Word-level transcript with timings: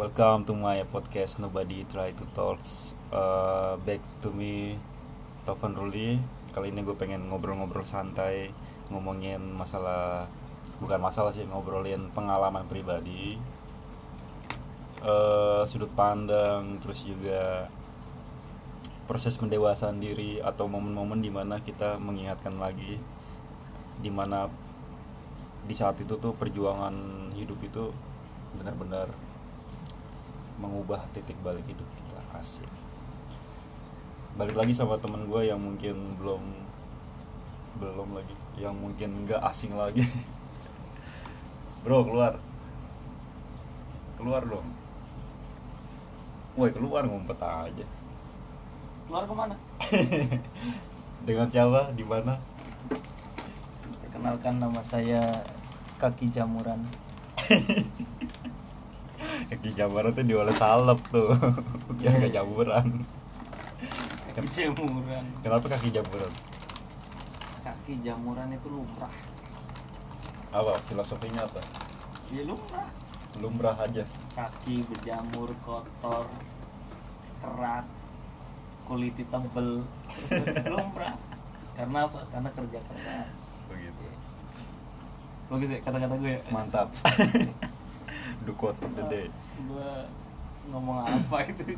Welcome 0.00 0.48
to 0.48 0.56
my 0.56 0.80
podcast 0.88 1.36
Nobody 1.44 1.84
Try 1.84 2.16
to 2.16 2.24
Talks. 2.32 2.96
Uh, 3.12 3.76
back 3.84 4.00
to 4.24 4.32
me, 4.32 4.80
Tovan 5.44 5.76
Ruli. 5.76 6.16
Kali 6.56 6.72
ini 6.72 6.80
gue 6.80 6.96
pengen 6.96 7.28
ngobrol-ngobrol 7.28 7.84
santai, 7.84 8.48
ngomongin 8.88 9.44
masalah, 9.52 10.24
bukan 10.80 11.04
masalah 11.04 11.36
sih, 11.36 11.44
ngobrolin 11.44 12.08
pengalaman 12.16 12.64
pribadi, 12.64 13.36
uh, 15.04 15.68
sudut 15.68 15.92
pandang, 15.92 16.80
terus 16.80 17.04
juga 17.04 17.68
proses 19.04 19.36
pendewasaan 19.36 20.00
diri 20.00 20.40
atau 20.40 20.64
momen-momen 20.64 21.20
di 21.20 21.28
mana 21.28 21.60
kita 21.60 22.00
mengingatkan 22.00 22.56
lagi, 22.56 22.96
di 24.00 24.08
mana 24.08 24.48
di 25.68 25.76
saat 25.76 26.00
itu 26.00 26.16
tuh 26.16 26.32
perjuangan 26.32 26.96
hidup 27.36 27.60
itu 27.60 27.92
benar-benar 28.56 29.29
mengubah 30.60 31.00
titik 31.16 31.40
balik 31.40 31.64
hidup 31.64 31.88
kita. 31.96 32.20
Asik. 32.36 32.68
Balik 34.36 34.54
lagi 34.54 34.76
sama 34.76 35.00
teman 35.00 35.24
gue 35.26 35.48
yang 35.48 35.58
mungkin 35.58 35.96
belum 36.20 36.42
belum 37.80 38.08
lagi 38.12 38.34
yang 38.60 38.76
mungkin 38.76 39.24
nggak 39.24 39.40
asing 39.48 39.72
lagi. 39.72 40.04
Bro 41.82 42.04
keluar. 42.04 42.36
Keluar 44.20 44.44
dong. 44.44 44.68
Woi 46.60 46.68
keluar 46.68 47.08
ngumpet 47.08 47.40
aja. 47.40 47.86
Keluar 49.08 49.24
ke 49.24 49.34
mana? 49.34 49.56
Dengan 51.26 51.48
siapa? 51.48 51.88
Di 51.96 52.04
mana? 52.04 52.36
Perkenalkan 54.04 54.60
nama 54.60 54.84
saya 54.84 55.40
kaki 56.00 56.32
jamuran 56.32 56.80
kaki 59.50 59.74
jamuran 59.74 60.14
tuh 60.14 60.24
diolah 60.24 60.54
salep 60.54 61.00
tuh. 61.10 61.34
Ya 62.02 62.16
gak 62.16 62.32
jamuran 62.32 63.04
kaki 64.40 64.72
jamuran. 64.72 65.24
Kenapa 65.42 65.66
kaki 65.68 65.88
jamuran? 65.92 66.32
Kaki 67.60 67.92
jamuran 68.00 68.48
itu 68.54 68.68
lumrah. 68.72 69.14
Apa? 70.50 70.72
Filosofinya 70.88 71.44
apa? 71.44 71.60
Ya 72.32 72.42
lumrah. 72.46 72.88
Lumrah 73.38 73.76
aja. 73.78 74.04
Kaki 74.34 74.86
berjamur 74.88 75.50
kotor 75.66 76.26
kerat 77.40 77.86
kulitnya 78.88 79.24
tebel 79.28 79.68
lumrah. 80.72 81.14
Karena 81.76 81.98
apa? 82.06 82.20
Karena 82.32 82.48
kerja 82.54 82.78
keras. 82.80 83.36
Begitu. 83.68 84.04
Bagus 85.50 85.68
ya 85.68 85.78
kata-kata 85.82 86.14
gue 86.16 86.32
ya? 86.38 86.40
Mantap 86.54 86.88
the 88.44 88.52
quotes 88.56 88.80
of 88.80 88.92
the 88.96 89.04
day. 89.08 89.26
Gue 89.68 89.90
ngomong 90.72 91.04
apa 91.04 91.44
itu? 91.50 91.76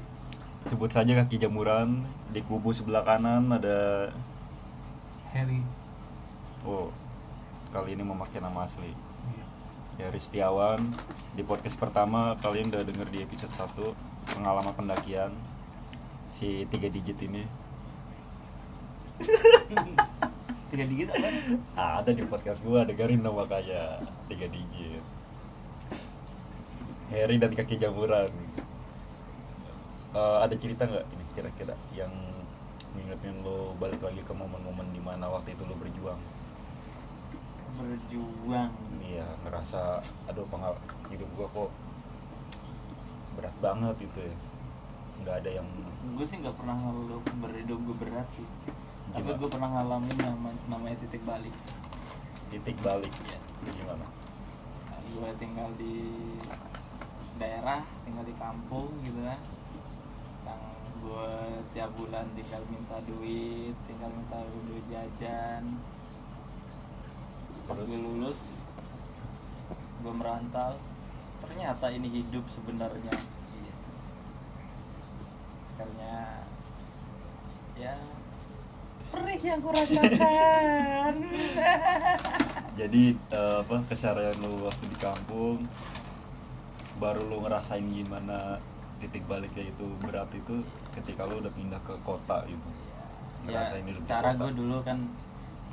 Sebut 0.67 0.91
saja 0.95 1.11
kaki 1.19 1.43
jamuran 1.43 2.07
di 2.31 2.41
kubu 2.47 2.71
sebelah 2.71 3.03
kanan 3.03 3.51
ada 3.51 4.11
Harry. 5.35 5.63
Oh 6.63 6.95
kali 7.75 7.99
ini 7.99 8.05
memakai 8.07 8.39
nama 8.39 8.69
asli. 8.69 8.95
Ya 10.01 10.09
Ristiawan 10.09 10.81
di 11.37 11.43
podcast 11.45 11.77
pertama 11.77 12.39
kalian 12.41 12.73
udah 12.73 12.85
denger 12.87 13.09
di 13.13 13.19
episode 13.27 13.53
1 13.53 14.39
pengalaman 14.39 14.73
pendakian 14.73 15.35
si 16.31 16.65
tiga 16.71 16.89
digit 16.89 17.19
ini. 17.27 17.45
Tiga 20.73 20.89
digit 20.89 21.13
apa? 21.13 21.29
Ada 21.77 22.17
di 22.17 22.25
podcast 22.25 22.65
gua 22.65 22.89
dengerin 22.89 23.21
nama 23.21 23.45
kayak 23.45 24.09
tiga 24.33 24.49
digit 24.49 25.05
Harry 27.13 27.37
dan 27.37 27.53
kaki 27.53 27.77
jamuran. 27.77 28.33
Eh, 30.13 30.39
ada 30.45 30.55
cerita 30.57 30.85
nggak 30.89 31.05
ini 31.09 31.25
kira-kira 31.33 31.75
yang 31.97 32.13
ngingetin 32.93 33.41
lo 33.41 33.73
balik 33.81 34.01
lagi 34.05 34.21
ke 34.21 34.33
momen-momen 34.37 34.93
di 34.93 35.01
mana 35.01 35.29
waktu 35.29 35.57
itu 35.57 35.65
lo 35.65 35.77
berjuang? 35.81 36.21
Berjuang. 37.81 38.73
Iya 39.01 39.29
ngerasa 39.45 40.05
aduh 40.29 40.45
pengal 40.49 40.77
hidup 41.09 41.29
gua 41.37 41.49
kok 41.49 41.71
berat 43.37 43.57
banget 43.65 43.95
gitu 44.05 44.21
ya. 44.29 44.37
Nggak 45.25 45.37
ada 45.45 45.51
yang 45.63 45.69
gue 46.03 46.27
sih 46.27 46.37
nggak 46.43 46.57
pernah 46.59 46.77
ngeluh 46.77 47.23
berhidup 47.41 47.79
gue 47.81 47.97
berat 47.97 48.29
sih. 48.33 48.45
Tapi 49.13 49.29
Gimana? 49.29 49.41
gue 49.41 49.49
pernah 49.49 49.69
ngalamin 49.77 50.17
nama, 50.21 50.49
namanya 50.69 50.97
titik 51.05 51.23
balik. 51.25 51.55
Titik 52.53 52.77
balik 52.85 53.13
ya 53.29 53.39
gimana? 53.73 54.05
Gue 55.17 55.31
tinggal 55.41 55.73
di 55.81 56.21
daerah 57.43 57.83
tinggal 58.07 58.23
di 58.23 58.35
kampung 58.39 58.95
gitu 59.03 59.19
kan. 59.27 59.41
Yang 60.47 60.63
gue 61.03 61.31
tiap 61.75 61.91
bulan 61.99 62.27
tinggal 62.39 62.63
minta 62.71 62.97
duit 63.03 63.75
tinggal 63.91 64.11
minta 64.15 64.39
duit 64.47 64.85
jajan. 64.87 65.83
Pas 67.67 67.79
gue 67.83 67.99
lulus 67.99 68.63
gue 69.99 70.15
merantau. 70.15 70.79
Ternyata 71.43 71.91
ini 71.91 72.23
hidup 72.23 72.47
sebenarnya. 72.47 73.11
Iya. 73.59 73.75
karena 75.73 76.15
ya 77.75 77.95
perih 79.11 79.43
yang 79.45 79.61
kurasakan 79.61 81.15
jadi 82.81 83.03
eh, 83.13 83.57
apa 83.61 83.77
keseharian 83.91 84.37
lo 84.41 84.69
waktu 84.69 84.85
di 84.89 84.99
kampung 85.01 85.69
baru 87.03 87.27
lo 87.27 87.43
ngerasain 87.43 87.83
gimana 87.83 88.63
titik 89.03 89.27
baliknya 89.27 89.67
itu 89.67 89.91
berat 89.99 90.31
itu 90.31 90.63
ketika 90.95 91.27
lo 91.27 91.43
udah 91.43 91.51
pindah 91.51 91.83
ke 91.83 91.99
kota 92.07 92.47
gitu? 92.47 92.69
Ya 93.51 93.67
ngerasain 93.67 93.83
di 93.83 93.93
secara 93.99 94.39
gue 94.39 94.55
dulu 94.55 94.79
kan 94.87 95.11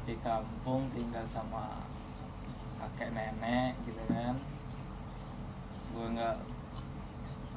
di 0.10 0.18
kampung 0.26 0.90
tinggal 0.90 1.22
sama 1.30 1.86
kakek 2.82 3.14
nenek 3.14 3.78
gitu 3.86 4.02
kan. 4.10 4.34
Gue 5.94 6.06
nggak 6.18 6.42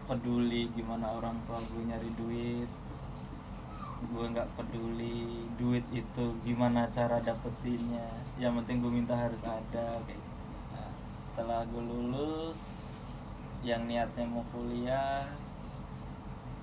peduli 0.05 0.69
gimana 0.77 1.17
orang 1.17 1.41
tua 1.49 1.57
gue 1.73 1.83
nyari 1.89 2.13
duit. 2.21 2.69
Gue 4.13 4.25
nggak 4.37 4.53
peduli 4.61 5.49
duit 5.57 5.89
itu 5.97 6.25
gimana 6.45 6.85
cara 6.93 7.25
dapetinnya. 7.25 8.05
Yang 8.37 8.53
penting 8.61 8.77
gue 8.85 8.93
minta 8.93 9.17
harus 9.17 9.41
ada 9.49 9.97
kayak 10.05 10.21
gitu. 10.21 10.37
Nah, 10.77 10.93
setelah 11.09 11.65
gue 11.65 11.81
lulus 11.89 12.82
yang 13.63 13.87
niatnya 13.87 14.27
mau 14.27 14.43
kuliah 14.51 15.31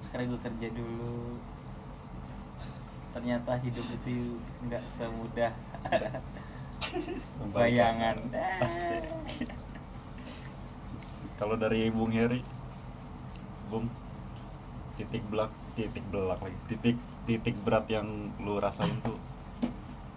akhirnya 0.09 0.35
gue 0.35 0.41
kerja 0.41 0.67
dulu. 0.73 1.37
Ternyata 3.09 3.57
hidup 3.61 3.85
itu 3.89 4.35
nggak 4.67 4.83
semudah 4.85 5.53
bayangan. 7.55 8.17
Kalau 11.39 11.55
dari 11.55 11.87
Bung 11.87 12.11
Heri 12.11 12.43
Bung 13.71 13.87
titik 14.99 15.23
belak 15.31 15.53
titik 15.77 16.03
belak 16.11 16.41
lagi. 16.41 16.57
Titik 16.67 16.97
titik 17.23 17.55
berat 17.63 17.85
yang 17.87 18.33
lu 18.41 18.57
rasain 18.57 18.97
tuh 19.05 19.16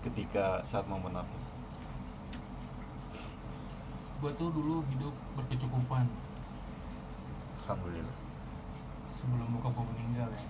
ketika 0.03 0.65
saat 0.67 0.89
momen 0.91 1.15
apa? 1.15 1.37
Gue 4.25 4.33
tuh 4.35 4.51
dulu 4.51 4.83
hidup 4.91 5.15
berkecukupan 5.37 6.09
Alhamdulillah. 7.63 8.17
Sebelum 9.15 9.55
bokap 9.55 9.71
gue 9.79 9.87
meninggal 9.95 10.29
ya. 10.35 10.43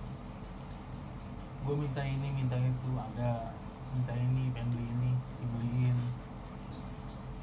Gue 1.61 1.75
minta 1.77 2.01
ini 2.01 2.33
minta 2.33 2.57
itu 2.57 2.89
ada. 2.97 3.53
Minta 3.93 4.13
ini 4.17 4.49
pengen 4.49 4.73
beli 4.73 4.85
ini 4.89 5.11
dibeliin. 5.37 5.97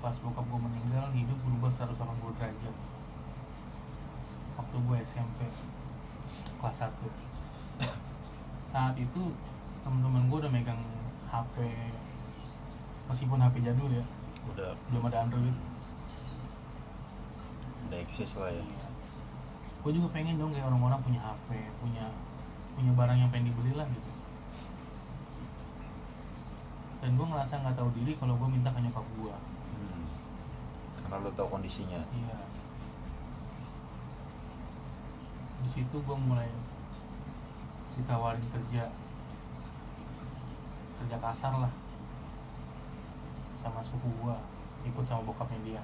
Pas 0.02 0.18
bokap 0.18 0.42
gue 0.42 0.58
meninggal 0.58 1.14
hidup 1.14 1.38
berubah 1.46 1.70
180 1.70 2.34
derajat. 2.34 2.76
Waktu 4.58 4.76
gue 4.76 4.96
SMP 5.06 5.38
kelas 6.58 6.78
1 6.82 6.90
saat 8.70 8.94
itu 8.94 9.34
teman-teman 9.82 10.30
gue 10.30 10.38
udah 10.46 10.52
megang 10.52 10.78
HP 11.26 11.66
meskipun 13.10 13.42
HP 13.42 13.66
jadul 13.66 13.90
ya. 13.90 14.04
Udah. 14.50 14.74
Belum 14.90 15.10
ada 15.10 15.26
Android. 15.26 15.56
Udah 17.90 17.98
eksis 17.98 18.38
lah 18.38 18.50
ya 18.50 18.79
gue 19.80 19.90
juga 19.96 20.08
pengen 20.12 20.36
dong 20.36 20.52
kayak 20.52 20.68
orang-orang 20.68 21.00
punya 21.00 21.20
HP 21.24 21.48
punya 21.80 22.04
punya 22.76 22.92
barang 22.92 23.18
yang 23.18 23.30
pengen 23.32 23.48
dibeli 23.52 23.72
lah 23.72 23.88
gitu. 23.88 24.10
Dan 27.00 27.16
gue 27.16 27.26
ngerasa 27.26 27.64
nggak 27.64 27.76
tahu 27.80 27.88
diri 27.96 28.12
kalau 28.20 28.36
gue 28.36 28.48
minta 28.48 28.68
ke 28.68 28.80
nyokap 28.80 29.06
gue 29.16 29.34
Hmm. 29.70 30.04
karena 31.00 31.24
lu 31.24 31.30
tahu 31.32 31.48
kondisinya. 31.48 32.00
Iya. 32.12 32.36
Di 35.64 35.68
situ 35.72 35.96
gue 35.96 36.16
mulai 36.16 36.48
ditawarin 37.96 38.44
kerja 38.52 38.88
kerja 41.00 41.16
kasar 41.20 41.52
lah 41.56 41.72
sama 43.60 43.80
suku 43.84 44.08
gue 44.08 44.36
ikut 44.88 45.04
sama 45.04 45.20
bokapnya 45.24 45.60
dia 45.64 45.82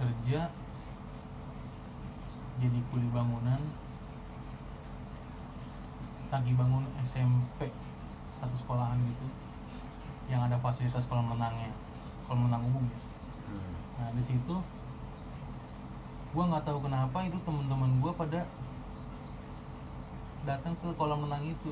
kerja 0.00 0.48
jadi 2.60 2.78
kuli 2.92 3.08
bangunan 3.10 3.60
lagi 6.32 6.52
bangun 6.56 6.84
SMP 7.04 7.68
satu 8.28 8.54
sekolahan 8.56 8.96
gitu 9.04 9.26
yang 10.32 10.48
ada 10.48 10.56
fasilitas 10.62 11.04
kolam 11.04 11.28
renangnya 11.28 11.68
kolam 12.24 12.48
renang 12.48 12.64
umum 12.64 12.84
ya. 12.88 13.00
Hmm. 13.52 13.72
nah 14.00 14.08
di 14.16 14.22
situ 14.24 14.56
gua 16.32 16.44
nggak 16.48 16.64
tahu 16.64 16.78
kenapa 16.88 17.18
itu 17.28 17.36
teman-teman 17.44 18.00
gua 18.00 18.12
pada 18.16 18.48
datang 20.42 20.74
ke 20.82 20.88
kolam 20.98 21.22
renang 21.28 21.44
itu. 21.46 21.70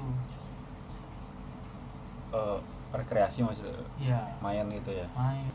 Eh, 2.30 2.58
rekreasi 2.94 3.42
maksudnya? 3.42 3.82
Ya 3.98 4.20
main 4.38 4.62
gitu 4.70 4.94
ya? 4.94 5.06
Main 5.16 5.50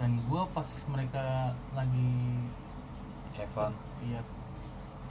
dan 0.00 0.16
gua 0.24 0.48
pas 0.50 0.64
mereka 0.88 1.52
lagi 1.76 2.40
Evan 3.36 3.72
iya 4.00 4.24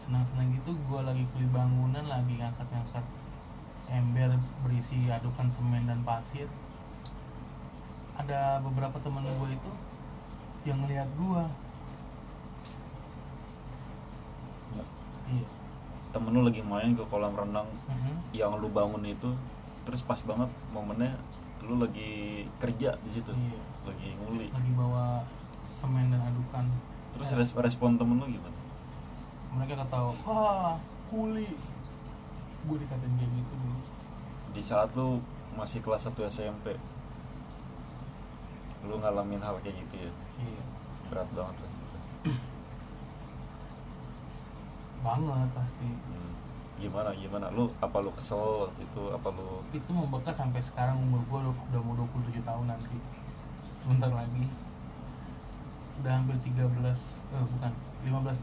senang-senang 0.01 0.49
gitu 0.57 0.73
gua 0.89 1.05
lagi 1.05 1.21
kuli 1.29 1.45
bangunan 1.53 2.01
lagi 2.09 2.33
ngangkat-ngangkat 2.33 3.05
ember 3.89 4.37
berisi 4.61 5.09
adukan 5.09 5.49
semen 5.49 5.89
dan 5.89 6.05
pasir. 6.05 6.45
Ada 8.17 8.61
beberapa 8.61 9.01
teman 9.01 9.25
gua 9.25 9.49
itu 9.49 9.71
yang 10.61 10.85
ngeliat 10.85 11.09
gua. 11.17 11.49
Ya, 14.77 14.85
iya. 15.33 15.47
Temen 16.13 16.33
lu 16.37 16.41
lagi 16.45 16.61
main 16.61 16.93
ke 16.93 17.01
kolam 17.09 17.33
renang 17.33 17.65
Mhm. 17.89 18.13
yang 18.33 18.53
lu 18.61 18.69
bangun 18.69 19.01
itu 19.05 19.33
terus 19.89 20.05
pas 20.05 20.21
banget 20.21 20.49
momennya 20.69 21.17
lu 21.65 21.81
lagi 21.81 22.45
kerja 22.61 22.93
di 23.01 23.09
situ. 23.09 23.33
Iya. 23.33 23.61
Lagi 23.87 24.09
nguli 24.15 24.47
lagi 24.49 24.71
bawa 24.73 25.23
semen 25.63 26.09
dan 26.09 26.21
adukan. 26.23 26.65
Terus 27.13 27.29
res- 27.33 27.55
respon 27.55 27.95
temen 27.95 28.17
lu 28.17 28.27
gimana? 28.27 28.57
Mereka 29.55 29.73
ketawa 29.79 30.11
wah 30.23 30.75
kuli. 31.07 31.47
Gue 32.65 32.77
dikatain 32.77 33.13
kayak 33.15 33.31
gitu 33.31 33.53
dulu. 33.55 33.79
Di 34.51 34.61
saat 34.61 34.89
lu 34.93 35.23
masih 35.55 35.79
kelas 35.79 36.05
1 36.05 36.13
SMP 36.27 36.75
lu 38.79 38.95
ngalamin 38.95 39.39
hal 39.39 39.59
kayak 39.59 39.75
gitu 39.77 39.95
ya? 39.99 40.11
Iya. 40.39 40.63
Berat 41.09 41.29
banget 41.33 41.55
pasti. 41.59 41.83
Banget 44.99 45.49
pasti. 45.53 45.87
Hmm. 45.87 46.31
gimana 46.79 47.11
gimana? 47.11 47.51
Lu 47.51 47.67
apa 47.79 47.99
lu 47.99 48.11
kesel 48.13 48.71
itu? 48.79 49.01
Apa 49.11 49.31
lu 49.31 49.59
itu 49.71 49.91
membekas 49.91 50.35
sampai 50.35 50.63
sekarang 50.63 50.95
umur 50.99 51.19
gue 51.27 51.39
udah, 51.43 51.53
udah 51.71 51.81
mau 51.83 51.93
27 51.95 52.39
tahun 52.39 52.65
nanti 52.67 52.95
sebentar 53.89 54.13
lagi. 54.13 54.45
Udah 55.97 56.21
hampir 56.21 56.37
13 56.45 56.61
eh 56.61 57.41
bukan 57.41 57.73
15 58.05 58.37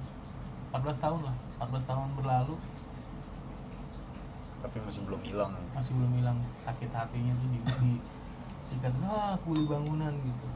14 0.75 0.99
tahun 0.99 1.21
lah. 1.23 1.37
14 1.63 1.87
tahun 1.87 2.09
berlalu. 2.19 2.59
Tapi 4.59 4.77
masih 4.83 5.07
belum 5.07 5.23
hilang. 5.23 5.55
Masih 5.71 5.95
belum 5.95 6.19
hilang. 6.19 6.43
Sakit 6.59 6.91
hatinya 6.91 7.31
tuh 7.39 7.47
di, 7.55 7.63
di 7.63 7.93
dikatain 8.75 9.07
ah 9.07 9.39
kuli 9.47 9.63
bangunan 9.71 10.11
gitu. 10.19 10.49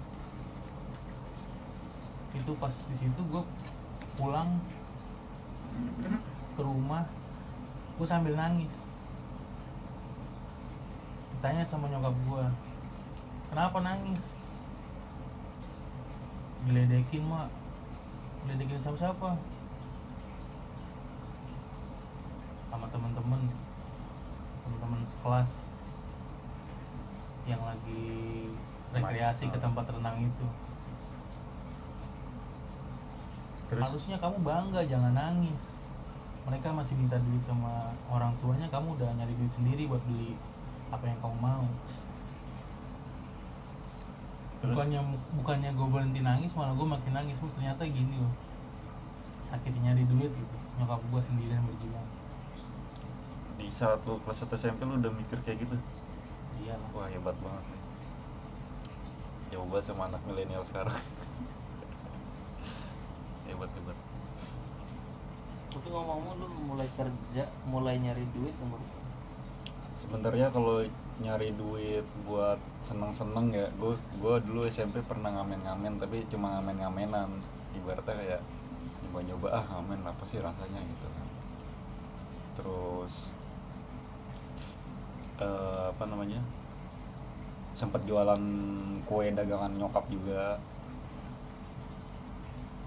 Itu 2.35 2.59
pas 2.59 2.75
di 2.75 2.97
situ 2.99 3.21
gue 3.31 3.43
pulang 4.19 4.59
ke 6.59 6.63
rumah 6.67 7.07
gue 7.95 8.07
sambil 8.11 8.35
nangis. 8.35 8.91
Ditanya 11.39 11.63
sama 11.63 11.87
nyokap 11.87 12.19
gue 12.27 12.45
kenapa 13.55 13.79
nangis 13.87 14.40
diledekin 16.69 17.25
mak. 17.25 17.49
Diledekin 18.45 18.81
sama 18.81 18.97
siapa 18.97 19.31
sama 22.71 22.87
teman-teman 22.89 23.41
teman-teman 24.67 25.01
sekelas. 25.05 25.51
Yang 27.49 27.63
lagi 27.65 28.05
rekreasi 28.95 29.45
ke 29.51 29.59
tempat 29.59 29.87
renang 29.91 30.19
itu. 30.23 30.47
Terus? 33.71 33.83
Harusnya 33.87 34.17
kamu 34.19 34.43
bangga 34.43 34.83
jangan 34.83 35.15
nangis. 35.15 35.79
Mereka 36.47 36.75
masih 36.75 36.99
minta 36.99 37.15
duit 37.21 37.43
sama 37.47 37.95
orang 38.11 38.35
tuanya 38.43 38.67
kamu 38.67 38.99
udah 38.99 39.11
nyari 39.15 39.35
duit 39.39 39.53
sendiri 39.53 39.87
buat 39.87 40.03
beli 40.09 40.35
apa 40.91 41.07
yang 41.07 41.19
kamu 41.23 41.37
mau 41.39 41.65
Terus? 44.61 44.77
bukannya 44.77 45.01
bukannya 45.41 45.73
gue 45.73 45.89
berhenti 45.89 46.21
nangis 46.21 46.53
malah 46.53 46.77
gue 46.77 46.85
makin 46.85 47.17
nangis. 47.17 47.41
Oh, 47.41 47.49
ternyata 47.57 47.81
gini 47.89 48.21
loh 48.21 48.29
sakitnya 49.49 49.91
nyari 49.91 50.05
duit 50.07 50.31
gitu. 50.31 50.57
Nyokap 50.79 51.01
gue 51.01 51.21
sendirian 51.25 51.65
berjuang. 51.65 52.09
Di 53.57 53.67
saat 53.73 54.05
lu 54.05 54.21
kelas 54.23 54.45
1 54.47 54.61
SMP 54.61 54.85
lu 54.85 55.01
udah 55.01 55.11
mikir 55.11 55.41
kayak 55.43 55.65
gitu? 55.65 55.77
Iya 56.61 56.77
lah. 56.77 56.89
Wah 56.93 57.09
hebat 57.09 57.35
banget 57.41 57.65
nih. 57.73 57.81
Jauh 59.57 59.67
banget 59.67 59.91
sama 59.91 60.07
anak 60.13 60.21
milenial 60.29 60.63
sekarang. 60.63 60.95
Hebat 63.51 63.67
hebat. 63.75 63.99
Tapi 65.75 65.89
ngomong-ngomong 65.91 66.39
lu 66.39 66.47
mulai 66.71 66.87
kerja 66.95 67.51
mulai 67.67 67.99
nyari 67.99 68.23
duit 68.31 68.55
umur 68.63 68.79
sebenarnya 70.01 70.49
kalau 70.49 70.81
nyari 71.21 71.53
duit 71.55 72.07
buat 72.25 72.57
seneng-seneng 72.85 73.47
ya. 73.53 73.67
Gue 73.77 73.95
gue 74.21 74.35
dulu 74.45 74.65
SMP 74.67 75.05
pernah 75.05 75.31
ngamen-ngamen 75.35 76.01
tapi 76.01 76.25
cuma 76.33 76.59
ngamen-ngamenan. 76.59 77.29
Ibaratnya 77.77 78.15
kayak 78.17 78.41
nyoba-nyoba 79.07 79.49
ah 79.51 79.65
ngamen 79.77 80.01
apa 80.07 80.25
sih 80.27 80.39
rasanya 80.43 80.81
gitu 80.81 81.07
kan. 81.09 81.29
Terus 82.59 83.15
eh, 85.41 85.85
apa 85.93 86.05
namanya 86.05 86.41
sempat 87.75 88.03
jualan 88.05 88.43
kue 89.09 89.33
dagangan 89.33 89.73
nyokap 89.79 90.05
juga. 90.13 90.59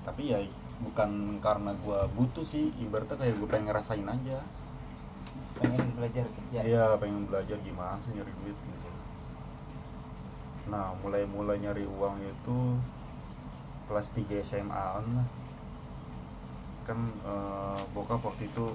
Tapi 0.04 0.36
ya 0.36 0.40
bukan 0.84 1.40
karena 1.40 1.72
gue 1.80 2.00
butuh 2.18 2.44
sih 2.44 2.76
ibaratnya 2.82 3.16
kayak 3.16 3.36
gue 3.40 3.48
pengen 3.50 3.68
ngerasain 3.72 4.08
aja. 4.08 4.40
Pengen 5.58 5.96
belajar 5.96 6.26
kerja. 6.28 6.60
Iya 6.62 6.86
pengen 7.00 7.26
belajar 7.26 7.58
gimana 7.64 7.98
sih 8.04 8.12
nyari 8.14 8.34
duit 8.44 8.58
gitu. 8.58 8.93
Nah 10.72 10.96
mulai 11.04 11.28
mulai 11.28 11.60
nyari 11.60 11.84
uang 11.84 12.24
itu 12.24 12.58
kelas 13.88 14.08
3 14.16 14.40
SMA 14.40 14.72
-an 14.72 15.06
lah. 15.20 15.28
Kan 16.88 17.00
eh, 17.24 17.80
bokap 17.92 18.24
waktu 18.24 18.48
itu 18.48 18.72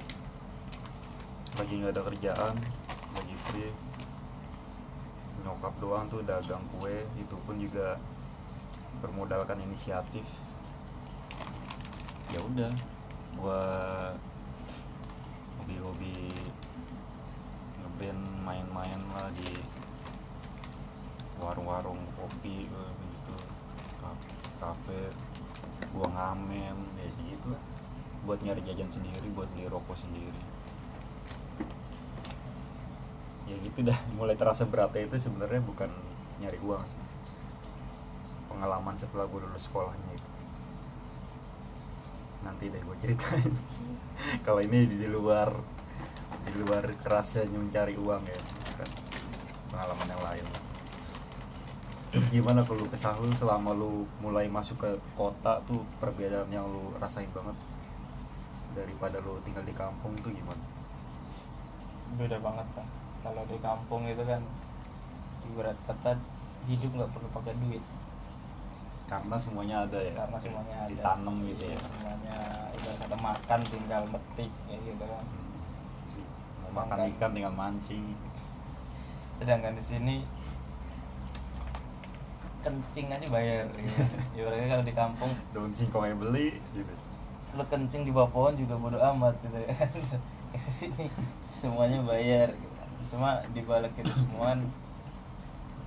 lagi 1.57 1.73
nggak 1.81 1.95
ada 1.97 2.03
kerjaan, 2.13 2.55
lagi 3.17 3.35
free. 3.49 3.73
Nyokap 5.43 5.75
doang 5.81 6.05
tuh 6.13 6.21
dagang 6.23 6.63
kue, 6.77 7.09
itu 7.17 7.37
pun 7.47 7.57
juga 7.57 7.97
bermodalkan 9.01 9.59
inisiatif. 9.65 10.27
Ya 12.29 12.41
udah, 12.45 12.73
gua 13.39 13.63
hobi-hobi 15.63 16.29
ngeband 17.81 18.23
main-main 18.45 19.01
lah 19.15 19.33
di 19.35 19.78
warung-warung 21.43 21.99
kopi 22.19 22.67
eh, 22.69 22.93
gitu. 22.99 23.37
Ka- 24.03 24.23
kafe 24.59 25.13
gua 25.95 26.09
ngamen 26.11 26.77
ya 26.99 27.09
gitu. 27.23 27.55
Buat 28.27 28.43
nyari 28.45 28.61
jajan 28.67 28.91
sendiri 28.91 29.27
buat 29.33 29.49
beli 29.55 29.71
rokok 29.71 29.97
sendiri. 29.97 30.43
Ya 33.49 33.57
gitu 33.63 33.81
dah. 33.87 33.99
Mulai 34.19 34.37
terasa 34.37 34.69
beratnya 34.69 35.07
itu 35.07 35.17
sebenarnya 35.17 35.63
bukan 35.65 35.91
nyari 36.43 36.59
uang 36.61 36.83
sih. 36.87 37.01
Pengalaman 38.49 38.97
setelah 38.97 39.29
gue 39.29 39.41
lulus 39.45 39.71
sekolahnya 39.71 40.13
itu. 40.17 40.31
Nanti 42.43 42.65
deh 42.73 42.83
gue 42.83 42.97
ceritain. 42.99 43.55
Kalau 44.47 44.59
ini 44.59 44.89
di 44.89 45.07
luar 45.07 45.53
di 46.49 46.53
luar 46.65 46.85
kerasnya 47.05 47.45
mencari 47.45 47.95
uang 47.97 48.23
ya 48.25 48.41
pengalaman 49.69 50.09
yang 50.09 50.23
lain 50.25 50.45
terus 52.09 52.33
gimana 52.33 52.65
kalau 52.65 52.85
lu 52.85 52.89
kesah 52.89 53.13
lu 53.21 53.29
selama 53.37 53.77
lu 53.77 54.09
mulai 54.25 54.49
masuk 54.49 54.81
ke 54.81 54.91
kota 55.13 55.61
tuh 55.69 55.85
perbedaan 56.01 56.49
yang 56.49 56.65
lu 56.65 56.97
rasain 56.97 57.29
banget? 57.37 57.57
Daripada 58.73 59.21
lu 59.21 59.37
tinggal 59.45 59.65
di 59.65 59.77
kampung 59.77 60.17
tuh 60.25 60.33
gimana? 60.33 60.65
Beda 62.17 62.41
banget 62.41 62.65
kan 62.73 62.89
kalau 63.21 63.43
di 63.51 63.59
kampung 63.61 64.07
itu 64.09 64.23
kan 64.25 64.41
ibarat 65.49 65.77
kata 65.85 66.17
hidup 66.71 66.91
nggak 66.97 67.11
perlu 67.13 67.29
pakai 67.35 67.55
duit. 67.61 67.85
Karena 69.09 69.37
semuanya 69.41 69.89
ada 69.89 69.99
ya? 70.01 70.13
Karena 70.13 70.37
semuanya 70.37 70.77
ada. 70.85 70.93
Ditanam 70.93 71.37
gitu 71.45 71.65
ya? 71.65 71.79
Semuanya 71.81 72.39
ibarat 72.73 72.99
kata 73.05 73.17
makan 73.21 73.61
tinggal 73.69 74.03
metik 74.09 74.51
ya 74.71 74.77
gitu 74.81 75.05
kan. 75.05 75.25
Mau 76.69 76.85
makan 76.85 76.99
ikan 77.17 77.31
tinggal 77.37 77.55
mancing. 77.57 78.05
Sedangkan 79.41 79.77
di 79.77 79.85
sini 79.85 80.17
kencing 82.59 83.07
aja 83.09 83.27
bayar 83.31 83.65
gitu. 83.71 84.03
ibaratnya 84.35 84.67
kalau 84.67 84.85
di 84.85 84.95
kampung 84.95 85.33
daun 85.55 85.71
singkong 85.71 86.11
yang 86.11 86.19
beli 86.19 86.59
gitu 86.75 86.93
lo 87.57 87.65
kencing 87.65 88.03
di 88.05 88.13
bawah 88.13 88.29
pohon 88.29 88.55
juga 88.59 88.75
bodo 88.77 88.99
amat 88.99 89.35
gitu 89.41 89.59
ya 89.63 89.75
sini 90.79 91.07
semuanya 91.49 92.03
bayar 92.03 92.51
gitu. 92.53 92.77
cuma 93.15 93.41
di 93.55 93.63
balik 93.63 93.95
itu 93.97 94.13
semua 94.13 94.59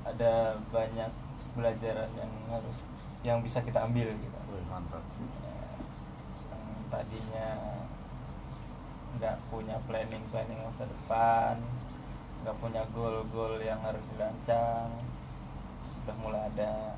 ada 0.07 0.57
banyak 0.73 1.11
pelajaran 1.53 2.09
yang 2.17 2.31
harus 2.49 2.87
yang 3.21 3.37
bisa 3.45 3.61
kita 3.61 3.85
ambil 3.85 4.09
gitu 4.17 4.37
Wih, 4.49 4.65
mantap 4.71 5.03
Ya, 5.45 5.53
yang 6.49 6.65
tadinya 6.89 7.49
nggak 9.21 9.35
punya 9.51 9.77
planning 9.85 10.23
planning 10.33 10.57
masa 10.65 10.87
depan 10.87 11.59
nggak 12.41 12.57
punya 12.57 12.81
goal-goal 12.95 13.61
yang 13.61 13.77
harus 13.85 14.01
dirancang 14.09 14.89
udah 16.05 16.15
mulai 16.21 16.41
ada 16.53 16.97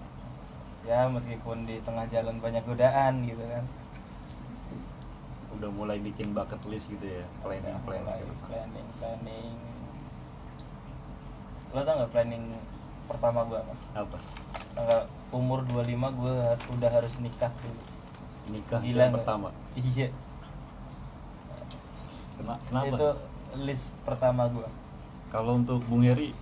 ya 0.84 1.08
meskipun 1.08 1.64
di 1.64 1.80
tengah 1.80 2.04
jalan 2.12 2.44
banyak 2.44 2.64
godaan 2.68 3.24
gitu 3.24 3.40
kan. 3.40 3.64
Udah 5.54 5.70
mulai 5.70 6.02
bikin 6.02 6.34
bucket 6.36 6.60
list 6.68 6.92
gitu 6.92 7.06
ya 7.08 7.24
planning 7.46 7.72
Udah 7.72 7.84
planning 7.86 8.04
mulai 8.04 8.22
planning. 8.44 8.88
planning 9.00 9.56
lo 11.74 11.80
tau 11.82 11.94
nggak 11.98 12.12
planning 12.14 12.46
pertama 13.10 13.40
gua 13.50 13.60
apa 13.66 13.76
apa? 14.06 14.18
Tanggal 14.74 15.00
umur 15.34 15.66
25 15.70 16.20
gua 16.20 16.58
udah 16.58 16.90
harus 16.90 17.14
nikah 17.22 17.54
dulu. 17.62 17.82
Nikah 18.54 18.80
Gila 18.84 19.02
yang 19.08 19.16
pertama? 19.16 19.48
Iya. 19.74 20.10
Kena, 22.38 22.56
kenapa? 22.68 22.88
Itu 22.90 23.08
list 23.62 23.94
pertama 24.04 24.50
gua. 24.50 24.70
Kalau 25.32 25.58
untuk 25.58 25.82
Bung 25.88 26.04
Heri 26.06 26.36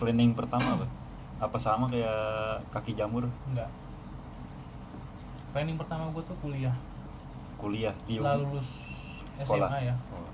planning 0.00 0.34
pertama 0.34 0.74
apa 0.80 1.03
apa 1.44 1.58
sama 1.60 1.84
kayak 1.92 2.64
kaki 2.72 2.96
jamur? 2.96 3.28
Enggak. 3.52 3.68
Planning 5.52 5.76
pertama 5.76 6.08
gue 6.10 6.24
tuh 6.24 6.36
kuliah. 6.40 6.72
Kuliah 7.60 7.94
di 8.08 8.16
setelah 8.16 8.40
lulus 8.40 8.68
sekolah. 9.36 9.68
SMA 9.68 9.80
ya. 9.92 9.94
Oh. 10.10 10.30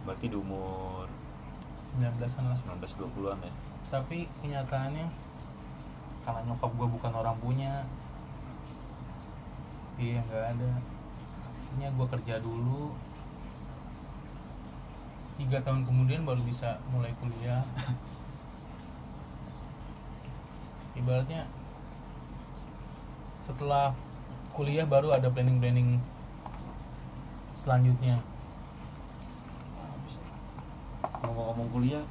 berarti 0.00 0.32
di 0.32 0.36
umur 0.38 1.04
19an 2.00 2.44
lah. 2.48 2.58
19 2.64 2.80
20-an 2.80 3.38
ya? 3.44 3.52
Tapi 3.90 4.24
kenyataannya 4.40 5.06
karena 6.24 6.40
nyokap 6.46 6.70
gue 6.78 6.88
bukan 6.88 7.12
orang 7.12 7.36
punya 7.42 7.84
iya 9.98 10.22
nggak 10.24 10.46
ada. 10.56 10.70
Akhirnya 11.44 11.88
gue 11.92 12.06
kerja 12.16 12.34
dulu. 12.40 12.94
Tiga 15.36 15.58
tahun 15.64 15.84
kemudian 15.84 16.22
baru 16.24 16.40
bisa 16.44 16.76
mulai 16.92 17.12
kuliah 17.16 17.64
ibaratnya 21.00 21.48
setelah 23.48 23.96
kuliah 24.54 24.84
baru 24.84 25.10
ada 25.16 25.32
planning 25.32 25.58
planning 25.58 25.98
selanjutnya. 27.58 28.20
Ngomong-ngomong 31.20 31.68
kuliah 31.72 32.04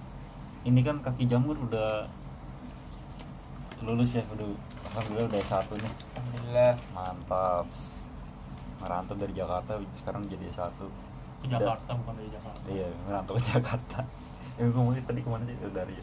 ini 0.68 0.82
kan 0.84 1.00
kaki 1.00 1.30
jamur 1.30 1.56
udah 1.56 2.10
lulus 3.80 4.20
ya 4.20 4.24
udah 4.36 4.50
alhamdulillah 4.92 5.28
udah 5.32 5.42
satu 5.48 5.74
nih. 5.80 5.94
Alhamdulillah. 6.18 6.74
Mantap. 6.92 7.68
Merantau 8.80 9.16
dari 9.16 9.34
Jakarta 9.38 9.80
sekarang 9.96 10.28
jadi 10.28 10.50
satu. 10.52 10.92
Ke 11.40 11.48
Jakarta 11.48 11.96
bukan 11.96 12.14
dari 12.20 12.30
Jakarta. 12.34 12.66
Iya 12.68 12.88
merantau 13.08 13.34
ke 13.38 13.44
Jakarta. 13.48 14.00
Yang 14.60 14.70
ngomongnya 14.76 15.04
tadi 15.08 15.20
ke 15.24 15.30
mana 15.30 15.44
sih? 15.48 15.56
Udah 15.62 15.72
dari 15.72 15.98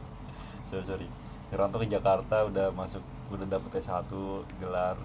sorry 0.67 0.85
sorry 0.87 1.26
merantau 1.51 1.79
ke 1.83 1.87
Jakarta 1.87 2.47
udah 2.47 2.75
masuk 2.75 3.03
udah 3.31 3.47
dapet 3.47 3.83
S1 3.83 4.11
gelar. 4.59 4.99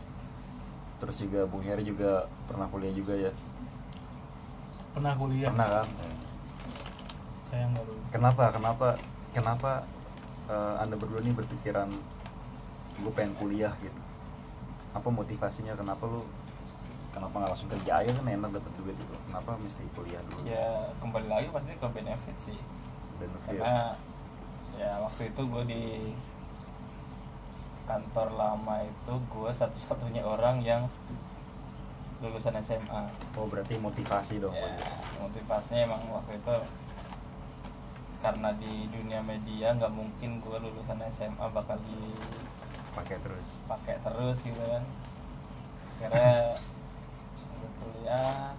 Terus 1.02 1.18
juga 1.18 1.50
Bung 1.50 1.66
Heri 1.66 1.82
juga 1.82 2.30
pernah 2.46 2.70
kuliah 2.70 2.94
juga 2.94 3.14
ya? 3.18 3.32
Pernah 4.94 5.14
kuliah. 5.18 5.50
Pernah 5.50 5.70
kan? 5.82 5.88
Saya 7.50 7.64
nggak 7.74 7.84
dulu 7.84 8.02
kenapa 8.14 8.44
kenapa 8.54 8.88
kenapa 9.34 9.72
eh, 10.48 10.76
anda 10.78 10.96
berdua 10.96 11.20
nih 11.26 11.34
berpikiran 11.34 11.90
gue 13.02 13.12
pengen 13.18 13.34
kuliah 13.38 13.74
gitu? 13.82 14.02
Apa 14.94 15.10
motivasinya? 15.10 15.74
Kenapa 15.74 16.06
lu 16.06 16.22
kenapa 17.12 17.34
nggak 17.42 17.52
langsung 17.54 17.70
kerja 17.72 17.92
aja? 18.06 18.12
Kan 18.14 18.28
enak 18.30 18.50
dapet 18.62 18.72
duit 18.78 18.96
itu 18.96 19.16
kenapa 19.30 19.58
mesti 19.58 19.84
kuliah 19.98 20.22
dulu? 20.30 20.46
Ya 20.46 20.94
kembali 21.02 21.28
lagi 21.28 21.48
pasti 21.50 21.74
ke 21.76 21.88
benefit 21.90 22.38
sih. 22.38 22.60
Benefit. 23.18 23.58
Karena 23.58 23.98
ya 24.80 25.02
waktu 25.04 25.34
itu 25.34 25.42
gue 25.44 25.64
di 25.68 25.84
kantor 27.90 28.34
lama 28.38 28.86
itu 28.86 29.14
gue 29.30 29.52
satu-satunya 29.52 30.22
orang 30.26 30.62
yang 30.62 30.86
lulusan 32.22 32.54
SMA 32.62 33.10
oh 33.34 33.50
berarti 33.50 33.82
motivasi 33.82 34.38
dong 34.38 34.54
ya 34.54 34.70
motivasinya 35.18 35.90
emang 35.90 36.02
waktu 36.14 36.38
itu 36.38 36.56
karena 38.22 38.54
di 38.62 38.86
dunia 38.94 39.18
media 39.26 39.74
nggak 39.74 39.90
mungkin 39.90 40.38
gue 40.46 40.58
lulusan 40.62 41.02
SMA 41.10 41.42
bakal 41.50 41.82
pakai 42.94 43.18
terus. 43.18 43.48
dipakai 43.66 43.98
terus 44.06 44.38
gitu 44.46 44.62
kan. 44.62 44.84
Akhirnya 45.98 46.54
gue 47.58 47.72
kuliah 47.82 48.54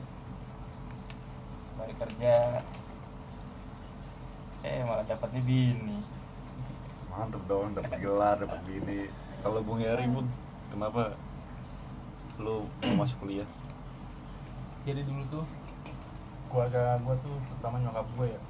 sembari 1.71 1.95
kerja. 1.95 2.35
Eh 4.67 4.83
malah 4.83 5.07
dapatnya 5.07 5.43
bini 5.43 6.03
mantep 7.13 7.45
dong 7.45 7.77
dapat 7.77 7.93
gelar 8.01 8.41
dapat 8.41 8.61
gini 8.65 9.13
kalau 9.45 9.61
Bung 9.61 9.85
Heri 9.85 10.09
Bung 10.09 10.25
kenapa 10.73 11.13
lu 12.41 12.65
mau 12.81 13.05
masuk 13.05 13.21
kuliah? 13.29 13.45
Jadi 14.89 15.05
dulu 15.05 15.23
tuh 15.29 15.45
keluarga 16.49 16.97
gue 17.05 17.15
tuh 17.21 17.37
terutama 17.53 17.85
nyokap 17.85 18.09
gue 18.17 18.27
ya 18.33 18.41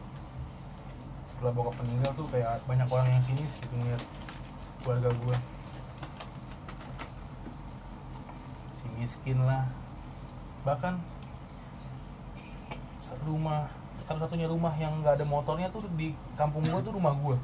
setelah 1.35 1.53
bokap 1.59 1.75
meninggal 1.83 2.13
tuh 2.15 2.27
kayak 2.31 2.63
banyak 2.71 2.87
orang 2.87 3.09
yang 3.11 3.23
sinis 3.23 3.59
gitu 3.59 3.75
ngeliat 3.75 4.03
keluarga 4.87 5.11
gue 5.11 5.37
si 8.71 8.87
miskin 8.95 9.43
lah. 9.43 9.67
Bahkan 10.63 11.03
rumah 13.23 13.71
satu-satunya 14.03 14.51
rumah 14.51 14.75
yang 14.79 14.99
nggak 14.99 15.21
ada 15.21 15.27
motornya 15.27 15.71
tuh 15.71 15.87
di 15.95 16.11
kampung 16.35 16.67
gue 16.67 16.81
tuh 16.83 16.95
rumah 16.95 17.15
gue 17.15 17.37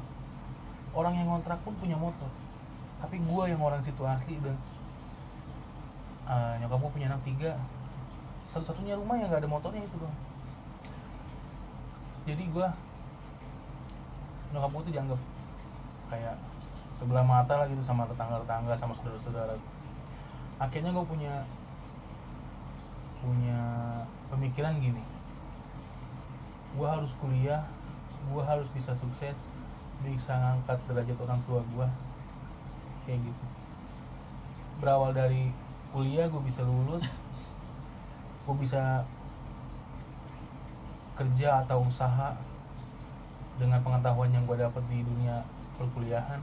orang 0.93 1.13
yang 1.17 1.27
ngontrak 1.29 1.59
pun 1.61 1.73
punya 1.77 1.95
motor. 1.95 2.29
Tapi 2.99 3.21
gue 3.21 3.43
yang 3.47 3.61
orang 3.61 3.79
situ 3.79 4.01
asli 4.03 4.37
udah 4.39 4.55
eh, 6.29 6.53
nyokap 6.63 6.77
gue 6.81 6.91
punya 6.99 7.07
anak 7.11 7.21
tiga. 7.23 7.55
Satu-satunya 8.49 8.97
rumah 8.97 9.17
yang 9.17 9.29
nggak 9.29 9.45
ada 9.45 9.51
motornya 9.51 9.85
itu 9.85 9.97
doang 10.01 10.29
jadi 12.29 12.45
gua 12.53 12.69
nyokap 14.53 14.69
gue 14.69 14.83
tuh 14.85 14.93
dianggap 14.93 15.19
kayak 16.13 16.35
sebelah 16.93 17.25
mata 17.25 17.53
lah 17.57 17.65
gitu 17.69 17.81
sama 17.81 18.05
tetangga-tetangga 18.05 18.73
sama 18.77 18.93
saudara-saudara. 18.97 19.57
Akhirnya 20.61 20.93
gue 20.93 21.05
punya 21.05 21.33
punya 23.25 23.61
pemikiran 24.29 24.77
gini. 24.77 25.01
Gua 26.77 27.01
harus 27.01 27.17
kuliah 27.17 27.65
gua 28.29 28.45
harus 28.45 28.69
bisa 28.75 28.93
sukses 28.93 29.49
bisa 30.03 30.31
ngangkat 30.35 30.79
derajat 30.87 31.17
orang 31.19 31.39
tua 31.43 31.59
gua. 31.75 31.87
Kayak 33.03 33.25
gitu. 33.27 33.45
Berawal 34.79 35.11
dari 35.11 35.51
kuliah 35.91 36.29
gue 36.31 36.41
bisa 36.43 36.63
lulus. 36.63 37.03
Gue 38.47 38.55
bisa 38.57 39.03
kerja 41.19 41.67
atau 41.67 41.83
usaha 41.83 42.31
dengan 43.59 43.83
pengetahuan 43.83 44.31
yang 44.31 44.47
gue 44.47 44.55
dapat 44.55 44.83
di 44.87 45.03
dunia 45.03 45.43
perkuliahan. 45.75 46.39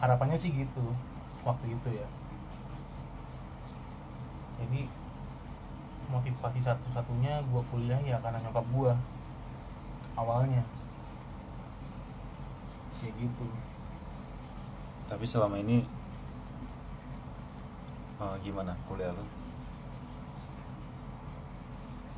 Harapannya 0.00 0.40
sih 0.40 0.48
gitu 0.50 0.96
waktu 1.44 1.76
itu 1.76 1.88
ya. 1.92 2.08
Jadi 4.62 4.88
motivasi 6.08 6.60
satu-satunya 6.60 7.44
gue 7.48 7.62
kuliah 7.72 8.00
ya 8.00 8.16
karena 8.20 8.40
nyokap 8.44 8.64
gue 8.68 8.92
awalnya 10.16 10.60
kayak 13.02 13.14
gitu. 13.18 13.46
Tapi 15.10 15.24
selama 15.26 15.58
ini 15.58 15.82
eh, 18.22 18.36
gimana 18.46 18.78
kuliah 18.86 19.10
lu? 19.10 19.26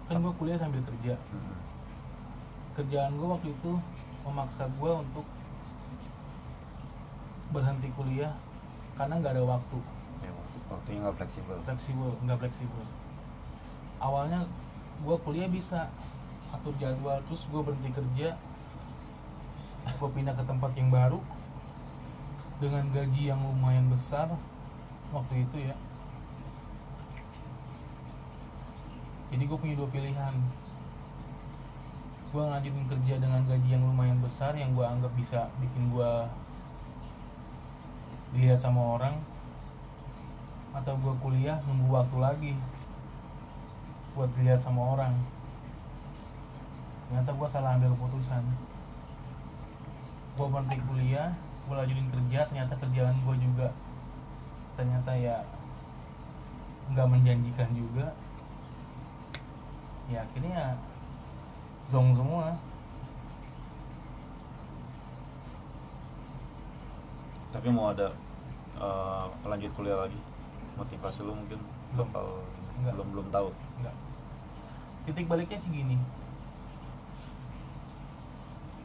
Kan 0.04 0.20
gue 0.20 0.34
kuliah 0.36 0.60
sambil 0.60 0.84
kerja. 0.84 1.16
Hmm. 1.32 1.56
kerjaan 2.74 3.14
gue 3.14 3.28
waktu 3.30 3.54
itu 3.54 3.72
memaksa 4.26 4.66
gue 4.66 4.92
untuk 4.98 5.22
berhenti 7.54 7.86
kuliah 7.94 8.34
karena 8.98 9.22
nggak 9.22 9.38
ada 9.38 9.44
waktu. 9.46 9.78
Ya, 10.20 10.30
waktu 10.34 10.58
waktunya 10.68 10.98
nggak 11.06 11.16
fleksibel. 11.22 11.56
Fleksibel 11.64 12.10
nggak 12.26 12.38
fleksibel. 12.42 12.84
Awalnya 14.02 14.44
gue 15.06 15.16
kuliah 15.22 15.46
bisa 15.46 15.86
atur 16.50 16.74
jadwal 16.82 17.18
terus 17.30 17.46
gue 17.46 17.62
berhenti 17.62 17.90
kerja 17.94 18.34
gue 19.84 20.08
pindah 20.10 20.32
ke 20.32 20.44
tempat 20.44 20.72
yang 20.76 20.88
baru 20.88 21.20
dengan 22.58 22.88
gaji 22.92 23.28
yang 23.28 23.40
lumayan 23.40 23.88
besar 23.92 24.32
waktu 25.12 25.44
itu 25.44 25.56
ya. 25.68 25.76
Jadi 29.34 29.42
gue 29.50 29.58
punya 29.58 29.74
dua 29.74 29.88
pilihan. 29.90 30.34
Gue 32.30 32.42
ngajuin 32.42 32.86
kerja 32.90 33.14
dengan 33.18 33.42
gaji 33.46 33.68
yang 33.68 33.84
lumayan 33.84 34.18
besar 34.18 34.54
yang 34.58 34.74
gue 34.74 34.86
anggap 34.86 35.12
bisa 35.14 35.50
bikin 35.62 35.90
gue 35.94 36.12
dilihat 38.34 38.58
sama 38.58 38.98
orang 38.98 39.22
atau 40.74 40.98
gue 40.98 41.14
kuliah 41.22 41.54
nunggu 41.70 41.86
waktu 41.94 42.16
lagi 42.18 42.52
buat 44.18 44.30
dilihat 44.34 44.58
sama 44.62 44.98
orang. 44.98 45.14
Ternyata 47.06 47.30
gue 47.30 47.48
salah 47.50 47.78
ambil 47.78 47.94
keputusan 47.94 48.42
gue 50.34 50.46
berhenti 50.50 50.78
kuliah 50.90 51.30
gue 51.64 51.74
lanjutin 51.74 52.08
kerja 52.10 52.38
ternyata 52.50 52.74
kerjaan 52.76 53.16
gue 53.22 53.36
juga 53.38 53.68
ternyata 54.74 55.10
ya 55.14 55.46
nggak 56.92 57.08
menjanjikan 57.08 57.70
juga 57.72 58.12
ya 60.10 60.20
akhirnya 60.20 60.76
zong 61.88 62.12
semua 62.12 62.58
tapi 67.54 67.70
mau 67.70 67.94
ada 67.94 68.10
eh, 68.76 69.24
lanjut 69.46 69.70
kuliah 69.78 69.96
lagi 70.04 70.18
motivasi 70.74 71.22
lu 71.22 71.32
mungkin 71.38 71.62
Belum. 71.94 72.10
bakal 72.10 72.26
Enggak. 72.82 72.92
belum 72.98 73.08
belum 73.14 73.26
tahu 73.30 73.48
Enggak. 73.78 73.96
Titik 75.04 75.28
baliknya 75.28 75.60
sih 75.60 75.68
gini. 75.68 76.00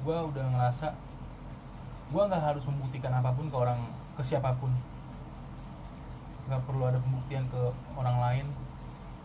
Gua 0.04 0.28
udah 0.28 0.46
ngerasa 0.52 0.92
gua 2.10 2.26
nggak 2.30 2.44
harus 2.44 2.64
membuktikan 2.66 3.14
apa 3.14 3.30
pun 3.34 3.48
ke 3.50 3.58
orang 3.58 3.80
ke 4.18 4.22
siapa 4.26 4.54
pun. 4.58 4.74
nggak 6.50 6.66
perlu 6.66 6.82
ada 6.82 6.98
pembuktian 6.98 7.46
ke 7.54 7.62
orang 7.94 8.18
lain. 8.18 8.46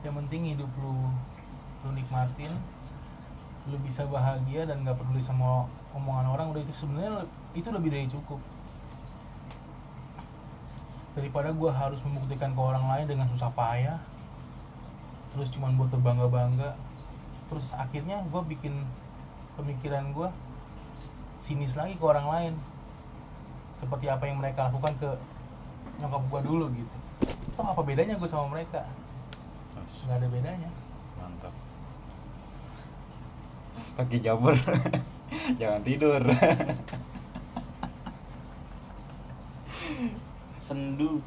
Yang 0.05 0.15
penting 0.21 0.41
hidup 0.53 0.71
lu 0.77 1.09
lu 1.85 1.91
nikmatin, 1.97 2.53
lu 3.69 3.77
bisa 3.81 4.05
bahagia 4.05 4.69
dan 4.69 4.85
nggak 4.85 4.97
peduli 5.01 5.25
sama 5.25 5.65
omongan 5.97 6.29
orang 6.29 6.47
udah 6.53 6.61
itu 6.61 6.85
sebenarnya 6.85 7.25
itu 7.57 7.69
lebih 7.73 7.89
dari 7.89 8.09
cukup 8.11 8.41
daripada 11.17 11.49
gua 11.55 11.73
harus 11.73 12.03
membuktikan 12.05 12.53
ke 12.53 12.61
orang 12.61 12.85
lain 12.85 13.07
dengan 13.09 13.31
susah 13.33 13.49
payah 13.57 14.03
terus 15.35 15.51
cuman 15.51 15.75
buat 15.75 15.91
terbangga 15.91 16.31
bangga 16.31 16.71
terus 17.51 17.75
akhirnya 17.75 18.23
gue 18.31 18.43
bikin 18.55 18.87
pemikiran 19.59 20.15
gue 20.15 20.31
sinis 21.43 21.75
lagi 21.75 21.99
ke 21.99 22.05
orang 22.07 22.27
lain 22.31 22.55
seperti 23.85 24.09
apa 24.09 24.25
yang 24.25 24.41
mereka 24.41 24.73
lakukan 24.73 24.97
ke 24.97 25.11
nyokap 26.01 26.23
gue 26.33 26.41
dulu 26.49 26.65
gitu. 26.73 26.97
Toh 27.55 27.67
apa 27.69 27.81
bedanya 27.85 28.17
gue 28.17 28.29
sama 28.29 28.49
mereka? 28.49 28.81
Nggak 30.09 30.17
ada 30.25 30.29
bedanya. 30.33 30.71
Mantap. 31.21 31.53
Kaki 34.01 34.19
jabur 34.25 34.57
jangan 35.61 35.85
tidur. 35.85 36.25
Sendu. 40.65 41.21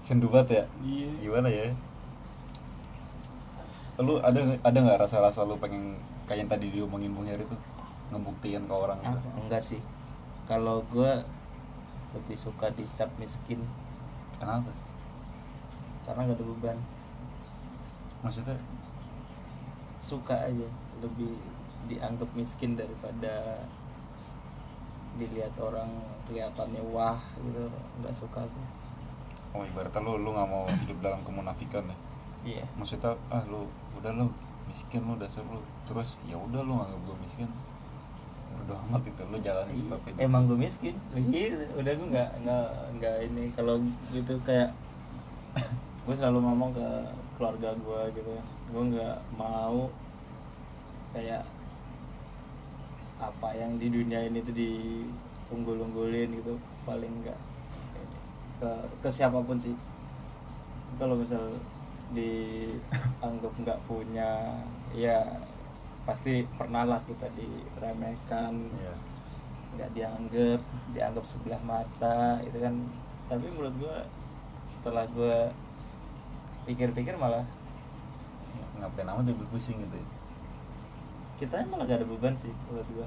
Sendu 0.00 0.26
banget 0.32 0.48
ya? 0.50 0.64
Iya. 0.80 1.10
Gimana 1.20 1.48
ya? 1.52 1.68
Lu 4.00 4.16
ada 4.24 4.40
ada 4.64 4.78
nggak 4.80 5.00
rasa-rasa 5.04 5.44
lu 5.44 5.60
pengen 5.60 6.00
kayak 6.24 6.48
yang 6.48 6.50
tadi 6.50 6.72
diomongin 6.72 7.12
Bung 7.12 7.28
Heri 7.28 7.44
tuh? 7.44 7.60
Ngebuktiin 8.10 8.64
ke 8.64 8.74
orang 8.74 8.98
Ah, 9.04 9.20
enggak 9.36 9.60
sih. 9.62 9.78
Kalau 10.48 10.82
gue 10.88 11.22
lebih 12.16 12.36
suka 12.36 12.70
dicap 12.74 13.10
miskin. 13.16 13.62
Kenapa? 14.36 14.72
Karena 16.06 16.30
gak 16.30 16.38
ada 16.40 16.44
beban. 16.44 16.78
Maksudnya? 18.24 18.58
Suka 20.00 20.36
aja. 20.48 20.68
Lebih 21.00 21.36
dianggap 21.86 22.28
miskin 22.36 22.76
daripada 22.76 23.64
dilihat 25.18 25.54
orang 25.60 25.90
kelihatannya 26.26 26.82
wah 26.90 27.18
gitu. 27.40 27.66
Nggak 28.00 28.14
suka 28.14 28.46
gue 28.46 28.68
oh 29.50 29.66
ibaratnya 29.66 30.00
lu 30.02 30.12
lu 30.22 30.30
nggak 30.34 30.48
mau 30.48 30.64
hidup 30.70 30.98
dalam 31.02 31.20
kemunafikan 31.26 31.82
ya? 31.82 31.96
Iya. 32.40 32.64
Maksudnya 32.78 33.12
ah 33.28 33.42
lu 33.50 33.66
udah 33.98 34.12
lu 34.14 34.30
miskin 34.70 35.02
lu 35.02 35.18
dasar 35.18 35.42
lu. 35.50 35.58
Terus 35.86 36.16
ya 36.26 36.38
udah 36.38 36.62
lu 36.62 36.78
nganggap 36.78 37.00
gue 37.02 37.16
miskin 37.26 37.48
udah 38.66 38.78
amat 38.90 39.02
itu 39.06 39.22
lu 39.26 39.38
jalan 39.42 39.66
emang 40.18 40.46
gue 40.46 40.58
miskin. 40.58 40.94
Gitu 41.14 41.64
udah 41.76 41.92
gue 41.94 42.08
nggak 42.10 42.30
nggak 42.44 42.68
nggak 42.98 43.16
ini. 43.30 43.44
Kalau 43.54 43.82
gitu 44.10 44.34
kayak 44.46 44.70
gue 46.06 46.14
selalu 46.14 46.38
ngomong 46.42 46.70
ke 46.74 46.88
keluarga 47.38 47.72
gue 47.72 48.00
gitu 48.20 48.32
gue 48.70 48.82
nggak 48.94 49.16
mau 49.40 49.88
kayak 51.16 51.42
apa 53.20 53.48
yang 53.52 53.76
di 53.76 53.92
dunia 53.92 54.24
ini 54.28 54.40
tuh 54.40 54.54
diunggul-unggulin 54.54 56.30
gitu. 56.40 56.54
Paling 56.86 57.12
enggak 57.22 57.38
ke 58.60 58.70
ke 59.02 59.08
siapa 59.08 59.40
pun 59.40 59.56
sih. 59.56 59.74
Kalau 61.00 61.16
misal 61.16 61.42
dianggap 62.10 63.52
nggak 63.62 63.78
punya 63.86 64.58
ya 64.90 65.22
pasti 66.10 66.42
pernah 66.58 66.82
lah 66.82 67.00
kita 67.06 67.30
diremehkan. 67.38 68.54
Iya. 68.74 68.94
nggak 69.70 69.90
dianggap 69.94 70.60
dianggap 70.90 71.24
sebelah 71.24 71.62
mata 71.62 72.42
itu 72.42 72.58
kan. 72.58 72.74
Tapi 73.30 73.46
menurut 73.54 73.74
gua 73.78 74.02
setelah 74.66 75.06
gua 75.14 75.54
pikir-pikir 76.66 77.14
malah 77.14 77.46
ngapain 78.82 79.06
amat 79.06 79.30
dia 79.30 79.46
pusing 79.54 79.78
gitu 79.78 79.94
ya. 79.94 80.06
kita 81.38 81.64
malah 81.72 81.88
gak 81.88 82.02
ada 82.02 82.08
beban 82.10 82.34
sih 82.34 82.50
menurut 82.66 82.88
gua. 82.90 83.06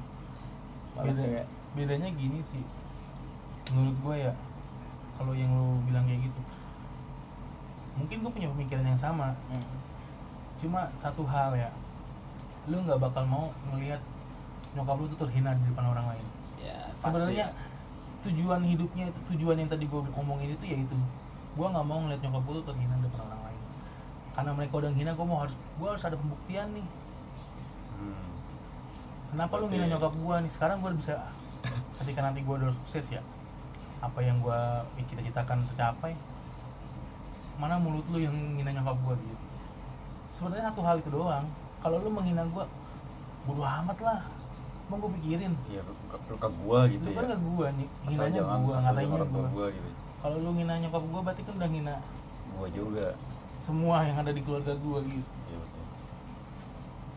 Malah 0.96 1.12
Beda- 1.12 1.28
kayak 1.28 1.46
bedanya 1.76 2.10
gini 2.16 2.40
sih. 2.40 2.64
Menurut 3.76 3.96
gue 4.00 4.16
ya 4.30 4.34
kalau 5.20 5.34
yang 5.36 5.52
lu 5.52 5.84
bilang 5.86 6.08
kayak 6.08 6.32
gitu 6.32 6.42
mungkin 7.94 8.26
gue 8.26 8.32
punya 8.34 8.50
pemikiran 8.50 8.86
yang 8.90 8.98
sama. 8.98 9.38
Hmm, 9.54 9.66
cuma 10.58 10.90
satu 10.98 11.28
hal 11.30 11.54
ya 11.54 11.70
lu 12.64 12.80
nggak 12.80 13.00
bakal 13.00 13.24
mau 13.28 13.52
ngelihat 13.72 14.00
nyokap 14.74 14.96
lu 14.96 15.06
tuh 15.12 15.20
terhina 15.28 15.52
di 15.54 15.64
depan 15.68 15.86
orang 15.92 16.16
lain. 16.16 16.26
Ya 16.64 16.78
sebenarnya 16.96 17.52
tujuan 18.24 18.64
hidupnya 18.64 19.12
itu 19.12 19.20
tujuan 19.36 19.60
yang 19.60 19.68
tadi 19.68 19.84
gue 19.84 20.02
omongin 20.16 20.56
itu 20.56 20.64
ya 20.64 20.78
itu. 20.80 20.96
Gue 21.54 21.68
nggak 21.68 21.86
mau 21.86 22.00
ngeliat 22.08 22.24
nyokap 22.24 22.42
gue 22.48 22.54
tuh 22.64 22.66
terhina 22.72 22.94
di 22.98 23.04
depan 23.12 23.22
orang 23.28 23.42
lain. 23.52 23.62
Karena 24.34 24.52
mereka 24.56 24.74
udah 24.80 24.90
ngehina 24.96 25.12
gue 25.14 25.26
mau 25.28 25.40
harus 25.44 25.56
gue 25.60 25.88
harus 25.88 26.04
ada 26.08 26.16
pembuktian 26.16 26.68
nih. 26.72 26.88
Hmm. 27.94 28.26
kenapa 29.30 29.54
lu 29.62 29.66
Oke. 29.68 29.76
ngehina 29.76 29.88
nyokap 30.00 30.14
gue 30.16 30.36
nih? 30.48 30.52
Sekarang 30.52 30.78
gue 30.80 30.92
bisa 30.96 31.16
ketika 32.00 32.20
nanti 32.24 32.40
gue 32.42 32.56
udah 32.56 32.72
sukses 32.84 33.06
ya 33.12 33.22
apa 34.04 34.20
yang 34.20 34.44
gue 34.44 34.60
cita-citakan 35.08 35.64
tercapai 35.72 36.12
mana 37.56 37.80
mulut 37.80 38.04
lu 38.12 38.20
yang 38.20 38.34
ngehina 38.34 38.72
nyokap 38.72 38.98
gue 39.04 39.16
gitu? 39.20 39.46
Sebenarnya 40.32 40.74
satu 40.74 40.82
hal 40.82 40.98
itu 41.04 41.12
doang 41.12 41.46
kalau 41.84 41.98
lu 42.00 42.10
menghina 42.10 42.44
gue 42.46 42.66
bodo 43.44 43.62
amat 43.62 44.00
lah 44.00 44.20
mau 44.88 44.96
gue 44.98 45.12
pikirin 45.20 45.54
Iya, 45.68 45.82
lu, 45.82 45.94
lu 46.10 46.36
ke 46.38 46.50
gua 46.58 46.80
gitu 46.88 47.04
lu 47.04 47.12
ya. 47.12 47.18
kan 47.20 47.26
ke 47.28 47.38
gue 47.38 47.68
nih 47.74 47.88
nginanya 48.06 48.40
gue 48.40 48.76
tua 48.80 49.26
gue 49.26 49.46
gua 49.52 49.68
gitu. 49.70 49.90
kalau 50.20 50.38
lu 50.40 50.50
ngina 50.54 50.74
nyokap 50.80 51.04
gue 51.04 51.22
berarti 51.22 51.42
kan 51.44 51.54
udah 51.56 51.70
ngina 51.70 51.96
Gua 52.54 52.68
juga. 52.70 53.08
semua 53.58 54.04
yang 54.04 54.18
ada 54.18 54.30
di 54.30 54.42
keluarga 54.42 54.74
gue 54.74 55.00
gitu 55.06 55.32
Iya 55.44 55.58
betul. 55.58 55.84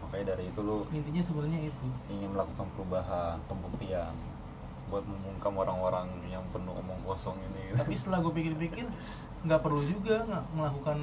Makanya 0.00 0.24
dari 0.28 0.44
itu 0.46 0.60
lu 0.60 0.76
intinya 0.88 1.22
sebenarnya 1.22 1.60
itu 1.66 1.86
ingin 2.08 2.28
melakukan 2.30 2.66
perubahan, 2.72 3.36
pembuktian 3.46 4.14
buat 4.86 5.02
membungkam 5.02 5.50
orang-orang 5.52 6.06
yang 6.26 6.46
penuh 6.48 6.70
omong 6.72 7.02
kosong 7.04 7.34
ini. 7.42 7.74
tapi 7.78 7.92
setelah 7.92 8.18
gue 8.20 8.32
pikir-pikir 8.32 8.86
nggak 9.42 9.60
perlu 9.60 9.82
juga 9.82 10.22
nggak 10.24 10.44
melakukan 10.52 10.98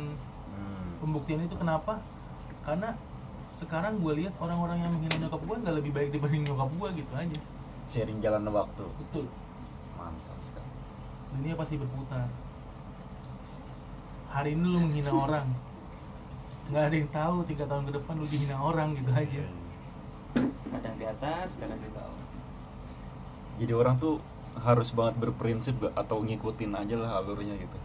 Hmm. 0.54 1.02
pembuktian 1.02 1.41
itu 1.41 1.58
kenapa 1.58 1.97
karena 2.62 2.93
sekarang 3.63 3.93
gue 3.97 4.13
lihat 4.17 4.34
orang-orang 4.38 4.78
yang 4.78 4.91
menghina 4.91 5.15
nyokap 5.19 5.41
gue 5.41 5.56
nggak 5.58 5.76
lebih 5.76 5.91
baik 5.91 6.10
dibanding 6.12 6.43
nyokap 6.43 6.69
gue 6.71 6.89
gitu 6.97 7.13
aja 7.13 7.39
Seiring 7.84 8.19
jalan 8.19 8.43
waktu. 8.45 8.84
betul 8.97 9.26
Mantap 9.93 10.39
sekali. 10.41 10.69
dunia 11.34 11.56
pasti 11.56 11.76
berputar 11.76 12.28
hari 14.30 14.52
ini 14.52 14.65
lu 14.65 14.80
menghina 14.80 15.12
orang 15.26 15.47
nggak 16.65 16.84
ada 16.84 16.95
yang 16.95 17.10
tahu 17.10 17.36
tiga 17.43 17.63
tahun 17.65 17.84
ke 17.86 17.93
depan 17.93 18.13
lu 18.15 18.26
dihina 18.26 18.56
orang 18.56 18.89
gitu 18.93 19.12
aja 19.12 19.43
kadang 20.69 20.95
di 20.95 21.06
atas 21.06 21.49
kadang 21.56 21.78
di 21.78 21.89
bawah 21.89 22.21
Jadi 23.54 23.69
orang 23.71 23.95
tuh 23.95 24.17
harus 24.56 24.89
banget 24.89 25.15
berprinsip 25.19 25.78
gak 25.78 25.93
atau 25.95 26.21
ngikutin 26.21 26.73
aja 26.73 26.95
lah 26.95 27.17
alurnya 27.17 27.54
gitu. 27.54 27.78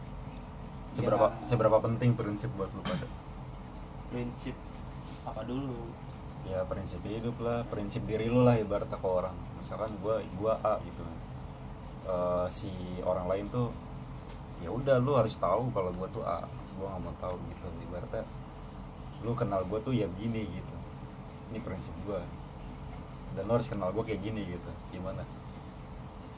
Seberapa 0.90 1.28
Ya. 1.28 1.44
seberapa 1.44 1.76
penting 1.78 2.12
prinsip 2.12 2.48
buat 2.54 2.68
lu 2.70 2.80
pada? 2.80 3.04
prinsip 4.08 4.56
apa 5.30 5.44
dulu? 5.44 5.76
Ya 6.48 6.64
prinsip 6.64 7.04
hidup 7.04 7.36
lah, 7.44 7.60
prinsip 7.68 8.02
diri 8.08 8.26
lu 8.32 8.40
lah 8.40 8.56
ibaratnya 8.56 8.96
ke 8.96 9.08
orang. 9.08 9.36
Misalkan 9.60 9.92
gua 10.00 10.22
gua 10.40 10.56
A 10.64 10.80
gitu. 10.84 11.04
eh, 12.08 12.46
si 12.48 12.72
orang 13.04 13.28
lain 13.28 13.46
tuh 13.52 13.68
ya 14.64 14.72
udah 14.72 14.96
lu 14.96 15.12
harus 15.12 15.36
tahu 15.36 15.68
kalau 15.76 15.92
gua 15.92 16.08
tuh 16.08 16.24
A. 16.24 16.40
Gua 16.80 16.96
nggak 16.96 17.02
mau 17.04 17.14
tahu 17.20 17.36
gitu. 17.52 17.68
Ibaratnya 17.90 18.24
lu 19.26 19.32
kenal 19.36 19.66
gua 19.68 19.78
tuh 19.84 19.92
ya 19.92 20.08
begini 20.08 20.48
gitu. 20.48 20.76
Ini 21.52 21.58
prinsip 21.60 21.92
gua. 22.08 22.24
Dan 23.36 23.44
lu 23.44 23.52
harus 23.60 23.68
kenal 23.68 23.92
gua 23.92 24.04
kayak 24.08 24.24
gini 24.24 24.48
gitu. 24.48 24.70
Gimana? 24.94 25.22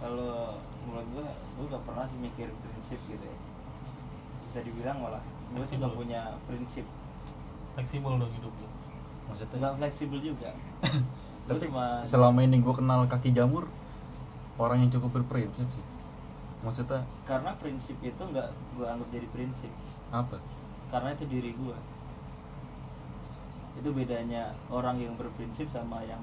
Kalau 0.00 0.58
menurut 0.88 1.06
gua 1.14 1.28
gua 1.54 1.64
gak 1.76 1.84
pernah 1.86 2.04
sih 2.08 2.18
mikir 2.18 2.48
prinsip 2.66 2.98
gitu 3.06 3.22
ya. 3.22 3.38
Bisa 4.48 4.58
dibilang 4.66 4.98
malah 4.98 5.22
gua 5.54 5.62
sih 5.62 5.78
gak 5.78 5.94
punya 5.94 6.34
prinsip 6.50 6.86
fleksibel 7.80 8.20
dong 8.20 8.32
hidup 8.36 8.52
lu 8.60 8.68
maksudnya 9.30 9.56
nggak 9.62 9.74
fleksibel 9.78 10.18
juga. 10.18 10.50
Tapi 11.46 11.70
cuma 11.70 12.02
selama 12.02 12.42
ini 12.42 12.58
gua 12.58 12.74
kenal 12.74 13.00
kaki 13.06 13.30
jamur 13.30 13.70
orang 14.58 14.84
yang 14.84 14.90
cukup 14.90 15.22
berprinsip 15.22 15.64
sih. 15.70 15.86
Maksudnya 16.66 17.06
karena 17.24 17.54
prinsip 17.56 17.96
itu 18.02 18.20
nggak 18.20 18.50
gua 18.74 18.98
anggap 18.98 19.08
jadi 19.14 19.26
prinsip. 19.30 19.72
Apa? 20.10 20.42
Karena 20.90 21.14
itu 21.14 21.24
diri 21.30 21.54
gua. 21.54 21.78
Itu 23.78 23.94
bedanya 23.94 24.50
orang 24.68 24.98
yang 24.98 25.14
berprinsip 25.14 25.70
sama 25.70 26.02
yang 26.02 26.20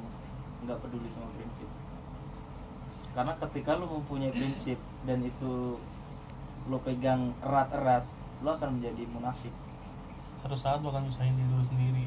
nggak 0.67 0.77
peduli 0.83 1.07
sama 1.07 1.31
prinsip. 1.39 1.67
Karena 3.15 3.33
ketika 3.39 3.79
lo 3.79 3.87
mempunyai 3.87 4.35
prinsip 4.35 4.77
dan 5.07 5.23
itu 5.23 5.79
lo 6.67 6.77
pegang 6.83 7.31
erat-erat 7.39 8.03
lo 8.43 8.53
akan 8.53 8.77
menjadi 8.77 9.09
munafik 9.09 9.55
satu 10.47 10.55
saat 10.55 10.79
lu 10.79 10.87
akan 10.87 11.03
nyusahin 11.11 11.35
diri 11.35 11.51
lu 11.51 11.59
sendiri. 11.59 12.05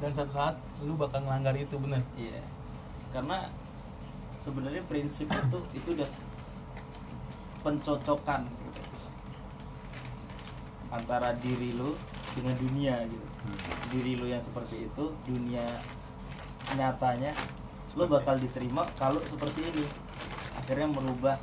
Dan 0.00 0.16
satu 0.16 0.32
saat 0.32 0.56
lu 0.80 0.96
bakal 0.96 1.20
ngelanggar 1.20 1.52
itu 1.60 1.76
bener. 1.76 2.00
Iya. 2.16 2.40
Karena 3.12 3.52
sebenarnya 4.40 4.80
prinsip 4.88 5.28
itu 5.28 5.58
itu 5.76 5.88
udah 5.92 6.08
pencocokan 7.60 8.48
gitu. 8.48 8.80
antara 10.88 11.36
diri 11.44 11.76
lo 11.76 12.00
dengan 12.32 12.56
dunia 12.56 12.96
gitu. 13.04 13.26
Hmm. 13.44 13.60
diri 13.92 14.16
lo 14.16 14.24
yang 14.24 14.40
seperti 14.40 14.88
itu 14.88 15.04
dunia 15.28 15.64
nyatanya 16.80 17.36
Seperti- 17.92 18.08
bakal 18.08 18.34
diterima 18.40 18.88
kalau 18.96 19.20
seperti 19.28 19.68
ini. 19.68 19.84
Akhirnya 20.56 20.88
merubah 20.96 21.36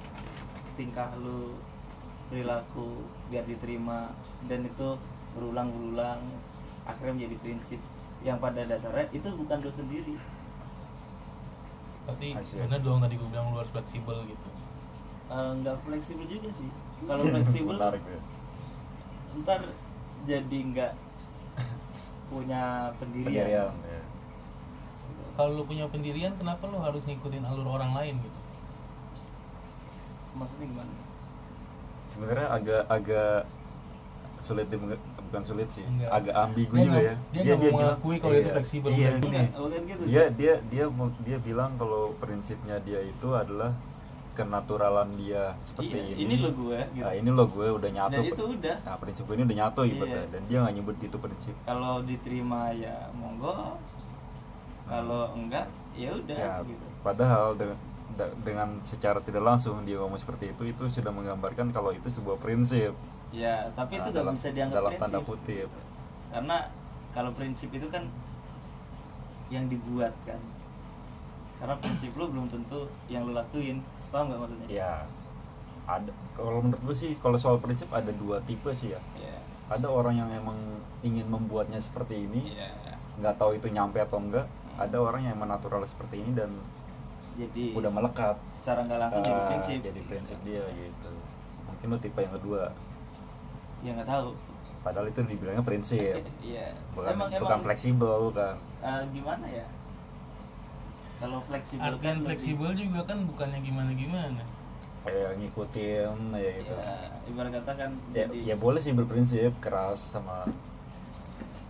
tingkah 0.73 1.13
lo 1.21 1.53
perilaku 2.33 3.05
biar 3.29 3.45
diterima. 3.45 4.09
Dan 4.49 4.65
itu 4.65 4.97
berulang-ulang 5.35 6.23
akhirnya 6.87 7.13
menjadi 7.13 7.35
prinsip 7.43 7.79
yang 8.23 8.39
pada 8.39 8.63
dasarnya 8.65 9.11
itu 9.11 9.27
bukan 9.35 9.57
lo 9.61 9.71
sendiri. 9.71 10.15
Berarti 12.09 12.27
I 12.33 12.43
see, 12.45 12.57
I 12.57 12.65
bener 12.65 12.79
see. 12.79 12.85
dong 12.85 12.99
tadi 13.03 13.15
gue 13.19 13.29
bilang 13.29 13.53
lu 13.53 13.57
harus 13.59 13.71
fleksibel 13.73 14.17
gitu. 14.25 14.47
Eh, 15.29 15.51
nggak 15.61 15.75
fleksibel 15.83 16.25
juga 16.25 16.49
sih. 16.53 16.69
Kalau 17.09 17.23
fleksibel 17.27 17.75
ya. 17.77 17.91
ntar 19.35 19.61
jadi 20.23 20.59
nggak 20.71 20.91
punya 22.31 22.89
pendirian, 22.97 23.45
pendirian 23.45 23.71
ya. 23.85 24.01
kalau 25.37 25.61
lu 25.61 25.63
punya 25.67 25.85
pendirian 25.91 26.33
kenapa 26.39 26.65
lu 26.65 26.81
harus 26.81 27.03
ngikutin 27.05 27.45
alur 27.45 27.67
orang 27.77 27.91
lain 27.93 28.15
gitu? 28.17 28.39
Maksudnya 30.39 30.65
gimana? 30.71 30.93
Sebenarnya 32.09 32.47
agak 32.49 32.83
agak 32.89 33.39
sulit 34.39 34.67
di 34.71 34.77
bukan 35.25 35.41
sulit 35.41 35.67
sih 35.67 35.81
Enggak. 35.81 36.09
agak 36.09 36.35
ambigu 36.35 36.73
Dia 36.73 36.83
juga 36.83 36.99
ya 36.99 37.13
dia 37.31 37.41
nggak 37.45 37.59
mau 37.65 37.77
mengakui 37.77 38.15
kalau 38.17 38.31
dia 38.31 38.41
itu 38.41 38.49
fleksibel, 38.51 38.89
iya, 38.89 39.09
gini. 39.15 39.39
Bukan 39.51 39.81
gitu 39.83 40.01
sih. 40.01 40.09
dia 40.09 40.23
dia 40.31 40.53
dia 40.65 40.85
dia 41.21 41.37
bilang 41.39 41.71
kalau 41.75 42.13
prinsipnya 42.15 42.75
dia 42.79 42.99
itu 42.99 43.29
adalah 43.29 43.71
kenaturalan 44.33 45.09
dia 45.15 45.55
seperti 45.61 45.95
Iya, 45.95 46.03
ini 46.13 46.21
ini 46.21 46.35
lo 46.37 46.49
gue 46.51 46.79
gitu. 46.91 47.01
nah, 47.01 47.13
ini 47.13 47.29
lo 47.29 47.45
gue 47.47 47.67
udah 47.71 47.89
nyatu 47.89 48.19
Dan 48.19 48.27
itu 48.27 48.43
udah. 48.51 48.75
nah 48.83 48.95
prinsip 48.95 49.23
gue 49.23 49.33
ini 49.33 49.43
udah 49.43 49.57
nyatu 49.57 49.81
ibaratnya 49.81 50.19
Iya. 50.19 50.29
dan 50.29 50.41
dia 50.45 50.57
nggak 50.59 50.73
nyebut 50.75 50.95
itu 50.99 51.17
prinsip 51.17 51.55
kalau 51.63 51.93
diterima 52.01 52.61
ya 52.71 52.95
monggo 53.13 53.79
kalau 54.85 55.31
enggak 55.33 55.65
ya 55.93 56.11
udah 56.11 56.35
ya 56.35 56.53
gitu 56.61 56.85
padahal 56.99 57.55
dengan 57.55 57.77
dengan 58.43 58.69
secara 58.81 59.19
tidak 59.19 59.41
langsung 59.41 59.81
dia 59.81 59.97
ngomong 59.97 60.15
seperti 60.15 60.51
itu 60.51 60.63
itu 60.65 60.83
sudah 60.89 61.09
menggambarkan 61.09 61.71
kalau 61.71 61.89
itu 61.89 62.05
sebuah 62.05 62.37
prinsip 62.37 62.93
ya 63.35 63.67
tapi 63.71 63.93
itu 63.93 64.01
Nah, 64.01 64.07
nggak 64.07 64.21
dalam- 64.21 64.35
bisa 64.35 64.49
dianggap 64.49 64.77
dalam 64.77 64.91
prinsip. 64.91 65.03
tanda 65.05 65.19
kutip. 65.21 65.69
karena 66.27 66.57
kalau 67.11 67.31
prinsip 67.31 67.69
itu 67.69 67.87
kan 67.87 68.03
yang 69.47 69.65
dibuat 69.65 70.11
kan. 70.21 70.39
Karena 71.55 71.75
prinsip 71.77 72.11
lo 72.13 72.27
belum 72.27 72.47
tentu 72.47 72.79
yang 73.05 73.23
lo 73.23 73.31
lakuin. 73.33 73.79
Paham 74.09 74.27
nggak 74.27 74.39
maksudnya? 74.41 74.67
Ya 74.69 74.93
ada 75.85 76.09
kalau 76.33 76.59
menurut 76.59 76.81
gue 76.81 76.95
sih 76.97 77.11
kalau 77.15 77.35
soal 77.35 77.55
prinsip 77.57 77.87
ada 77.89 78.09
dua 78.11 78.41
tipe 78.41 78.67
sih 78.71 78.91
ya. 78.91 78.99
Ya. 79.15 79.37
Ada 79.67 79.87
orang 79.87 80.15
yang 80.15 80.29
emang 80.29 80.57
ingin 81.01 81.25
membuatnya 81.25 81.77
seperti 81.77 82.25
ini 82.25 82.53
ya 82.53 82.71
nggak 83.15 83.35
tahu 83.35 83.55
itu 83.55 83.67
nyampe 83.69 83.97
atau 83.97 84.17
enggak. 84.17 84.43
Hmm. 84.43 84.83
ada 84.83 84.97
orang 84.99 85.23
yang 85.23 85.33
emang 85.33 85.47
natural 85.49 85.79
seperti 85.83 86.19
ini 86.19 86.31
dan 86.33 86.51
jadi 87.33 87.71
udah 87.73 87.87
melekat. 87.89 88.35
secara 88.53 88.83
nggak 88.83 88.99
langsung 88.99 89.23
jadi 89.23 89.39
Ah, 89.39 89.47
prinsip. 89.47 89.77
jadi 89.79 90.01
prinsip 90.03 90.37
dia 90.41 90.63
gitu. 90.67 91.11
Mungkin 91.65 91.85
lo 91.87 91.97
tipe 91.97 92.19
yang 92.19 92.33
kedua 92.33 92.75
ya 93.85 93.91
nggak 93.93 94.09
tahu. 94.09 94.29
Padahal 94.81 95.07
itu 95.07 95.21
dibilangnya 95.21 95.61
prinsip. 95.61 96.17
Iya. 96.45 96.73
Bukan 96.93 97.09
emang 97.13 97.29
bukan 97.29 97.41
emang 97.45 97.61
fleksibel 97.63 98.13
bukan 98.29 98.55
eh, 98.81 99.01
gimana 99.13 99.45
ya? 99.45 99.65
Kalau 101.15 101.39
fleksibel 101.41 101.85
artian 101.85 102.01
kan 102.01 102.15
lebih- 102.17 102.25
fleksibel 102.27 102.71
juga 102.73 102.99
kan 103.05 103.17
bukannya 103.23 103.59
gimana 103.61 103.91
gimana 103.93 104.43
kayak 105.05 105.37
ngikutin 105.37 106.17
ya 106.33 106.51
gitu. 106.59 106.73
Ya 106.73 106.97
ibarat 107.29 107.51
kata 107.61 107.71
kan 107.77 107.91
ya, 108.09 108.25
jadi 108.25 108.37
ya 108.41 108.55
boleh 108.57 108.81
sih 108.81 108.89
berprinsip 108.89 109.53
keras 109.61 110.17
sama 110.17 110.49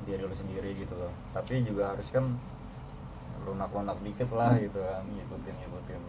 diri 0.08 0.24
lu 0.24 0.32
sendiri 0.32 0.72
gitu 0.80 0.96
loh. 0.96 1.12
Tapi 1.36 1.68
juga 1.68 1.92
harus 1.92 2.08
kan 2.10 2.32
lunak-lunak 3.44 4.00
dikit 4.02 4.32
lah 4.32 4.56
gitu 4.56 4.80
kan 4.80 5.04
ngikutin 5.04 5.52
ngikutin. 5.52 6.02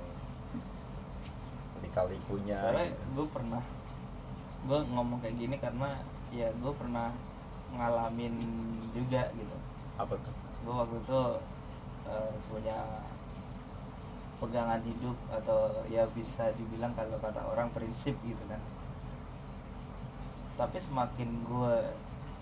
Dikali 1.82 2.16
punya 2.24 2.58
soalnya 2.62 2.88
gitu. 2.88 3.02
gue 3.14 3.26
pernah 3.28 3.62
gue 4.66 4.78
ngomong 4.90 5.22
kayak 5.22 5.38
gini 5.38 5.56
karena 5.62 5.88
ya 6.34 6.50
gue 6.50 6.72
pernah 6.74 7.14
ngalamin 7.74 8.34
juga 8.90 9.30
gitu. 9.38 9.56
Apa 9.94 10.14
tuh? 10.18 10.34
Gue 10.66 10.74
waktu 10.74 10.96
itu 10.98 11.20
eh, 12.10 12.32
punya 12.50 12.78
pegangan 14.36 14.82
hidup 14.84 15.16
atau 15.32 15.72
ya 15.88 16.04
bisa 16.12 16.52
dibilang 16.58 16.92
kalau 16.92 17.16
kata 17.22 17.40
orang 17.46 17.70
prinsip 17.70 18.18
gitu 18.26 18.42
kan. 18.50 18.60
Tapi 20.58 20.76
semakin 20.82 21.30
gue 21.46 21.74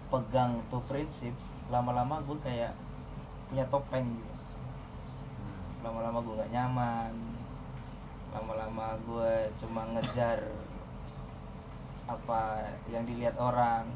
pegang 0.09 0.63
tuh 0.73 0.83
prinsip 0.89 1.35
lama-lama 1.73 2.21
gue 2.25 2.39
kayak 2.45 2.73
punya 3.49 3.65
topeng 3.73 4.05
gitu. 4.05 4.35
Hmm. 5.41 5.63
lama-lama 5.85 6.19
gue 6.21 6.35
gak 6.45 6.53
nyaman 6.53 7.13
lama-lama 8.35 8.99
gue 9.07 9.33
cuma 9.63 9.87
ngejar 9.95 10.43
apa 12.05 12.69
yang 12.93 13.05
dilihat 13.09 13.37
orang. 13.41 13.89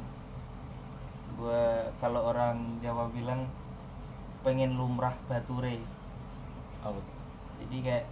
Gue 1.37 1.93
kalau 2.03 2.33
orang 2.33 2.81
Jawa 2.83 3.07
bilang 3.13 3.47
pengen 4.43 4.79
lumrah 4.79 5.15
bature 5.27 5.79
tuh? 5.79 5.87
jadi 7.59 7.77
kayak 7.83 8.07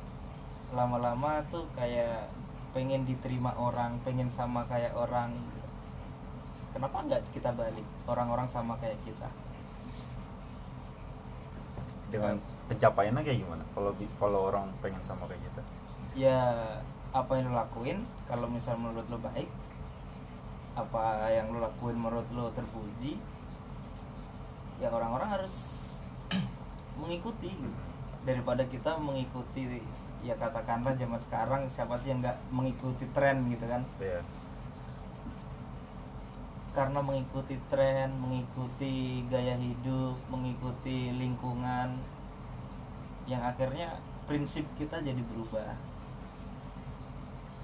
lama-lama 0.74 1.38
tuh 1.48 1.70
kayak 1.78 2.26
pengen 2.74 3.06
diterima 3.06 3.54
orang 3.56 3.96
pengen 4.02 4.28
sama 4.28 4.66
kayak 4.68 4.92
orang. 4.92 5.32
Kenapa 6.74 7.00
nggak 7.08 7.22
kita 7.32 7.56
balik? 7.56 7.86
Orang-orang 8.04 8.44
sama 8.52 8.76
kayak 8.76 9.00
kita. 9.06 9.32
Dengan 12.12 12.36
pencapaiannya 12.68 13.22
kayak 13.24 13.38
gimana? 13.40 13.64
Kalau 13.72 13.90
kalau 14.20 14.40
orang 14.52 14.68
pengen 14.84 15.00
sama 15.00 15.24
kayak 15.24 15.40
gitu 15.40 15.62
ya 16.16 16.48
apa 17.12 17.32
yang 17.36 17.52
lo 17.52 17.60
lakuin 17.60 18.08
kalau 18.24 18.48
misal 18.48 18.80
menurut 18.80 19.04
lo 19.12 19.20
baik 19.20 19.46
apa 20.76 21.32
yang 21.32 21.48
lo 21.50 21.64
lakuin 21.64 21.96
menurut 21.96 22.28
lo 22.36 22.52
terpuji 22.52 23.16
ya 24.76 24.92
orang-orang 24.92 25.40
harus 25.40 25.54
mengikuti 27.00 27.48
gitu. 27.48 27.80
daripada 28.28 28.68
kita 28.68 29.00
mengikuti 29.00 29.80
ya 30.20 30.36
katakanlah 30.36 30.92
zaman 30.92 31.16
sekarang 31.16 31.62
siapa 31.72 31.96
sih 31.96 32.12
yang 32.12 32.20
nggak 32.20 32.36
mengikuti 32.52 33.08
tren 33.16 33.48
gitu 33.48 33.64
kan? 33.64 33.82
Ya 33.96 34.20
karena 36.76 37.00
mengikuti 37.00 37.56
tren 37.72 38.12
mengikuti 38.20 39.24
gaya 39.32 39.56
hidup 39.56 40.20
mengikuti 40.28 41.08
lingkungan 41.16 41.96
yang 43.24 43.40
akhirnya 43.40 43.96
prinsip 44.28 44.68
kita 44.76 45.00
jadi 45.00 45.18
berubah. 45.24 45.72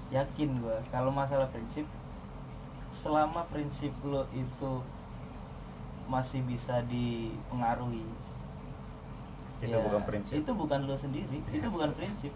Yakin 0.09 0.65
gue 0.65 0.77
kalau 0.89 1.13
masalah 1.13 1.45
prinsip 1.53 1.85
selama 2.93 3.41
prinsip 3.45 3.89
lo 4.03 4.23
itu 4.31 4.71
masih 6.05 6.43
bisa 6.43 6.79
dipengaruhi 6.85 8.05
Itu 9.59 9.79
bukan 9.79 10.01
prinsip. 10.03 10.33
itu 10.35 10.51
bukan 10.53 10.79
lo 10.83 10.93
sendiri 10.93 11.39
itu 11.47 11.57
Yes. 11.59 11.71
bukan 11.71 11.91
prinsip 11.93 12.31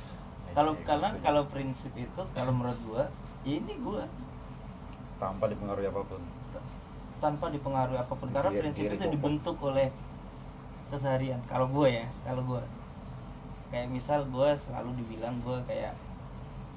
kalau 0.56 0.76
karena 0.82 1.08
setuju. 1.10 1.22
kalau 1.22 1.42
prinsip 1.46 1.92
itu 1.94 2.20
kalau 2.30 2.52
menurut 2.52 2.78
gua 2.84 3.04
ya 3.42 3.56
ini 3.56 3.74
gua 3.80 4.04
tanpa 5.16 5.46
dipengaruhi 5.46 5.86
apa 5.86 6.00
pun 6.02 6.22
tanpa 7.16 7.46
dipengaruhi 7.48 7.96
apa 7.96 8.12
pun 8.12 8.28
karena 8.28 8.50
Diri- 8.50 8.60
prinsip 8.60 8.82
diri 8.84 8.92
itu 8.92 9.00
pokok. 9.00 9.14
dibentuk 9.14 9.56
oleh 9.64 9.88
keseharian 10.86 11.40
kalau 11.44 11.66
gue 11.66 11.88
ya 11.94 12.06
kalau 12.22 12.44
gue 12.44 12.62
kayak 13.68 13.88
misal 13.88 14.20
gue 14.24 14.48
selalu 14.54 14.90
dibilang 14.96 15.40
gue 15.40 15.58
kayak 15.64 15.96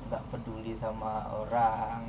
nggak 0.07 0.23
peduli 0.31 0.71
sama 0.71 1.27
orang 1.27 2.07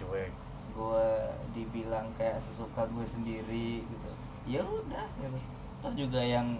cuek. 0.00 0.32
Gue 0.72 1.06
dibilang 1.52 2.08
kayak 2.16 2.40
sesuka 2.40 2.88
gue 2.88 3.04
sendiri 3.04 3.84
gitu. 3.84 4.10
Ya 4.48 4.64
udah 4.64 5.06
gitu. 5.20 5.38
Toh 5.80 5.92
juga 5.92 6.20
yang 6.20 6.56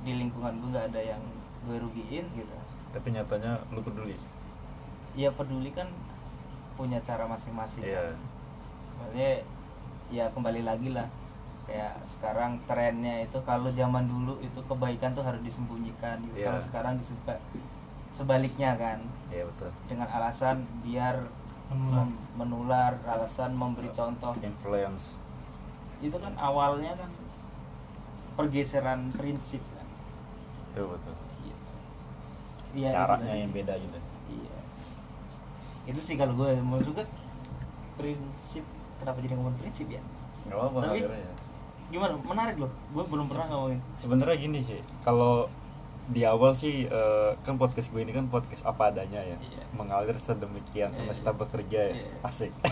di 0.00 0.16
lingkungan 0.16 0.56
gue 0.58 0.68
nggak 0.72 0.88
ada 0.94 1.02
yang 1.16 1.22
gue 1.66 1.76
rugiin 1.76 2.26
gitu. 2.32 2.56
Tapi 2.94 3.06
nyatanya 3.12 3.60
lu 3.74 3.82
peduli. 3.82 4.16
Ya 5.18 5.34
peduli 5.34 5.70
kan 5.74 5.90
punya 6.78 7.02
cara 7.02 7.26
masing-masing. 7.26 7.84
Iya. 7.84 8.14
Maksudnya 8.98 9.32
ya 10.10 10.24
kembali 10.30 10.62
lagi 10.64 10.94
lah. 10.94 11.06
Kayak 11.70 12.02
sekarang 12.10 12.58
trennya 12.66 13.22
itu 13.22 13.38
kalau 13.46 13.70
zaman 13.70 14.10
dulu 14.10 14.42
itu 14.42 14.58
kebaikan 14.66 15.14
tuh 15.14 15.22
harus 15.22 15.38
disembunyikan 15.42 16.18
gitu. 16.30 16.42
Iya. 16.42 16.46
Kalau 16.50 16.60
sekarang 16.62 16.94
diseba- 16.98 17.42
sebaliknya 18.10 18.74
kan. 18.74 18.98
Iya 19.30 19.46
betul. 19.46 19.70
Dengan 19.86 20.08
alasan 20.10 20.66
biar 20.82 21.30
Menular. 21.70 22.02
mem- 22.02 22.18
menular, 22.34 22.92
alasan 23.04 23.50
memberi 23.52 23.88
contoh. 23.90 24.34
influence 24.36 25.16
Itu 25.98 26.16
kan 26.16 26.34
awalnya 26.34 26.94
kan 26.94 27.10
pergeseran 28.32 29.12
prinsip 29.12 29.60
kan. 29.68 29.86
betul 30.68 30.86
betul 30.90 31.14
Gitu. 31.40 31.72
Iya, 32.76 32.88
itu 32.88 32.96
caranya 32.96 33.32
yang 33.32 33.46
sih. 33.46 33.56
beda 33.56 33.74
gitu 33.76 33.98
Iya. 34.30 34.58
Itu 35.86 36.00
sih 36.00 36.14
kalau 36.14 36.34
gue 36.34 36.50
menurut 36.56 36.90
gue 36.92 37.06
prinsip 37.96 38.64
kenapa 38.96 39.18
jadi 39.18 39.34
ngomong 39.34 39.56
prinsip 39.56 39.86
ya? 39.88 40.02
nggak 40.42 40.56
apa-apa 40.56 40.78
Tapi- 40.80 41.00
akhirnya 41.00 41.20
ya 41.20 41.32
Gimana? 41.90 42.14
Menarik 42.16 42.54
loh. 42.56 42.70
Gue 42.88 43.02
belum 43.04 43.26
pernah 43.26 43.46
ngomongin. 43.48 43.82
sebenarnya 43.94 44.36
gini 44.36 44.58
sih 44.60 44.78
kalau 45.00 45.50
di 46.10 46.26
awal 46.26 46.52
sih 46.58 46.84
eh, 46.84 47.30
kan 47.46 47.54
podcast 47.54 47.94
gue 47.94 48.02
ini 48.02 48.10
kan 48.10 48.26
podcast 48.26 48.66
apa 48.66 48.90
adanya 48.90 49.22
ya. 49.22 49.38
Iya. 49.38 49.62
mengalir 49.72 50.18
sedemikian 50.18 50.90
Iya, 50.90 50.96
semesta 50.98 51.30
iya. 51.30 51.38
bekerja 51.38 51.80
ya. 51.86 51.94
Iya. 51.94 52.10
asik. 52.26 52.52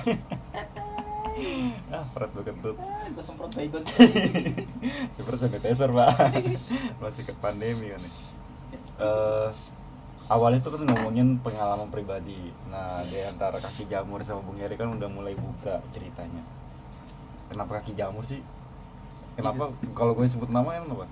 Ah 1.95 2.03
perut 2.11 2.35
gue 2.35 2.51
kentut 2.51 2.75
gue 3.15 3.23
semprot 3.23 3.55
baygon. 3.55 3.87
seperti 5.15 5.39
sanitizer 5.39 5.87
pak. 5.95 6.11
Masih 7.03 7.23
ke 7.23 7.33
pandemi 7.39 7.95
kan 7.95 8.03
nih 8.03 8.13
Eh, 8.99 9.49
awalnya 10.27 10.59
tuh 10.59 10.75
kan 10.75 10.83
ngomongin 10.83 11.39
pengalaman 11.39 11.87
pribadi. 11.95 12.51
Nah 12.67 13.07
di 13.07 13.23
antara 13.23 13.63
kaki 13.63 13.87
jamur 13.87 14.19
sama 14.27 14.43
bung 14.43 14.59
Heri 14.59 14.75
kan 14.75 14.91
udah 14.91 15.07
mulai 15.07 15.39
buka 15.39 15.79
ceritanya. 15.95 16.43
Kenapa 17.47 17.79
kaki 17.79 17.95
jamur 17.95 18.27
sih? 18.27 18.43
Kenapa 19.39 19.71
kalau 19.95 20.19
gue 20.19 20.27
sebut 20.27 20.51
nama 20.51 20.75
emang 20.75 20.99
apa 20.99 21.07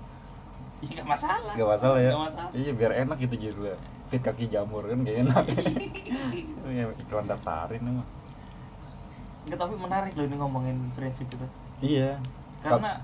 Ya 0.85 1.01
gak 1.01 1.09
masalah. 1.09 1.53
Gak 1.57 1.69
masalah 1.69 1.97
ya. 1.97 2.11
Gak 2.13 2.23
masalah. 2.29 2.51
Iya 2.53 2.71
biar 2.77 2.91
enak 3.05 3.17
gitu 3.17 3.35
judulnya. 3.49 3.77
Fit 4.07 4.21
kaki 4.21 4.45
jamur 4.45 4.85
kan 4.85 5.01
gak 5.01 5.17
enak. 5.25 5.45
Iya 6.67 6.91
iklan 6.99 7.25
daftarin 7.25 7.79
emang. 7.79 8.07
Nggak, 9.47 9.55
tapi 9.63 9.75
menarik 9.79 10.11
loh 10.19 10.25
ini 10.27 10.35
ngomongin 10.35 10.77
prinsip 10.91 11.31
itu. 11.31 11.47
Iya. 11.79 12.19
Karena 12.59 12.99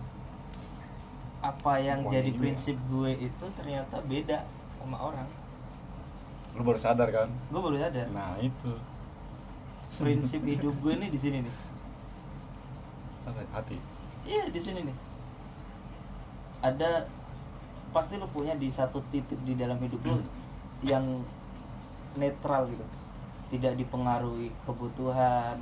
apa 1.39 1.73
yang 1.79 2.03
jadi 2.11 2.31
ini 2.31 2.39
prinsip 2.39 2.75
gue 2.91 3.11
itu 3.19 3.45
ternyata 3.55 4.03
beda 4.03 4.43
sama 4.79 4.99
orang. 4.99 5.27
lu 6.53 6.61
baru 6.61 6.77
sadar 6.77 7.09
kan? 7.09 7.31
Gue 7.49 7.61
baru 7.63 7.79
sadar. 7.79 8.05
Nah 8.11 8.35
itu. 8.37 8.75
Prinsip 9.97 10.43
hidup 10.51 10.75
gue 10.83 10.93
nih 10.99 11.09
di 11.09 11.19
sini 11.19 11.37
nih. 11.41 11.55
Apa? 13.25 13.41
Hati. 13.55 13.79
Iya 14.27 14.51
di 14.51 14.59
sini 14.59 14.83
nih. 14.85 14.97
Ada 16.61 17.07
pasti 17.93 18.17
lu 18.17 18.25
punya 18.25 18.53
di 18.53 18.67
satu 18.67 18.99
titik 19.07 19.37
di 19.41 19.53
dalam 19.53 19.77
hidup 19.77 20.01
lu 20.03 20.17
yang 20.81 21.21
netral 22.15 22.65
gitu. 22.67 22.83
Tidak 23.53 23.77
dipengaruhi 23.77 24.49
kebutuhan, 24.65 25.61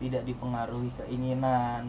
tidak 0.00 0.24
dipengaruhi 0.24 0.88
keinginan. 0.96 1.84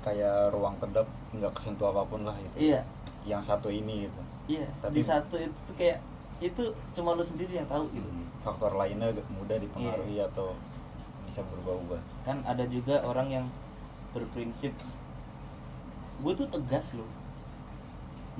Kayak 0.00 0.50
ruang 0.50 0.80
kedap 0.80 1.04
nggak 1.30 1.52
kesentuh 1.52 1.92
apa 1.92 2.02
pun 2.04 2.24
lah 2.24 2.32
gitu. 2.40 2.72
Iya, 2.72 2.80
Yang 3.20 3.52
satu 3.52 3.68
ini 3.68 4.08
gitu. 4.08 4.20
iya. 4.48 4.64
Tapi- 4.80 4.96
Di 4.96 5.04
satu 5.04 5.36
itu 5.36 5.52
tuh 5.68 5.76
kayak 5.76 6.00
itu 6.40 6.64
cuma 6.96 7.12
lu 7.12 7.20
sendiri 7.20 7.52
yang 7.52 7.68
tahu 7.68 7.84
gitu. 7.92 8.08
Faktor 8.40 8.72
lainnya 8.72 9.12
mudah 9.28 9.60
dipengaruhi 9.60 10.16
Iya. 10.16 10.32
atau 10.32 10.56
bisa 11.28 11.44
berubah-ubah. 11.44 12.00
Kan 12.24 12.40
ada 12.48 12.64
juga 12.64 13.04
orang 13.04 13.28
yang 13.28 13.44
berprinsip 14.10 14.72
gue 16.20 16.32
tuh 16.34 16.48
tegas 16.48 16.96
loh. 16.96 17.06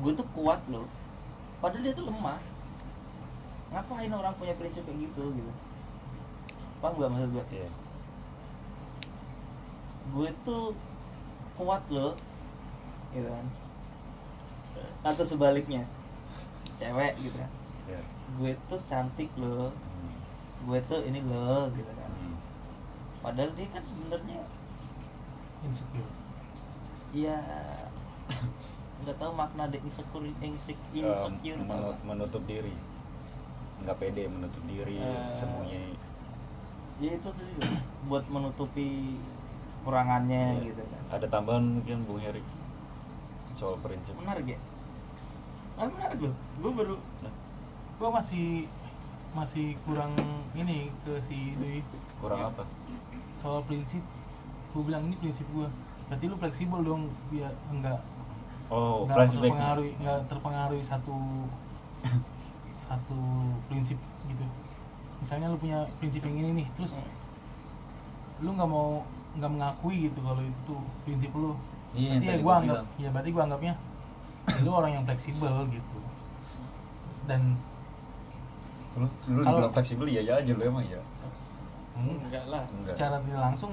Gue 0.01 0.13
tuh 0.17 0.27
kuat 0.33 0.61
loh. 0.73 0.87
Padahal 1.61 1.85
dia 1.85 1.93
tuh 1.93 2.09
lemah. 2.09 2.41
Ngapain 3.71 4.11
orang 4.11 4.35
punya 4.35 4.55
prinsip 4.57 4.83
kayak 4.83 4.99
gitu 5.07 5.23
gitu. 5.37 5.53
Paham 6.81 6.97
gak 6.97 7.11
maksud 7.13 7.31
gue? 7.37 7.45
Iya. 7.53 7.71
gue 10.11 10.27
tuh 10.43 10.75
kuat 11.55 11.87
loh 11.87 12.19
gitu 13.15 13.31
kan 13.31 13.47
atau 15.07 15.23
sebaliknya 15.23 15.87
cewek 16.75 17.15
gitu 17.23 17.37
kan 17.39 17.51
Iya. 17.87 18.01
gue 18.35 18.53
tuh 18.67 18.81
cantik 18.91 19.31
loh 19.39 19.71
Hmm. 19.71 20.15
gue 20.67 20.79
tuh 20.91 21.07
ini 21.07 21.23
loh 21.23 21.71
gitu 21.71 21.93
kan 21.95 22.11
Hmm. 22.11 22.37
padahal 23.23 23.55
dia 23.55 23.71
kan 23.71 23.83
sebenarnya 23.87 24.43
insecure 25.63 26.11
ya 27.15 27.39
nggak 29.01 29.17
tahu 29.17 29.33
makna 29.33 29.65
dari 29.65 29.81
insecure 29.81 30.29
insecure, 30.39 31.09
insecure 31.09 31.59
tau 31.59 31.67
menut- 31.67 32.03
menutup 32.05 32.43
diri. 32.45 32.75
Nggak 33.81 33.97
pede 33.97 34.25
menutup 34.27 34.63
diri, 34.65 34.97
Eh, 34.97 35.33
sembunyi. 35.33 35.97
ya 36.99 37.11
itu 37.13 37.29
loh, 37.29 37.41
buat 38.07 38.25
menutupi 38.27 39.17
kurangannya 39.81 40.45
Iya. 40.55 40.65
gitu 40.67 40.83
kan 40.85 41.03
Ada 41.11 41.27
tambahan 41.27 41.65
mungkin 41.75 42.05
Bung 42.05 42.21
Heri 42.21 42.45
soal 43.51 43.81
prinsip. 43.81 44.13
menarik 44.15 44.45
ya 44.47 44.59
ah 45.75 45.89
menarik 45.89 46.21
loh 46.21 46.35
gue 46.55 46.71
baru 46.71 46.97
Nah, 47.19 47.33
gue 47.97 48.09
masih 48.11 48.47
masih 49.33 49.81
kurang 49.81 50.13
ini 50.53 50.93
ke 51.01 51.17
si 51.23 51.57
Dwi 51.57 51.81
kurang 52.21 52.41
Iya. 52.43 52.53
apa? 52.53 52.65
soal 53.33 53.65
prinsip 53.65 54.05
gue 54.71 54.83
bilang 54.83 55.03
ini 55.03 55.17
prinsip 55.17 55.49
gue 55.51 55.65
berarti 56.07 56.25
lu 56.27 56.37
fleksibel 56.37 56.81
dong 56.83 57.03
biar 57.27 57.49
enggak 57.71 57.97
Oh, 58.71 59.03
nggak 59.03 59.17
flashback. 59.17 59.51
terpengaruhi 59.51 59.91
nggak 59.99 60.19
terpengaruhi 60.27 60.83
satu 60.83 61.15
satu 62.81 63.19
prinsip 63.67 63.99
gitu 64.25 64.45
misalnya 65.19 65.47
lu 65.47 65.59
punya 65.59 65.79
prinsip 65.99 66.23
yang 66.23 66.37
ini 66.39 66.51
nih 66.57 66.69
terus 66.73 67.03
lu 68.39 68.51
nggak 68.51 68.67
mau 68.67 69.03
nggak 69.33 69.51
mengakui 69.51 70.07
gitu 70.07 70.19
kalau 70.21 70.41
itu 70.41 70.61
tuh 70.65 70.81
prinsip 71.03 71.31
lu 71.33 71.55
Iya, 71.91 72.15
berarti 72.15 72.27
ya 72.29 72.39
gua 72.39 72.55
anggap 72.57 72.71
bilang. 72.77 72.87
ya 72.97 73.09
berarti 73.11 73.31
gua 73.31 73.43
anggapnya 73.45 73.75
ya 74.47 74.57
lu 74.63 74.71
orang 74.73 74.91
yang 74.93 75.05
fleksibel 75.05 75.55
gitu 75.69 75.99
dan 77.27 77.41
Lu, 78.93 79.07
lu 79.29 79.41
Kalau- 79.41 79.71
fleksibel 79.71 80.07
iya 80.07 80.21
ya 80.21 80.35
aja 80.37 80.51
lu 80.51 80.63
emang 80.65 80.83
ya. 80.85 80.99
hmm, 81.95 82.27
enggak 82.27 82.45
lah 82.47 82.63
Enggak. 82.69 82.91
secara 82.91 83.17
tidak 83.21 83.43
langsung 83.45 83.73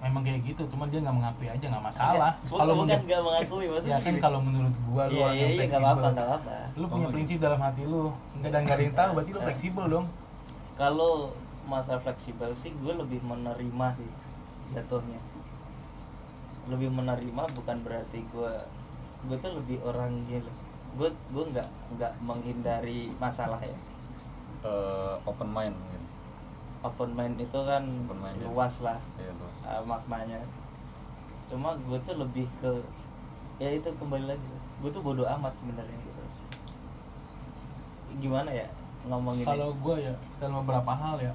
memang 0.00 0.22
kayak 0.22 0.40
gitu 0.42 0.62
cuman 0.66 0.86
dia 0.88 1.00
nggak 1.00 1.12
mengakui 1.14 1.46
aja 1.46 1.64
nggak 1.66 1.84
masalah 1.84 2.32
kalau 2.42 2.72
bukan 2.74 2.98
nggak 2.98 3.20
mengakui 3.20 3.62
ya 3.62 3.70
maksudnya 3.70 3.98
kan 3.98 4.08
gini. 4.08 4.20
kalau 4.20 4.38
menurut 4.40 4.74
gua 4.86 5.02
lu 5.04 5.12
iya 5.12 5.20
orang 5.20 5.34
iya 5.34 5.40
yang 5.40 5.50
iya 5.50 5.56
nggak 5.60 5.60
fleksibel 5.70 5.84
apa-apa 5.86 6.08
nggak 6.10 6.26
apa-apa 6.26 6.56
lu 6.72 6.84
punya 6.86 7.06
Oh, 7.06 7.12
prinsip 7.12 7.38
dalam 7.38 7.60
hati 7.60 7.82
lu 7.84 8.02
enggak 8.34 8.50
dan 8.50 8.60
nggak 8.62 8.74
ada 8.74 8.82
yang 8.82 8.96
tahu 8.96 9.10
berarti 9.12 9.30
lu 9.30 9.36
Eh. 9.36 9.44
fleksibel 9.44 9.84
dong 9.86 10.06
kalau 10.74 11.12
masalah 11.62 12.00
fleksibel 12.00 12.50
sih 12.52 12.72
gue 12.74 12.92
lebih 12.94 13.20
menerima 13.22 13.86
sih 13.94 14.10
jatuhnya 14.70 15.20
lebih 16.66 16.88
menerima 16.88 17.42
bukan 17.52 17.76
berarti 17.80 18.20
gue 18.26 18.52
gue 19.22 19.36
tuh 19.36 19.52
lebih 19.54 19.78
orang 19.82 20.24
gini 20.24 20.48
gue 20.92 21.08
gue 21.28 21.44
nggak 21.46 21.68
nggak 21.92 22.12
menghindari 22.20 23.12
masalah 23.16 23.60
ya 23.60 23.76
Eh, 24.60 25.14
open 25.24 25.48
mind 25.48 25.72
mungkin. 25.72 26.02
open 26.82 27.10
mind 27.10 27.36
itu 27.38 27.58
kan 27.62 27.80
Open 27.80 28.18
mind, 28.18 28.36
ya. 28.36 28.44
luas 28.44 28.84
lah 28.84 29.00
Iya, 29.16 29.32
terus. 29.32 29.49
Uh, 29.70 29.82
maknanya. 29.86 30.42
Cuma 31.46 31.78
gue 31.78 31.98
tuh 32.02 32.18
lebih 32.18 32.50
ke 32.58 32.82
ya 33.62 33.70
itu 33.70 33.86
kembali 33.96 34.26
lagi. 34.26 34.48
Gue 34.82 34.90
tuh 34.90 35.00
bodoh 35.00 35.30
amat 35.38 35.54
sebenarnya 35.54 35.94
gitu. 35.94 36.24
Gimana 38.18 38.50
ya 38.50 38.66
ngomongin 39.08 39.48
kalau 39.48 39.72
gua 39.80 39.96
ya 39.96 40.12
dalam 40.36 40.60
beberapa 40.60 40.92
hal 40.92 41.16
ya 41.16 41.32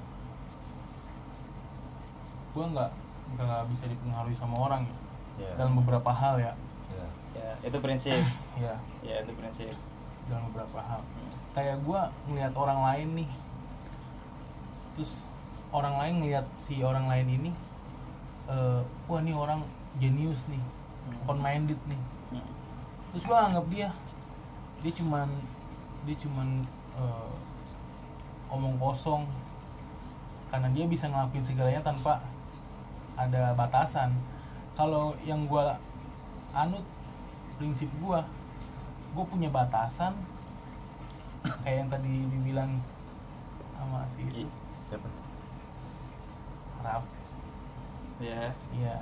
gua 2.54 2.64
nggak 2.72 2.90
nggak 3.36 3.62
bisa 3.74 3.84
dipengaruhi 3.90 4.36
sama 4.36 4.56
orang 4.70 4.86
ya. 4.86 4.96
Iya. 5.36 5.52
dalam 5.60 5.74
beberapa 5.76 6.08
hal 6.08 6.40
ya. 6.40 6.52
Iya. 6.88 7.08
ya 7.36 7.48
itu 7.66 7.78
prinsip. 7.82 8.16
Ya. 8.56 8.72
Ya 9.04 9.20
itu 9.20 9.36
prinsip. 9.36 9.76
Dalam 10.32 10.48
beberapa 10.48 10.80
hal. 10.80 11.04
Kayak 11.52 11.84
gue 11.84 12.00
ngelihat 12.32 12.56
orang 12.56 12.80
lain 12.80 13.08
nih. 13.20 13.30
Terus 14.96 15.28
orang 15.76 16.00
lain 16.00 16.14
ngelihat 16.24 16.46
si 16.56 16.80
orang 16.80 17.04
lain 17.04 17.28
ini 17.28 17.50
eh, 18.46 18.80
wah 19.06 19.20
ini 19.22 19.32
orang 19.34 19.60
jenius 19.98 20.46
nih 20.50 20.62
Hmm. 21.06 21.22
open 21.22 21.38
minded 21.38 21.78
nih. 21.86 22.02
Hmm. 22.34 22.50
terus 23.14 23.24
gue 23.30 23.38
anggap 23.38 23.66
dia 23.70 23.88
dia 24.82 24.92
cuman 24.92 25.30
dia 26.02 26.16
cuman 26.18 26.66
eh, 26.98 27.30
omong 28.50 28.74
kosong. 28.78 29.22
Karena 30.46 30.70
dia 30.70 30.86
bisa 30.86 31.10
ngelakuin 31.10 31.42
segalanya 31.42 31.82
tanpa 31.82 32.22
ada 33.18 33.54
batasan. 33.54 34.14
Kalau 34.78 35.14
yang 35.26 35.46
gue 35.46 35.64
anut 36.54 36.82
prinsip 37.58 37.90
gue 38.02 38.20
gue 39.14 39.24
punya 39.26 39.50
batasan. 39.50 40.14
Kayak 41.62 41.86
yang 41.86 41.90
tadi 41.90 42.10
dibilang 42.30 42.70
sama 43.78 44.02
si 44.10 44.22
Ih, 44.34 44.50
siapa? 44.82 45.06
Rap 46.82 47.06
ya 48.20 48.48
iya. 48.72 48.94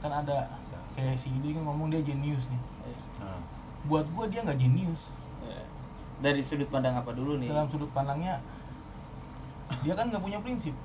Kan 0.00 0.10
ada 0.10 0.48
kayak 0.96 1.16
si 1.16 1.28
Ide 1.30 1.54
kan 1.54 1.62
ngomong 1.64 1.92
dia 1.92 2.02
jenius 2.02 2.50
nih. 2.50 2.62
Ya, 2.88 2.96
nah, 3.22 3.40
buat 3.86 4.06
gue 4.08 4.24
dia 4.32 4.40
nggak 4.42 4.58
jenius. 4.58 5.12
Ya. 5.40 5.64
dari 6.20 6.44
sudut 6.44 6.68
pandang 6.68 6.92
apa 7.00 7.16
dulu 7.16 7.40
nih? 7.40 7.48
Dalam 7.48 7.64
sudut 7.72 7.88
pandangnya 7.96 8.36
dia 9.80 9.94
kan 9.96 10.12
nggak 10.12 10.20
punya 10.20 10.38
prinsip. 10.44 10.76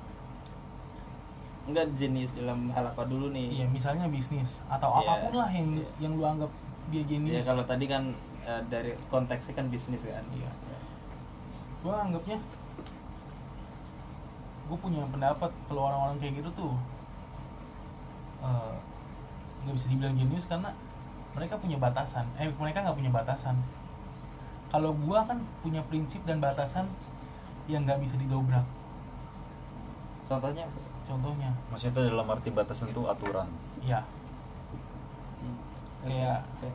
Enggak 1.65 1.91
jenius 1.97 2.31
dalam 2.37 2.69
hal 2.71 2.85
apa 2.87 3.03
dulu 3.03 3.33
nih? 3.33 3.63
Iya 3.63 3.65
misalnya 3.67 4.07
bisnis 4.07 4.61
atau 4.69 4.95
Iya, 4.95 4.99
apa 5.01 5.13
pun 5.27 5.33
lah 5.35 5.49
yang 5.51 5.67
iya. 5.75 5.87
yang 5.99 6.13
lu 6.15 6.23
anggap 6.23 6.51
dia 6.93 7.01
ya 7.01 7.05
jenius 7.09 7.43
kalau 7.43 7.63
tadi 7.65 7.85
kan 7.89 8.13
eh, 8.45 8.61
dari 8.69 8.93
konteksnya 9.09 9.53
kan 9.57 9.67
bisnis 9.67 10.05
kan? 10.07 10.23
Iya. 10.31 10.47
Ya. 10.47 10.77
gue 11.85 11.93
anggapnya 11.93 12.37
gue 14.65 14.77
punya 14.81 15.05
pendapat 15.05 15.51
kalau 15.69 15.81
orang-orang 15.85 16.17
kayak 16.17 16.41
gitu 16.41 16.49
tuh 16.57 16.73
eh, 18.41 18.75
nggak 19.63 19.75
bisa 19.75 19.87
dibilang 19.87 20.15
jenius 20.15 20.45
karena 20.45 20.71
mereka 21.35 21.59
punya 21.59 21.75
batasan. 21.75 22.25
Eh 22.35 22.47
mereka 22.55 22.83
nggak 22.83 22.95
punya 22.95 23.11
batasan. 23.11 23.55
Kalau 24.71 24.91
gue 24.91 25.19
kan 25.23 25.39
punya 25.59 25.79
prinsip 25.85 26.23
dan 26.23 26.39
batasan 26.39 26.87
yang 27.67 27.83
nggak 27.83 28.01
bisa 28.01 28.15
didobrak. 28.15 28.65
Contohnya 30.25 30.65
contohnya. 31.05 31.53
Maksudnya 31.69 31.93
itu 31.93 32.01
dalam 32.09 32.27
arti 32.27 32.49
batasan 32.49 32.89
itu 32.89 33.01
aturan. 33.05 33.47
Ya 33.81 34.01
Hmm. 35.35 35.57
Kayak- 36.01 36.43
Oke. 36.57 36.69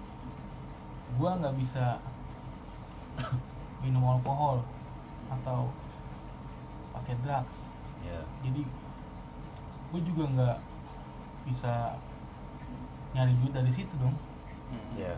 gue 1.10 1.30
nggak 1.42 1.54
bisa 1.58 1.98
minum 3.82 4.04
alkohol 4.06 4.62
atau 5.30 5.70
pakai 6.92 7.14
drugs. 7.22 7.70
Ya 8.02 8.20
jadi 8.40 8.62
gue 9.90 10.00
juga 10.06 10.24
nggak 10.30 10.56
bisa 11.42 11.96
nyari 13.10 13.32
duit 13.36 13.52
dari 13.52 13.68
situ 13.68 13.94
dong 13.96 14.14
Hmm. 14.70 14.94
ya 14.94 15.14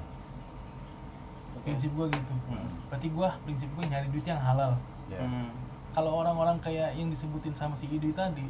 Oke. 1.52 1.68
prinsip 1.68 1.92
gue 1.92 2.06
gitu 2.08 2.35
Hmm. 2.48 2.68
berarti 2.88 3.08
gue 3.08 3.28
prinsip 3.44 3.68
gue 3.68 3.85
nyari 3.85 4.08
duit 4.08 4.24
yang 4.24 4.40
halal 4.40 4.72
ya 5.06 5.20
Hmm. 5.20 5.52
kalau 5.92 6.24
orang-orang 6.24 6.56
kayak 6.58 6.96
yang 6.96 7.08
disebutin 7.08 7.52
sama 7.52 7.76
si 7.76 7.85
Idui 7.87 8.12
tadi 8.12 8.48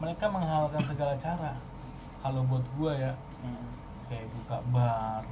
mereka 0.00 0.26
menghalalkan 0.26 0.80
segala 0.82 1.12
cara 1.16 1.52
kalau 2.18 2.40
buat 2.44 2.64
gue 2.72 2.92
ya 2.96 3.12
Hmm. 3.44 3.68
kayak 4.08 4.32
buka 4.32 4.56
bar 4.68 5.22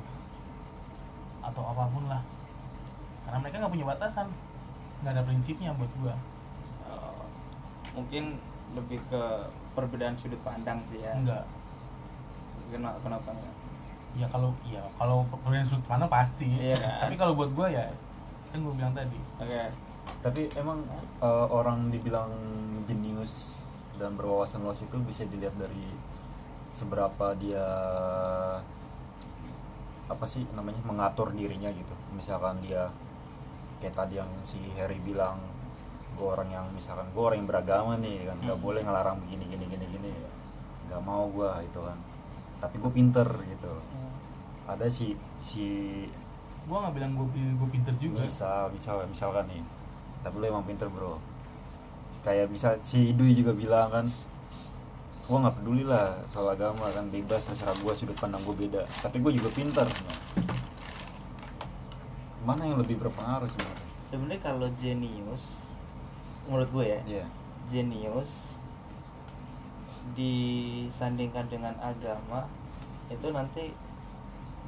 atau 1.41 1.63
apa 1.65 1.85
pun 1.89 2.05
lah 2.05 2.21
karena 3.25 3.39
mereka 3.41 3.57
nggak 3.59 3.73
punya 3.73 3.87
batasan 3.89 4.29
nggak 5.01 5.13
ada 5.15 5.23
prinsipnya 5.25 5.73
buat 5.73 5.89
gue 5.97 6.15
Oh, 6.85 7.25
mungkin 7.97 8.37
lebih 8.75 9.03
ke 9.11 9.23
perbedaan 9.75 10.15
sudut 10.15 10.41
pandang 10.47 10.83
sih 10.87 11.03
ya. 11.03 11.15
Enggak. 11.17 11.45
Kenapa 12.71 12.99
kenapa 13.03 13.31
enggak? 13.35 13.55
ya 14.11 14.27
kalau 14.27 14.51
ya 14.67 14.83
kalau 14.99 15.23
perbedaan 15.31 15.67
sudut 15.67 15.87
pandang 15.87 16.11
pasti. 16.11 16.51
Iya. 16.51 16.79
Kan? 16.79 16.99
tapi 17.07 17.15
kalau 17.15 17.33
buat 17.39 17.51
gue 17.55 17.69
ya 17.71 17.87
kan 18.51 18.59
gue 18.63 18.75
bilang 18.75 18.95
tadi. 18.95 19.19
Oke. 19.39 19.63
Tapi 20.21 20.41
emang 20.59 20.83
eh, 21.23 21.47
orang 21.51 21.95
dibilang 21.95 22.31
jenius 22.87 23.63
dan 24.01 24.17
berwawasan 24.19 24.65
luas 24.65 24.83
itu 24.83 24.97
bisa 25.05 25.23
dilihat 25.29 25.55
dari 25.55 25.87
seberapa 26.75 27.35
dia 27.39 27.67
apa 30.11 30.27
sih 30.27 30.43
namanya 30.55 30.83
mengatur 30.83 31.31
dirinya 31.31 31.71
gitu. 31.71 31.95
Misalkan 32.15 32.59
dia 32.67 32.91
kayak 33.79 33.95
tadi 33.95 34.19
yang 34.19 34.31
si 34.43 34.59
Harry 34.75 34.99
bilang 34.99 35.39
gue 36.21 36.29
orang 36.29 36.53
yang 36.53 36.67
misalkan 36.77 37.09
gue 37.09 37.23
orang 37.25 37.41
yang 37.41 37.49
beragama 37.49 37.97
nih 37.97 38.29
kan. 38.29 38.37
Nggak 38.45 38.59
Hmm. 38.61 38.67
boleh 38.69 38.81
ngelarang 38.85 39.17
begini 39.25 39.45
gini 39.49 39.65
gini 39.65 39.85
gini. 39.89 40.11
Nggak 40.85 41.01
mau 41.01 41.25
gue 41.33 41.49
itu 41.65 41.81
kan. 41.81 41.97
Tapi 42.61 42.77
gue 42.77 42.93
pinter 42.93 43.25
gitu. 43.25 43.73
Ada 44.69 44.85
si 44.93 45.17
si 45.41 45.65
gue 46.69 46.77
nggak 46.77 46.93
bilang 46.93 47.17
gue 47.17 47.27
gue 47.33 47.69
pinter 47.73 47.97
juga. 47.97 48.21
Bisa 48.21 48.69
bisa 48.69 49.01
misalkan 49.09 49.49
nih. 49.49 49.65
Tapi 50.21 50.37
lu 50.37 50.45
emang 50.45 50.69
pinter 50.69 50.93
bro. 50.93 51.17
Kayak 52.21 52.53
bisa 52.53 52.77
si 52.85 53.17
Idui 53.17 53.33
juga 53.33 53.57
bilang 53.57 53.89
kan 53.89 54.05
gua 55.25 55.47
nggak 55.47 55.63
peduli 55.63 55.89
lah 55.89 56.21
soal 56.29 56.53
agama 56.53 56.93
kan. 56.93 57.09
Bebas 57.09 57.41
terserah 57.49 57.73
gua 57.81 57.97
sudut 57.97 58.19
pandang 58.21 58.45
gua 58.45 58.53
beda. 58.53 58.83
Tapi 59.01 59.25
gua 59.25 59.33
juga 59.33 59.49
pinter 59.49 59.89
mana 62.41 62.65
yang 62.65 62.81
lebih 62.81 62.97
berpengaruh 62.99 63.47
sebenarnya? 63.47 63.89
Sebenarnya 64.09 64.41
kalau 64.43 64.69
jenius 64.75 65.70
menurut 66.51 66.69
gue 66.75 66.85
ya. 66.91 67.01
Iya. 67.07 67.25
Jenius 67.71 68.59
disandingkan 70.19 71.47
dengan 71.47 71.71
agama 71.79 72.51
itu 73.07 73.31
nanti 73.31 73.71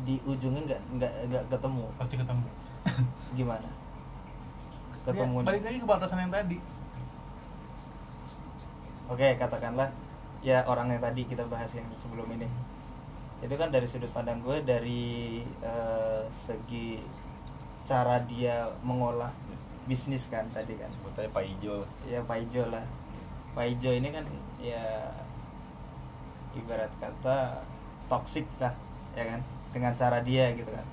di 0.06 0.22
ujungnya 0.22 0.62
nggak 0.70 0.82
nggak 0.96 1.12
nggak 1.28 1.44
ketemu. 1.50 1.84
Pasti 1.98 2.14
ketemu. 2.14 2.48
Gimana? 3.38 3.68
Ya, 5.02 5.10
ketemu 5.10 5.36
balik 5.42 5.62
lagi 5.66 5.78
ke 5.82 5.86
batasan 5.90 6.22
yang 6.22 6.30
tadi. 6.30 6.58
Oke 9.10 9.34
katakanlah 9.34 9.90
ya 10.46 10.62
orang 10.70 10.94
yang 10.94 11.02
tadi 11.02 11.26
kita 11.26 11.42
bahas 11.50 11.74
yang 11.74 11.86
sebelum 11.98 12.30
ini. 12.38 12.46
Itu 13.42 13.58
kan 13.58 13.74
dari 13.74 13.90
sudut 13.90 14.14
pandang 14.14 14.38
gue 14.46 14.62
dari 14.62 15.42
eh, 15.42 16.22
segi 16.30 17.02
cara 17.82 18.22
dia 18.30 18.70
mengolah 18.86 19.34
bisnis 19.86 20.30
kan 20.30 20.46
tadi 20.54 20.78
kan. 20.78 20.88
Sebut 20.94 21.14
aja 21.18 21.30
Pak 21.30 21.44
Ijo. 21.46 21.86
Ya 22.06 22.22
Pak 22.22 22.38
Ijo 22.48 22.62
lah. 22.70 22.84
Pak 23.52 23.66
Ijo 23.76 23.90
ini 23.92 24.08
kan 24.14 24.24
ya 24.62 25.12
ibarat 26.52 26.92
kata 27.00 27.64
toksik 28.06 28.46
lah 28.60 28.74
ya 29.18 29.24
kan? 29.36 29.40
Dengan 29.72 29.92
cara 29.96 30.18
dia 30.20 30.52
gitu 30.52 30.68
kan. 30.68 30.86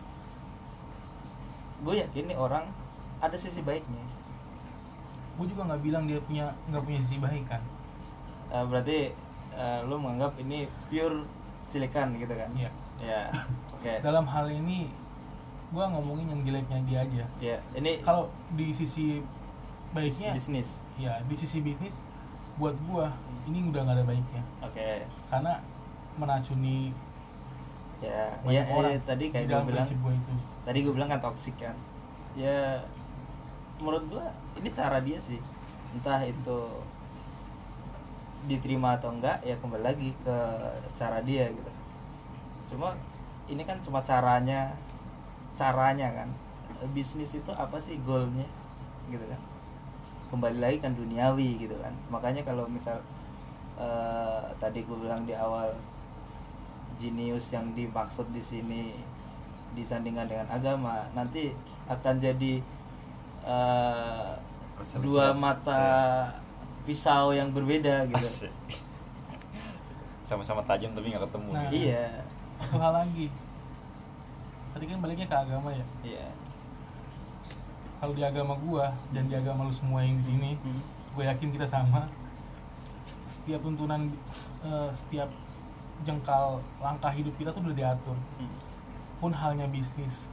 Gue 1.84 2.04
yakin 2.04 2.34
nih 2.34 2.38
orang 2.40 2.66
ada 3.20 3.36
sisi 3.36 3.64
baiknya. 3.64 4.04
Gue 5.40 5.48
juga 5.48 5.72
nggak 5.72 5.82
bilang 5.84 6.04
dia 6.08 6.20
punya 6.20 6.52
nggak 6.68 6.84
punya 6.84 7.00
sisi 7.04 7.20
baik 7.20 7.48
kan. 7.48 7.64
Eh, 8.50 8.64
berarti 8.66 9.00
eh, 9.56 9.80
lu 9.88 9.96
menganggap 10.02 10.36
ini 10.42 10.68
pure 10.90 11.24
cilikan 11.70 12.16
gitu 12.18 12.34
kan? 12.34 12.50
Iya. 12.56 12.72
ya 13.00 13.22
oke. 13.72 13.94
Dalam 14.04 14.26
hal 14.28 14.52
ini 14.52 14.92
gue 15.70 15.86
ngomongin 15.86 16.26
yang 16.34 16.42
jeleknya 16.42 16.80
dia 16.90 17.00
aja. 17.06 17.26
Ya 17.38 17.58
ini 17.78 18.02
kalau 18.02 18.34
di 18.58 18.74
sisi 18.74 19.22
baiknya 19.94 20.34
bisnis. 20.34 20.82
ya 20.98 21.18
di 21.26 21.36
sisi 21.38 21.62
bisnis 21.62 22.02
buat 22.58 22.74
gue 22.74 23.06
ini 23.50 23.70
udah 23.70 23.82
nggak 23.86 23.98
ada 24.02 24.06
baiknya. 24.06 24.44
Oke. 24.66 25.06
Karena 25.30 25.62
meracuni 26.18 26.90
ya 28.00 28.32
ya 28.48 28.64
orang 28.72 28.96
eh, 28.96 29.02
tadi 29.04 29.26
kayak 29.30 29.46
gue 29.52 29.62
bilang 29.76 29.88
gue 29.88 30.14
itu. 30.16 30.34
tadi 30.64 30.78
gue 30.82 30.94
bilang 30.94 31.10
kan 31.10 31.22
toksik 31.22 31.56
kan. 31.62 31.78
Ya 32.34 32.82
menurut 33.78 34.10
gue 34.10 34.26
ini 34.58 34.70
cara 34.74 34.98
dia 35.06 35.22
sih. 35.22 35.38
Entah 35.94 36.26
itu 36.26 36.60
diterima 38.50 38.98
atau 38.98 39.12
enggak 39.14 39.44
ya 39.46 39.54
kembali 39.62 39.84
lagi 39.86 40.10
ke 40.26 40.38
cara 40.98 41.22
dia 41.22 41.46
gitu. 41.54 41.72
Cuma 42.74 42.98
ini 43.50 43.62
kan 43.66 43.78
cuma 43.86 44.02
caranya 44.02 44.74
caranya 45.60 46.08
kan 46.16 46.30
bisnis 46.96 47.36
itu 47.36 47.52
apa 47.52 47.76
sih 47.76 48.00
goalnya 48.08 48.48
gitu 49.12 49.26
kan 49.28 49.42
kembali 50.32 50.58
lagi 50.64 50.78
kan 50.80 50.96
duniawi 50.96 51.60
gitu 51.60 51.76
kan 51.84 51.92
makanya 52.08 52.48
kalau 52.48 52.64
misal 52.72 52.96
eh, 53.76 54.42
tadi 54.64 54.88
gue 54.88 54.96
bilang 54.96 55.28
di 55.28 55.36
awal 55.36 55.76
jenius 56.96 57.52
yang 57.52 57.68
dimaksud 57.76 58.32
di 58.32 58.40
sini 58.40 58.84
disandingkan 59.76 60.32
dengan 60.32 60.48
agama 60.48 61.04
nanti 61.12 61.52
akan 61.92 62.16
jadi 62.16 62.54
eh, 63.44 64.32
Perselisihan. 64.80 65.04
dua 65.04 65.28
mata 65.36 65.84
pisau 66.88 67.36
yang 67.36 67.52
berbeda 67.52 68.08
gitu 68.08 68.48
Asik. 68.48 68.54
sama-sama 70.24 70.64
tajam 70.64 70.96
tapi 70.96 71.12
nggak 71.12 71.28
ketemu 71.28 71.50
Nah. 71.52 71.70
iya 71.74 72.06
lagi 72.72 73.28
tadi 74.80 74.96
kan 74.96 75.04
baliknya 75.04 75.28
ke 75.28 75.36
agama 75.36 75.76
ya? 75.76 75.86
Iya. 76.08 76.32
Kalau 78.00 78.16
di 78.16 78.24
agama 78.24 78.56
gua 78.64 78.96
dan 79.12 79.28
di 79.28 79.36
agama 79.36 79.68
lu 79.68 79.76
semua 79.76 80.00
yang 80.00 80.16
di 80.16 80.24
sini 80.24 80.56
Hmm. 80.56 80.80
gue 81.20 81.24
yakin 81.28 81.52
kita 81.52 81.68
sama. 81.68 82.08
Setiap 83.28 83.60
tuntunan 83.60 84.08
eh, 84.64 84.90
setiap 84.96 85.28
jengkal 86.08 86.64
langkah 86.80 87.12
hidup 87.12 87.36
kita 87.36 87.52
tuh 87.52 87.60
udah 87.60 87.76
diatur. 87.76 88.16
Hmm. 88.40 88.56
pun 89.20 89.36
halnya 89.36 89.68
bisnis 89.68 90.32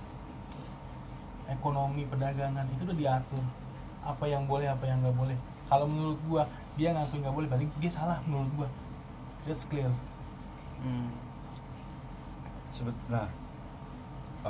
ekonomi 1.50 2.06
perdagangan 2.06 2.70
itu 2.70 2.86
udah 2.86 2.94
diatur. 2.94 3.42
Apa 4.06 4.30
yang 4.30 4.46
boleh 4.46 4.70
apa 4.70 4.86
yang 4.86 5.02
nggak 5.02 5.18
boleh. 5.18 5.34
Kalau 5.66 5.90
menurut 5.90 6.22
gua 6.30 6.46
dia 6.78 6.94
ngakuin 6.94 7.26
nggak 7.26 7.34
boleh 7.34 7.48
berarti 7.50 7.66
dia 7.82 7.90
salah 7.90 8.22
menurut 8.30 8.62
gua. 8.62 8.68
That's 9.42 9.66
clear. 9.66 9.90
Hmm. 10.86 11.10
Sebet, 12.70 12.94
nah 13.10 13.26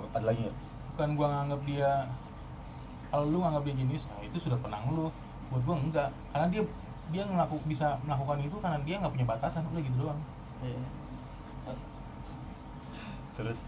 ada 0.05 0.27
lagi 0.27 0.41
nggak? 0.45 0.59
bukan 0.97 1.13
gua 1.13 1.29
nganggap 1.29 1.61
dia 1.69 1.91
kalau 3.13 3.29
lu 3.29 3.39
nganggap 3.45 3.63
dia 3.69 3.75
jenius 3.77 4.05
nah 4.09 4.21
itu 4.25 4.37
sudah 4.41 4.59
tenang 4.61 4.85
lu. 4.93 5.07
Buat 5.53 5.63
gua 5.63 5.77
enggak. 5.79 6.11
Karena 6.33 6.47
dia 6.51 6.63
dia 7.15 7.23
ngelaku 7.23 7.63
bisa 7.71 7.95
melakukan 8.03 8.43
itu 8.43 8.57
karena 8.59 8.79
dia 8.83 8.99
nggak 8.99 9.13
punya 9.15 9.27
batasan 9.29 9.63
udah 9.71 9.83
gitu 9.85 9.97
doang. 10.01 10.21
Iya. 10.65 10.81
terus? 13.37 13.61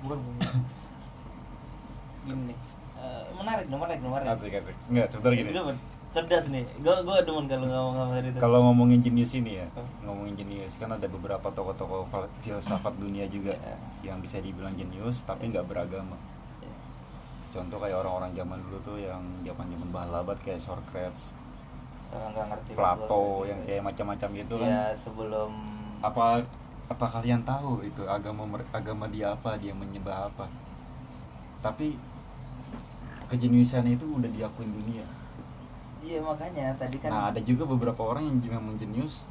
Bukan 0.00 0.16
gini 2.26 2.42
nih. 2.50 2.58
Eh, 2.96 3.24
menarik 3.36 3.66
menarik 3.68 3.98
menarik. 4.00 4.26
Asik 4.32 4.56
asik. 4.56 4.76
Nggak 4.88 5.06
sebentar 5.12 5.36
gini. 5.36 5.52
Gini, 5.52 5.76
cerdas 6.12 6.44
nih. 6.46 6.64
Gue 6.78 6.92
gue 6.94 7.16
demen 7.22 7.44
kalau 7.46 7.64
ngomong 7.64 7.94
ngomong 7.96 8.16
itu. 8.20 8.36
Kalau 8.36 8.58
ngomongin 8.62 9.00
jenius 9.00 9.32
ini 9.32 9.58
ya 9.58 9.66
Oh. 9.72 9.86
ngomongin 10.04 10.36
jenius 10.36 10.76
kan 10.76 10.88
ada 10.88 11.04
beberapa 11.06 11.48
tokoh-tokoh 11.48 12.04
filsafat 12.40 12.92
dunia 12.96 13.24
juga 13.26 13.52
Iya. 13.54 13.76
yang 14.06 14.18
bisa 14.20 14.38
dibilang 14.38 14.72
jenius 14.72 15.24
tapi 15.24 15.48
nggak 15.48 15.64
beragama. 15.64 16.14
Iya. 16.60 16.72
contoh 17.50 17.76
kayak 17.76 17.96
orang-orang 17.98 18.32
zaman 18.32 18.58
dulu 18.62 18.78
tuh 18.82 18.96
yang 18.96 19.20
zaman 19.40 19.66
zaman 19.66 19.88
balabat 19.90 20.36
kayak 20.38 20.56
Socrates 20.58 21.32
nggak 22.10 22.44
ngerti 22.46 22.70
Plato 22.72 23.44
yang 23.44 23.60
kayak 23.64 23.80
macam-macam 23.82 24.28
gitu 24.34 24.54
ya 24.58 24.68
kan. 24.68 24.92
sebelum 24.92 25.50
apa 26.00 26.44
apa 26.86 27.06
kalian 27.08 27.40
tahu 27.42 27.80
itu 27.80 28.04
agama 28.04 28.44
agama 28.68 29.08
dia 29.08 29.32
apa 29.32 29.56
dia 29.56 29.72
menyembah 29.72 30.28
apa? 30.28 30.44
Tapi 31.62 31.96
kejeniusan 33.28 33.88
itu 33.88 34.04
udah 34.04 34.28
diakuin 34.28 34.68
dunia 34.68 35.04
iya 36.02 36.18
makanya 36.20 36.74
tadi 36.74 36.96
kan 36.98 37.08
nah 37.08 37.24
ada 37.28 37.40
juga 37.40 37.62
beberapa 37.64 38.02
orang 38.04 38.26
yang 38.26 38.38
memang 38.52 38.74
jenius 38.74 39.22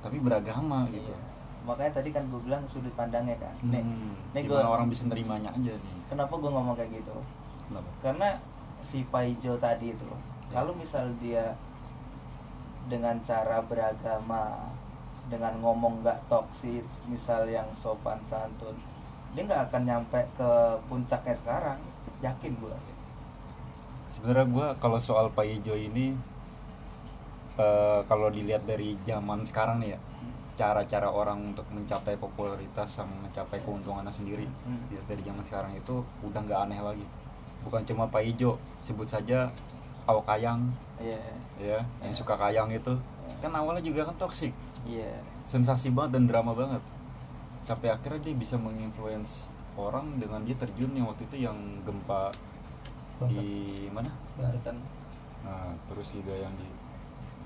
tapi 0.00 0.16
beragama 0.16 0.88
gitu. 0.88 1.06
Iya. 1.06 1.20
makanya 1.60 1.92
tadi 1.94 2.08
kan 2.08 2.24
gue 2.24 2.40
bilang 2.40 2.64
sudut 2.64 2.88
pandangnya 2.94 3.36
kan. 3.36 3.52
Nih 3.62 3.84
Hmm, 3.84 4.16
nih 4.32 4.40
gimana 4.42 4.64
gua- 4.64 4.74
orang 4.74 4.88
bisa 4.88 5.04
nerimanya 5.04 5.52
aja 5.52 5.76
nih. 5.76 5.96
Kenapa 6.08 6.32
gue 6.34 6.48
ngomong 6.48 6.72
kayak 6.72 6.88
gitu? 6.96 7.12
Kenapa? 7.68 7.90
Karena 8.00 8.28
si 8.80 9.04
Paijo 9.04 9.60
tadi 9.60 9.92
itu 9.92 10.08
Ya. 10.48 10.56
kalau 10.56 10.72
misal 10.72 11.04
dia 11.20 11.52
dengan 12.88 13.20
cara 13.20 13.60
beragama 13.60 14.72
dengan 15.28 15.52
ngomong 15.60 16.00
nggak 16.00 16.26
toksik 16.26 16.80
misal 17.06 17.44
yang 17.46 17.68
sopan 17.70 18.18
santun 18.24 18.74
dia 19.30 19.44
nggak 19.44 19.68
akan 19.68 19.82
nyampe 19.84 20.18
ke 20.34 20.50
puncaknya 20.88 21.36
sekarang. 21.36 21.78
Yakin 22.18 22.56
gue 22.56 22.76
sebenarnya 24.10 24.46
gua 24.50 24.66
kalau 24.78 24.98
soal 24.98 25.30
Pak 25.30 25.46
Ijo 25.46 25.74
ini 25.74 26.12
eh, 27.58 28.00
kalau 28.06 28.28
dilihat 28.30 28.66
dari 28.66 28.98
zaman 29.06 29.46
sekarang 29.46 29.82
nih 29.82 29.96
ya 29.96 30.00
cara-cara 30.60 31.08
orang 31.08 31.56
untuk 31.56 31.64
mencapai 31.72 32.20
popularitas 32.20 33.00
sama 33.00 33.16
mencapai 33.24 33.64
keuntungannya 33.64 34.12
sendiri 34.12 34.44
Hmm. 34.44 34.76
dilihat 34.92 35.06
dari 35.08 35.22
zaman 35.24 35.40
sekarang 35.40 35.72
itu 35.72 36.04
udah 36.20 36.40
nggak 36.44 36.60
aneh 36.68 36.80
lagi. 36.84 37.06
Bukan 37.64 37.80
cuma 37.88 38.04
Pak 38.08 38.20
Ijo 38.24 38.60
sebut 38.84 39.08
saja 39.08 39.48
Awak 40.04 40.24
Kayang 40.26 40.68
iya. 41.00 41.20
ya 41.60 41.78
yang 42.00 42.12
suka 42.12 42.32
kayang 42.36 42.72
itu 42.72 42.92
kan 43.40 43.52
awalnya 43.52 43.84
juga 43.84 44.08
kan 44.08 44.16
toksik 44.16 44.52
iya. 44.84 45.20
Sensasi 45.48 45.92
banget 45.92 46.20
dan 46.20 46.24
drama 46.28 46.52
banget. 46.52 46.82
Sampai 47.60 47.92
akhirnya 47.92 48.20
dia 48.20 48.34
bisa 48.36 48.56
menginfluence 48.56 49.48
orang 49.76 50.16
dengan 50.20 50.44
dia 50.44 50.56
terjun 50.56 50.92
yang 50.92 51.08
waktu 51.08 51.24
itu 51.28 51.46
yang 51.48 51.56
gempa 51.84 52.32
di 53.28 53.88
mana? 53.92 54.08
Banten 54.38 54.76
nah 55.40 55.72
terus 55.88 56.12
juga 56.12 56.36
yang 56.36 56.52
di 56.56 56.68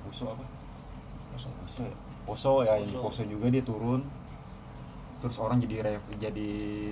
Poso 0.04 0.28
apa? 0.34 0.44
Poso. 1.32 1.48
Poso 1.64 1.82
ya? 1.82 1.94
Poso 2.26 2.52
ya 2.62 2.72
yang 2.76 2.90
di 2.90 2.98
Poso. 2.98 3.08
Poso 3.08 3.22
juga 3.24 3.46
dia 3.48 3.64
turun. 3.64 4.02
Terus 5.24 5.40
orang 5.40 5.56
jadi 5.56 5.96
jadi 6.20 6.50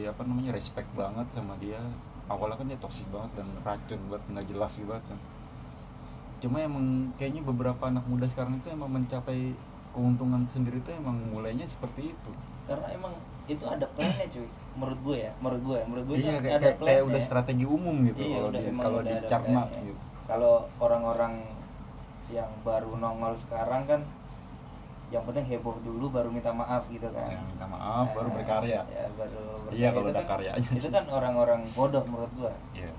apa 0.08 0.24
namanya 0.24 0.56
respect 0.56 0.88
banget 0.96 1.28
sama 1.28 1.52
dia. 1.60 1.78
Awalnya 2.32 2.56
kan 2.56 2.66
dia 2.70 2.78
toksik 2.80 3.04
banget 3.12 3.42
dan 3.42 3.46
racun 3.60 4.00
banget 4.08 4.24
nggak 4.32 4.46
jelas 4.48 4.72
gitu 4.80 4.88
kan. 4.88 5.18
Cuma 6.40 6.58
emang 6.64 7.12
kayaknya 7.20 7.44
beberapa 7.44 7.82
anak 7.86 8.08
muda 8.08 8.24
sekarang 8.24 8.56
itu 8.58 8.72
emang 8.72 8.88
mencapai 8.90 9.52
keuntungan 9.92 10.48
sendiri 10.48 10.80
itu 10.80 10.90
emang 10.96 11.14
mulainya 11.28 11.68
seperti 11.68 12.16
itu. 12.16 12.30
Karena 12.64 12.88
emang 12.90 13.12
itu 13.44 13.64
ada 13.64 13.86
plannya 13.88 14.26
cuy. 14.26 14.48
Menurut 14.72 15.00
gue 15.02 15.16
ya 15.20 15.32
menurut 15.38 15.62
gue 15.62 15.76
ya. 15.76 15.84
Menurut 15.84 16.04
gue 16.06 16.16
iya 16.16 16.22
itu 16.22 16.30
kayak, 16.40 16.54
ada 16.54 16.64
kayak, 16.64 16.76
kayak 16.80 17.02
udah 17.04 17.20
strategi 17.20 17.64
umum 17.64 17.96
gitu 18.04 18.18
Iya, 18.18 18.30
kalau 18.32 18.48
udah, 18.48 18.60
di 18.60 18.70
kalau 18.74 18.98
udah 18.98 19.16
plannya. 19.20 19.80
gitu. 19.82 20.00
Kalau 20.22 20.54
orang-orang 20.78 21.32
yang 22.28 22.50
baru 22.62 22.90
nongol 22.94 23.34
sekarang 23.36 23.84
kan 23.84 24.00
yang 25.08 25.28
penting 25.28 25.44
heboh 25.44 25.76
dulu 25.78 26.08
baru 26.08 26.32
minta 26.32 26.48
maaf 26.50 26.88
gitu 26.88 27.04
kan. 27.06 27.28
Yang 27.30 27.44
minta 27.46 27.66
maaf 27.66 28.06
baru 28.10 28.26
Nah, 28.26 28.34
berkarya. 28.34 28.80
ya 28.86 29.04
baru 29.12 29.42
Iya, 29.68 29.68
berkarya. 29.68 29.88
kalau 29.90 30.00
Itu 30.02 30.08
ada 30.08 30.16
kan- 30.16 30.30
karyanya 30.32 30.68
itu 30.72 30.80
sih. 30.80 30.90
kan 30.90 31.04
orang-orang 31.06 31.60
bodoh 31.70 32.04
menurut 32.04 32.32
gua. 32.34 32.52
Iya. 32.72 32.92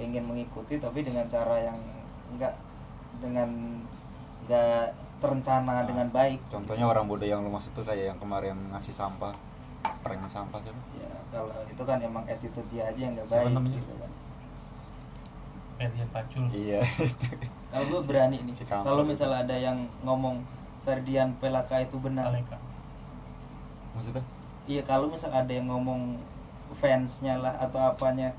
ingin 0.00 0.24
mengikuti 0.24 0.80
tapi 0.80 1.04
dengan 1.04 1.28
cara 1.28 1.60
yang 1.60 1.76
enggak 2.26 2.56
dengan 3.20 3.52
enggak 4.40 4.96
terencana 5.20 5.72
Nah, 5.74 5.84
dengan 5.84 6.08
baik. 6.08 6.40
Contohnya 6.48 6.88
orang 6.88 7.04
bodoh 7.04 7.28
yang 7.28 7.44
lu 7.44 7.52
maksud 7.52 7.70
tuh 7.70 7.84
kayak 7.84 8.08
yang 8.08 8.18
kemarin 8.18 8.56
ngasih 8.72 8.90
sampah, 8.90 9.36
prank 9.80 10.22
sampah 10.26 10.60
siapa? 10.60 10.80
ya 10.94 11.10
kalau 11.30 11.52
itu 11.64 11.82
kan 11.82 11.98
emang 11.98 12.24
attitude 12.24 12.68
dia 12.68 12.84
aja 12.84 12.98
yang 12.98 13.12
enggak 13.14 13.26
Siapa 13.26 13.42
baik 13.42 13.54
namanya? 13.54 13.76
gitu 13.76 13.92
kan 13.94 14.10
Ferdian 15.76 16.08
Pacul 16.10 16.44
Iya. 16.50 16.80
kalau 17.72 17.84
gue 17.86 18.00
berani 18.04 18.38
nih 18.42 18.52
Si 18.52 18.64
kalau 18.64 19.02
misalnya 19.02 19.38
ada 19.40 19.56
yang 19.56 19.78
ngomong 20.02 20.44
Ferdian 20.82 21.32
Pelaka 21.34 21.80
itu 21.80 21.96
benar 21.96 22.28
Aleka 22.28 22.60
Maksudnya? 23.90 24.24
Iya 24.64 24.82
kalau 24.84 25.08
misal 25.08 25.30
ada 25.30 25.48
yang 25.48 25.66
ngomong 25.66 26.20
fansnya 26.76 27.36
lah 27.36 27.56
atau 27.58 27.80
apanya 27.80 28.36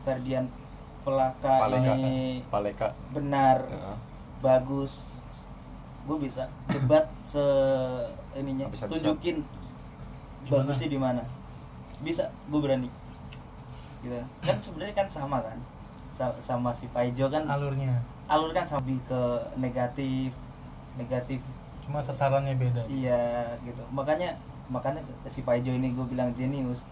Ferdian 0.00 0.46
Pelaka 1.02 1.66
Paleka. 1.66 1.92
ini 1.92 2.40
Paleka. 2.46 2.88
benar 3.10 3.58
Ya. 3.66 3.92
bagus 4.40 5.10
gue 6.04 6.16
bisa 6.20 6.46
debat 6.68 7.08
se 7.22 7.40
ininya 8.34 8.68
Bisa-bisa. 8.68 8.92
tunjukin 9.10 9.40
bagusnya 10.50 10.88
di 10.90 10.98
mana 11.00 11.22
bisa 12.02 12.28
gue 12.50 12.60
berani 12.60 12.88
gitu 14.04 14.20
kan 14.44 14.56
sebenarnya 14.60 14.94
kan 14.94 15.08
sama 15.08 15.40
kan 15.40 15.58
Sa- 16.14 16.38
sama 16.38 16.70
si 16.70 16.86
Paijo 16.92 17.26
kan 17.32 17.48
alurnya 17.48 17.98
alur 18.30 18.54
kan 18.54 18.62
sama 18.64 18.80
lebih 18.84 19.00
ke 19.08 19.22
negatif 19.58 20.30
negatif 20.94 21.40
cuma 21.84 22.00
sasarannya 22.00 22.56
beda 22.56 22.80
Iya 22.88 23.44
gitu. 23.60 23.84
Makanya 23.92 24.40
makanya 24.72 25.04
si 25.28 25.44
Paijo 25.44 25.68
ini 25.68 25.92
gue 25.92 26.06
bilang 26.08 26.32
jenius. 26.32 26.88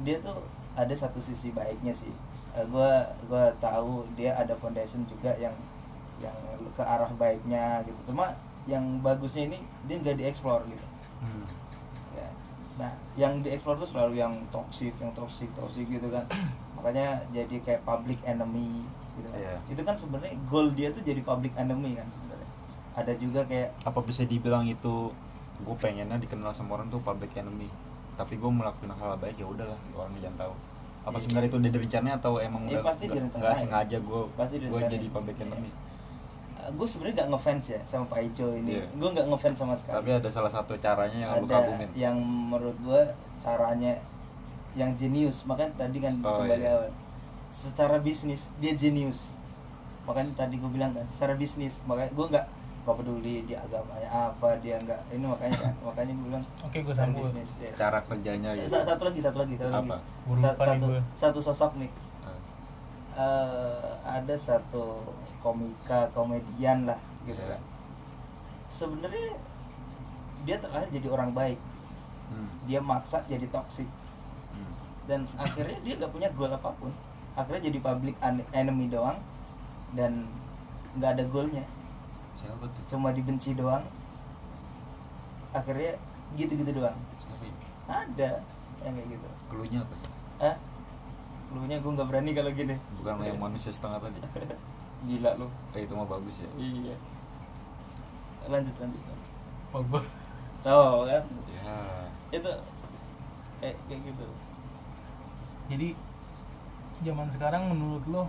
Dia 0.00 0.16
tuh 0.24 0.40
ada 0.72 0.94
satu 0.96 1.20
sisi 1.20 1.52
baiknya 1.52 1.92
sih. 1.92 2.08
Eh, 2.56 2.64
gua 2.72 3.04
gua 3.28 3.52
tahu 3.60 4.08
dia 4.16 4.32
ada 4.32 4.56
foundation 4.56 5.04
juga 5.04 5.36
yang 5.36 5.52
yang 6.24 6.32
ke 6.72 6.80
arah 6.80 7.12
baiknya 7.20 7.84
gitu. 7.84 8.00
Cuma 8.08 8.32
yang 8.64 8.80
bagusnya 9.04 9.44
ini 9.52 9.60
dia 9.84 10.00
nggak 10.00 10.16
dieksplor 10.16 10.64
gitu. 10.72 10.86
Hmm. 11.20 11.44
Nah, 12.74 12.90
yang 13.14 13.38
dieksplor 13.38 13.76
tuh 13.76 13.86
selalu 13.86 14.18
yang 14.18 14.34
toxic, 14.48 14.90
yang 14.98 15.12
toxic, 15.12 15.46
toxic 15.52 15.86
gitu 15.86 16.08
kan. 16.08 16.26
Makanya 16.76 17.22
jadi 17.30 17.56
kayak 17.60 17.82
public 17.82 18.18
enemy 18.24 18.82
gitu. 19.14 19.28
kan. 19.28 19.38
Iya. 19.38 19.56
Itu 19.68 19.82
kan 19.82 19.94
sebenarnya 19.94 20.34
goal 20.44 20.70
dia 20.70 20.90
tuh 20.90 21.00
jadi 21.00 21.20
public 21.20 21.54
enemy 21.54 21.94
kan 21.94 22.06
sebenarnya. 22.06 22.48
Ada 22.94 23.12
juga 23.14 23.42
kayak 23.44 23.78
Apa 23.82 24.00
bisa 24.00 24.22
dibilang 24.22 24.62
itu 24.64 25.10
gue 25.56 25.76
pengennya 25.76 26.18
dikenal 26.18 26.50
sama 26.50 26.74
orang 26.74 26.90
tuh 26.90 26.98
public 26.98 27.30
enemy 27.34 27.70
tapi 28.14 28.34
gue 28.34 28.46
melakukan 28.46 28.90
hal 28.90 29.14
baik 29.14 29.38
ya 29.38 29.46
udahlah 29.46 29.78
orang 29.92 30.10
jangan 30.18 30.38
tahu 30.40 30.54
apa 31.04 31.14
Iya. 31.14 31.22
sebenarnya 31.22 31.46
itu 31.46 31.58
udah 31.58 31.70
direncanain 31.70 32.14
atau 32.16 32.32
emang 32.38 32.62
Iya, 32.64 32.70
udah 32.74 32.84
pasti 32.84 33.04
nggak- 33.06 33.54
sengaja 33.56 33.96
gue 34.00 34.20
Pasti 34.34 34.54
gue 34.58 34.80
jadi 34.84 35.06
public 35.08 35.36
enemy 35.38 35.70
gue 36.66 36.86
sebenarnya 36.86 37.14
gak 37.18 37.30
ngefans 37.30 37.64
ya 37.68 37.80
sama 37.84 38.04
Pak 38.06 38.20
Ijo 38.24 38.46
ini 38.52 38.70
Iya. 38.74 38.86
gue 38.90 39.08
gak 39.10 39.26
ngefans 39.26 39.56
sama 39.56 39.74
sekali 39.74 39.94
tapi 39.94 40.10
ada 40.14 40.28
salah 40.28 40.48
satu 40.48 40.72
caranya 40.76 41.18
yang 41.18 41.30
lu 41.34 41.44
ada 41.44 41.54
kagumin 41.58 41.88
yang 41.94 42.16
menurut 42.18 42.76
gue 42.78 43.00
caranya 43.36 43.92
yang 44.72 44.90
jenius 44.92 45.44
makanya 45.44 45.76
tadi 45.78 45.98
kan 45.98 46.14
Oh, 46.18 46.40
kembali 46.40 46.58
iya. 46.58 46.72
awal 46.72 46.90
secara 47.48 47.96
bisnis 47.98 48.48
dia 48.56 48.72
jenius 48.72 49.36
makanya 50.02 50.34
tadi 50.36 50.56
gue 50.56 50.68
bilang 50.68 50.90
kan 50.90 51.04
secara 51.08 51.34
bisnis 51.34 51.78
makanya 51.82 52.10
gue 52.10 52.26
nggak 52.28 52.46
nggak 52.84 52.96
peduli 52.98 53.40
dia 53.42 53.56
agamanya 53.58 54.08
apa 54.28 54.48
dia 54.58 54.76
nggak 54.76 55.00
ini 55.10 55.24
makanya 55.24 55.56
kan 55.58 55.72
makanya 55.82 56.12
gue 56.12 56.26
bilang 56.26 56.44
Oke, 56.60 56.78
gue 56.78 56.90
secara 56.90 57.08
sambut. 57.08 57.24
bisnis 57.24 57.50
ya. 57.58 57.70
cara 57.74 57.98
kerjanya 58.02 58.50
Eh, 58.52 58.56
gitu 58.60 58.70
sa- 58.70 58.84
satu 58.84 59.02
lagi 59.04 59.20
satu 59.20 59.38
lagi 59.38 59.54
satu 59.54 59.72
lagi 59.72 59.88
Apa? 59.88 59.96
Sa- 59.96 60.04
nih 60.28 60.42
satu 60.60 60.86
gue. 60.86 61.00
satu 61.14 61.38
sosok 61.40 61.72
nih 61.78 61.90
eh, 63.14 63.88
ada 64.02 64.34
satu 64.34 64.84
komika 65.44 66.08
komedian 66.10 66.88
lah 66.88 66.96
gitu 67.22 67.36
Iya. 67.36 67.54
kan. 67.54 67.62
Sebenarnya 68.66 69.36
dia 70.42 70.56
terlahir 70.56 70.88
jadi 70.90 71.08
orang 71.12 71.30
baik. 71.32 71.60
Hmm. 72.24 72.48
dia 72.64 72.80
maksa 72.80 73.20
jadi 73.28 73.44
toksik 73.52 73.84
Hmm. 74.48 74.72
dan 75.04 75.28
akhirnya 75.36 75.76
dia 75.84 75.94
gak 76.00 76.08
punya 76.08 76.32
goal 76.32 76.48
apa 76.48 76.72
pun. 76.72 76.88
Akhirnya 77.36 77.68
jadi 77.68 77.78
public 77.78 78.16
enemy 78.50 78.88
doang. 78.88 79.20
Dan 79.92 80.24
nggak 80.96 81.10
ada 81.14 81.24
goalnya. 81.28 81.62
Siapa 82.34 82.64
tuh? 82.64 82.82
Cuma 82.88 83.12
dibenci 83.12 83.52
doang. 83.52 83.84
Akhirnya 85.52 86.00
gitu-gitu 86.34 86.72
doang. 86.72 86.96
Siapa 87.14 87.44
ya? 87.44 87.54
ada 87.84 88.30
yang 88.80 88.94
kayak 88.96 89.08
gitu. 89.12 89.28
Cluenya 89.52 89.80
apa? 89.84 89.94
Ah 90.40 90.56
lunya 91.54 91.78
gue 91.78 91.90
nggak 91.92 92.08
berani 92.10 92.30
kalau 92.32 92.50
gini. 92.50 92.74
Bukan 92.98 93.14
yang 93.22 93.38
manusia 93.38 93.70
setengah 93.70 94.00
tadi 94.00 94.18
gila 95.04 95.30
lu. 95.36 95.46
Eh, 95.76 95.84
itu 95.84 95.92
mah 95.92 96.08
bagus 96.08 96.40
ya. 96.40 96.50
Iya. 96.56 96.96
Lanjut 98.48 98.74
lanjut. 98.80 99.00
Pogba. 99.72 100.00
Tahu 100.64 101.08
kan? 101.08 101.24
Ya. 101.52 101.76
Itu 102.32 102.50
kayak 103.60 103.76
kayak 103.88 104.00
gitu. 104.08 104.26
Jadi 105.68 105.88
zaman 107.04 107.28
sekarang 107.32 107.68
menurut 107.72 108.04
lo 108.08 108.28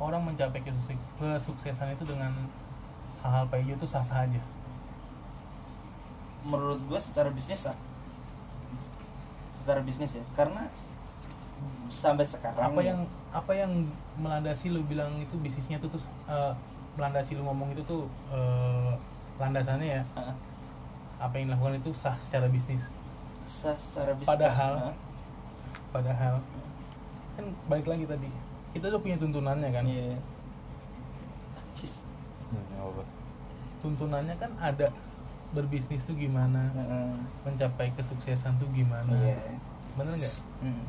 orang 0.00 0.24
mencapai 0.24 0.62
kesukse- 0.64 1.08
kesuksesan 1.20 1.94
itu 1.94 2.06
dengan 2.06 2.32
hal-hal 3.20 3.44
kayak 3.52 3.76
gitu 3.76 3.84
sah 3.86 4.02
sah 4.02 4.24
aja? 4.24 4.42
Menurut 6.46 6.80
gue 6.88 7.00
secara 7.02 7.28
bisnis 7.28 7.68
sah. 7.68 7.76
Secara 9.60 9.84
bisnis 9.84 10.16
ya. 10.16 10.24
Karena 10.32 10.70
sampai 11.88 12.22
sekarang 12.22 12.60
apa 12.66 12.80
yang 12.80 13.00
apa 13.30 13.52
yang 13.52 13.72
melandasi 14.16 14.70
lu 14.70 14.82
bilang 14.82 15.14
itu 15.16 15.34
bisnisnya 15.36 15.78
tuh 15.78 15.90
terus 15.90 16.06
eh, 16.26 16.52
melandasi 16.94 17.34
lu 17.34 17.42
ngomong 17.42 17.70
itu 17.70 17.82
tuh 17.82 18.06
eh, 18.30 18.92
landasannya 19.36 19.88
ya? 19.96 20.02
Ah, 20.12 20.34
apa 21.18 21.34
yang 21.34 21.48
dilakukan 21.48 21.76
itu 21.76 21.90
sah 21.92 22.16
secara 22.18 22.46
bisnis? 22.46 22.88
Sah 23.42 23.74
secara 23.74 24.12
bisnis. 24.12 24.30
Padahal- 24.30 24.92
Ah, 24.92 24.94
padahal 25.90 26.34
kan 27.34 27.44
balik 27.66 27.86
lagi 27.86 28.04
tadi 28.04 28.28
kita 28.70 28.86
udah 28.86 29.00
punya 29.00 29.16
tuntunannya 29.16 29.68
kan? 29.70 29.84
Iya. 29.84 30.14
Hmm, 32.50 32.66
apa 32.76 33.02
tuntunannya 33.80 34.34
kan 34.36 34.50
ada 34.58 34.90
berbisnis 35.50 36.02
tuh 36.02 36.14
gimana? 36.14 36.70
Heeh. 36.74 37.10
mencapai 37.42 37.90
kesuksesan 37.96 38.58
tuh 38.58 38.68
gimana? 38.70 39.08
Iya. 39.08 39.38
Bener 39.96 40.14
nggak? 40.14 40.34
Hmm. 40.62 40.84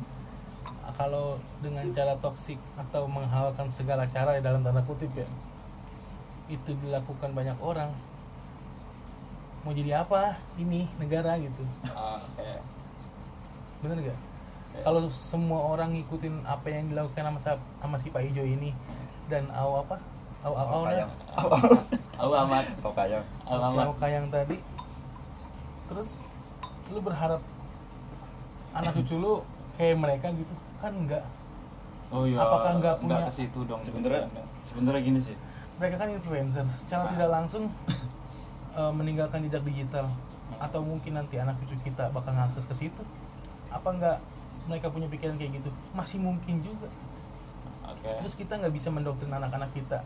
Kalau 0.92 1.36
dengan 1.58 1.84
cara 1.92 2.14
toksik 2.18 2.56
atau 2.76 3.04
menghalalkan 3.06 3.68
segala 3.68 4.04
cara 4.06 4.36
ya 4.36 4.42
dalam 4.42 4.62
tanda 4.62 4.82
kutip 4.82 5.10
ya 5.12 5.26
itu 6.50 6.76
dilakukan 6.78 7.32
banyak 7.32 7.56
orang. 7.58 7.88
Mau 9.62 9.70
jadi 9.70 10.02
apa 10.02 10.36
ini 10.58 10.90
negara 10.98 11.38
gitu? 11.38 11.62
Ah, 11.88 12.18
oke. 12.18 12.50
Bener 13.80 13.96
nggak? 14.00 14.18
Ya. 14.72 14.80
kalau 14.88 15.04
semua 15.12 15.60
orang 15.68 15.92
ngikutin 15.92 16.48
apa 16.48 16.64
yang 16.72 16.88
dilakukan 16.88 17.28
sama, 17.28 17.38
sa- 17.44 17.60
sama 17.76 18.00
si 18.00 18.08
Pak 18.08 18.24
Ijo 18.24 18.40
ini 18.40 18.72
dan 19.28 19.44
aw 19.52 19.84
apa? 19.84 20.00
Aw 20.42 20.48
aw 20.48 20.66
aw 20.66 20.80
amat 20.80 20.88
kayang. 20.88 21.12
Aw 23.44 23.52
amat. 23.68 23.84
Siapa 23.84 23.94
kayang 24.00 24.26
tadi. 24.32 24.56
Terus 25.92 26.08
lu 26.88 27.00
berharap 27.00 27.40
anak 28.72 28.92
cucu 28.96 29.16
lu 29.16 29.32
kayak 29.76 29.96
mereka 29.96 30.26
gitu 30.32 30.52
kan 30.82 30.92
enggak 30.92 31.24
oh 32.10 32.26
iya. 32.26 32.36
Apakah 32.36 32.70
nggak 32.76 32.94
punya- 32.98 33.24
ke 33.24 33.32
situ 33.32 33.62
dong. 33.62 33.80
Sebenarnya 33.80 34.26
sebenarnya 34.62 35.00
gini 35.00 35.20
sih. 35.22 35.36
mereka 35.74 35.96
kan 35.96 36.10
influencer. 36.10 36.62
Secara 36.72 37.02
Nah. 37.04 37.10
tidak 37.12 37.30
langsung 37.32 37.64
eh, 38.76 38.92
meninggalkan 38.92 39.40
jejak 39.42 39.62
digital. 39.62 40.10
Atau 40.58 40.80
mungkin 40.80 41.16
nanti 41.16 41.34
anak 41.36 41.56
cucu 41.58 41.74
kita 41.82 42.10
bakal 42.10 42.32
ngakses 42.32 42.64
ke 42.64 42.74
situ. 42.76 43.02
Apa 43.68 43.88
enggak 43.90 44.18
mereka 44.64 44.86
punya 44.88 45.06
pikiran 45.06 45.34
kayak 45.34 45.58
gitu? 45.58 45.70
Masih 45.92 46.18
mungkin 46.18 46.60
juga. 46.60 46.86
Oke. 47.84 48.10
Terus 48.20 48.34
kita 48.36 48.58
nggak 48.58 48.70
bisa 48.70 48.88
mendoktrin 48.88 49.32
anak-anak 49.32 49.72
kita 49.72 50.04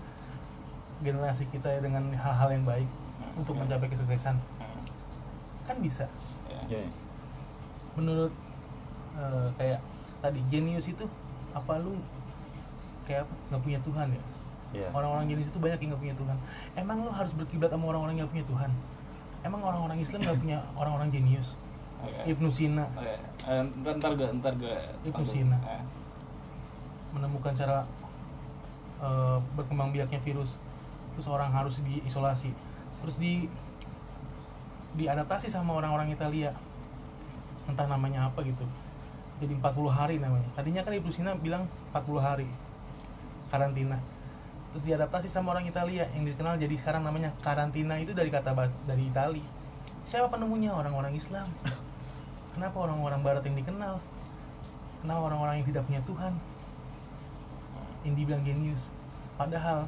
generasi 0.98 1.44
kita 1.46 1.68
ya 1.68 1.80
dengan 1.80 2.08
hal-hal 2.10 2.48
yang 2.50 2.64
baik 2.64 2.86
Hmm. 2.86 3.40
untuk 3.40 3.56
mencapai 3.56 3.88
kesuksesan. 3.88 4.36
Hmm. 4.36 4.80
kan 5.64 5.76
bisa. 5.78 6.06
Ya. 6.46 6.60
Ya. 6.70 6.86
menurut 7.92 8.30
eh, 9.14 9.48
kayak 9.56 9.80
tadi 10.26 10.42
jenius 10.50 10.90
itu 10.90 11.06
apa 11.54 11.78
lu 11.78 11.94
kayak 13.06 13.22
apa 13.22 13.34
nggak 13.54 13.62
punya 13.62 13.78
Tuhan 13.86 14.08
ya? 14.10 14.22
Iya. 14.74 14.90
orang-orang 14.90 15.30
jenius 15.30 15.48
itu 15.54 15.62
banyak 15.62 15.78
yang 15.78 15.90
nggak 15.94 16.02
punya 16.02 16.16
Tuhan. 16.18 16.36
Emang 16.74 16.98
lu 17.06 17.10
harus 17.14 17.32
berkiblat 17.38 17.70
sama 17.70 17.86
orang-orang 17.94 18.18
yang 18.18 18.26
nggak 18.26 18.34
punya 18.34 18.46
Tuhan? 18.50 18.70
Emang 19.46 19.60
orang-orang 19.62 19.98
Islam 20.02 20.20
nggak 20.26 20.38
punya 20.42 20.58
orang-orang 20.74 21.08
jenius 21.14 21.54
Oke. 22.02 22.22
Ibnu 22.34 22.48
Sina. 22.50 22.84
Oke. 22.98 23.14
Eh, 23.46 23.62
ntar 23.94 24.12
gue 24.18 24.28
ntar 24.42 24.52
gue 24.58 24.76
Ibnu 25.06 25.24
Sina. 25.24 25.56
menemukan 27.14 27.54
cara 27.56 27.86
eh, 29.00 29.38
berkembang 29.54 29.94
biaknya 29.94 30.18
virus. 30.20 30.58
Terus 31.14 31.26
orang 31.30 31.54
harus 31.54 31.78
diisolasi. 31.86 32.50
Terus 33.06 33.16
di 33.22 33.46
diadaptasi 34.98 35.46
sama 35.46 35.78
orang-orang 35.78 36.10
Italia. 36.10 36.50
Entah 37.70 37.86
namanya 37.86 38.28
apa 38.28 38.42
gitu 38.42 38.66
jadi 39.36 39.52
40 39.60 39.92
hari 39.92 40.16
namanya. 40.16 40.48
Tadinya 40.56 40.80
kan 40.80 40.92
Ibnu 40.96 41.10
Sina 41.12 41.36
bilang 41.36 41.68
40 41.92 42.20
hari 42.20 42.48
karantina. 43.52 44.00
Terus 44.72 44.84
diadaptasi 44.88 45.28
sama 45.28 45.56
orang 45.56 45.68
Italia 45.68 46.08
yang 46.12 46.24
dikenal 46.24 46.60
jadi 46.60 46.74
sekarang 46.76 47.04
namanya 47.04 47.32
karantina 47.40 47.96
itu 48.00 48.12
dari 48.16 48.32
kata 48.32 48.52
dari 48.84 49.08
Itali. 49.08 49.44
Siapa 50.06 50.32
penemunya? 50.32 50.72
Orang-orang 50.72 51.12
Islam. 51.16 51.48
Kenapa 52.56 52.76
orang-orang 52.88 53.20
Barat 53.20 53.42
yang 53.44 53.56
dikenal? 53.60 54.00
Kenapa 55.04 55.20
orang-orang 55.28 55.60
yang 55.60 55.66
tidak 55.68 55.82
punya 55.84 56.00
Tuhan? 56.08 56.32
Yang 58.08 58.14
dibilang 58.24 58.42
jenius. 58.44 58.82
Padahal 59.36 59.84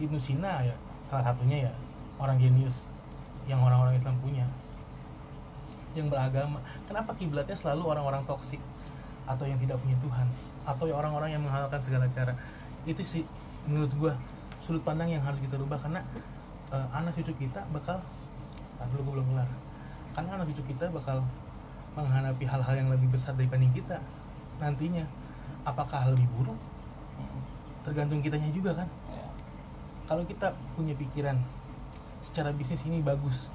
Ibnu 0.00 0.16
Sina 0.16 0.64
ya 0.64 0.76
salah 1.12 1.28
satunya 1.28 1.68
ya 1.68 1.72
orang 2.16 2.40
jenius 2.40 2.80
yang 3.44 3.60
orang-orang 3.60 4.00
Islam 4.00 4.16
punya 4.24 4.48
yang 5.94 6.08
beragama. 6.08 6.58
Kenapa 6.88 7.12
kiblatnya 7.16 7.56
selalu 7.56 7.92
orang-orang 7.92 8.22
toksik? 8.24 8.60
Atau 9.28 9.46
yang 9.46 9.58
tidak 9.60 9.78
punya 9.80 9.96
Tuhan? 10.02 10.26
Atau 10.66 10.90
yang 10.90 10.98
orang-orang 10.98 11.30
yang 11.36 11.42
menghalalkan 11.42 11.80
segala 11.80 12.08
cara? 12.10 12.34
Itu 12.88 13.02
sih 13.04 13.22
menurut 13.68 13.92
gua 13.96 14.12
sudut 14.62 14.82
pandang 14.82 15.10
yang 15.12 15.22
harus 15.22 15.38
kita 15.40 15.56
rubah. 15.60 15.78
Karena 15.78 16.00
eh, 16.72 16.86
anak 16.96 17.14
cucu 17.16 17.32
kita 17.36 17.62
bakal 17.70 18.00
ah, 18.80 18.86
dulu 18.92 19.00
gua 19.06 19.14
belum 19.20 19.26
kelar. 19.34 19.50
Karena 20.12 20.30
anak 20.40 20.46
cucu 20.52 20.62
kita 20.74 20.90
bakal 20.90 21.22
menghadapi 21.92 22.44
hal-hal 22.48 22.74
yang 22.74 22.88
lebih 22.88 23.12
besar 23.12 23.36
daripada 23.36 23.62
kita 23.72 23.96
nantinya. 24.58 25.04
Apakah 25.62 26.10
lebih 26.10 26.26
buruk? 26.34 26.58
Tergantung 27.82 28.22
kitanya 28.22 28.50
juga 28.50 28.74
kan. 28.78 28.88
Ya. 29.10 29.26
kalau 30.06 30.22
kita 30.26 30.54
punya 30.74 30.94
pikiran 30.98 31.38
secara 32.22 32.54
bisnis 32.54 32.86
ini 32.86 33.02
bagus 33.02 33.50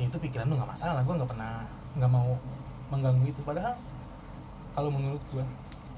ya 0.00 0.08
itu 0.08 0.16
pikiran 0.16 0.48
lu 0.48 0.56
nggak 0.56 0.70
masalah 0.70 1.04
gue 1.04 1.12
nggak 1.12 1.28
pernah 1.28 1.60
nggak 1.92 2.08
mau 2.08 2.32
mengganggu 2.88 3.28
itu 3.28 3.40
padahal 3.44 3.76
kalau 4.72 4.88
menurut 4.88 5.20
gue 5.28 5.44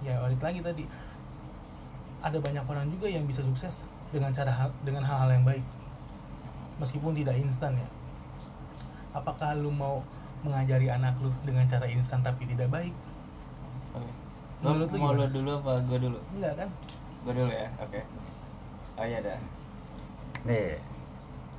ya 0.03 0.19
balik 0.19 0.43
lagi 0.43 0.59
tadi 0.59 0.85
ada 2.19 2.35
banyak 2.37 2.65
orang 2.65 2.91
juga 2.91 3.07
yang 3.07 3.23
bisa 3.25 3.41
sukses 3.41 3.87
dengan 4.11 4.35
cara 4.35 4.51
hal- 4.51 4.79
dengan 4.83 5.03
hal-hal 5.03 5.31
yang 5.31 5.47
baik 5.47 5.63
meskipun 6.77 7.15
tidak 7.15 7.39
instan 7.39 7.79
ya 7.79 7.89
apakah 9.13 9.55
lu 9.55 9.71
mau 9.71 10.03
mengajari 10.43 10.91
anak 10.91 11.15
lu 11.17 11.31
dengan 11.43 11.63
cara 11.65 11.87
instan 11.87 12.19
tapi 12.21 12.43
tidak 12.45 12.67
baik 12.69 12.91
Oke. 13.93 14.11
Menurut 14.63 14.89
Lu 14.89 14.95
lu 14.95 14.99
mau 14.99 15.13
gimana? 15.13 15.21
lu 15.21 15.27
dulu 15.33 15.51
apa 15.55 15.73
gue 15.85 15.99
dulu? 16.01 16.19
enggak 16.33 16.55
kan 16.57 16.69
Gue 17.23 17.33
dulu 17.37 17.51
ya. 17.53 17.69
Oke. 17.79 18.01
Oh 18.93 19.05
iya 19.05 19.19
dah. 19.21 19.39
Nih, 20.43 20.75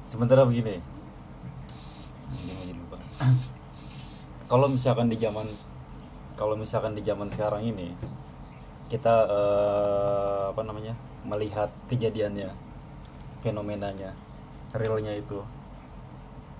sementara 0.04 0.44
begini. 0.44 0.82
Kalau 4.50 4.68
misalkan 4.70 5.10
di 5.10 5.18
zaman 5.18 5.48
kalau 6.34 6.58
misalkan 6.58 6.98
di 6.98 7.02
zaman 7.06 7.30
sekarang 7.30 7.64
ini 7.66 7.94
kita 8.90 9.26
eh, 9.26 10.44
apa 10.54 10.62
namanya 10.62 10.94
melihat 11.24 11.72
kejadiannya, 11.90 12.52
fenomenanya, 13.42 14.12
realnya 14.76 15.16
itu, 15.16 15.40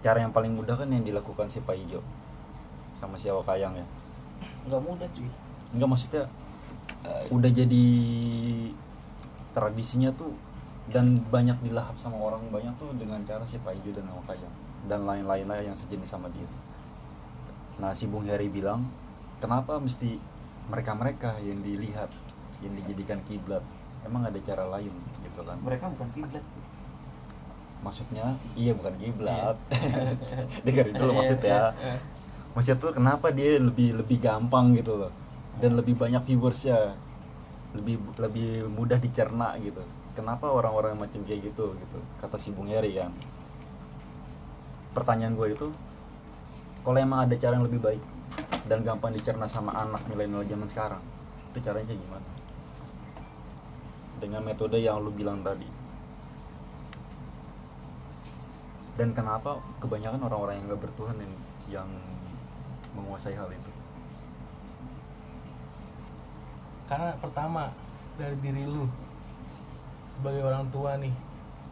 cara 0.02 0.24
yang 0.24 0.32
paling 0.34 0.56
mudah 0.56 0.74
kan 0.74 0.90
yang 0.90 1.04
dilakukan 1.04 1.52
si 1.52 1.62
Pak 1.62 1.78
Ijo 1.78 2.02
sama 2.98 3.20
si 3.20 3.28
Awak 3.30 3.54
Kayang 3.54 3.76
ya. 3.76 3.86
Enggak 4.66 4.82
mudah 4.82 5.08
cuy. 5.12 5.30
Enggak 5.76 5.90
maksudnya 5.94 6.24
eh, 7.06 7.24
udah 7.30 7.52
jadi 7.52 7.86
tradisinya 9.54 10.10
tuh 10.16 10.34
dan 10.90 11.22
banyak 11.30 11.56
dilahap 11.62 11.96
sama 11.96 12.18
orang 12.18 12.44
banyak 12.50 12.74
tuh 12.82 12.92
dengan 12.98 13.22
cara 13.22 13.46
si 13.46 13.62
Pak 13.62 13.78
Ijo 13.84 13.94
dan 13.94 14.10
Awak 14.10 14.40
Dan 14.84 15.08
lain-lainnya 15.08 15.64
yang 15.64 15.76
sejenis 15.78 16.10
sama 16.12 16.28
dia. 16.32 16.48
Nah 17.80 17.96
si 17.96 18.06
Bung 18.06 18.28
Heri 18.28 18.52
bilang 18.52 18.86
kenapa 19.40 19.80
mesti 19.80 20.20
mereka-mereka 20.68 21.40
yang 21.44 21.64
dilihat 21.64 22.12
yang 22.60 22.74
dijadikan 22.80 23.20
kiblat? 23.28 23.64
Emang 24.04 24.28
ada 24.28 24.40
cara 24.44 24.68
lain 24.68 24.92
gitu 25.24 25.42
kan. 25.44 25.58
Mereka 25.64 25.88
bukan 25.96 26.10
kiblat 26.12 26.44
maksudnya 27.84 28.40
iya 28.56 28.72
bukan 28.74 28.96
kiblat. 28.96 29.56
Iya. 29.70 30.16
dengerin 30.66 30.96
dulu 30.96 31.12
Iya, 31.12 31.20
maksud 31.20 31.40
iya, 31.44 31.52
ya. 31.52 31.64
Iya. 31.76 31.96
maksudnya 32.56 32.78
tuh 32.80 32.92
kenapa 32.96 33.28
dia 33.36 33.60
lebih 33.60 33.90
lebih 34.00 34.18
gampang 34.24 34.74
gitu 34.80 34.96
loh? 34.96 35.12
Dan 35.60 35.78
lebih 35.78 36.00
banyak 36.00 36.24
viewersnya. 36.24 36.96
Lebih 37.76 38.00
lebih 38.18 38.72
mudah 38.72 38.98
dicerna 38.98 39.54
gitu. 39.60 39.84
Kenapa 40.16 40.48
orang-orang 40.50 40.96
macam 40.98 41.22
kayak 41.28 41.54
gitu 41.54 41.76
gitu? 41.76 42.00
Kata 42.18 42.40
si 42.40 42.56
Bung 42.56 42.72
Heri 42.72 42.96
kan 42.98 43.12
pertanyaan 44.94 45.34
gue 45.34 45.48
itu 45.58 45.68
kalau 46.86 46.98
emang 46.98 47.26
ada 47.26 47.36
cara 47.36 47.58
yang 47.58 47.66
lebih 47.66 47.82
baik 47.82 48.04
dan 48.70 48.86
gampang 48.86 49.12
dicerna 49.12 49.50
sama 49.50 49.76
anak 49.76 50.00
milenial 50.08 50.46
zaman 50.48 50.70
sekarang 50.70 51.04
itu 51.54 51.60
caranya 51.62 51.94
gimana? 51.94 52.30
Dengan 54.18 54.42
metode 54.42 54.82
yang 54.82 54.98
lu 55.06 55.14
bilang 55.14 55.46
tadi. 55.46 55.70
Dan 58.98 59.14
kenapa 59.14 59.62
kebanyakan 59.78 60.22
orang-orang 60.22 60.62
yang 60.62 60.66
gak 60.74 60.82
bertuhan 60.86 61.18
yang, 61.18 61.34
yang 61.70 61.90
menguasai 62.98 63.38
hal 63.38 63.50
itu? 63.54 63.72
Karena 66.90 67.14
pertama 67.22 67.70
dari 68.18 68.38
diri 68.42 68.66
lu 68.66 68.86
sebagai 70.14 70.46
orang 70.46 70.70
tua 70.70 70.98
nih 70.98 71.14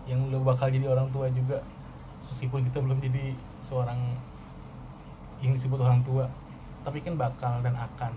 yang 0.09 0.33
lu 0.33 0.41
bakal 0.41 0.69
jadi 0.69 0.89
orang 0.89 1.09
tua 1.13 1.29
juga 1.29 1.61
meskipun 2.31 2.63
kita 2.71 2.79
belum 2.79 2.97
jadi 3.03 3.35
seorang 3.67 3.99
yang 5.43 5.53
disebut 5.53 5.79
orang 5.81 6.01
tua 6.01 6.25
tapi 6.81 6.97
kan 7.05 7.13
bakal 7.13 7.61
dan 7.61 7.77
akan. 7.77 8.13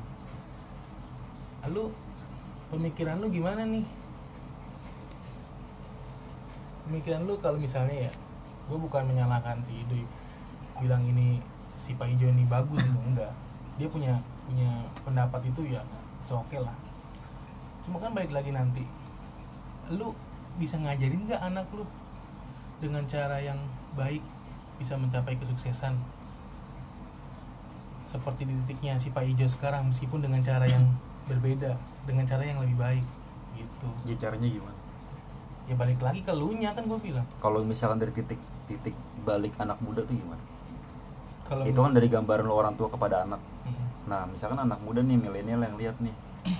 Lalu 1.69 1.93
pemikiran 2.73 3.21
lu 3.21 3.29
gimana 3.29 3.65
nih? 3.69 3.85
Pemikiran 6.89 7.29
lu 7.29 7.37
kalau 7.41 7.61
misalnya 7.61 8.09
ya 8.09 8.13
gue 8.65 8.79
bukan 8.81 9.05
menyalahkan 9.05 9.61
si 9.65 9.85
Ido 9.85 10.01
bilang 10.81 11.05
ini 11.05 11.41
si 11.77 11.93
Pak 11.93 12.09
Ijo 12.09 12.29
ini 12.29 12.49
bagus 12.49 12.81
enggak. 12.85 13.33
Dia 13.77 13.89
punya 13.89 14.17
punya 14.49 14.85
pendapat 15.05 15.45
itu 15.45 15.77
ya 15.77 15.85
oke 16.25 16.57
lah. 16.57 16.73
Cuma 17.85 18.01
kan 18.01 18.17
balik 18.17 18.33
lagi 18.33 18.49
nanti 18.49 18.85
lu 19.93 20.17
bisa 20.57 20.81
ngajarin 20.81 21.29
nggak 21.29 21.43
anak 21.53 21.67
lu 21.77 21.85
dengan 22.81 23.05
cara 23.05 23.37
yang 23.41 23.61
baik 23.95 24.23
bisa 24.79 24.99
mencapai 24.99 25.39
kesuksesan. 25.39 25.95
Seperti 28.11 28.47
di 28.47 28.55
titiknya 28.63 28.99
si 29.01 29.11
Pak 29.11 29.27
Ijo 29.27 29.47
sekarang 29.51 29.91
meskipun 29.91 30.23
dengan 30.23 30.43
cara 30.43 30.67
yang 30.67 30.85
berbeda 31.31 31.75
dengan 32.05 32.29
cara 32.29 32.45
yang 32.45 32.61
lebih 32.61 32.77
baik 32.79 33.05
gitu. 33.57 33.89
Ya 34.05 34.15
caranya 34.19 34.49
gimana? 34.51 34.79
Ya 35.65 35.75
balik 35.81 35.97
lagi 36.05 36.21
ke 36.21 36.33
lu 36.37 36.53
nya 36.59 36.77
kan 36.77 36.85
gue 36.85 37.01
bilang. 37.01 37.25
Kalau 37.41 37.65
misalkan 37.65 37.97
dari 37.97 38.13
titik 38.13 38.39
titik 38.69 38.93
balik 39.25 39.57
anak 39.57 39.81
muda 39.81 40.05
tuh 40.05 40.13
gimana? 40.13 40.43
Kalau 41.49 41.65
itu 41.65 41.77
kan 41.77 41.93
dari 41.93 42.09
gambaran 42.09 42.45
lo 42.45 42.55
orang 42.57 42.75
tua 42.77 42.89
kepada 42.89 43.25
anak. 43.25 43.41
Mm-mm. 43.65 43.89
nah 44.05 44.29
misalkan 44.29 44.61
anak 44.61 44.77
muda 44.85 45.01
nih 45.01 45.17
milenial 45.17 45.65
yang 45.65 45.77
lihat 45.81 45.97
nih 45.97 46.13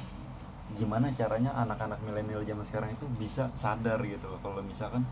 gimana 0.81 1.13
caranya 1.13 1.53
anak-anak 1.53 2.01
milenial 2.01 2.41
zaman 2.41 2.65
sekarang 2.65 2.97
itu 2.97 3.05
bisa 3.21 3.53
sadar 3.53 4.01
gitu 4.01 4.25
loh 4.25 4.41
kalau 4.41 4.65
misalkan 4.65 5.05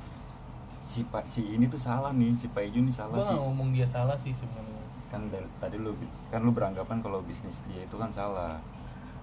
si 0.83 1.07
pak 1.07 1.25
si 1.31 1.47
ini 1.47 1.71
tuh 1.71 1.79
salah 1.79 2.11
nih 2.11 2.35
si 2.35 2.51
Pak 2.51 2.63
Ijo 2.67 2.83
nih 2.83 2.91
salah 2.91 3.15
gue 3.15 3.27
sih. 3.31 3.39
ngomong 3.39 3.71
dia 3.71 3.87
salah 3.87 4.19
sih 4.19 4.35
sebenarnya. 4.35 4.83
Kan 5.07 5.31
dari, 5.31 5.47
tadi 5.63 5.77
lu 5.79 5.95
kan 6.29 6.43
lu 6.43 6.51
beranggapan 6.51 6.99
kalau 6.99 7.23
bisnis 7.23 7.63
dia 7.71 7.87
itu 7.87 7.95
kan 7.95 8.11
salah. 8.11 8.59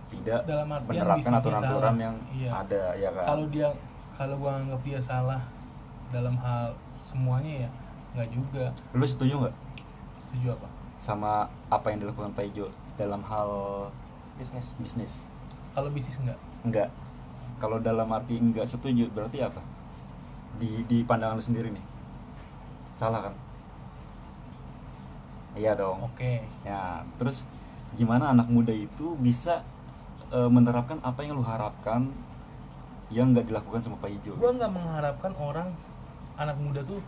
Tidak 0.09 0.41
Dalam 0.49 0.65
artian 0.73 1.05
menerapkan 1.05 1.33
aturan-aturan 1.37 1.93
salah. 1.93 2.01
yang 2.01 2.15
Iya. 2.33 2.49
ada 2.49 2.83
ya 2.97 3.09
kan? 3.13 3.25
Kalau 3.27 3.45
dia 3.51 3.67
kalau 4.17 4.35
gua 4.41 4.51
anggap 4.57 4.81
dia 4.81 4.99
salah 5.03 5.41
dalam 6.09 6.33
hal 6.41 6.73
semuanya 7.05 7.67
ya 7.67 7.69
nggak 8.17 8.29
juga. 8.33 8.65
Lu 8.95 9.05
setuju 9.05 9.33
nggak? 9.45 9.55
Setuju 10.25 10.47
apa? 10.57 10.67
Sama 10.97 11.45
apa 11.69 11.85
yang 11.93 12.01
dilakukan 12.07 12.33
Pak 12.33 12.45
Ijo 12.49 12.67
dalam 12.97 13.21
hal 13.21 13.49
bisnis. 14.39 14.73
bisnis? 14.81 15.13
Kalau 15.75 15.91
bisnis 15.93 16.17
nggak? 16.23 16.39
Enggak 16.65 16.89
kalau 17.59 17.77
dalam 17.77 18.07
arti 18.09 18.39
enggak 18.39 18.63
setuju 18.65 19.11
berarti 19.11 19.43
apa 19.43 19.59
di 20.59 20.83
di 20.85 20.97
pandangan 21.07 21.39
lu 21.39 21.43
sendiri 21.43 21.71
nih. 21.71 21.85
Salah 22.99 23.31
kan? 23.31 23.33
Iya 25.55 25.73
dong. 25.73 26.05
Oke. 26.11 26.43
Ya 26.67 27.07
terus 27.15 27.47
gimana 27.95 28.35
anak 28.35 28.51
muda 28.51 28.75
itu 28.75 29.15
bisa 29.17 29.63
eh, 30.29 30.49
menerapkan 30.51 30.99
apa 31.01 31.23
yang 31.25 31.39
lu 31.39 31.45
harapkan 31.47 32.11
yang 33.09 33.33
nggak 33.33 33.49
dilakukan 33.49 33.81
sama 33.81 33.97
Pak 33.97 34.11
Ijo? 34.21 34.37
Gua 34.37 34.53
nggak 34.53 34.69
mengharapkan 34.69 35.33
orang 35.39 35.73
anak 36.37 36.59
muda 36.61 36.85
tuh 36.85 37.01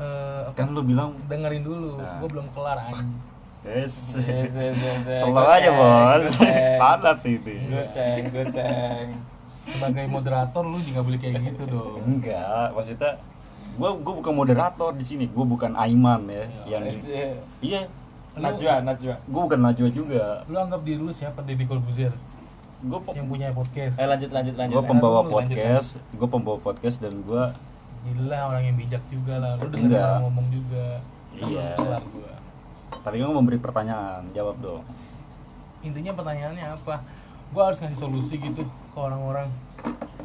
eh, 0.00 0.48
apa, 0.48 0.56
kan 0.56 0.72
lu 0.72 0.80
bilang 0.86 1.18
dengerin 1.28 1.66
dulu. 1.66 2.00
Nah. 2.00 2.22
gua 2.22 2.28
belum 2.30 2.46
kelar 2.54 2.78
anjing. 2.88 3.12
Yes. 3.66 4.14
Yes, 4.22 4.54
yes, 4.54 4.78
yes, 4.78 5.02
yes. 5.02 5.22
aja 5.26 5.70
bos. 5.74 6.30
panas 6.78 7.20
itu 7.26 7.58
goceng 7.66 8.24
goceng 8.30 9.08
sebagai 9.68 10.04
moderator 10.08 10.64
lu 10.64 10.78
juga 10.80 11.00
boleh 11.04 11.18
kayak 11.20 11.34
gitu 11.52 11.62
dong. 11.68 12.00
Enggak 12.04 12.72
maksudnya 12.72 13.12
gua 13.78 13.90
gua 13.94 14.14
bukan 14.18 14.34
moderator 14.34 14.90
di 14.96 15.04
sini 15.04 15.24
gua 15.30 15.46
bukan 15.46 15.72
Aiman 15.78 16.26
ya 16.26 16.44
Ya, 16.66 16.78
yang 16.82 16.84
iya. 17.60 17.80
Najwa 18.38 18.80
Najwa. 18.86 19.14
Gua 19.26 19.40
bukan 19.50 19.60
Najwa 19.60 19.88
juga. 19.90 20.24
Lu 20.46 20.56
anggap 20.56 20.80
diri 20.86 21.00
lu 21.02 21.10
siapa 21.10 21.42
Deddy 21.42 21.66
Corbuzier? 21.66 22.14
Gua 22.86 23.02
yang 23.12 23.26
punya 23.26 23.50
podcast. 23.50 23.98
Eh 23.98 24.06
lanjut 24.06 24.30
lanjut 24.30 24.54
lanjut. 24.54 24.74
Gua 24.78 24.84
pembawa 24.86 25.20
Lanjut, 25.22 25.32
podcast 25.34 25.88
gua 26.14 26.28
pembawa 26.30 26.58
podcast 26.62 26.96
dan 27.02 27.14
gua 27.26 27.52
gila 28.06 28.38
orang 28.54 28.62
yang 28.72 28.76
bijak 28.78 29.02
juga 29.10 29.42
lah. 29.42 29.52
Lu 29.58 29.68
Enggak. 29.74 30.06
orang 30.06 30.22
ngomong 30.30 30.46
juga. 30.54 30.86
Iya. 31.34 31.74
Tadi 33.02 33.16
gua. 33.20 33.30
Memberi 33.34 33.58
pertanyaan 33.58 34.22
jawab 34.30 34.56
dong. 34.62 34.82
Intinya 35.82 36.12
pertanyaannya 36.14 36.66
apa 36.74 36.94
gua 37.52 37.72
harus 37.72 37.78
ngasih 37.80 37.98
solusi 37.98 38.34
gitu 38.36 38.62
ke 38.66 38.98
orang-orang. 38.98 39.48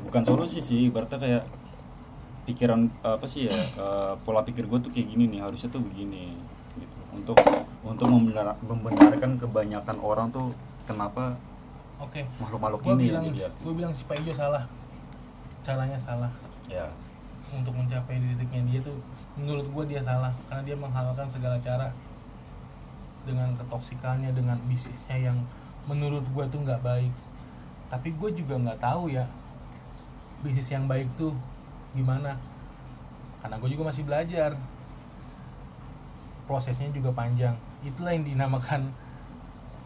Bukan 0.09 0.23
solusi 0.27 0.59
sih 0.59 0.91
berarti 0.91 1.15
kayak 1.17 1.43
pikiran 2.43 2.91
apa 3.01 3.23
sih 3.23 3.47
ya 3.47 3.55
eh, 3.83 4.13
pola 4.27 4.43
pikir 4.43 4.67
gue 4.67 4.79
tuh 4.83 4.91
kayak 4.91 5.07
gini 5.15 5.31
nih 5.31 5.39
harusnya 5.39 5.71
tuh 5.71 5.79
begini 5.79 6.35
gitu. 6.75 6.97
Untuk 7.15 7.37
untuk 7.83 8.07
membenar- 8.11 8.59
membenarkan 8.63 9.39
kebanyakan 9.39 9.97
orang 10.03 10.27
tuh 10.31 10.51
kenapa 10.83 11.39
oke. 11.99 12.19
makhluk-makhluk 12.43 12.79
gua 12.83 12.93
ini 12.99 13.11
bilang 13.11 13.25
gua 13.63 13.73
bilang 13.73 13.93
si 13.95 14.03
Pak 14.03 14.19
Ijo 14.23 14.33
salah. 14.35 14.67
Caranya 15.63 15.95
salah. 15.95 16.31
Ya. 16.67 16.91
Untuk 17.53 17.71
mencapai 17.71 18.19
di 18.19 18.35
titiknya 18.35 18.61
dia 18.67 18.79
tuh 18.83 18.97
menurut 19.39 19.67
gua 19.71 19.83
dia 19.87 20.03
salah. 20.03 20.35
Karena 20.51 20.63
dia 20.67 20.75
menghalalkan 20.75 21.31
segala 21.31 21.55
cara 21.63 21.87
dengan 23.23 23.55
ketoksikannya 23.55 24.35
dengan 24.35 24.59
bisnisnya 24.67 25.31
yang 25.31 25.37
menurut 25.89 26.23
gua 26.31 26.45
tuh 26.47 26.63
nggak 26.63 26.81
baik. 26.83 27.13
Tapi 27.93 28.09
gue 28.09 28.29
juga 28.33 28.57
nggak 28.57 28.81
tahu 28.81 29.13
ya 29.13 29.29
bisnis 30.41 30.67
yang 30.73 30.89
baik 30.89 31.07
tuh 31.15 31.31
gimana. 31.93 32.35
Karena 33.39 33.55
gue 33.61 33.69
juga 33.69 33.93
masih 33.93 34.03
belajar. 34.07 34.57
Prosesnya 36.49 36.91
juga 36.91 37.13
panjang. 37.13 37.55
Itulah 37.85 38.11
yang 38.11 38.25
dinamakan 38.25 38.91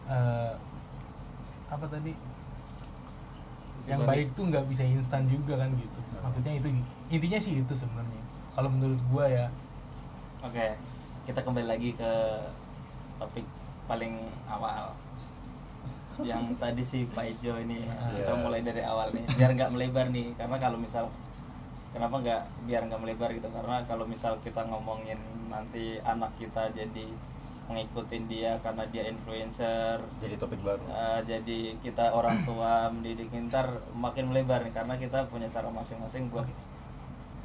eh, 0.08 0.52
apa 1.68 1.86
tadi? 1.86 2.16
Yang 3.86 4.00
baik 4.08 4.28
tuh 4.34 4.44
nggak 4.48 4.64
bisa 4.72 4.82
instan 4.88 5.28
juga 5.28 5.60
kan 5.60 5.70
gitu. 5.76 6.00
Maksudnya 6.18 6.52
itu 6.58 6.68
intinya 7.12 7.38
sih 7.38 7.60
itu 7.60 7.74
sebenarnya. 7.76 8.22
Kalau 8.56 8.68
menurut 8.72 9.00
gua 9.12 9.28
ya. 9.28 9.46
Oke 10.42 10.74
kita 11.28 11.44
kembali 11.44 11.68
lagi 11.68 11.92
ke 11.92 12.12
topik 13.20 13.44
paling 13.84 14.16
awal 14.48 14.96
yang 16.26 16.42
tadi 16.58 16.82
si 16.82 17.06
Pak 17.06 17.24
Ijo 17.38 17.54
ini. 17.62 17.86
Kita 18.14 18.34
Iya. 18.34 18.42
mulai 18.42 18.60
dari 18.66 18.82
awal 18.82 19.14
nih 19.14 19.24
biar 19.38 19.50
nggak 19.54 19.70
melebar 19.74 20.06
nih. 20.10 20.34
Karena 20.34 20.56
kalau 20.58 20.78
misal 20.80 21.06
kenapa 21.94 22.18
nggak 22.18 22.42
biar 22.66 22.82
nggak 22.90 23.00
melebar 23.02 23.30
gitu? 23.34 23.48
Karena 23.50 23.76
kalau 23.86 24.04
misal 24.08 24.38
kita 24.42 24.66
ngomongin 24.66 25.18
nanti 25.46 26.02
anak 26.02 26.34
kita 26.38 26.70
jadi 26.74 27.06
ngikutin 27.68 28.24
dia 28.32 28.56
karena 28.64 28.88
dia 28.88 29.04
influencer 29.12 30.00
jadi 30.24 30.34
topik 30.40 30.56
baru. 30.64 30.80
eh, 30.88 31.20
jadi 31.28 31.76
kita 31.84 32.16
orang 32.16 32.40
tua 32.48 32.88
mendidik 32.88 33.28
ntar 33.52 33.84
makin 33.94 34.32
melebar 34.32 34.64
nih. 34.66 34.74
Karena 34.74 34.94
kita 34.98 35.28
punya 35.30 35.46
cara 35.46 35.68
masing-masing 35.70 36.32
buat 36.32 36.48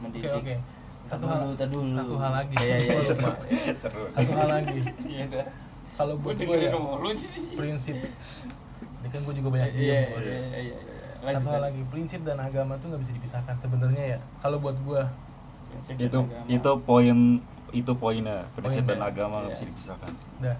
mendidik. 0.01 0.31
Oke 0.33 0.55
Tar 1.03 1.19
satu 1.19 1.27
hal 1.27 1.39
dulu, 1.67 1.83
satu 1.99 2.15
hal 2.15 2.31
lagi. 2.31 2.55
Iya, 2.63 2.77
iya, 2.79 2.95
iya. 2.95 3.75
seru. 3.75 4.07
Satu 4.15 4.33
hal 4.39 4.49
lagi. 4.49 4.79
Iya 5.03 5.27
kalau 5.93 6.15
buat 6.17 6.37
gue 6.37 6.57
ya 6.57 6.73
prinsip 7.53 7.97
ini 9.03 9.07
kan 9.11 9.19
gue 9.21 9.35
juga 9.35 9.49
banyak 9.51 9.69
Iya, 9.69 9.77
diem, 9.77 9.91
iya, 9.91 10.01
Bos. 10.07 10.23
iya, 10.23 10.37
iya, 10.39 10.59
iya. 10.63 10.75
satu 11.19 11.27
Lanjut, 11.27 11.51
hal 11.51 11.61
lagi 11.63 11.81
prinsip 11.91 12.21
dan 12.23 12.37
agama 12.39 12.73
tuh 12.79 12.87
nggak 12.91 13.01
bisa 13.03 13.13
dipisahkan 13.15 13.55
sebenarnya 13.59 14.03
ya 14.15 14.19
kalau 14.39 14.57
buat 14.59 14.75
gue 14.79 15.01
itu 15.99 16.19
agama. 16.19 16.47
itu 16.47 16.71
poin 16.83 17.17
itu 17.73 17.91
poinnya 17.97 18.37
prinsip 18.53 18.83
Poinnya, 18.85 19.03
dan 19.03 19.09
agama 19.11 19.35
nggak 19.43 19.51
iya. 19.51 19.55
bisa 19.59 19.65
dipisahkan 19.67 20.11
udah 20.39 20.55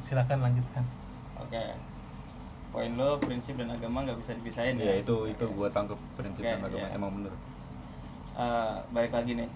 silakan 0.00 0.38
lanjutkan 0.40 0.84
Oke. 1.36 1.64
poin 2.72 2.90
lo 2.96 3.20
prinsip 3.20 3.54
dan 3.60 3.68
agama 3.68 4.04
nggak 4.08 4.18
bisa 4.20 4.32
dipisahin 4.32 4.80
ya 4.80 4.96
itu 5.00 5.16
itu 5.28 5.44
Oke. 5.44 5.52
gua 5.52 5.68
tangkap 5.68 5.98
prinsip 6.16 6.40
Oke, 6.40 6.48
dan 6.48 6.60
agama 6.64 6.86
iya. 6.88 6.96
emang 6.96 7.12
bener 7.20 7.34
Eh, 8.32 8.74
balik 8.96 9.12
lagi 9.12 9.36
nih 9.36 9.48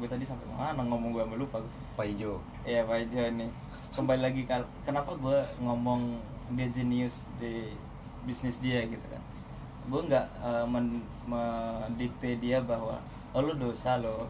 gue 0.00 0.08
tadi 0.08 0.24
sampai 0.24 0.48
mana 0.48 0.80
ngomong 0.80 1.12
gue 1.12 1.24
lupa 1.36 1.60
Pak 2.00 2.04
Ijo 2.16 2.40
Iya 2.64 2.88
Pak 2.88 2.96
Ijo 3.08 3.20
nih 3.28 3.48
kembali 3.92 4.20
lagi 4.24 4.42
kenapa 4.88 5.12
gue 5.20 5.36
ngomong 5.60 6.16
dia 6.54 6.68
jenius 6.70 7.26
di 7.42 7.74
bisnis 8.22 8.62
dia 8.62 8.86
gitu 8.86 9.02
kan. 9.10 9.22
Gue 9.86 10.00
nggak 10.06 10.26
eh, 10.42 10.66
men- 10.66 11.06
mendikte 11.26 12.38
dia 12.38 12.62
bahwa 12.62 12.98
oh 13.34 13.42
lo 13.42 13.54
dosa 13.54 13.98
lo. 13.98 14.26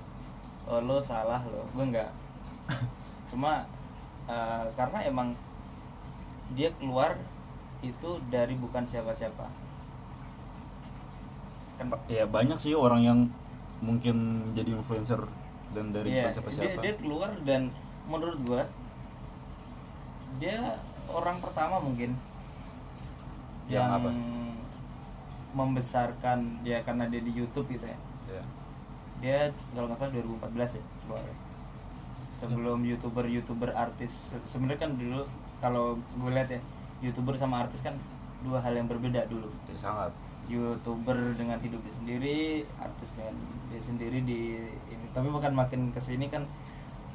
Oh 0.69 0.81
lo 0.81 1.01
salah 1.01 1.41
lo. 1.45 1.65
Gue 1.77 1.85
nggak. 1.93 2.11
Cuma 3.31 3.65
eh, 4.29 4.65
karena 4.77 4.99
emang 5.05 5.37
dia 6.55 6.71
keluar 6.79 7.19
itu 7.85 8.11
dari 8.33 8.55
bukan 8.57 8.85
siapa-siapa. 8.87 9.47
Kan 11.77 11.93
ya 12.09 12.25
banyak 12.25 12.57
sih 12.57 12.73
orang 12.73 13.03
yang 13.05 13.19
mungkin 13.85 14.49
jadi 14.57 14.73
influencer 14.73 15.21
dan 15.77 15.93
dari 15.93 16.09
Iya, 16.09 16.33
bukan 16.33 16.35
siapa-siapa. 16.41 16.65
Dia, 16.65 16.77
dia 16.81 16.95
keluar 16.97 17.31
dan 17.45 17.69
menurut 18.09 18.39
gua 18.47 18.63
dia 20.41 20.81
orang 21.11 21.39
pertama 21.39 21.77
mungkin 21.79 22.15
Yang 23.67 23.83
yang, 23.83 23.91
apa? 23.99 24.11
membesarkan 25.57 26.39
dia 26.61 26.85
karena 26.85 27.09
dia 27.09 27.23
di 27.25 27.33
YouTube 27.33 27.67
gitu 27.73 27.87
ya. 27.89 27.99
Ya. 28.29 28.43
Dia 29.23 29.39
kalau 29.73 29.89
nggak 29.89 29.99
salah 29.99 30.13
2014 30.13 30.79
ya 30.79 30.83
keluar. 31.07 31.25
Sebelum 32.37 32.85
youtuber-youtuber 32.85 33.73
artis 33.73 34.37
Se- 34.37 34.45
sebenarnya 34.45 34.87
kan 34.87 34.93
dulu 34.95 35.25
kalau 35.57 35.97
gue 35.97 36.31
lihat 36.31 36.53
ya 36.53 36.61
youtuber 37.01 37.33
sama 37.33 37.65
artis 37.65 37.81
kan 37.81 37.97
dua 38.45 38.61
hal 38.61 38.77
yang 38.77 38.87
berbeda 38.87 39.25
dulu. 39.27 39.49
Ya, 39.73 39.77
sangat 39.81 40.13
youtuber 40.47 41.17
dengan 41.35 41.59
hidupnya 41.59 41.91
sendiri 41.91 42.63
artis 42.79 43.17
dengan 43.19 43.35
dia 43.67 43.83
sendiri 43.83 44.23
di 44.23 44.63
ini 44.87 45.07
tapi 45.11 45.27
bukan 45.27 45.51
makin 45.51 45.91
ke 45.91 45.99
sini 45.99 46.31
kan 46.31 46.47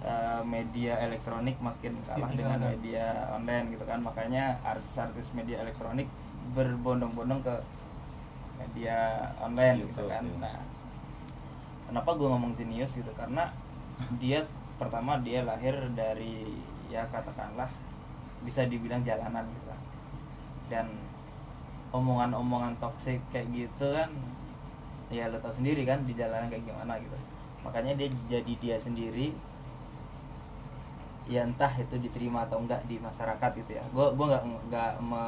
eh, 0.01 0.41
media 0.43 0.97
elektronik 1.01 1.57
makin 1.61 1.97
kalah 2.05 2.31
dengan 2.33 2.59
media 2.59 3.31
online 3.33 3.73
gitu 3.73 3.83
kan. 3.85 4.01
Makanya 4.01 4.57
artis-artis 4.65 5.33
media 5.37 5.61
elektronik 5.61 6.09
berbondong-bondong 6.57 7.41
ke 7.45 7.55
media 8.61 9.29
online 9.41 9.85
gitu 9.85 10.05
YouTube, 10.05 10.13
kan. 10.13 10.23
iya. 10.25 10.37
nah 10.37 10.57
kenapa 11.89 12.09
gue 12.13 12.27
ngomong 12.29 12.53
jenius 12.53 12.97
gitu? 12.97 13.11
Karena 13.17 13.49
dia 14.17 14.45
pertama 14.77 15.21
dia 15.21 15.45
lahir 15.45 15.77
dari 15.93 16.49
ya 16.89 17.05
katakanlah 17.07 17.69
bisa 18.41 18.65
dibilang 18.65 19.05
jalanan 19.05 19.45
gitu 19.45 19.65
kan. 19.69 19.81
Dan 20.69 20.87
omongan-omongan 21.91 22.79
toksik 22.79 23.19
kayak 23.29 23.51
gitu 23.51 23.91
kan 23.91 24.09
ya 25.11 25.27
lo 25.27 25.43
tau 25.43 25.51
sendiri 25.51 25.83
kan 25.83 25.99
di 26.07 26.15
jalanan 26.15 26.47
kayak 26.47 26.63
gimana 26.63 26.95
gitu. 26.97 27.17
Makanya 27.67 27.93
dia 27.99 28.09
jadi 28.31 28.53
dia 28.57 28.77
sendiri 28.79 29.35
ya 31.29 31.41
entah 31.47 31.71
itu 31.77 31.95
diterima 32.01 32.45
atau 32.45 32.57
enggak 32.63 32.81
di 32.89 32.97
masyarakat 32.99 33.51
gitu 33.61 33.71
ya. 33.77 33.83
Gue 33.93 34.07
gua 34.17 34.25
nggak 34.31 34.43
nggak 34.69 34.91
me, 35.09 35.23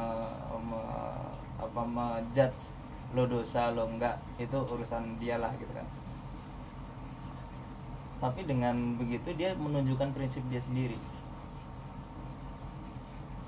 me- 0.68 1.32
apa 1.64 1.82
menjudge 1.86 2.74
lo 3.14 3.24
dosa 3.30 3.70
lo 3.76 3.86
enggak. 3.88 4.16
Itu 4.38 4.58
urusan 4.66 5.18
dia 5.22 5.36
lah 5.38 5.52
gitu 5.58 5.72
kan. 5.74 5.86
Tapi 8.22 8.42
dengan 8.48 8.96
begitu 8.98 9.30
dia 9.38 9.54
menunjukkan 9.54 10.10
prinsip 10.16 10.42
dia 10.50 10.58
sendiri. 10.62 10.98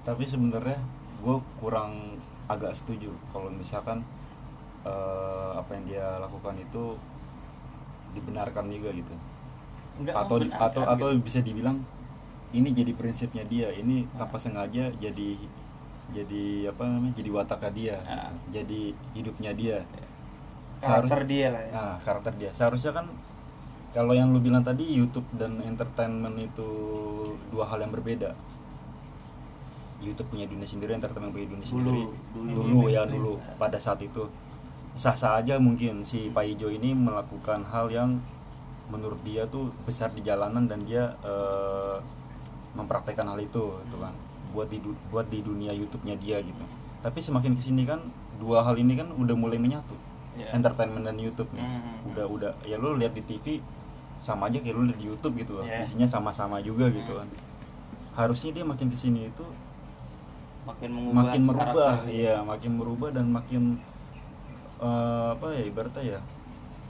Tapi 0.07 0.23
sebenarnya 0.25 0.79
gue 1.25 1.37
kurang 1.59 2.21
agak 2.47 2.73
setuju 2.79 3.11
kalau 3.35 3.51
misalkan 3.51 4.07
eh, 4.87 5.51
apa 5.59 5.71
yang 5.77 5.85
dia 5.91 6.07
lakukan 6.23 6.57
itu 6.61 6.95
dibenarkan 8.15 8.65
juga 8.73 8.91
gitu. 8.97 9.15
Enggak 10.01 10.15
atau 10.15 10.37
atau 10.41 10.83
atau 10.85 11.09
gitu. 11.13 11.25
bisa 11.25 11.41
dibilang 11.41 11.81
ini 12.57 12.73
jadi 12.73 12.93
prinsipnya 12.93 13.45
dia 13.45 13.69
ini 13.71 14.09
tanpa 14.15 14.37
sengaja 14.37 14.89
jadi 14.93 15.31
jadi 16.09 16.45
apa 16.67 16.83
namanya 16.83 17.15
jadi 17.15 17.31
wataknya 17.31 17.71
dia 17.71 17.97
Ah. 17.99 18.31
gitu. 18.31 18.37
jadi 18.53 18.81
hidupnya 19.13 19.53
dia. 19.53 19.79
Karakter 20.77 21.25
Seharus- 21.25 21.29
dia 21.29 21.47
lah 21.51 21.63
ya. 21.63 21.73
Nah 21.73 21.95
karakter 22.01 22.33
dia. 22.37 22.51
Seharusnya 22.51 22.93
kan 22.93 23.07
kalau 23.91 24.13
yang 24.13 24.29
lu 24.29 24.39
bilang 24.39 24.61
tadi 24.61 24.85
YouTube 24.87 25.25
dan 25.33 25.59
entertainment 25.61 26.37
itu 26.39 26.69
dua 27.49 27.65
hal 27.67 27.81
yang 27.81 27.91
berbeda. 27.91 28.33
YouTube 29.99 30.29
punya 30.29 30.45
dunia 30.45 30.63
sendiri 30.63 30.93
entertainment 30.93 31.33
punya 31.33 31.49
dunia 31.49 31.65
Dulu, 31.65 31.73
sendiri. 31.73 32.03
dulu. 32.31 32.51
dulu 32.55 32.79
ya 32.87 33.03
dulu. 33.05 33.33
Pada 33.57 33.77
saat 33.77 33.99
itu. 34.01 34.29
Sah-sah 34.95 35.37
aja 35.37 35.57
mungkin 35.59 36.01
si 36.03 36.29
Pak 36.29 36.45
Ijo 36.47 36.69
ini 36.69 36.93
melakukan 36.93 37.65
hal 37.67 37.89
yang 37.89 38.21
menurut 38.87 39.19
dia 39.23 39.45
tuh 39.47 39.69
besar 39.83 40.09
di 40.11 40.21
jalanan 40.21 40.65
dan 40.65 40.85
dia 40.85 41.17
eh, 41.21 41.97
mempraktekkan 42.77 43.27
hal 43.27 43.41
itu 43.41 43.65
gitu 43.83 43.97
kan 43.97 44.13
buat 44.53 44.69
di 44.69 44.79
buat 45.09 45.27
di 45.27 45.41
dunia 45.41 45.73
YouTube-nya 45.73 46.15
dia 46.17 46.39
gitu 46.39 46.65
tapi 47.01 47.19
semakin 47.19 47.55
ke 47.55 47.63
sini 47.63 47.83
kan 47.83 48.01
dua 48.37 48.61
hal 48.63 48.77
ini 48.77 48.95
kan 48.95 49.09
udah 49.11 49.33
mulai 49.33 49.57
menyatu 49.57 49.97
Iya. 50.37 50.53
entertainment 50.53 51.01
dan 51.03 51.17
YouTube 51.17 51.49
nih 51.51 51.65
Mhm. 51.65 52.13
udah 52.13 52.25
udah 52.29 52.53
ya 52.63 52.77
lu 52.77 52.93
lihat 52.95 53.13
di 53.13 53.25
TV 53.25 53.65
sama 54.19 54.47
aja 54.47 54.61
kayak 54.61 54.77
lu 54.77 54.85
lihat 54.85 55.01
di 55.01 55.09
YouTube 55.09 55.35
gitu 55.35 55.57
loh 55.57 55.65
Iya. 55.65 55.81
isinya 55.81 56.05
sama-sama 56.05 56.61
juga 56.61 56.89
gitu 56.89 57.09
Mhm. 57.11 57.19
kan 57.19 57.29
harusnya 58.15 58.51
dia 58.53 58.61
makin 58.63 58.87
ke 58.87 58.97
sini 58.97 59.27
itu 59.27 59.45
makin 60.65 60.91
mengubah 60.91 61.17
makin 61.23 61.43
merubah 61.43 61.93
iya 62.07 62.37
makin 62.43 62.73
merubah 62.75 63.11
dan 63.11 63.27
makin 63.29 63.63
eh, 64.77 65.29
apa 65.33 65.47
ya 65.53 65.63
ibaratnya 65.65 66.05
ya 66.05 66.21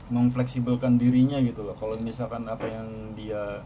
memfleksibelkan 0.07 0.97
dirinya 0.97 1.39
gitu 1.39 1.63
loh 1.63 1.75
kalau 1.75 1.95
misalkan 1.97 2.47
apa 2.47 2.63
yang 2.63 2.87
dia 3.15 3.63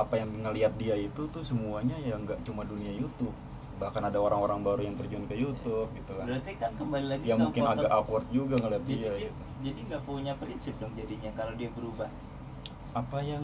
apa 0.00 0.14
yang 0.16 0.30
ngelihat 0.40 0.72
dia 0.80 0.96
itu 0.96 1.22
tuh 1.28 1.44
semuanya 1.44 1.96
ya 2.00 2.16
nggak 2.16 2.40
cuma 2.42 2.64
dunia 2.64 2.90
YouTube. 2.92 3.32
Bahkan 3.80 4.12
ada 4.12 4.20
orang-orang 4.20 4.60
baru 4.60 4.80
yang 4.84 4.96
terjun 4.96 5.24
ke 5.24 5.36
YouTube 5.36 5.88
gitu 5.96 6.12
kan. 6.16 6.24
Berarti 6.28 6.52
kan 6.60 6.70
kembali 6.76 7.06
lagi 7.08 7.24
yang 7.24 7.40
ke 7.40 7.44
mungkin 7.48 7.62
foto- 7.64 7.74
agak 7.80 7.90
awkward 7.92 8.26
juga 8.28 8.54
ngeliat 8.60 8.82
jadi 8.84 8.92
dia 8.92 9.00
dia, 9.00 9.20
gitu. 9.24 9.42
jadi 9.64 9.80
nggak 9.88 10.02
punya 10.04 10.32
prinsip 10.36 10.74
dong 10.76 10.92
jadinya 10.96 11.30
kalau 11.36 11.52
dia 11.56 11.68
berubah. 11.72 12.08
Apa 12.90 13.18
yang 13.22 13.42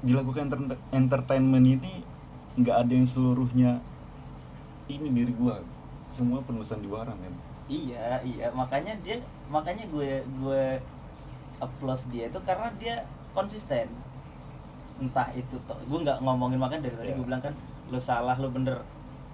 dilakukan 0.00 0.48
enter- 0.48 0.80
entertainment 0.92 1.66
ini 1.66 2.00
nggak 2.54 2.76
ada 2.86 2.92
yang 2.94 3.08
seluruhnya 3.08 3.82
ini 4.88 5.08
diri 5.12 5.32
gua. 5.36 5.60
Semua 6.08 6.40
penulisan 6.46 6.78
di 6.78 6.88
warang 6.88 7.18
kan? 7.18 7.34
Iya 7.66 8.20
iya. 8.22 8.46
Makanya 8.52 8.94
dia 9.02 9.18
makanya 9.50 9.84
gue 9.88 10.20
gue 10.40 10.64
applause 11.58 12.04
dia 12.12 12.28
itu 12.28 12.38
karena 12.44 12.68
dia 12.76 13.04
konsisten 13.34 13.88
entah 14.96 15.28
itu 15.32 15.56
to- 15.64 15.82
gue 15.84 15.98
nggak 16.00 16.22
ngomongin 16.22 16.56
makanya 16.56 16.86
dari 16.86 16.96
tadi 16.96 17.10
Iya. 17.10 17.16
gue 17.18 17.26
bilang 17.26 17.42
kan 17.42 17.54
lo 17.88 17.98
salah 17.98 18.36
lo 18.36 18.48
bener 18.48 18.78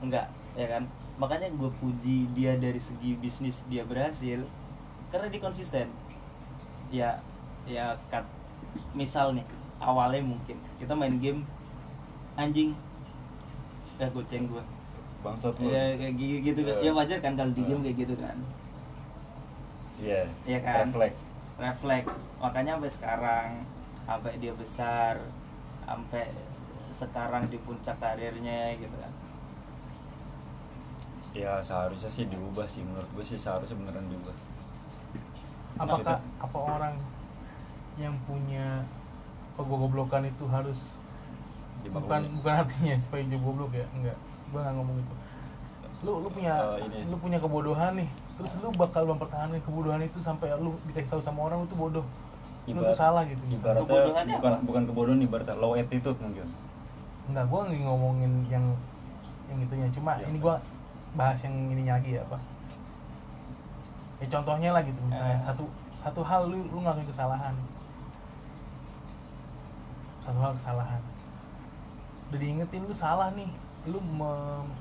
enggak 0.00 0.26
ya 0.56 0.66
kan 0.66 0.88
makanya 1.16 1.52
gue 1.52 1.70
puji 1.76 2.32
dia 2.32 2.56
dari 2.56 2.80
segi 2.80 3.12
bisnis 3.14 3.68
dia 3.68 3.84
berhasil 3.84 4.40
karena 5.12 5.26
dia 5.28 5.40
konsisten 5.40 5.86
ya 6.88 7.20
ya 7.64 7.92
kat 8.08 8.24
misal 8.92 9.32
nih 9.32 9.44
awalnya 9.78 10.24
mungkin 10.24 10.56
kita 10.76 10.92
main 10.92 11.20
game 11.20 11.44
anjing 12.34 12.72
ya 13.96 14.08
goceng 14.08 14.48
gue 14.48 14.64
bangsat 15.20 15.52
lu 15.61 15.68
ya 15.68 15.92
kayak 15.94 16.16
gitu, 16.16 16.61
kan 16.64 16.74
Iya. 16.80 16.88
ya 16.88 16.92
wajar 16.96 17.18
kan 17.20 17.32
kalau 17.36 17.52
di 17.52 17.61
game 17.61 17.78
Iya. 17.78 17.86
kayak 17.86 17.98
gitu 18.00 18.14
kan 18.16 18.36
Iya. 20.00 20.22
Iya 20.48 20.58
kan? 20.64 20.88
Refleks. 20.88 21.18
refleks 21.61 22.08
makanya 22.40 22.72
sampai 22.80 22.88
sekarang 22.90 23.48
sampai 24.08 24.32
dia 24.40 24.52
besar 24.56 25.20
sampai 25.91 26.30
sekarang 26.93 27.51
di 27.51 27.59
puncak 27.59 27.99
karirnya 27.99 28.70
gitu 28.76 28.95
kan 28.95 29.11
Ya 31.30 31.59
seharusnya 31.61 32.07
sih 32.09 32.26
diubah 32.26 32.66
sih 32.66 32.82
menurut 32.82 33.07
gue 33.09 33.24
sih 33.24 33.34
seharusnya 33.36 33.74
beneran 33.76 34.07
diubah. 34.07 34.34
apakah 35.76 36.18
Maksudnya? 36.18 36.18
apa 36.41 36.59
orang 36.61 36.95
yang 37.97 38.14
punya 38.24 38.82
kegoblokan 39.55 40.26
itu 40.26 40.45
harus 40.47 40.78
Dibagus. 41.80 42.03
bukan 42.03 42.20
bukan 42.36 42.55
artinya 42.61 42.95
supaya 42.99 43.22
dia 43.24 43.38
goblok 43.38 43.72
ya 43.72 43.86
enggak 43.91 44.18
gua 44.51 44.61
nggak 44.61 44.74
ngomong 44.74 44.97
itu 44.99 45.14
lu 46.01 46.12
lu 46.18 46.28
punya 46.28 46.55
Eh, 46.76 46.84
ini. 46.84 46.99
lu 47.07 47.16
punya 47.16 47.38
kebodohan 47.38 47.93
nih 47.95 48.11
terus 48.34 48.53
lu 48.59 48.68
bakal 48.72 49.05
mempertahankan 49.07 49.61
kebodohan 49.61 50.03
itu 50.03 50.18
sampai 50.18 50.51
lu 50.55 50.76
dikasih 50.84 51.09
tahu 51.11 51.22
sama 51.22 51.41
orang 51.43 51.62
lu 51.62 51.66
tuh 51.66 51.78
bodoh 51.78 52.05
Ibarat- 52.72 52.96
salah 52.96 53.22
gitu. 53.24 53.42
Ibaratnya 53.44 53.82
Kebodohannya 53.84 54.34
bukan 54.36 54.52
apa? 54.52 54.62
bukan 54.62 54.82
kebodohan 54.84 55.20
ibaratnya 55.20 55.56
low 55.56 55.72
attitude 55.74 56.18
mungkin. 56.18 56.46
enggak 57.26 57.46
gua 57.46 57.60
nggak 57.64 57.80
ngomongin 57.80 58.32
yang 58.48 58.66
yang 59.46 59.58
itunya 59.60 59.86
cuma 59.90 60.14
Iya. 60.16 60.26
ini 60.26 60.38
gua 60.38 60.58
bahas 61.12 61.38
yang 61.40 61.54
ininya 61.68 61.94
lagi 61.94 62.10
ya 62.12 62.22
apa 62.22 62.38
ya 64.18 64.26
contohnya 64.28 64.70
lah 64.70 64.82
gitu 64.82 64.98
misalnya 65.00 65.36
Eh. 65.36 65.42
satu 65.44 65.64
satu 65.94 66.20
hal 66.20 66.44
lu 66.44 66.58
lu 66.64 66.78
ngelakuin 66.80 67.06
kesalahan 67.06 67.54
satu 70.20 70.38
hal 70.38 70.52
kesalahan 70.54 71.02
udah 72.28 72.38
diingetin 72.38 72.82
lu 72.82 72.92
salah 72.92 73.30
nih 73.32 73.50
lu 73.86 73.98
mem- 73.98 74.74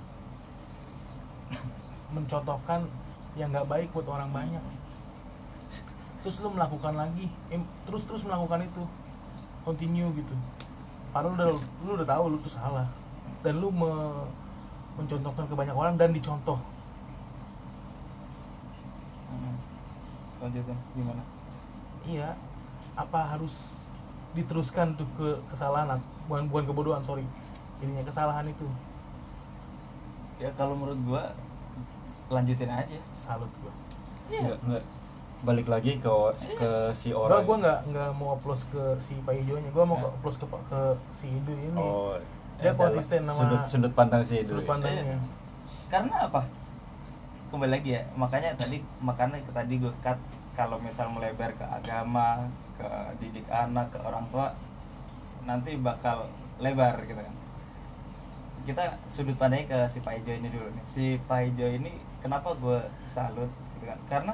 mencontohkan 2.15 2.85
yang 3.33 3.49
nggak 3.49 3.65
baik 3.65 3.89
buat 3.89 4.05
orang 4.07 4.29
banyak 4.29 4.63
terus 6.19 6.43
lu 6.43 6.51
melakukan 6.51 6.93
lagi 6.99 7.31
em, 7.47 7.63
terus 7.87 8.03
terus 8.03 8.23
melakukan 8.27 8.67
itu 8.67 8.83
continue 9.63 10.11
gitu. 10.19 10.35
Padahal 11.15 11.35
udah 11.35 11.47
lu 11.87 11.91
udah 11.95 12.07
tahu 12.07 12.23
lu 12.35 12.37
tuh 12.43 12.53
salah. 12.53 12.87
Dan 13.39 13.63
lu 13.63 13.71
me- 13.71 14.27
mencontohkan 14.99 15.47
ke 15.47 15.55
banyak 15.55 15.75
orang 15.75 15.95
dan 15.95 16.11
dicontoh. 16.11 16.59
Hmm. 19.31 19.55
lanjutin 20.43 20.75
gimana? 20.95 21.23
Iya 22.03 22.35
apa 22.99 23.31
harus 23.31 23.79
diteruskan 24.35 24.99
tuh 24.99 25.07
ke 25.15 25.39
kesalahan 25.49 25.99
bukan 26.27 26.51
bukan 26.51 26.63
kebodohan 26.67 27.01
sorry. 27.01 27.23
Ininya 27.79 28.03
kesalahan 28.03 28.43
itu. 28.43 28.67
Ya 30.39 30.51
kalau 30.59 30.75
menurut 30.75 30.99
gua 31.07 31.23
lanjutin 32.27 32.67
aja. 32.67 32.99
Salut 33.15 33.49
gua. 33.63 33.71
Iya. 34.27 34.59
Balik 35.39 35.71
lagi 35.71 35.95
ke 35.97 36.11
ke 36.59 36.71
si 36.91 37.15
Gua 37.15 37.31
orang 37.31 37.41
gua 37.47 37.55
nggak 37.63 37.79
nggak 37.95 38.09
mau 38.19 38.35
upload 38.35 38.59
ke 38.75 38.83
si 38.99 39.15
Pak 39.23 39.33
Ijonya, 39.33 39.71
gua 39.71 39.85
mau 39.87 39.95
Ya. 39.97 40.11
upload 40.11 40.35
ke 40.35 40.45
ke 40.67 40.81
si 41.15 41.25
Idu 41.31 41.53
ini. 41.55 41.79
oh 41.79 42.19
Dia 42.59 42.75
adalah 42.75 42.91
konsisten 42.91 43.23
sama 43.23 43.39
sudut 43.39 43.61
sudut 43.65 43.93
pandang 43.95 44.21
si 44.27 44.35
itu 44.43 44.51
sudut 44.51 44.67
ya. 44.67 44.69
pandangnya. 44.69 45.15
karena 45.87 46.15
apa 46.27 46.41
kembali 47.49 47.71
lagi 47.71 47.89
ya 47.97 48.03
makanya 48.13 48.51
tadi 48.53 48.77
makanya 48.99 49.39
tadi 49.49 49.73
gue 49.79 49.93
cut 50.03 50.19
kalau 50.53 50.75
misal 50.77 51.07
melebar 51.09 51.49
ke 51.55 51.63
agama 51.65 52.45
ke 52.75 52.85
didik 53.17 53.47
anak 53.47 53.89
ke 53.89 53.97
orang 54.03 54.27
tua 54.29 54.51
nanti 55.47 55.79
bakal 55.79 56.27
lebar 56.59 56.99
gitu 57.07 57.15
kan 57.17 57.33
kita 58.67 58.83
sudut 59.07 59.39
pandangnya 59.39 59.65
ke 59.71 59.79
si 59.87 60.03
Pak 60.03 60.19
Ijo 60.19 60.35
ini 60.35 60.51
dulu 60.51 60.67
nih 60.67 60.83
si 60.85 61.05
Pak 61.25 61.47
Ijo 61.47 61.63
ini 61.65 61.95
kenapa 62.19 62.51
gue 62.53 62.83
salut 63.07 63.49
gitu 63.79 63.87
kan 63.87 63.97
karena 64.11 64.33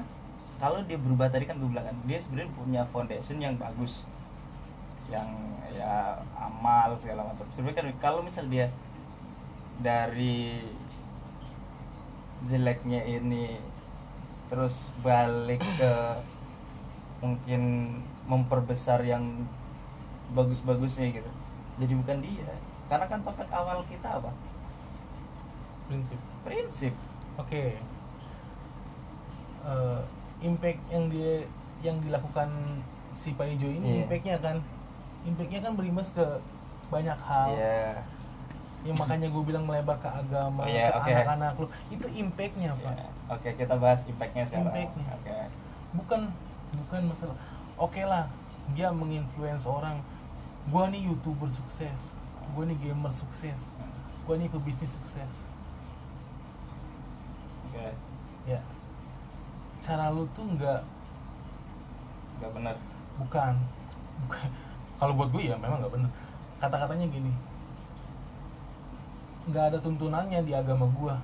kalau 0.66 0.82
dia 0.82 0.97
berubah 0.97 1.30
tadi 1.30 1.45
kan 1.45 1.61
gue 1.61 1.70
bilang 1.70 1.86
kan 1.86 1.93
dia 2.09 2.18
sebenarnya 2.18 2.49
punya 2.57 2.82
foundation 2.89 3.38
yang 3.38 3.53
bagus. 3.53 4.09
Yang 5.13 5.30
ya 5.78 6.18
amal 6.41 6.97
segala 6.97 7.22
macam. 7.30 7.45
Sebenarnya 7.53 7.86
kan 7.86 7.88
kalau 8.01 8.26
misal 8.26 8.49
dia 8.49 8.74
dari 9.78 10.66
jeleknya 12.49 13.05
ini 13.05 13.61
terus 14.49 14.89
balik 15.05 15.61
ke 15.61 15.93
mungkin 17.22 17.61
memperbesar 18.26 19.05
yang 19.05 19.45
bagus-bagusnya 20.34 21.13
gitu 21.13 21.32
jadi 21.78 21.93
bukan 21.93 22.18
dia. 22.26 22.49
Karena 22.89 23.05
kan 23.05 23.22
topik 23.22 23.53
awal 23.53 23.86
kita 23.86 24.18
apa? 24.18 24.34
Prinsip. 25.86 26.20
prinsip. 26.41 26.93
Oke. 27.38 27.78
Eh, 29.66 30.01
impact 30.40 30.80
yang 30.90 31.08
dia 31.08 31.48
yang 31.80 31.98
dilakukan 32.02 32.50
si 33.10 33.32
Pak 33.32 33.48
Ijo 33.48 33.68
ini 33.68 33.88
Iya. 33.88 34.02
impactnya 34.04 34.36
kan 34.40 34.58
impactnya 35.24 35.60
kan 35.62 35.74
berimbas 35.74 36.10
ke 36.10 36.26
banyak 36.88 37.18
hal. 37.18 37.50
Iya. 37.52 38.04
yang 38.86 39.02
makanya 39.02 39.26
gue 39.26 39.42
bilang 39.42 39.66
melebar 39.66 39.98
ke 39.98 40.06
agama 40.06 40.62
Oh, 40.62 40.70
iya, 40.70 40.94
ke 40.94 41.02
oke. 41.02 41.10
anak-anak 41.10 41.54
lu. 41.58 41.66
Itu 41.90 42.06
impactnya 42.06 42.70
pak. 42.78 42.94
Iya. 42.94 43.08
oke 43.28 43.50
kita 43.56 43.74
bahas 43.76 44.06
impactnya 44.06 44.44
sekarang. 44.46 44.70
Impactnya. 44.70 45.08
oke. 45.12 45.38
Bukan 45.96 46.22
bukan 46.76 47.02
masalah. 47.10 47.38
Oke 47.76 48.02
lah 48.04 48.30
dia 48.72 48.94
menginfluence 48.94 49.66
orang. 49.66 49.98
Gua 50.70 50.86
nih 50.88 51.02
youtuber 51.04 51.50
sukses. 51.50 52.14
Gua 52.54 52.64
nih 52.64 52.78
gamer 52.78 53.10
sukses. 53.10 53.74
Gua 54.24 54.38
nih 54.38 54.50
pebisnis 54.50 54.94
sukses. 54.94 55.34
Oke. 57.66 57.90
Ya 58.46 58.62
cara 59.86 60.10
lu 60.10 60.26
tuh 60.34 60.50
nggak 60.58 60.82
nggak 62.42 62.52
benar. 62.58 62.76
Bukan. 63.22 63.54
Bukan. 64.26 64.48
Kalau 64.98 65.14
buat 65.14 65.30
gue 65.30 65.54
ya 65.54 65.56
memang 65.62 65.78
nggak 65.86 65.94
bener 65.94 66.12
kata-katanya 66.60 67.06
gini. 67.12 67.32
Nggak 69.46 69.66
ada 69.70 69.78
tuntunannya 69.78 70.42
di 70.42 70.54
agama 70.56 70.90
gua. 70.90 71.16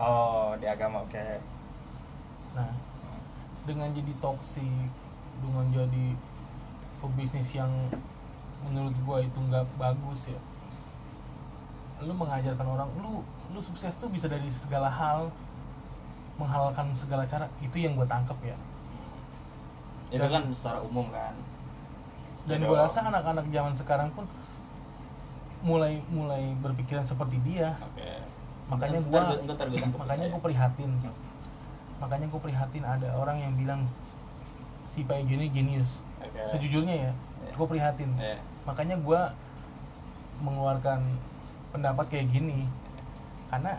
Oh 0.00 0.56
di 0.56 0.64
agama 0.64 1.04
oke. 1.04 1.26
Nah 2.56 2.70
dengan 3.68 3.92
jadi 3.92 4.12
toksik 4.24 4.88
dengan 5.44 5.68
jadi 5.68 6.16
pebisnis 7.04 7.52
yang 7.52 7.68
menurut 8.64 8.96
gua 9.04 9.20
itu 9.20 9.36
nggak 9.36 9.66
bagus 9.76 10.32
ya. 10.32 10.40
Lu 12.00 12.16
mengajarkan 12.16 12.64
orang 12.64 12.88
lu 12.96 13.20
lu 13.52 13.60
sukses 13.60 13.92
tuh 14.00 14.08
bisa 14.08 14.24
dari 14.30 14.48
segala 14.48 14.88
hal 14.88 15.28
menghalalkan 16.40 16.96
segala 16.96 17.22
cara 17.22 17.44
itu 17.60 17.76
yang 17.76 17.92
gua 17.92 18.08
tangkap 18.08 18.36
ya 18.40 18.56
itu 20.08 20.18
Dan- 20.18 20.32
kan 20.32 20.42
secara 20.50 20.80
umum 20.80 21.06
kan 21.08 21.36
dan 22.48 22.56
Iya 22.56 22.66
dong. 22.72 22.80
rasa 22.80 22.98
anak-anak 23.04 23.46
zaman 23.46 23.74
sekarang 23.76 24.08
pun 24.10 24.24
mulai 25.60 26.00
mulai 26.08 26.56
berpikiran 26.58 27.04
seperti 27.04 27.36
dia 27.44 27.76
oke 27.78 28.10
makanya 28.72 28.98
tangkap 29.04 29.36
makanya 29.98 30.24
ya. 30.24 30.32
gua 30.32 30.40
prihatin 30.40 30.90
makanya 32.00 32.26
gua 32.26 32.40
prihatin 32.40 32.82
ada 32.82 33.08
orang 33.12 33.36
yang 33.38 33.52
bilang 33.54 33.80
si 34.88 35.04
Pak 35.04 35.20
Ijo 35.20 35.36
ini 35.36 35.52
jenius 35.52 36.00
Oke. 36.18 36.40
sejujurnya 36.48 36.96
ya 36.96 37.12
Iya. 37.40 37.52
gue 37.52 37.66
prihatin 37.66 38.10
Iya. 38.16 38.36
makanya 38.62 38.96
gue 38.96 39.20
mengeluarkan 40.40 41.00
pendapat 41.70 42.04
kayak 42.08 42.26
gini 42.30 42.64
karena 43.46 43.76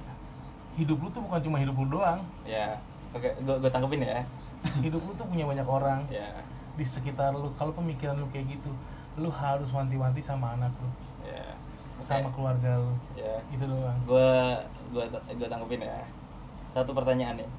hidup 0.80 0.98
lu 1.04 1.10
tuh 1.12 1.22
bukan 1.24 1.42
cuma 1.44 1.58
hidup 1.60 1.76
lu 1.76 1.88
doang. 2.00 2.22
Ya 2.48 2.80
oke 3.12 3.28
gua 3.44 3.60
gua 3.60 3.72
tangkepin 3.72 4.04
ya. 4.08 4.24
Hidup 4.80 5.02
lu 5.04 5.12
tuh 5.18 5.28
punya 5.28 5.44
banyak 5.44 5.68
orang. 5.68 6.06
Ya. 6.08 6.32
Di 6.80 6.86
sekitar 6.88 7.36
lu 7.36 7.52
kalau 7.60 7.76
pemikiran 7.76 8.16
lu 8.16 8.28
kayak 8.32 8.60
gitu 8.60 8.72
lu 9.20 9.28
harus 9.28 9.68
wanti-wanti 9.76 10.24
sama 10.24 10.56
anak 10.56 10.72
lu. 10.80 10.90
Ya 11.28 11.44
sama 12.02 12.34
keluarga 12.34 12.82
lu. 12.82 12.94
Ya. 13.14 13.38
Itu 13.52 13.68
doang. 13.68 13.98
Gua 14.08 14.64
gua 14.96 15.06
gua 15.12 15.48
tanggepin 15.48 15.84
ya. 15.84 16.02
Satu 16.72 16.96
pertanyaan 16.96 17.42
nih. 17.44 17.50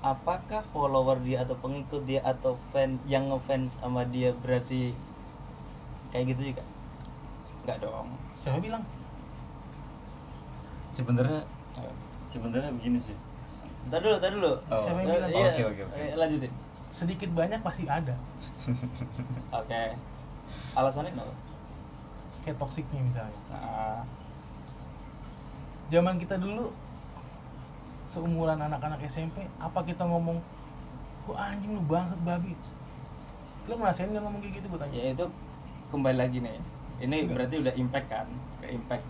Apakah 0.00 0.64
follower 0.72 1.20
dia 1.20 1.44
atau 1.44 1.52
pengikut 1.60 2.08
dia 2.08 2.24
atau 2.24 2.56
fan 2.72 2.96
yang 3.04 3.28
ngefans 3.28 3.76
sama 3.76 4.00
dia 4.08 4.32
berarti 4.32 4.96
kayak 6.08 6.32
gitu 6.32 6.54
juga? 6.54 6.64
Nggak 7.68 7.84
dong. 7.84 8.08
Siapa 8.40 8.56
bilang? 8.64 8.80
Sebenarnya 10.96 11.44
sebenarnya 12.30 12.70
begini 12.72 12.98
sih 12.98 13.16
Ntar 13.80 13.96
dulu, 13.98 14.16
ntar 14.16 14.30
dulu. 14.30 14.52
Oh. 14.68 14.76
Siapa 14.76 15.00
yang 15.00 15.08
bilang? 15.08 15.32
iya, 15.32 15.50
Oke, 15.50 15.62
oke, 15.66 15.82
oke. 15.82 15.96
eh, 15.96 16.12
lanjutin. 16.14 16.52
sedikit 16.90 17.30
banyak 17.30 17.60
pasti 17.60 17.84
ada 17.86 18.14
Oke. 19.58 19.82
Alasannya 20.72 21.10
kenapa? 21.10 21.34
kayak 22.40 22.56
toksiknya 22.56 23.00
misalnya 23.00 23.38
Nah, 23.48 24.00
zaman 25.88 26.16
kita 26.16 26.36
dulu 26.36 26.72
seumuran 28.06 28.58
anak-anak 28.58 29.00
SMP 29.04 29.44
apa 29.56 29.80
kita 29.82 30.02
ngomong 30.02 30.40
wah 31.24 31.46
anjing 31.46 31.72
lu 31.72 31.82
banget 31.84 32.18
babi 32.20 32.56
lu 33.64 33.76
ngerasain 33.76 34.08
nggak 34.08 34.18
ngomong 34.20 34.40
kayak 34.40 34.54
gitu 34.56 34.66
gue 34.66 34.78
tanya 34.78 34.94
ya 34.94 35.10
itu 35.12 35.26
kembali 35.88 36.16
lagi 36.16 36.38
nih. 36.38 36.58
Ini 37.00 37.16
Enggak. 37.18 37.32
berarti 37.32 37.54
udah 37.58 37.74
impact 37.76 38.06
kan? 38.08 38.26
Ke 38.58 38.66
impact. 38.68 39.06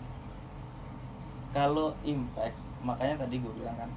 Kalau 1.51 1.93
impact, 2.01 2.57
makanya 2.81 3.25
tadi 3.25 3.37
gue 3.37 3.53
bilang 3.53 3.77
kan, 3.77 3.91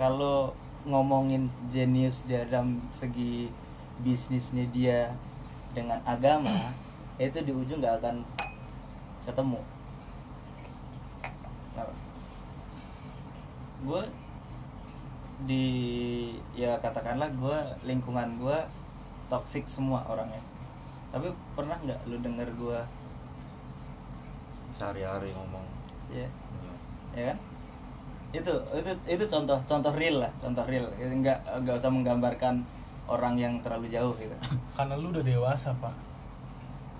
kalau 0.00 0.52
ngomongin 0.84 1.48
jenius 1.72 2.24
dalam 2.28 2.80
segi 2.92 3.48
bisnisnya 4.04 4.68
dia 4.68 5.12
dengan 5.72 6.00
agama, 6.04 6.72
itu 7.20 7.38
di 7.44 7.52
ujung 7.52 7.80
nggak 7.80 8.02
akan 8.02 8.16
ketemu. 9.24 9.60
Gue 13.84 14.02
di 15.44 15.66
ya 16.56 16.80
katakanlah 16.80 17.28
gue 17.36 17.58
lingkungan 17.84 18.40
gue 18.40 18.58
toxic 19.28 19.68
semua 19.68 20.00
orangnya. 20.08 20.40
Tapi 21.12 21.28
pernah 21.52 21.76
nggak 21.84 22.00
lu 22.08 22.16
denger 22.16 22.48
gue 22.56 22.80
sehari-hari 24.72 25.36
ngomong. 25.36 25.64
Ya 26.12 26.24
Iya. 26.24 26.28
ya 27.14 27.24
kan 27.32 27.38
itu 28.34 28.50
itu 28.74 28.90
itu 29.06 29.24
contoh 29.30 29.54
contoh 29.62 29.92
real 29.94 30.18
lah 30.18 30.32
contoh 30.42 30.66
real. 30.66 30.90
Nggak 30.98 31.38
nggak 31.62 31.74
usah 31.78 31.90
menggambarkan 31.90 32.66
orang 33.06 33.38
yang 33.38 33.54
terlalu 33.62 33.86
jauh 33.88 34.10
gitu. 34.18 34.34
Karena 34.76 34.98
lu 34.98 35.14
udah 35.14 35.22
dewasa 35.22 35.70
pak. 35.78 35.94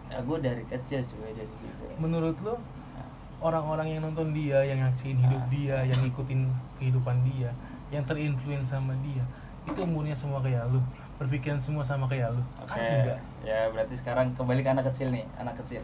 Ya 0.07 0.23
gue 0.23 0.39
dari 0.39 0.63
kecil 0.65 1.03
coba 1.03 1.27
jadi 1.35 1.51
gitu. 1.51 1.83
Menurut 1.99 2.39
lu 2.41 2.55
Nah, 2.95 3.09
orang-orang 3.43 3.99
yang 3.99 4.07
nonton 4.07 4.31
dia 4.31 4.63
yang 4.63 4.79
nyaksiin 4.79 5.19
hidup 5.19 5.43
Ah. 5.43 5.51
dia 5.51 5.77
yang 5.83 5.99
ngikutin 6.07 6.47
kehidupan 6.79 7.27
dia 7.27 7.51
yang 7.91 8.07
terinfluence 8.07 8.71
sama 8.71 8.95
dia 9.03 9.27
itu 9.67 9.81
umurnya 9.83 10.15
semua 10.15 10.39
kayak 10.39 10.71
lu? 10.71 10.79
Berpikiran 11.19 11.59
semua 11.59 11.83
sama 11.83 12.07
kayak 12.07 12.31
lu? 12.31 12.43
Oke. 12.63 12.79
kan 12.79 12.79
enggak. 12.79 13.21
Ya 13.43 13.67
berarti 13.75 13.95
sekarang 13.99 14.31
kembali 14.39 14.63
ke 14.63 14.71
anak 14.71 14.87
kecil 14.93 15.11
nih 15.11 15.27
anak 15.35 15.59
kecil. 15.59 15.83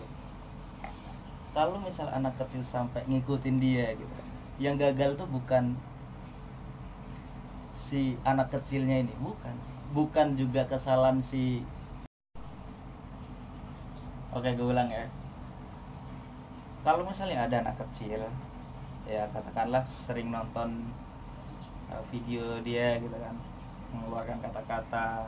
Kalau 1.51 1.83
misal 1.83 2.07
anak 2.15 2.39
kecil 2.39 2.63
sampai 2.63 3.03
ngikutin 3.11 3.57
dia 3.59 3.91
gitu 3.99 4.15
yang 4.61 4.77
gagal 4.77 5.17
tuh 5.17 5.25
bukan 5.25 5.73
si 7.73 8.21
anak 8.29 8.53
kecilnya 8.53 9.01
ini 9.01 9.15
bukan. 9.17 9.57
Bukan 9.97 10.37
juga 10.37 10.69
kesalahan 10.69 11.19
si 11.25 11.65
oke 14.37 14.47
gue 14.53 14.69
ulang 14.69 14.93
ya. 14.93 15.09
Kalau 16.85 17.09
misalnya 17.09 17.49
ada 17.49 17.57
anak 17.65 17.81
kecil 17.89 18.21
ya 19.09 19.25
katakanlah 19.33 19.83
sering 19.97 20.29
nonton 20.29 20.87
uh, 21.89 22.05
video 22.13 22.61
dia 22.61 23.01
gitu 23.01 23.17
kan 23.17 23.35
mengeluarkan 23.91 24.39
kata-kata 24.45 25.25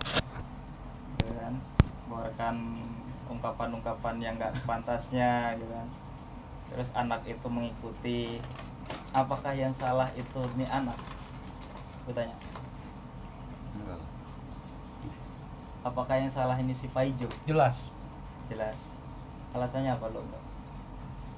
gitu 1.18 1.32
kan 1.34 1.56
mengeluarkan 2.06 2.56
ungkapan-ungkapan 3.32 4.16
yang 4.20 4.36
gak 4.36 4.54
sepantasnya 4.60 5.56
gitu 5.56 5.72
kan. 5.72 5.88
Terus 6.68 6.88
anak 6.92 7.24
itu 7.24 7.46
mengikuti 7.48 8.38
apakah 9.12 9.52
yang 9.52 9.72
salah 9.76 10.08
itu 10.16 10.40
nih 10.56 10.68
anak? 10.72 10.96
Gue 12.08 12.14
tanya. 12.16 12.36
Enggak. 13.76 14.00
Apakah 15.84 16.16
yang 16.18 16.32
salah 16.32 16.56
ini 16.56 16.72
si 16.72 16.88
Paijo? 16.88 17.28
Jelas. 17.44 17.76
Jelas. 18.48 18.96
Alasannya 19.52 19.92
apa 19.92 20.08
lo? 20.08 20.24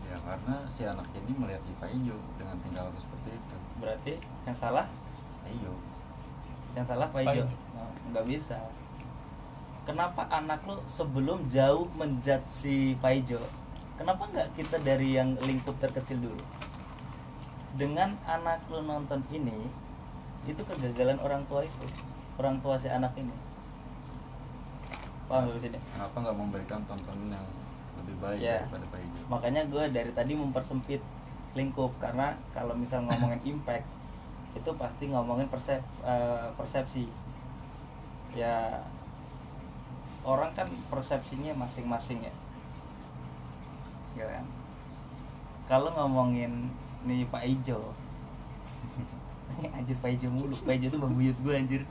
Ya 0.07 0.17
karena 0.23 0.57
si 0.71 0.87
anak 0.87 1.11
ini 1.19 1.33
melihat 1.35 1.61
si 1.67 1.75
Paijo 1.83 2.17
dengan 2.39 2.57
tingkah 2.63 2.87
laku 2.87 2.99
seperti 3.03 3.35
itu. 3.35 3.57
Berarti 3.83 4.13
yang 4.47 4.57
salah? 4.57 4.87
Paijo. 5.43 5.73
Yang 6.79 6.87
salah 6.87 7.09
Paijo? 7.11 7.43
Paijo. 7.43 7.45
Nah, 7.75 7.91
nggak 8.15 8.25
bisa. 8.31 8.59
Kenapa 9.85 10.25
anak 10.33 10.65
lo 10.65 10.81
sebelum 10.89 11.45
jauh 11.51 11.91
menjat 11.99 12.41
si 12.49 12.97
Paijo? 13.03 13.43
Kenapa 13.99 14.31
nggak 14.31 14.57
kita 14.57 14.81
dari 14.81 15.19
yang 15.19 15.37
lingkup 15.43 15.77
terkecil 15.83 16.19
dulu 16.23 16.41
dengan 17.75 18.15
anak 18.25 18.63
lo 18.71 18.81
nonton 18.83 19.21
ini 19.35 19.67
itu 20.47 20.61
kegagalan 20.63 21.19
orang 21.19 21.43
tua 21.51 21.65
itu 21.67 21.87
orang 22.39 22.59
tua 22.63 22.79
si 22.79 22.87
anak 22.87 23.15
ini. 23.19 23.35
Paham 25.25 25.49
gak 25.49 25.61
sini 25.65 25.79
kenapa 25.97 26.17
nggak 26.21 26.37
memberikan 26.37 26.81
tontonan 26.85 27.33
yang 27.33 27.47
lebih 27.97 28.15
baik 28.21 28.39
Ya. 28.45 28.61
daripada 28.61 28.87
Paijo 28.93 29.21
makanya 29.33 29.63
gue 29.73 29.85
dari 29.89 30.13
tadi 30.13 30.37
mempersempit 30.37 31.01
lingkup 31.57 31.97
karena 31.97 32.37
kalau 32.53 32.77
misal 32.77 33.01
ngomongin 33.09 33.41
impact 33.57 33.89
itu 34.55 34.71
pasti 34.79 35.11
ngomongin 35.11 35.51
persep, 35.51 35.83
eh, 36.07 36.47
persepsi. 36.55 37.11
Ya 38.39 38.83
orang 40.23 40.55
kan 40.55 40.67
persepsinya 40.93 41.57
masing-masing 41.59 42.23
ya. 42.23 42.35
Ya 44.15 44.27
kan? 44.31 44.45
Kalau 45.67 45.91
ngomongin 45.91 46.71
nih 47.05 47.25
Pak 47.27 47.43
Ijo. 47.43 47.93
Anjir 49.77 49.97
Pak 49.99 50.11
Ijo 50.11 50.29
mulu. 50.29 50.55
Pak 50.57 50.75
Ijo 50.75 50.87
tuh 50.91 51.01
babuyut 51.01 51.37
gue 51.39 51.55
anjir. 51.55 51.83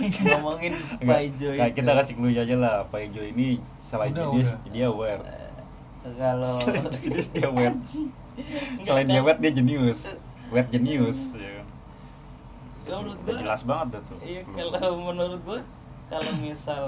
Ngomongin 0.00 0.72
Pak 0.98 1.20
Ijo 1.22 1.48
itu. 1.52 1.60
kita 1.74 1.90
kasih 1.94 2.14
clue 2.14 2.32
aja 2.32 2.56
lah 2.56 2.74
Paijo 2.88 3.20
ini 3.20 3.60
selain 3.76 4.12
Udah, 4.12 4.24
jenius 4.26 4.48
udah. 4.50 4.72
dia 4.72 4.86
aware. 4.86 5.22
Eh, 5.22 5.52
kalau 6.16 6.54
selain 6.56 6.88
jenius 6.94 7.26
dia 7.28 7.46
aware. 7.46 7.76
Selain 8.80 9.04
dia 9.04 9.14
kan? 9.14 9.22
aware 9.22 9.38
dia 9.38 9.52
jenius. 9.52 10.00
Aware 10.48 10.68
jenius 10.68 11.18
ya 11.32 11.50
kan. 11.54 11.66
Ya, 12.84 12.94
menurut 12.96 13.16
Udah 13.18 13.24
gua- 13.26 13.40
jelas 13.40 13.60
banget 13.62 13.86
dah 13.90 14.02
tuh 14.04 14.18
Iya 14.20 14.40
kalau 14.44 14.92
menurut 15.02 15.40
gue 15.42 15.60
kalau 16.04 16.32
misal 16.34 16.84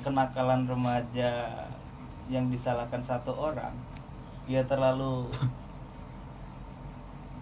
kenakalan 0.00 0.62
remaja 0.64 1.30
yang 2.26 2.46
disalahkan 2.46 2.98
satu 2.98 3.34
orang 3.34 3.74
ya 4.46 4.62
terlalu 4.62 5.26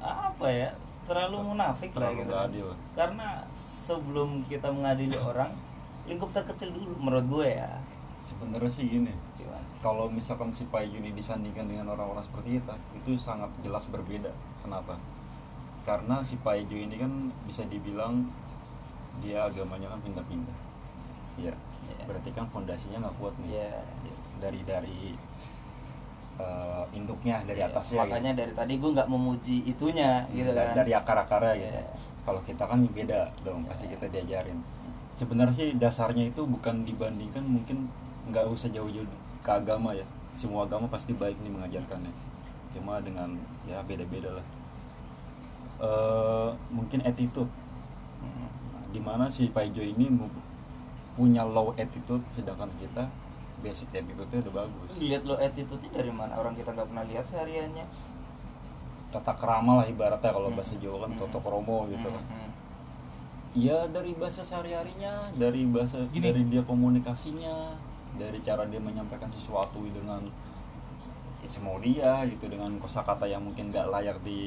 apa 0.01 0.47
ya? 0.49 0.71
Terlalu 1.05 1.37
munafik 1.45 1.91
lah 1.93 2.09
Terlalu 2.09 2.19
gitu. 2.19 2.31
nggak 2.31 2.43
adil. 2.47 2.69
karena 2.93 3.29
sebelum 3.53 4.45
kita 4.47 4.69
mengadili 4.71 5.17
orang 5.19 5.51
lingkup 6.07 6.31
terkecil 6.31 6.71
dulu 6.71 6.95
menurut 6.99 7.27
gue 7.29 7.49
ya. 7.57 7.71
Sebenarnya 8.21 8.71
sih 8.71 8.87
gini 8.87 9.13
kalau 9.81 10.13
misalkan 10.13 10.53
si 10.53 10.69
Paijo 10.69 11.01
ini 11.01 11.09
disandingkan 11.11 11.65
dengan 11.65 11.89
orang-orang 11.89 12.21
seperti 12.21 12.61
kita 12.61 12.77
itu 12.93 13.17
sangat 13.17 13.49
jelas 13.65 13.89
berbeda. 13.89 14.29
Kenapa? 14.61 15.01
Karena 15.89 16.21
si 16.21 16.37
Paijo 16.37 16.77
ini 16.77 17.01
kan 17.01 17.33
bisa 17.49 17.65
dibilang 17.65 18.29
dia 19.25 19.49
agamanya 19.49 19.89
kan 19.89 20.01
pindah-pindah. 20.05 20.59
Ya 21.41 21.57
Iya. 21.81 22.05
berarti 22.07 22.31
kan 22.31 22.45
fondasinya 22.53 23.09
nggak 23.09 23.17
kuat 23.17 23.33
nih. 23.41 23.57
Ya. 23.57 23.73
Dari 24.37 24.61
dari 24.69 25.17
eh, 26.41 26.85
induknya 26.97 27.45
dari 27.45 27.61
Iya, 27.61 27.69
atasnya 27.69 28.01
makanya 28.01 28.31
gitu. 28.33 28.41
dari 28.41 28.53
tadi 28.57 28.73
gue 28.81 28.91
nggak 28.97 29.09
memuji 29.13 29.57
itunya 29.69 30.25
gitu 30.33 30.51
dari, 30.57 30.69
kan. 30.73 30.77
dari 30.81 30.93
akar-akarnya 30.97 31.55
gitu. 31.61 31.77
Iya. 31.77 31.85
kalau 32.21 32.41
kita 32.45 32.65
kan 32.69 32.81
beda 32.85 33.21
dong 33.45 33.65
pasti 33.69 33.89
kita 33.89 34.07
diajarin. 34.09 34.61
Sebenarnya 35.17 35.55
sih 35.57 35.69
dasarnya 35.75 36.29
itu 36.31 36.45
bukan 36.45 36.85
dibandingkan 36.85 37.43
mungkin 37.43 37.89
nggak 38.29 38.45
usah 38.49 38.69
jauh-jauh 38.71 39.09
ke 39.45 39.51
agama 39.51 39.93
ya. 39.97 40.05
Semua 40.37 40.65
agama 40.69 40.87
pasti 40.87 41.11
baik 41.17 41.37
nih 41.41 41.51
mengajarkannya. 41.51 42.13
Cuma 42.77 43.01
dengan 43.03 43.35
ya 43.67 43.83
beda-beda 43.83 44.31
lah. 44.37 44.47
Eh, 45.81 46.49
mungkin 46.71 47.01
attitude. 47.03 47.49
Hmm. 48.21 48.53
di 48.93 49.01
mana 49.01 49.33
si 49.33 49.49
Paijo 49.49 49.81
ini 49.81 50.13
punya 51.17 51.41
low 51.41 51.73
attitude 51.73 52.21
sedangkan 52.29 52.69
kita 52.77 53.09
basic 53.61 53.89
attitude-nya 53.93 54.41
udah 54.43 54.55
bagus 54.59 54.91
lihat 54.99 55.23
lo 55.23 55.37
attitude-nya 55.37 55.91
dari 55.95 56.11
mana 56.11 56.33
orang 56.35 56.53
kita 56.53 56.73
nggak 56.73 56.89
pernah 56.89 57.05
lihat 57.05 57.25
sehariannya 57.25 57.87
tata 59.11 59.33
kerama 59.35 59.83
lah 59.83 59.87
ibaratnya 59.87 60.31
kalau 60.31 60.49
Hmm. 60.49 60.57
bahasa 60.57 60.75
Jawa 60.77 60.97
kan 61.03 61.11
Hmm. 61.11 61.21
toto 61.21 61.39
kromo 61.41 61.87
gitu 61.87 62.07
kan 62.07 62.25
Hmm. 62.25 62.49
Ya 63.51 63.83
dari 63.85 64.15
bahasa 64.15 64.47
sehari-harinya, 64.47 65.35
dari 65.35 65.67
bahasa 65.67 65.99
Gini. 66.07 66.23
dari 66.23 66.47
dia 66.47 66.63
komunikasinya, 66.63 67.75
dari 68.15 68.39
cara 68.39 68.63
dia 68.65 68.79
menyampaikan 68.79 69.27
sesuatu 69.27 69.83
dengan 69.85 70.23
ya, 71.43 71.49
semau 71.51 71.83
dia 71.83 72.23
gitu 72.31 72.47
dengan 72.47 72.71
kosakata 72.79 73.27
yang 73.27 73.43
mungkin 73.43 73.75
nggak 73.75 73.91
layak 73.91 74.23
di 74.23 74.43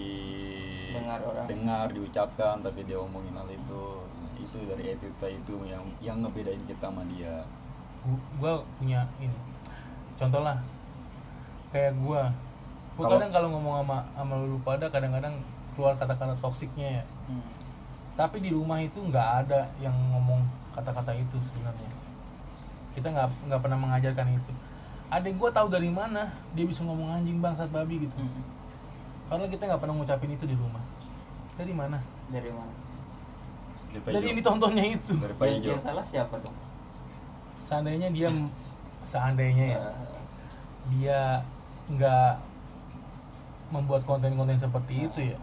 Dengar 0.95 1.19
orang. 1.19 1.45
dengar, 1.45 1.85
diucapkan 1.91 2.63
tapi 2.63 2.87
dia 2.87 2.95
omongin 2.95 3.35
hal 3.35 3.49
itu 3.49 3.83
Nah, 3.99 4.31
itu 4.39 4.57
dari 4.63 4.95
attitude 4.95 5.35
itu 5.35 5.53
yang 5.67 5.83
yang 5.99 6.23
ngebedain 6.23 6.63
kita 6.63 6.87
sama 6.87 7.03
dia 7.11 7.43
Gu- 8.03 8.25
gua 8.39 8.59
punya 8.79 9.07
ini. 9.17 9.35
Contoh 10.19 10.43
lah 10.43 10.59
kayak 11.71 11.95
gua. 12.03 12.29
Gua 12.93 13.03
Kalau- 13.07 13.17
kadang 13.17 13.31
kalau 13.33 13.47
ngomong 13.57 13.75
sama 13.81 13.97
sama 14.13 14.33
lu 14.43 14.59
pada 14.61 14.85
kadang-kadang 14.91 15.39
keluar 15.73 15.95
kata-kata 15.97 16.37
toksiknya 16.37 17.01
ya. 17.01 17.05
Hmm. 17.31 17.41
tapi 18.13 18.45
di 18.45 18.53
rumah 18.53 18.77
itu 18.77 19.01
nggak 19.01 19.27
ada 19.41 19.65
yang 19.81 19.95
ngomong 20.13 20.45
kata-kata 20.77 21.17
itu 21.17 21.33
sebenarnya. 21.49 21.89
Kita 22.93 23.09
nggak 23.09 23.49
nggak 23.49 23.61
pernah 23.65 23.79
mengajarkan 23.81 24.37
itu. 24.37 24.53
Adik 25.09 25.41
gua 25.41 25.49
tahu 25.49 25.73
dari 25.73 25.89
mana 25.89 26.29
dia 26.53 26.65
bisa 26.69 26.85
ngomong 26.85 27.09
anjing 27.09 27.41
bangsat 27.41 27.71
babi 27.73 28.05
gitu. 28.05 28.17
Hmm. 28.19 28.43
karena 29.31 29.49
kita 29.49 29.65
nggak 29.65 29.81
pernah 29.81 29.95
ngucapin 29.97 30.29
itu 30.29 30.45
di 30.45 30.53
rumah. 30.53 30.83
Dari 31.57 31.73
mana? 31.73 31.97
Dari 32.29 32.53
mana? 32.53 32.73
Dari 33.89 34.13
dari 34.13 34.25
yang 34.29 34.37
ditontonnya 34.37 34.85
itu. 34.93 35.13
Dari 35.17 35.57
yang 35.63 35.81
salah 35.81 36.05
siapa 36.05 36.37
dong 36.37 36.53
seandainya 37.63 38.11
dia 38.11 38.29
seandainya 39.03 39.65
ya 39.73 39.81
dia 40.91 41.19
nggak 41.89 42.31
membuat 43.71 44.03
konten-konten 44.03 44.59
seperti 44.59 45.07
itu 45.07 45.19
ya 45.33 45.37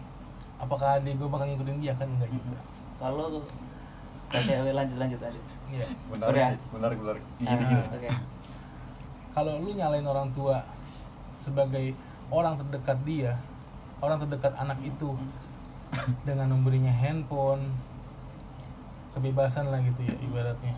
apakah 0.60 1.00
adik 1.00 1.16
gue 1.16 1.24
bakal 1.26 1.48
ngikutin 1.48 1.80
dia? 1.80 1.96
Kan 1.96 2.08
enggak 2.12 2.28
juga. 2.28 2.60
Kalau 3.00 3.40
oke 4.30 4.52
lanjut 4.70 4.96
lanjut 5.00 5.18
lanjut 5.18 5.44
Iya. 5.70 5.86
benar 6.12 6.26
Udah. 6.34 6.48
sih 6.52 6.58
benar 6.74 6.90
benar 6.92 7.16
gini 7.38 7.46
Ah, 7.48 7.56
gini. 7.56 7.74
oke. 7.80 8.08
Kalau 9.30 9.52
lu 9.62 9.70
nyalain 9.72 10.04
orang 10.04 10.28
tua 10.36 10.60
sebagai 11.40 11.94
orang 12.28 12.60
terdekat 12.60 12.98
dia 13.08 13.32
orang 14.04 14.20
terdekat 14.20 14.52
anak 14.58 14.76
itu 14.84 15.16
dengan 16.28 16.52
memberinya 16.52 16.92
handphone 16.92 17.72
kebebasan 19.16 19.72
lah 19.72 19.80
gitu 19.82 20.06
ya 20.06 20.14
ibaratnya 20.20 20.74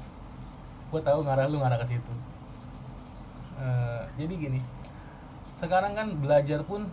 gue 0.93 1.01
tahu 1.01 1.24
ngarah 1.24 1.49
lu 1.49 1.64
ngarah 1.64 1.80
ke 1.80 1.97
situ. 1.97 2.12
Eh, 3.57 4.03
jadi 4.20 4.34
gini 4.36 4.61
sekarang 5.62 5.95
kan 5.95 6.11
belajar 6.18 6.59
pun 6.66 6.90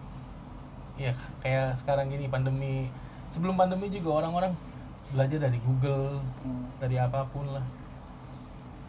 ya 0.95 1.11
kayak 1.43 1.75
sekarang 1.75 2.07
gini 2.07 2.31
pandemi. 2.31 2.87
Sebelum 3.29 3.59
pandemi 3.59 3.91
juga 3.91 4.23
orang-orang 4.23 4.55
belajar 5.11 5.37
dari 5.49 5.59
Google 5.61 6.23
Hmm. 6.45 6.71
dari 6.79 6.95
apa 6.95 7.27
pun 7.27 7.43
lah. 7.51 7.65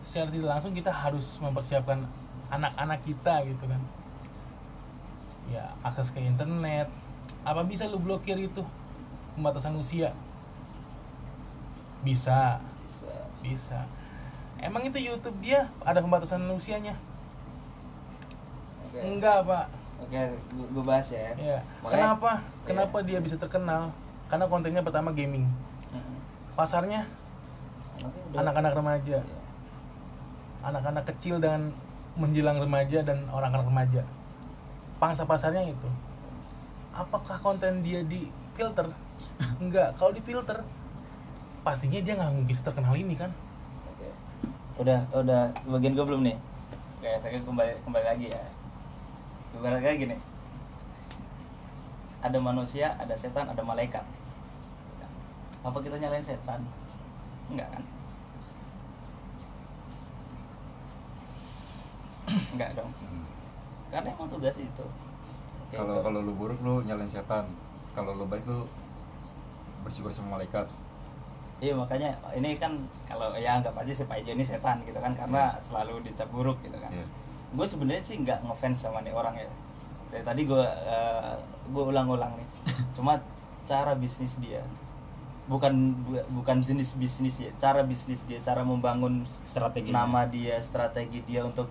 Secara 0.07 0.31
tidak 0.31 0.49
langsung 0.49 0.73
kita 0.77 0.93
harus 0.95 1.27
mempersiapkan 1.43 2.07
anak-anak 2.53 3.03
kita 3.03 3.35
gitu 3.51 3.65
kan. 3.67 3.83
Ya 5.51 5.75
akses 5.83 6.15
ke 6.15 6.23
internet. 6.23 6.87
Apa 7.43 7.67
bisa 7.67 7.89
lu 7.91 7.99
blokir 7.99 8.39
itu? 8.39 8.63
Pembatasan 9.35 9.75
usia. 9.81 10.15
Bisa. 12.05 12.61
Bisa. 12.87 13.11
Bisa 13.41 14.00
emang 14.61 14.83
itu 14.85 14.99
YouTube 15.01 15.37
dia 15.41 15.69
ada 15.83 16.01
pembatasan 16.01 16.45
usianya 16.51 16.95
oke. 18.87 18.99
Enggak 19.01 19.47
pak. 19.47 19.67
Oke 20.01 20.21
gue 20.51 20.85
bahas 20.85 21.09
ya. 21.09 21.33
Ya 21.37 21.59
Makanya- 21.81 22.17
kenapa? 22.17 22.31
Iya. 22.33 22.67
kenapa 22.67 22.97
dia 23.05 23.19
bisa 23.21 23.37
terkenal? 23.37 23.83
Karena 24.29 24.45
kontennya 24.47 24.83
pertama 24.83 25.11
gaming. 25.13 25.45
Pasarnya? 26.55 27.07
Anak-anak 28.33 28.73
remaja. 28.75 29.19
Iya. 29.21 29.39
anak-anak 30.61 31.09
kecil 31.09 31.41
dan 31.41 31.73
menjelang 32.21 32.61
remaja 32.61 33.01
dan 33.01 33.25
orang-orang 33.33 33.65
remaja. 33.73 34.03
Pangsa 35.01 35.25
pasarnya 35.25 35.65
itu. 35.65 35.89
Apakah 36.93 37.41
konten 37.41 37.81
dia 37.81 38.05
di 38.05 38.29
filter? 38.53 38.93
Enggak. 39.63 39.97
Kalau 39.97 40.13
di 40.13 40.21
filter 40.21 40.61
pastinya 41.65 41.97
dia 42.05 42.13
nggak 42.13 42.33
mungkin 42.37 42.57
terkenal 42.61 42.93
ini 42.93 43.17
kan. 43.17 43.33
Udah, 44.81 45.05
udah 45.13 45.53
bagian 45.69 45.93
gue 45.93 46.07
belum 46.09 46.25
nih. 46.25 46.37
Oke, 46.97 47.13
tapi 47.21 47.37
kembali 47.45 47.85
kembali 47.85 48.07
lagi 48.09 48.27
ya. 48.33 48.41
Kembali 49.53 49.77
lagi 49.77 50.09
gini. 50.09 50.17
Ada 52.25 52.41
manusia, 52.41 52.97
ada 52.97 53.13
setan, 53.13 53.53
ada 53.53 53.61
malaikat. 53.61 54.01
Apa 55.61 55.77
kita 55.85 56.01
nyalain 56.01 56.25
setan? 56.25 56.65
Enggak 57.53 57.69
kan? 57.77 57.85
Enggak 62.57 62.71
dong. 62.73 62.93
Karena 63.93 64.09
emang 64.17 64.33
tugas 64.33 64.57
itu. 64.57 64.87
Kalau 65.77 66.01
kalau 66.01 66.25
lu 66.25 66.33
buruk 66.33 66.57
lu 66.65 66.81
nyalain 66.89 67.07
setan 67.07 67.47
kalau 67.95 68.17
lu 68.17 68.25
baik 68.27 68.43
lu 68.43 68.67
bersyukur 69.87 70.11
sama 70.11 70.39
malaikat 70.39 70.67
Iya 71.61 71.79
makanya 71.79 72.17
ini 72.35 72.57
kan 72.59 72.75
kalau 73.11 73.35
ya 73.35 73.59
anggap 73.59 73.75
aja 73.75 73.91
si 73.91 74.05
Pak 74.05 74.17
Ijo 74.19 74.33
ini 74.33 74.43
setan 74.43 74.81
gitu 74.83 74.97
kan 74.97 75.13
karena 75.13 75.59
selalu 75.61 76.01
dicap 76.03 76.31
buruk 76.31 76.63
gitu 76.63 76.79
kan. 76.79 76.89
Iya. 76.89 77.07
Gue 77.51 77.67
sebenarnya 77.67 77.99
sih 78.01 78.17
nggak 78.17 78.41
ngefans 78.43 78.79
sama 78.81 79.03
nih 79.03 79.11
orang 79.11 79.35
ya. 79.35 79.51
Dari 80.09 80.23
tadi 80.23 80.43
gue 80.45 80.65
gue 81.69 81.85
ulang-ulang 81.85 82.33
nih. 82.33 82.47
Cuma 82.97 83.19
cara 83.63 83.93
bisnis 83.93 84.39
dia 84.39 84.63
bukan 85.45 85.75
bu- 86.01 86.27
bukan 86.33 86.63
jenis 86.63 86.95
bisnis 86.95 87.35
ya, 87.37 87.51
cara 87.57 87.83
bisnis 87.83 88.23
dia, 88.23 88.39
cara 88.39 88.63
membangun 88.63 89.27
strategi 89.43 89.91
nama 89.91 90.23
dia, 90.25 90.63
strategi 90.63 91.27
dia 91.27 91.43
untuk 91.43 91.67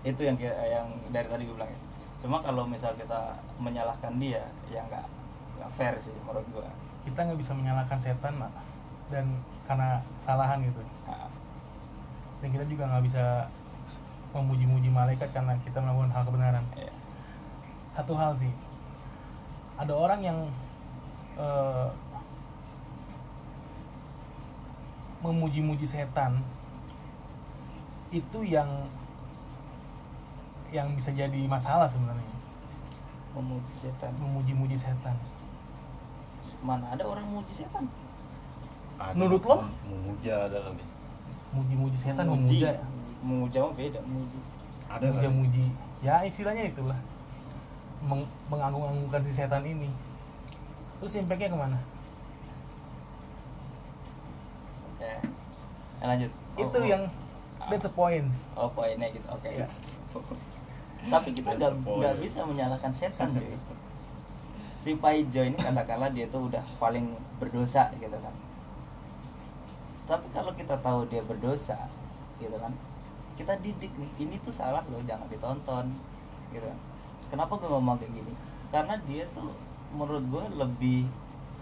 itu 0.00 0.24
yang 0.24 0.40
yang 0.40 0.88
dari 1.12 1.28
tadi 1.28 1.44
gue 1.44 1.52
bilang 1.52 1.68
ya. 1.68 1.80
Cuma 2.18 2.40
kalau 2.40 2.64
misal 2.64 2.96
kita 2.96 3.36
menyalahkan 3.56 4.16
dia 4.16 4.40
ya 4.68 4.80
nggak 4.82 5.04
nggak 5.56 5.70
fair 5.70 5.94
sih 6.00 6.16
menurut 6.20 6.48
gue. 6.48 6.64
kita 7.00 7.16
nggak 7.22 7.36
bisa 7.36 7.52
menyalahkan 7.52 7.96
setan 7.96 8.36
Mak. 8.36 8.52
Dan 9.10 9.26
karena 9.66 10.02
kesalahan 10.18 10.62
gitu. 10.66 10.82
Dan 12.40 12.48
kita 12.50 12.64
juga 12.64 12.88
nggak 12.88 13.04
bisa 13.04 13.46
memuji-muji 14.30 14.88
malaikat 14.88 15.28
karena 15.34 15.58
kita 15.66 15.82
melakukan 15.82 16.10
hal 16.14 16.22
kebenaran. 16.26 16.64
Iya. 16.78 16.94
satu 17.90 18.14
hal 18.14 18.32
sih. 18.38 18.54
Ada 19.76 19.92
orang 19.92 20.20
yang 20.22 20.38
eh, 21.36 21.88
memuji-muji 25.20 25.84
setan 25.84 26.40
itu 28.10 28.38
yang 28.46 28.66
yang 30.70 30.94
bisa 30.94 31.10
jadi 31.10 31.46
masalah 31.50 31.90
sebenarnya. 31.90 32.34
Memuji 33.34 33.74
setan. 33.74 34.14
memuji-muji 34.18 34.78
setan. 34.78 35.18
Mana 36.62 36.94
ada 36.94 37.06
orang 37.06 37.26
memuji 37.26 37.62
setan 37.62 37.90
Ada 39.00 39.16
Menurut 39.16 39.42
lo? 39.42 39.56
mem- 39.58 39.76
memuja 39.88 40.34
ada 40.44 40.58
kali 40.60 40.84
muji-muji 41.50 41.96
setan 41.98 42.24
Memuji. 42.24 42.62
memuja 42.62 42.70
memuja 43.20 43.58
mah 43.60 43.72
beda 43.74 43.98
memuji. 44.04 44.38
Ada 44.86 45.02
kali. 45.02 45.12
muja-muji 45.16 45.64
ya 46.00 46.14
istilahnya 46.22 46.64
itulah. 46.68 47.00
Meng- 48.00 48.28
mengagung-agungkan 48.46 49.20
si 49.20 49.32
setan 49.34 49.64
ini. 49.64 49.88
Terus 50.98 51.16
impactnya 51.16 51.48
ke 51.48 51.58
mana? 51.58 51.78
Oke. 54.86 55.10
Ya, 55.96 56.04
lanjut. 56.06 56.30
Itu 56.54 56.68
Oh, 56.70 56.80
oh. 56.80 56.86
yang 56.86 57.02
that's 57.66 57.82
the 57.82 57.90
point. 57.90 58.28
Oh 58.54 58.68
poinnya 58.68 59.08
gitu. 59.08 59.26
Oke. 59.26 59.48
Ya. 59.50 59.66
tapi 61.12 61.32
kita 61.32 61.56
nggak 61.56 62.16
bisa 62.20 62.44
menyalahkan 62.44 62.92
setan 62.92 63.32
cuy. 63.32 63.56
Si 64.80 64.96
Paijo 64.96 65.44
ini 65.44 65.56
katakanlah 65.56 66.08
dia 66.08 66.24
tuh 66.28 66.48
udah 66.48 66.64
paling 66.80 67.12
berdosa 67.36 67.92
gitu 67.94 68.16
kan 68.16 68.32
tapi 70.10 70.26
kalau 70.34 70.50
kita 70.50 70.74
tahu 70.82 71.06
dia 71.06 71.22
berdosa 71.22 71.86
gitu 72.36 72.58
kan 72.58 72.74
kita 73.38 73.54
didik 73.62 73.94
nih 73.94 74.10
ini 74.20 74.36
tuh 74.42 74.50
salah 74.50 74.82
loh 74.84 75.00
jangan 75.00 75.24
ditonton 75.30 75.86
gitu. 76.50 76.66
Kan 76.66 76.78
kenapa 77.30 77.56
gue 77.56 77.70
ngomong 77.70 77.96
kayak 77.96 78.12
gini? 78.12 78.32
Karena 78.68 78.98
dia 79.06 79.24
tuh 79.32 79.54
menurut 79.94 80.24
gue 80.26 80.44
lebih 80.60 81.00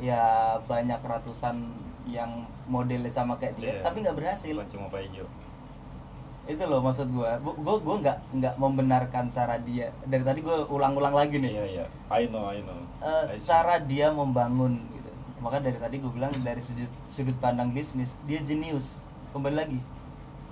ya 0.00 0.56
banyak 0.64 0.98
ratusan 0.98 1.70
yang 2.08 2.48
modelnya 2.66 3.12
sama 3.12 3.36
kayak 3.36 3.54
dia 3.60 3.78
Iya. 3.78 3.82
tapi 3.84 4.00
nggak 4.02 4.16
berhasil. 4.16 4.56
Cuma 4.72 4.90
Pak 4.90 5.00
Ijo. 5.06 5.28
Itu 6.48 6.64
loh 6.64 6.80
maksud 6.80 7.12
gue 7.12 7.30
gue 7.46 7.76
gue 7.84 7.96
nggak 8.02 8.18
nggak 8.42 8.54
membenarkan 8.58 9.30
cara 9.30 9.60
dia. 9.62 9.92
Dari 10.02 10.24
tadi 10.26 10.40
gue 10.42 10.56
ulang-ulang 10.66 11.14
lagi 11.14 11.38
nih. 11.38 11.52
Iya 11.52 11.64
iya. 11.68 11.86
I 12.10 12.26
know 12.26 12.48
I 12.48 12.58
know. 12.64 12.80
Eh, 13.04 13.24
I 13.28 13.38
see. 13.38 13.46
cara 13.46 13.78
dia 13.78 14.10
membangun 14.10 14.82
maka 15.38 15.62
dari 15.62 15.78
tadi 15.78 16.02
gue 16.02 16.10
bilang 16.10 16.34
dari 16.42 16.58
sudut 16.58 16.90
sudut 17.06 17.36
pandang 17.38 17.70
bisnis 17.70 18.18
dia 18.26 18.42
jenius. 18.42 18.98
Kembali 19.30 19.54
lagi 19.54 19.80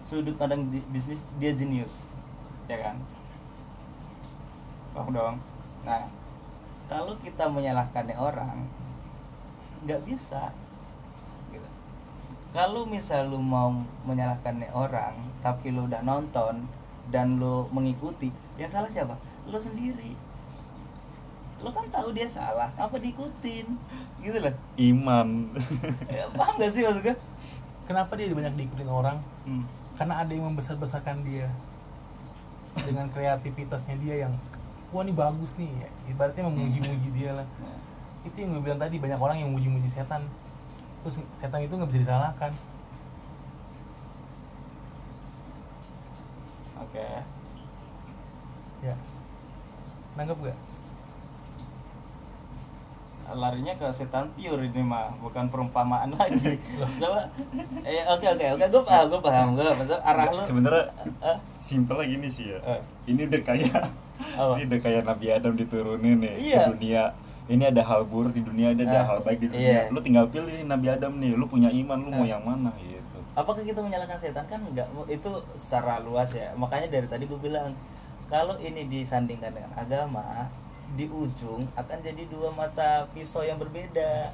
sudut 0.07 0.39
pandang 0.39 0.67
bisnis 0.95 1.27
dia 1.43 1.51
jenius. 1.51 2.15
Ya 2.71 2.79
kan? 2.79 2.97
Paham 4.95 5.11
dong? 5.11 5.37
Nah 5.83 6.07
kalau 6.87 7.19
kita 7.19 7.51
menyalahkannya 7.51 8.15
orang 8.15 8.67
nggak 9.83 10.03
bisa. 10.07 10.55
Gitu. 11.51 11.69
Kalau 12.55 12.87
misal 12.87 13.27
lu 13.27 13.43
mau 13.43 13.75
menyalahkannya 14.07 14.71
orang 14.71 15.19
tapi 15.43 15.75
lu 15.75 15.91
udah 15.91 16.03
nonton 16.07 16.67
dan 17.11 17.43
lu 17.43 17.67
mengikuti 17.75 18.31
yang 18.55 18.71
salah 18.71 18.91
siapa? 18.91 19.19
Lu 19.51 19.59
sendiri 19.59 20.26
lu 21.65 21.73
kan 21.73 21.89
tahu 21.89 22.13
dia 22.13 22.29
salah 22.29 22.69
apa 22.77 22.97
diikutin. 23.01 23.67
Gitu 24.21 24.39
loh. 24.41 24.55
Iman. 24.77 25.29
Ya, 26.13 26.29
paham 26.33 26.61
gak 26.61 26.71
sih 26.73 26.85
maksud 26.85 27.01
gue 27.01 27.17
kenapa 27.89 28.13
dia 28.19 28.33
banyak 28.33 28.55
diikutin 28.59 28.91
orang? 28.91 29.19
Hmm. 29.47 29.65
karena 29.97 30.21
ada 30.21 30.29
yang 30.29 30.53
membesar-besarkan 30.53 31.25
dia. 31.25 31.49
Dengan 32.77 33.09
kreativitasnya 33.09 33.97
dia 33.97 34.29
yang 34.29 34.37
wah 34.93 35.01
ini 35.01 35.17
bagus 35.17 35.57
nih. 35.57 35.73
Ya. 35.73 35.89
ibaratnya 36.13 36.45
memuji-muji 36.45 37.09
dia 37.17 37.33
lah. 37.33 37.47
Itu 38.29 38.37
yang 38.37 38.61
gue 38.61 38.63
bilang 38.69 38.77
tadi 38.77 39.01
banyak 39.01 39.17
orang 39.17 39.41
yang 39.41 39.49
memuji-muji 39.49 39.89
setan. 39.89 40.29
Terus 41.01 41.25
setan 41.41 41.65
itu 41.65 41.73
nggak 41.73 41.89
bisa 41.89 42.03
disalahkan. 42.05 42.53
Oke. 46.85 47.09
Ya. 48.85 48.95
Nanggap 50.21 50.37
gak 50.45 50.57
larinya 53.33 53.73
ke 53.73 53.89
setan 53.89 54.31
pure 54.31 54.63
ini 54.63 54.79
mah 54.79 55.11
bukan 55.19 55.47
perumpamaan 55.47 56.15
lagi. 56.15 56.61
Coba 56.97 57.27
eh 57.83 58.05
oke 58.05 58.27
oke 58.29 58.47
oke 58.53 58.65
gue 58.69 58.83
paham 58.85 59.05
gue 59.09 59.21
paham 59.21 59.49
gue 59.53 59.67
maksud 59.67 60.01
arah 60.01 60.27
lu. 60.31 60.43
sebenarnya 60.45 60.85
Eh, 61.21 61.37
simpel 61.59 61.97
lagi 61.97 62.15
nih 62.15 62.29
sih 62.29 62.47
ya. 62.49 62.59
Eh. 62.63 62.81
ini 63.07 63.25
udah 63.25 63.43
kayak 63.43 63.83
ini 64.53 64.63
udah 64.65 64.81
kayak 64.81 65.03
Nabi 65.03 65.27
Adam 65.29 65.53
diturunin 65.53 66.17
nih 66.19 66.35
Iya. 66.37 66.59
ke 66.61 66.71
dunia. 66.73 67.05
Ini 67.47 67.63
ada 67.65 67.79
hal 67.81 68.03
buruk 68.03 68.31
di 68.31 68.43
dunia 68.43 68.71
ada, 68.71 68.83
ada 68.85 68.99
Ah, 69.01 69.05
hal 69.09 69.19
baik 69.21 69.39
di 69.39 69.47
dunia. 69.49 69.63
iya. 69.63 69.83
lu 69.89 69.99
tinggal 70.01 70.27
pilih 70.27 70.63
Nabi 70.63 70.87
Adam 70.89 71.15
nih 71.17 71.33
lu 71.33 71.47
punya 71.47 71.69
iman 71.69 71.99
lu 71.99 72.11
mau 72.11 72.23
Ah. 72.23 72.29
yang 72.29 72.43
mana 72.43 72.71
gitu. 72.77 73.19
Apakah 73.33 73.63
kita 73.63 73.79
menyalahkan 73.79 74.17
setan? 74.17 74.45
Kan 74.45 74.63
enggak 74.65 74.87
itu 75.07 75.31
secara 75.53 75.99
luas 76.01 76.31
ya. 76.31 76.51
Makanya 76.53 76.91
dari 76.91 77.07
tadi 77.07 77.25
gue 77.25 77.37
bilang 77.37 77.71
kalau 78.27 78.59
ini 78.59 78.83
disandingkan 78.85 79.51
dengan 79.51 79.71
agama 79.73 80.51
di 80.95 81.11
ujung 81.11 81.67
akan 81.75 81.99
jadi 81.99 82.23
dua 82.31 82.55
mata 82.55 83.11
pisau 83.11 83.43
yang 83.43 83.59
berbeda 83.59 84.31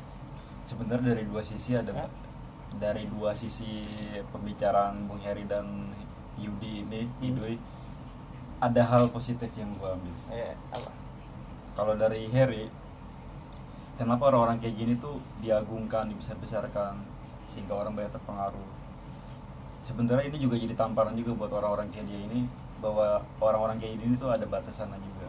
sebenarnya 0.68 1.16
dari 1.16 1.24
dua 1.24 1.40
sisi 1.40 1.72
ada 1.72 1.90
Hah? 1.96 2.10
dari 2.76 3.04
dua 3.08 3.32
sisi 3.32 3.88
pembicaraan 4.28 5.08
Bung 5.08 5.20
Heri 5.24 5.48
dan 5.48 5.92
Yudi 6.36 6.84
ini 6.84 7.00
Hmm. 7.08 7.24
Idui 7.24 7.56
ada 8.62 8.82
hal 8.86 9.10
positif 9.10 9.50
yang 9.58 9.74
gua 9.80 9.98
ambil 9.98 10.14
ya 10.30 10.54
apa 10.70 10.90
kalau 11.74 11.94
dari 11.98 12.28
Harry 12.30 12.70
kenapa 13.98 14.30
orang-orang 14.30 14.60
kayak 14.62 14.76
gini 14.76 14.94
tuh 15.00 15.18
diagungkan 15.42 16.08
dibesar-besarkan 16.12 16.94
sehingga 17.48 17.74
orang 17.74 17.96
banyak 17.98 18.12
terpengaruh 18.14 18.68
sebenarnya 19.82 20.30
ini 20.30 20.38
juga 20.38 20.54
jadi 20.56 20.74
tamparan 20.78 21.18
juga 21.18 21.34
buat 21.34 21.52
orang-orang 21.58 21.90
kayak 21.90 22.06
dia 22.06 22.20
ini 22.22 22.46
bahwa 22.78 23.22
orang-orang 23.42 23.82
kayak 23.82 23.98
gini 23.98 24.14
tuh 24.14 24.30
ada 24.30 24.46
batasannya 24.46 24.98
juga 24.98 25.21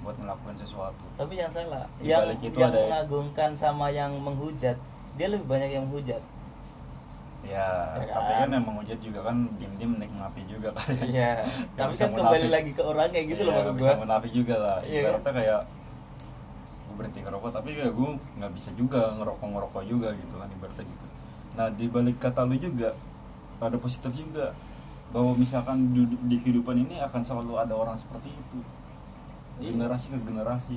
buat 0.00 0.16
melakukan 0.16 0.56
sesuatu 0.56 1.04
tapi 1.14 1.36
yang 1.36 1.48
salah 1.48 1.84
Di 1.96 2.08
yang 2.08 2.24
itu 2.32 2.56
yang 2.56 2.70
ada- 2.70 2.82
mengagungkan 2.82 3.50
sama 3.52 3.88
yang 3.88 4.16
menghujat 4.16 4.76
dia 5.14 5.28
lebih 5.28 5.44
banyak 5.44 5.70
yang 5.70 5.84
menghujat 5.84 6.22
ya, 7.40 7.66
Ya 7.96 8.06
tapi 8.06 8.30
kan? 8.30 8.38
kan 8.38 8.48
yang 8.52 8.64
menghujat 8.64 8.98
juga 8.98 9.20
kan 9.22 9.36
diem-diem 9.56 9.90
menikmati 9.92 10.42
juga 10.44 10.68
kan 10.72 10.88
iya 11.02 11.40
Nggak 11.72 11.76
tapi 11.78 11.92
bisa 11.92 12.04
kan 12.04 12.12
kembali 12.14 12.24
munafik. 12.42 12.52
lagi 12.52 12.70
ke 12.72 12.82
orang 12.82 13.08
kayak 13.10 13.26
gitu 13.28 13.42
loh 13.42 13.50
Iya, 13.50 13.58
maksud 13.58 13.74
bisa 13.76 13.90
gua 13.90 14.00
munafik 14.00 14.32
juga 14.32 14.54
lah 14.56 14.76
Iya 14.80 14.88
kan? 14.90 15.00
ibaratnya 15.02 15.32
kayak 15.34 15.60
gue 16.80 16.94
berhenti 16.96 17.20
ngerokok 17.22 17.50
tapi 17.50 17.68
ya 17.74 17.88
gue 17.88 18.08
nggak 18.36 18.52
bisa 18.52 18.70
juga 18.74 19.00
ngerokok 19.14 19.46
ngerokok 19.48 19.82
juga 19.84 20.08
gitu 20.12 20.34
kan 20.34 20.48
ibaratnya 20.50 20.84
gitu 20.84 21.06
nah 21.50 21.66
di 21.68 21.86
balik 21.86 22.16
kata 22.18 22.40
lu 22.42 22.56
juga 22.56 22.88
ada 23.58 23.76
positif 23.76 24.08
juga 24.10 24.56
bahwa 25.10 25.34
misalkan 25.34 25.90
di, 25.90 26.02
di 26.24 26.36
kehidupan 26.38 26.76
ini 26.78 26.96
akan 26.98 27.20
selalu 27.20 27.58
ada 27.58 27.74
orang 27.74 27.92
seperti 27.92 28.30
itu. 28.30 28.62
Generasi 29.62 30.06
ke 30.08 30.18
generasi 30.20 30.76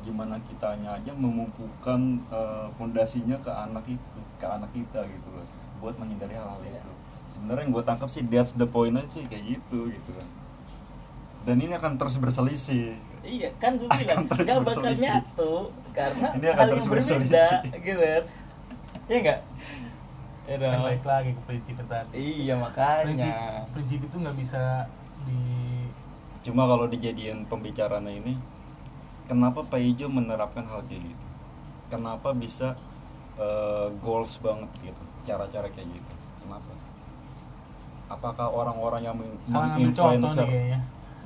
gimana 0.00 0.36
kitanya 0.42 0.94
aja 0.94 1.12
memupukkan 1.12 2.00
eh, 2.24 2.66
fondasinya 2.74 3.36
ke 3.38 3.50
anak 3.50 3.84
itu 3.86 4.00
ke 4.34 4.46
anak 4.46 4.70
kita 4.70 5.00
gitu 5.04 5.28
loh 5.30 5.46
buat 5.78 5.96
menghindari 5.96 6.32
hal-hal 6.32 6.60
Iya. 6.60 6.78
itu 6.78 6.92
sebenarnya 7.30 7.62
yang 7.62 7.72
gue 7.72 7.84
tangkap 7.84 8.08
sih 8.08 8.22
that's 8.24 8.52
the 8.52 8.64
point 8.64 8.94
aja 8.94 9.08
sih 9.10 9.22
kayak 9.22 9.44
gitu 9.50 9.88
gitu 9.88 10.10
kan 10.12 10.28
dan 11.44 11.56
ini 11.56 11.72
akan 11.72 11.96
terus 11.96 12.16
berselisih 12.16 12.96
Iya 13.20 13.50
kan 13.56 13.74
gue 13.74 13.84
Akan 13.84 13.98
bilang 13.98 14.24
terus 14.26 14.38
gak 14.38 14.56
bakal 14.56 14.64
berselisih. 14.78 15.04
nyatu 15.04 15.52
karena 15.90 16.26
Ini 16.30 16.46
akan 16.46 16.56
hal 16.56 16.68
terus 16.68 16.78
yang 16.78 16.88
berbeda 16.88 17.18
berselisih. 17.18 17.58
gitu 17.82 17.98
kan. 17.98 18.22
Iya 19.04 19.16
enggak? 19.18 19.40
Ya 20.40 20.54
kan 20.54 20.70
dong. 20.70 20.84
balik 20.86 21.04
lagi 21.04 21.30
ke 21.30 21.42
prinsip 21.42 21.74
tadi 21.82 22.14
Iya 22.16 22.54
prinsip 22.54 22.62
makanya. 22.64 23.32
prinsip 23.68 24.00
itu 24.00 24.16
nggak 24.16 24.36
bisa 24.38 24.62
di 25.24 25.42
cuma 26.48 26.64
kalau 26.64 26.88
dijadiin 26.88 27.44
pembicaraan 27.44 28.08
ini 28.08 28.40
kenapa 29.28 29.60
Pak 29.68 29.76
Ijo 29.76 30.08
menerapkan 30.08 30.64
hal 30.64 30.80
kayak 30.88 31.04
gitu? 31.04 31.26
Kenapa 31.92 32.32
bisa 32.32 32.72
eh, 33.36 33.92
goals 34.00 34.40
banget 34.40 34.72
gitu? 34.80 35.02
Cara-cara 35.28 35.68
kayak 35.68 35.88
gitu. 35.92 36.14
Kenapa? 36.40 36.72
Apakah 38.08 38.48
orang-orang 38.48 39.04
yang 39.04 39.16
menginfluencer 39.44 40.48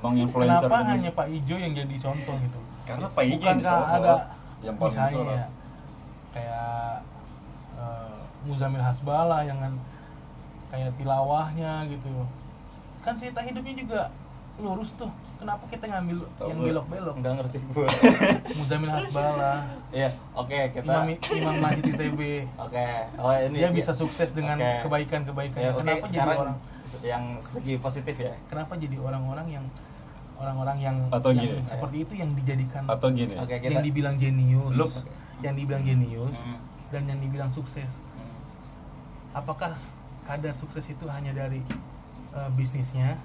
menginfluencer 0.03 0.67
kenapa 0.67 0.83
ini? 0.83 0.91
hanya 0.91 1.11
Pak 1.15 1.29
Ijo 1.31 1.55
yang 1.55 1.73
jadi 1.79 1.95
contoh 2.03 2.35
gitu? 2.43 2.59
Karena 2.83 3.07
Pak 3.07 3.23
Ijo 3.23 3.45
yang 3.47 3.61
disorot, 3.63 3.87
ada 3.95 4.15
yang 4.67 4.75
paling 4.75 4.91
misalnya 4.91 5.15
disorot. 5.15 5.39
ya, 5.39 5.47
kayak 6.35 6.91
eh, 7.79 8.19
Muzamil 8.51 8.83
Hasbala 8.83 9.39
yang 9.47 9.59
kan 9.63 9.75
kayak 10.75 10.91
tilawahnya 10.99 11.87
gitu. 11.87 12.11
Kan 13.07 13.15
cerita 13.23 13.47
hidupnya 13.47 13.75
juga 13.79 14.01
lurus 14.59 14.93
tuh 14.95 15.09
kenapa 15.37 15.65
kita 15.67 15.85
ngambil 15.87 16.19
Tahu 16.37 16.49
yang 16.49 16.59
belok-belok 16.61 17.15
Enggak 17.17 17.33
ngerti 17.35 17.57
gue. 17.59 17.89
Muzamil 18.59 18.91
Hasbala 18.95 19.53
Iya, 19.91 20.11
oke 20.33 20.59
kita 20.71 20.93
Imam 20.93 21.07
Imam 21.17 21.57
Majid 21.59 21.85
ITB 21.89 22.21
Oke. 22.57 22.87
Oh 23.17 23.33
ini 23.33 23.57
dia 23.59 23.71
bisa 23.71 23.91
sukses 23.93 24.31
dengan 24.31 24.55
Oke. 24.55 24.87
kebaikan-kebaikan 24.87 25.59
Ya, 25.59 25.71
oke, 25.73 25.81
kenapa 25.81 25.99
jadi 25.99 26.11
sekarang 26.13 26.39
orang 26.39 26.57
yang 27.01 27.25
segi 27.41 27.75
positif 27.77 28.15
ya. 28.15 28.37
kenapa 28.47 28.77
jadi 28.77 28.97
orang-orang 28.97 29.47
yang 29.51 29.65
orang-orang 30.37 30.77
yang, 30.79 30.97
Atau 31.09 31.31
yang 31.31 31.43
gini. 31.49 31.65
seperti 31.65 31.97
itu 32.03 32.13
yang 32.15 32.31
dijadikan 32.35 32.83
atau 32.85 33.09
gini 33.09 33.35
Oke, 33.35 33.57
kita 33.57 33.73
yang 33.73 33.83
dibilang 33.83 34.15
jenius 34.17 34.75
Lu- 34.75 34.93
yang 35.41 35.55
dibilang 35.55 35.83
jenius 35.83 36.37
Hmm. 36.39 36.61
dan 36.91 37.03
yang 37.07 37.19
dibilang 37.19 37.49
sukses 37.49 37.99
Hmm. 38.13 38.31
apakah 39.35 39.75
kadar 40.23 40.53
sukses 40.53 40.85
itu 40.85 41.03
hanya 41.09 41.33
dari 41.33 41.65
eh, 42.33 42.51
bisnisnya 42.53 43.17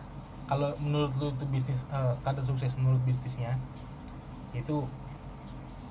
kalau 0.47 0.71
menurut 0.77 1.11
lu 1.15 1.27
itu 1.29 1.45
bisnis 1.47 1.83
eh, 1.87 2.13
kadar 2.21 2.41
sukses 2.41 2.71
menurut 2.75 3.03
bisnisnya 3.03 3.55
itu 4.51 4.87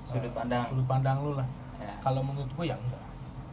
Sudut 0.01 0.23
eh, 0.23 0.31
pandang. 0.31 0.63
sudut 0.65 0.85
pandang 0.85 1.17
lu 1.21 1.33
lah 1.33 1.47
Ya. 1.77 1.93
kalau 2.01 2.19
menurut 2.21 2.49
gue 2.49 2.65
ya 2.65 2.73
enggak 2.75 3.03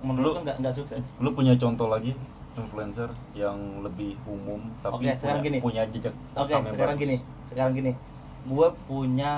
Menurut 0.01 0.25
Lu- 0.31 0.41
enggak 0.41 0.57
enggak 0.57 0.75
sukses? 0.75 1.05
lu 1.19 1.29
punya 1.31 1.53
contoh 1.55 1.87
lagi 1.87 2.17
influencer 2.55 3.05
yang 3.33 3.53
lebih 3.81 4.17
umum 4.25 4.65
tapi 4.79 5.05
Oke, 5.05 5.13
sekarang 5.15 5.39
punya, 5.39 5.47
gini. 5.47 5.59
punya 5.61 5.83
jejak 5.87 6.15
Oke, 6.33 6.51
yang 6.51 6.65
sekarang 6.67 6.97
bagus. 6.97 7.05
gini. 7.05 7.17
Sekarang 7.45 7.73
gini. 7.75 7.93
Gue 8.45 8.69
punya 8.85 9.33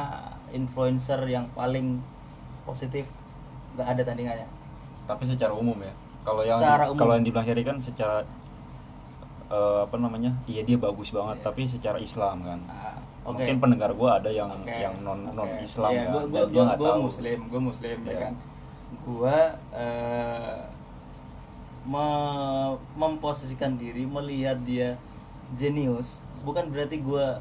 influencer 0.48 1.18
yang 1.24 1.50
paling 1.50 1.98
positif 2.62 3.10
nggak 3.74 3.88
ada 3.88 4.02
tandingannya. 4.04 4.46
tapi 5.04 5.22
secara 5.22 5.50
umum 5.50 5.78
ya 5.78 5.90
kalau 6.22 6.42
yang 6.42 6.58
Secara 6.58 6.78
di- 6.80 6.88
umum. 6.88 6.98
kalau 6.98 7.12
yang 7.14 7.24
dibilang 7.24 7.46
Heri 7.46 7.62
kan 7.62 7.76
secara 7.78 8.22
eh, 9.48 9.78
apa 9.82 9.96
namanya 9.96 10.34
iya 10.44 10.62
dia 10.62 10.74
bagus 10.76 11.10
banget 11.10 11.38
Iya. 11.38 11.44
tapi 11.44 11.60
secara 11.64 11.98
Islam 11.98 12.36
kan 12.40 12.60
Ah, 12.66 12.98
Oke. 13.24 13.42
mungkin 13.42 13.56
pendengar 13.58 13.90
gua 13.92 14.18
ada 14.18 14.28
yang 14.28 14.48
Oke, 14.48 14.70
yang 14.70 14.94
non 15.00 15.22
oke. 15.24 15.34
non 15.34 15.50
Islam 15.58 15.90
Iya, 15.90 16.00
kan 16.00 16.10
gua, 16.10 16.20
dan 16.20 16.26
gua, 16.26 16.38
dia 16.42 16.50
gua, 16.52 16.64
nggak 16.64 16.78
gua 16.78 16.88
tahu 16.88 17.00
muslim, 17.04 17.38
gue 17.44 17.60
muslim 17.62 17.96
ya 17.98 18.08
Iya. 18.08 18.18
kan. 18.20 18.34
Gua 19.02 19.36
eh, 19.72 20.56
me- 21.84 22.74
memposisikan 22.96 23.74
diri 23.74 24.02
melihat 24.04 24.58
dia 24.60 24.98
jenius 25.52 26.22
bukan 26.42 26.66
berarti 26.66 26.98
gua 26.98 27.38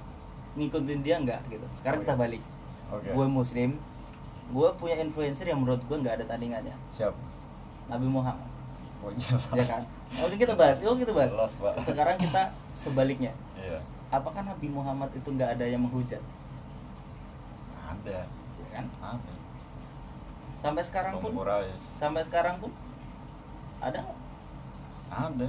ngikutin 0.55 0.99
dia 1.01 1.17
enggak 1.17 1.41
gitu. 1.47 1.65
Sekarang 1.73 1.99
Oke. 1.99 2.05
kita 2.05 2.15
balik. 2.15 2.43
Oke. 2.87 3.09
Gue 3.11 3.27
muslim, 3.27 3.75
gue 4.47 4.69
punya 4.77 4.95
influencer 4.97 5.43
yang 5.43 5.59
menurut 5.59 5.81
gue 5.81 5.97
nggak 5.97 6.15
ada 6.15 6.25
tandingannya. 6.27 6.71
siap 6.89 7.11
Nabi 7.85 8.07
Muhammad. 8.07 8.45
Oh, 9.05 9.13
jelas. 9.13 9.45
ya 9.53 9.65
kan 9.69 9.81
oke 10.25 10.33
kita 10.33 10.53
bahas 10.57 10.81
oke 10.81 10.97
kita 11.05 11.13
bahas. 11.13 11.29
Jelas, 11.29 11.53
Pak. 11.61 11.73
sekarang 11.85 12.17
kita 12.17 12.41
sebaliknya. 12.73 13.37
Iya. 13.53 13.77
Apakah 14.09 14.41
Nabi 14.41 14.67
Muhammad 14.73 15.13
itu 15.13 15.29
nggak 15.29 15.61
ada 15.61 15.65
yang 15.69 15.85
menghujat? 15.85 16.21
Ada. 17.85 18.25
Ya 18.57 18.67
kan? 18.73 18.85
Ada. 18.97 19.33
Sampai 20.57 20.81
sekarang 20.81 21.21
pun? 21.21 21.31
Sampai 22.01 22.21
sekarang 22.25 22.57
pun? 22.57 22.73
Ada 23.77 24.01
nggak? 24.01 24.19
ada. 25.13 25.47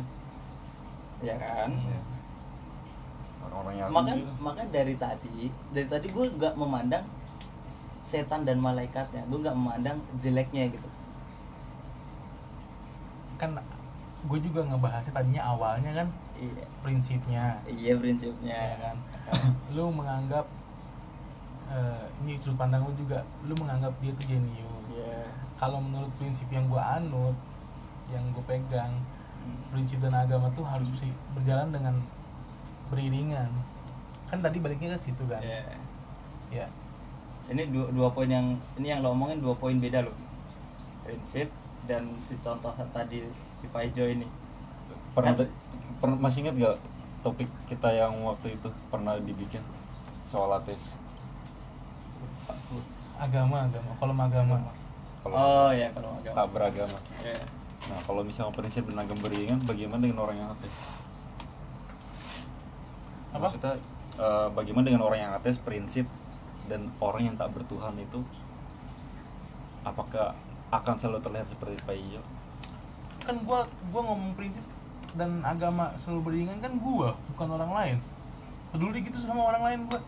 Ya 1.24 1.34
kan? 1.40 1.72
Iya. 1.72 2.00
orang-orang 3.46 3.74
yang 3.78 3.88
maka 3.94 4.12
maka 4.42 4.62
dari 4.74 4.98
tadi 4.98 5.54
dari 5.70 5.86
tadi 5.86 6.10
gue 6.10 6.26
nggak 6.34 6.58
memandang 6.58 7.06
setan 8.04 8.44
dan 8.44 8.60
malaikatnya. 8.60 9.24
Gue 9.32 9.40
nggak 9.40 9.56
memandang 9.56 9.96
jeleknya 10.20 10.68
gitu 10.68 10.95
kan 13.36 13.50
gue 14.26 14.38
juga 14.42 14.66
ngebahasnya 14.66 15.12
tadinya 15.14 15.42
awalnya 15.46 15.92
kan 15.92 16.08
iya. 16.40 16.64
prinsipnya. 16.82 17.44
Iya 17.68 17.94
prinsipnya. 18.00 18.56
Ya 18.56 18.76
kan? 18.82 18.96
Lu 19.76 19.92
menganggap 19.94 20.46
eh, 21.70 22.04
ini 22.24 22.40
sudut 22.42 22.58
pandang 22.58 22.86
lu 22.86 22.94
juga 22.94 23.26
lu 23.42 23.54
menganggap 23.58 23.92
dia 24.02 24.12
tuh 24.14 24.26
jenius. 24.26 24.74
Iya. 24.86 25.28
kalau 25.58 25.82
menurut 25.82 26.08
prinsip 26.16 26.46
yang 26.52 26.68
gue 26.70 26.78
anut 26.78 27.36
yang 28.12 28.22
gue 28.32 28.44
pegang 28.46 28.92
Hmm. 29.46 29.62
prinsip 29.70 30.02
dan 30.02 30.10
agama 30.10 30.50
tuh 30.58 30.66
harus 30.66 30.90
sih 30.98 31.12
berjalan 31.30 31.70
dengan 31.70 31.94
beriringan. 32.90 33.46
Kan 34.26 34.42
tadi 34.42 34.58
baliknya 34.58 34.98
ke 34.98 35.06
situ 35.06 35.22
kan? 35.30 35.38
Ya 36.50 36.66
ini 37.50 37.62
dua, 37.70 37.86
dua 37.94 38.08
poin 38.10 38.26
yang 38.26 38.58
ini 38.78 38.90
yang 38.90 39.00
lo 39.02 39.14
omongin 39.14 39.38
dua 39.38 39.54
poin 39.54 39.78
beda 39.78 40.02
loh 40.02 40.14
prinsip 41.06 41.46
dan 41.86 42.02
si 42.18 42.34
contoh 42.42 42.74
tadi 42.90 43.22
si 43.54 43.70
Pak 43.70 43.82
Ijo 43.90 44.04
ini. 44.06 44.26
Pernah, 45.14 45.32
Kan- 45.32 45.54
pernah 46.02 46.16
masih 46.20 46.44
ingat 46.44 46.54
gak 46.60 46.76
topik 47.24 47.48
kita 47.66 47.88
yang 47.90 48.12
waktu 48.22 48.54
itu 48.54 48.68
pernah 48.92 49.16
dibikin 49.18 49.62
soal 50.28 50.50
ateis? 50.52 50.94
Agama 53.16 53.64
agama. 53.64 53.90
Kalau 53.96 54.14
agama. 54.14 54.56
Kalau 55.24 55.34
oh 55.34 55.70
ya 55.72 55.88
kalau 55.90 56.10
agama. 56.20 56.36
Tak 56.36 56.48
beragama 56.54 56.98
Iya. 57.24 57.40
nah 57.86 57.98
kalau 58.02 58.22
misalnya 58.26 58.50
prinsip 58.50 58.82
dan 58.90 58.98
agama 58.98 59.22
beriringan 59.26 59.62
bagaimana 59.62 60.02
dengan 60.06 60.26
orang 60.26 60.36
yang 60.42 60.50
ateis? 60.54 60.76
Apa? 63.30 63.46
maksudnya 63.46 63.74
eh, 64.16 64.48
bagaimana 64.54 64.84
dengan 64.86 65.02
orang 65.06 65.18
yang 65.22 65.32
ateis 65.34 65.58
prinsip 65.58 66.06
dan 66.66 66.90
orang 66.98 67.30
yang 67.30 67.36
tak 67.38 67.50
bertuhan 67.54 67.94
itu? 67.98 68.22
Apakah 69.86 70.34
akan 70.70 70.94
selalu 70.96 71.20
terlihat 71.22 71.46
seperti 71.46 71.78
Pak 71.82 71.94
Iyo 71.94 72.22
kan 73.22 73.36
gua 73.42 73.66
gua 73.90 74.02
ngomong 74.06 74.34
prinsip 74.34 74.62
dan 75.14 75.42
agama 75.42 75.94
selalu 75.96 76.20
beriringan 76.30 76.58
kan 76.60 76.72
gua 76.78 77.14
bukan 77.34 77.48
orang 77.52 77.72
lain 77.72 77.96
peduli 78.70 79.02
gitu 79.02 79.18
sama 79.18 79.46
orang 79.46 79.62
lain 79.62 79.80
gua 79.86 80.00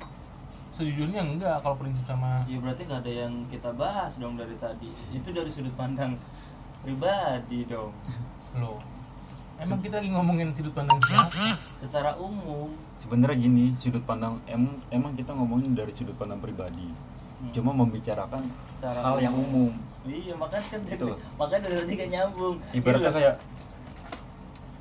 sejujurnya 0.75 1.23
enggak 1.25 1.59
kalau 1.61 1.75
prinsip 1.75 2.07
sama 2.07 2.47
Ya 2.47 2.63
berarti 2.63 2.87
nggak 2.87 3.03
ada 3.03 3.13
yang 3.27 3.35
kita 3.51 3.75
bahas 3.75 4.15
dong 4.15 4.39
dari 4.39 4.55
tadi. 4.55 4.87
Itu 5.11 5.35
dari 5.35 5.51
sudut 5.51 5.75
pandang 5.75 6.15
pribadi 6.79 7.67
dong. 7.67 7.91
lo 8.55 8.79
emang 9.59 9.83
kita 9.83 9.99
lagi 9.99 10.11
ngomongin 10.15 10.55
sudut 10.55 10.71
pandang 10.71 11.03
siapa 11.03 11.51
Secara 11.83 12.15
umum. 12.15 12.71
sebenarnya 12.95 13.35
gini 13.37 13.75
sudut 13.75 14.07
pandang 14.07 14.39
em, 14.47 14.71
emang 14.89 15.19
kita 15.19 15.35
ngomongin 15.35 15.75
dari 15.75 15.91
sudut 15.91 16.15
pandang 16.15 16.39
pribadi 16.39 16.95
Hmm. 17.39 17.55
cuma 17.55 17.71
membicarakan 17.71 18.43
Secara 18.75 18.99
hal 18.99 19.23
yang 19.23 19.31
umum 19.31 19.71
Iya 20.07 20.35
makanya 20.39 20.67
kan 20.71 20.81
Gitu. 20.87 21.07
makanya 21.35 21.61
dari 21.67 21.75
tadi 21.83 21.93
gak 21.99 22.11
nyambung. 22.13 22.57
ibaratnya 22.71 23.11
Iya. 23.11 23.17
kayak 23.17 23.35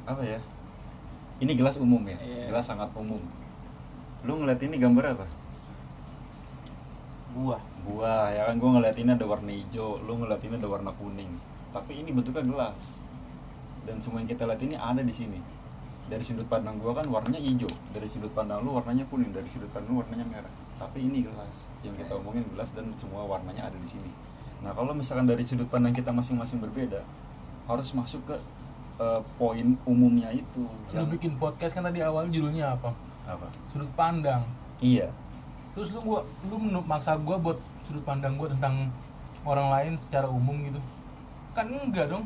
apa 0.08 0.22
ya? 0.24 0.40
Ini 1.42 1.52
gelas 1.58 1.76
umum 1.82 2.02
ya? 2.06 2.18
Iya. 2.22 2.44
gelas 2.54 2.66
sangat 2.70 2.90
umum. 2.94 3.22
Lu 4.26 4.34
ngeliat 4.38 4.62
ini 4.62 4.76
gambar 4.78 5.18
apa? 5.18 5.28
Buah. 7.38 7.62
buah 7.88 8.34
ya 8.36 8.42
kan? 8.52 8.60
Gua 8.60 8.78
ngeliat 8.78 8.98
ini 9.00 9.16
ada 9.16 9.24
warna 9.24 9.48
hijau 9.48 10.04
lu 10.04 10.20
ngeliat 10.20 10.42
ini 10.44 10.60
ada 10.60 10.68
warna 10.68 10.92
kuning. 10.92 11.32
Tapi 11.72 12.04
ini 12.04 12.12
bentuknya 12.12 12.44
gelas. 12.44 13.00
Dan 13.88 14.04
semua 14.04 14.20
yang 14.20 14.28
kita 14.28 14.44
lihat 14.44 14.60
ini 14.60 14.76
ada 14.76 15.00
di 15.00 15.14
sini. 15.14 15.40
Dari 16.08 16.24
sudut 16.24 16.48
pandang 16.52 16.80
gua 16.80 16.96
kan 17.00 17.08
warnanya 17.08 17.40
hijau. 17.40 17.70
Dari 17.96 18.08
sudut 18.08 18.32
pandang 18.36 18.60
lu 18.64 18.76
warnanya 18.76 19.08
kuning. 19.08 19.32
Dari 19.32 19.48
sudut 19.48 19.72
pandang 19.72 19.96
lu 19.96 20.00
warnanya 20.04 20.26
merah. 20.28 20.52
Tapi 20.80 21.04
ini 21.04 21.24
gelas. 21.24 21.72
Yang 21.80 22.04
kita 22.04 22.20
omongin 22.20 22.44
gelas 22.52 22.76
dan 22.76 22.92
semua 23.00 23.24
warnanya 23.24 23.72
ada 23.72 23.78
di 23.80 23.88
sini 23.88 24.12
nah 24.66 24.74
kalau 24.74 24.92
misalkan 24.92 25.30
dari 25.30 25.46
sudut 25.46 25.70
pandang 25.70 25.94
kita 25.94 26.10
masing-masing 26.10 26.58
berbeda 26.58 27.06
harus 27.68 27.92
masuk 27.94 28.24
ke 28.26 28.36
eh, 28.98 29.22
poin 29.38 29.76
umumnya 29.84 30.32
itu. 30.32 30.64
Lu 30.66 30.96
yang 30.96 31.12
bikin 31.12 31.36
podcast 31.38 31.76
kan 31.76 31.84
tadi 31.86 32.00
awal 32.02 32.32
judulnya 32.32 32.74
apa? 32.80 32.96
Apa? 33.28 33.48
Sudut 33.70 33.92
pandang. 33.94 34.48
Iya. 34.80 35.12
Terus 35.76 35.94
lu 35.94 36.00
gua 36.02 36.24
lu 36.48 36.58
maksa 36.82 37.20
gua 37.22 37.38
buat 37.38 37.60
sudut 37.86 38.02
pandang 38.08 38.40
gua 38.40 38.50
tentang 38.50 38.90
orang 39.44 39.68
lain 39.70 39.92
secara 40.00 40.26
umum 40.32 40.56
gitu. 40.66 40.80
Kan 41.54 41.70
enggak 41.70 42.10
dong. 42.10 42.26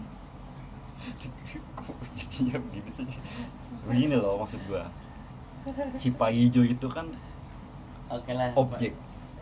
Iya 2.38 2.58
begini 2.62 2.90
sih. 2.94 3.10
Begini 3.90 4.16
loh 4.22 4.38
maksud 4.46 4.62
gua. 4.70 4.86
Cipai 5.98 6.48
hijau 6.48 6.62
itu 6.62 6.88
kan 6.88 7.10
oke 8.12 8.32
lah 8.34 8.54
Objek. 8.54 8.94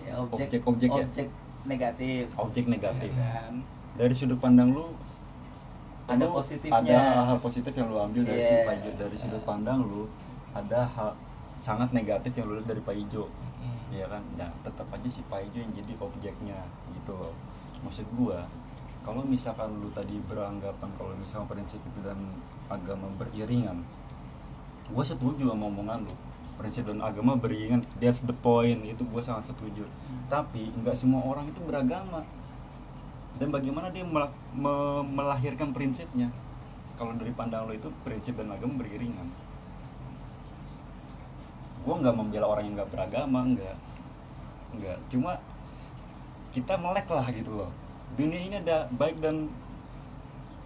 ya, 0.03 0.13
objek. 0.19 0.47
Objek- 0.47 0.63
objek 0.67 0.89
ya? 0.89 1.03
objek 1.03 1.27
negatif. 1.65 2.29
Objek 2.35 2.65
negatif. 2.65 3.11
Kan? 3.11 3.63
Dari 3.95 4.13
sudut 4.13 4.37
pandang 4.37 4.71
lu 4.71 4.95
Ada 6.05 6.25
lu 6.25 6.33
positifnya. 6.33 6.79
ada 6.81 6.99
hal 7.25 7.37
positif 7.37 7.69
yang 7.71 7.87
lu 7.87 7.97
ambil 7.97 8.23
dari 8.23 8.39
si 8.39 8.49
Iya. 8.51 8.65
Pak 8.65 8.73
Ijo. 8.77 8.91
Dari 8.97 9.15
sudut 9.15 9.43
pandang 9.43 9.79
lu 9.81 10.09
ada 10.51 10.87
hal 10.87 11.13
sangat 11.55 11.91
negatif 11.91 12.33
yang 12.33 12.49
lu 12.49 12.57
lihat 12.57 12.67
dari 12.67 12.81
Pak 12.81 12.95
Ijo. 12.97 13.27
Hmm. 13.59 13.77
ya 13.91 14.05
kan? 14.07 14.23
Nah 14.33 14.49
tetap 14.61 14.87
aja 14.89 15.05
si 15.05 15.21
Pak 15.25 15.43
Ijo 15.45 15.59
yang 15.59 15.71
jadi 15.71 15.93
objeknya 15.97 16.59
gitu. 16.93 17.13
Loh 17.13 17.33
maksud 17.79 18.07
gua 18.13 18.43
kalau 18.99 19.23
misalkan 19.23 19.71
lu 19.79 19.87
tadi 19.89 20.19
beranggapan 20.25 20.89
kalau 20.95 21.15
misalkan 21.15 21.55
prinsip 21.55 21.79
itu 21.79 21.99
dan 22.03 22.19
agama 22.67 23.07
beriringan 23.15 23.87
gua 24.89 24.99
setuju 24.99 25.47
sama 25.47 25.65
omongan 25.65 26.03
lu 26.03 26.13
prinsip 26.59 26.83
dan 26.83 26.99
agama 26.99 27.39
beriringan 27.39 27.79
that's 28.03 28.27
the 28.27 28.35
point 28.35 28.83
itu 28.83 28.99
gua 29.07 29.23
sangat 29.23 29.55
setuju. 29.55 29.87
Tapi 30.27 30.67
nggak 30.83 30.91
semua 30.91 31.23
orang 31.23 31.47
itu 31.47 31.63
beragama. 31.63 32.27
Dan 33.39 33.55
bagaimana 33.55 33.87
dia 33.87 34.03
mela- 34.03 34.35
me- 34.51 35.07
melahirkan 35.15 35.71
prinsipnya? 35.71 36.27
Kalau 36.99 37.15
dari 37.15 37.31
pandang 37.31 37.63
lo 37.63 37.71
itu 37.71 37.87
prinsip 38.03 38.35
dan 38.35 38.51
agama 38.51 38.83
beriringan. 38.83 39.23
Gue 41.87 41.95
nggak 41.95 42.11
membela 42.11 42.51
orang 42.51 42.67
yang 42.67 42.75
nggak 42.75 42.91
beragama 42.91 43.39
enggak 43.47 43.77
enggak 44.75 44.99
cuma 45.07 45.39
kita 46.51 46.75
melek 46.75 47.07
lah 47.07 47.23
gitu 47.31 47.55
loh. 47.55 47.71
Dunia 48.19 48.41
ini 48.43 48.59
ada 48.59 48.91
baik 48.91 49.23
dan 49.23 49.47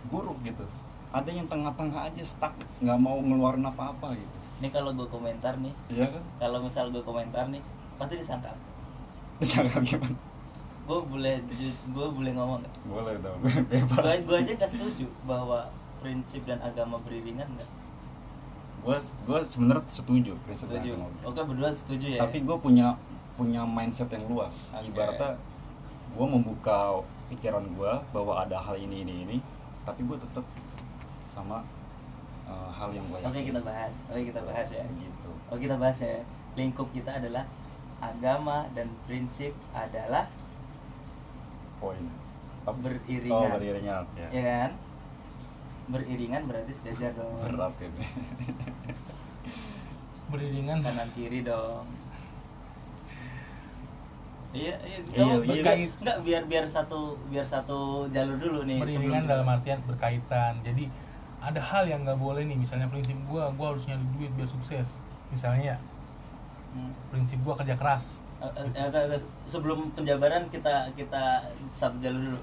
buruk 0.09 0.41
gitu. 0.41 0.65
Ada 1.13 1.29
yang 1.29 1.45
tengah-tengah 1.45 2.09
aja 2.09 2.23
stuck 2.25 2.57
nggak 2.81 2.97
mau 2.97 3.21
ngeluarin 3.21 3.69
apa-apa 3.69 4.17
gitu 4.17 4.42
ini 4.63 4.71
kalau 4.71 4.95
gue 4.95 5.03
komentar 5.11 5.59
nih. 5.59 5.75
Iya 5.91 6.07
kan? 6.07 6.23
Kalau 6.39 6.63
misal 6.63 6.87
gue 6.87 7.03
komentar 7.03 7.51
nih 7.51 7.59
pasti 7.99 8.15
disangka 8.15 8.55
bisa 9.43 9.59
nggak 9.59 9.83
gimana? 9.83 10.17
Gue 10.87 10.99
boleh 11.03 11.35
gue 11.91 12.07
boleh 12.15 12.31
ngomong 12.31 12.63
nggak? 12.63 12.73
Boleh 12.87 13.15
dong 13.19 13.39
bebas. 13.71 13.99
Gue 13.99 14.15
gue 14.23 14.37
aja 14.39 14.51
nggak 14.55 14.71
setuju 14.71 15.07
bahwa 15.27 15.67
prinsip 15.99 16.47
dan 16.47 16.63
agama 16.63 16.95
beriringan 17.03 17.47
nggak? 17.59 17.69
Gue 18.87 18.97
gue 18.99 19.39
sebenarnya 19.43 19.83
setuju 19.91 20.31
prinsip 20.47 20.71
setuju. 20.71 20.95
agama 20.95 21.11
oke 21.27 21.41
berdua 21.43 21.69
setuju 21.75 22.07
ya? 22.15 22.19
Tapi 22.23 22.39
gue 22.39 22.57
punya 22.59 22.95
punya 23.35 23.67
mindset 23.67 24.07
yang 24.15 24.31
luas. 24.31 24.71
Oke. 24.79 24.95
ibaratnya 24.95 25.35
gue 26.13 26.27
membuka 26.29 27.03
pikiran 27.27 27.65
gue 27.67 27.93
bahwa 28.15 28.39
ada 28.39 28.61
hal 28.63 28.79
ini 28.79 29.03
ini 29.03 29.13
ini 29.27 29.37
tapi 29.83 30.05
gue 30.07 30.15
tetap 30.15 30.45
sama 31.27 31.65
uh, 32.53 32.69
hal 32.69 32.89
yang 32.93 33.05
gue 33.09 33.17
oke 33.17 33.39
kita 33.41 33.61
bahas. 33.65 33.95
Oke 34.13 34.21
kita 34.29 34.41
bahas 34.45 34.69
ya. 34.69 34.85
Gitu. 34.85 35.29
Oke 35.49 35.59
kita 35.65 35.75
bahas 35.81 35.97
ya. 35.97 36.21
Lingkup 36.53 36.87
kita 36.93 37.17
adalah 37.17 37.49
agama 37.97 38.69
dan 38.77 38.93
prinsip 39.09 39.57
adalah 39.73 40.29
poin? 41.81 42.05
Beriringan. 42.63 43.51
oh 43.51 43.59
beriringan 43.59 44.03
ya, 44.15 44.27
ya 44.31 44.41
kan? 44.47 44.71
Beriringan 45.91 46.41
berarti 46.47 46.71
sejajar 46.77 47.11
dong. 47.19 47.35
Berat 47.43 47.75
ini. 47.81 48.05
Beriringan. 50.31 50.79
Kanan 50.79 51.09
kiri 51.11 51.43
dong. 51.43 51.83
Iya 54.53 54.77
iya, 54.85 54.97
Iya, 55.01 55.25
iya. 55.25 55.35
berkait 55.41 55.91
nggak 55.97 56.17
biar 56.21 56.43
biar 56.45 56.65
satu 56.69 57.17
biar 57.33 57.41
satu 57.41 58.05
jalur 58.13 58.37
dulu 58.37 58.69
nih 58.69 58.85
beriringan 58.85 59.25
dalam 59.25 59.49
artian 59.49 59.81
berkaitan. 59.89 60.61
Jadi 60.61 60.85
ada 61.43 61.59
hal 61.59 61.83
yang 61.83 62.07
nggak 62.07 62.15
boleh 62.15 62.47
nih 62.47 62.55
misalnya 62.55 62.87
prinsip 62.87 63.19
gua 63.27 63.51
gua 63.53 63.75
harus 63.75 63.83
nyari 63.83 64.03
duit 64.15 64.31
biar 64.33 64.47
sukses. 64.47 64.87
Misalnya 65.27 65.75
Hmm. 66.73 66.89
prinsip 67.13 67.37
gua 67.45 67.53
kerja 67.53 67.77
keras. 67.77 68.17
Eh, 68.41 69.19
sebelum 69.45 69.93
penjabaran 69.93 70.49
kita 70.49 70.89
kita 70.97 71.45
satu 71.69 72.01
jalur 72.01 72.33
dulu. 72.33 72.41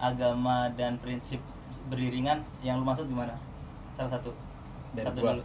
Agama 0.00 0.70
dan 0.72 0.96
prinsip 0.96 1.42
beriringan 1.86 2.40
yang 2.62 2.80
lu 2.80 2.84
maksud 2.86 3.04
gimana? 3.06 3.36
Salah 3.92 4.16
satu. 4.16 4.32
Dari 4.96 5.06
satu 5.06 5.20
gua. 5.20 5.32
dulu. 5.36 5.44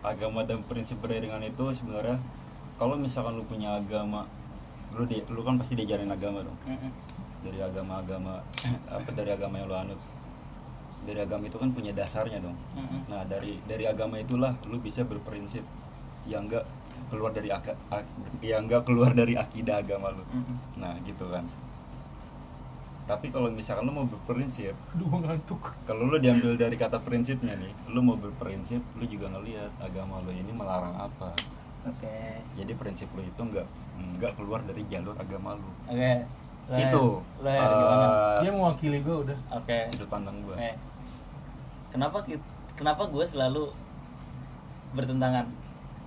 Agama 0.00 0.40
dan 0.46 0.62
prinsip 0.64 1.02
beriringan 1.02 1.42
itu 1.44 1.64
sebenarnya 1.74 2.16
kalau 2.78 2.94
misalkan 2.94 3.34
lu 3.36 3.44
punya 3.44 3.76
agama 3.76 4.24
lu 4.94 5.04
di, 5.04 5.20
lu 5.28 5.44
kan 5.44 5.60
pasti 5.60 5.76
diajarin 5.76 6.08
agama 6.08 6.40
dong. 6.40 6.56
Mm-mm. 6.64 6.92
dari 7.38 7.62
agama-agama 7.62 8.42
apa 8.90 9.08
dari 9.14 9.30
agama 9.30 9.62
yang 9.62 9.70
lu 9.70 9.76
anut 9.76 10.00
dari 11.04 11.20
agama 11.20 11.44
itu 11.44 11.56
kan 11.56 11.70
punya 11.70 11.92
dasarnya 11.92 12.38
dong. 12.38 12.56
Mm-mm. 12.74 13.06
nah 13.06 13.22
dari 13.24 13.56
dari 13.64 13.84
agama 13.84 14.16
itulah 14.16 14.52
lu 14.66 14.78
bisa 14.78 15.02
berprinsip 15.02 15.62
yang 16.24 16.44
enggak 16.44 16.66
keluar 17.08 17.32
dari 17.32 17.48
ak- 17.48 17.78
ak- 17.88 18.12
yang 18.40 18.68
enggak 18.68 18.84
keluar 18.84 19.10
dari 19.12 19.32
akidah 19.34 19.80
agama 19.80 20.10
lu. 20.10 20.24
Mm-mm. 20.26 20.56
nah 20.76 20.92
gitu 21.02 21.28
kan. 21.28 21.46
Tapi 23.08 23.32
kalau 23.32 23.48
misalkan 23.48 23.88
lu 23.88 23.92
mau 23.94 24.04
berprinsip 24.04 24.76
aduh 24.92 25.08
gua 25.08 25.20
ngantuk. 25.24 25.72
kalau 25.88 26.04
lu 26.06 26.20
diambil 26.20 26.60
dari 26.60 26.76
kata 26.76 27.00
prinsipnya 27.00 27.56
nih 27.56 27.72
lu 27.88 28.04
mau 28.04 28.20
berprinsip 28.20 28.84
lu 29.00 29.04
juga 29.08 29.32
ngelihat 29.32 29.72
agama 29.80 30.20
lu 30.20 30.30
ini 30.30 30.52
melarang 30.52 30.92
apa. 30.92 31.32
Oke. 31.88 32.44
Jadi 32.52 32.72
prinsip 32.76 33.08
lu 33.16 33.24
itu 33.24 33.40
enggak 33.40 33.64
enggak 33.96 34.36
keluar 34.36 34.60
dari 34.60 34.84
jalur 34.86 35.16
agama 35.16 35.56
lu. 35.56 35.70
Oke 35.88 36.28
Ler, 36.68 36.84
itu 36.84 37.04
Ler, 37.40 37.56
eh, 37.56 37.64
gimana 37.64 38.06
dia 38.38 38.50
mewakili 38.52 38.98
gua 39.00 39.16
udah 39.24 39.38
oke 39.52 39.76
sudut 39.90 40.08
pandang 40.08 40.36
gua 40.42 40.54
Oke. 40.54 40.72
Kenapa 41.88 42.20
kenapa 42.76 43.02
gue 43.08 43.24
selalu 43.24 43.72
bertentangan 44.92 45.48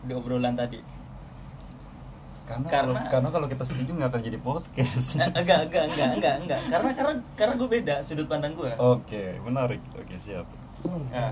di 0.03 0.13
obrolan 0.13 0.53
tadi? 0.53 0.77
karena 2.41 2.67
Karena- 2.67 2.93
kalau, 2.99 3.09
karena 3.09 3.29
kalau 3.31 3.47
kita 3.47 3.63
setuju 3.63 3.91
nggak 3.95 4.09
akan 4.11 4.21
jadi 4.21 4.37
podcast 4.37 5.07
Eh, 5.15 5.29
enggak, 5.31 5.59
enggak, 5.65 5.83
enggak, 5.87 6.09
enggak, 6.13 6.35
enggak. 6.37 6.59
Karena 6.67 6.89
karena 6.91 7.13
karena 7.33 7.53
gue 7.55 7.69
beda 7.71 7.95
sudut 8.03 8.27
pandang 8.27 8.53
gue. 8.53 8.71
oke 8.75 9.23
menarik 9.41 9.81
oke 9.91 10.15
siap 10.17 10.45
Ya, 11.13 11.29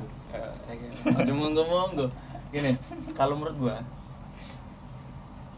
Aduh 1.12 1.34
monggo 1.34 1.66
monggo. 1.66 2.06
Gini, 2.50 2.78
kalau 3.14 3.34
menurut 3.34 3.58
gue, 3.60 3.76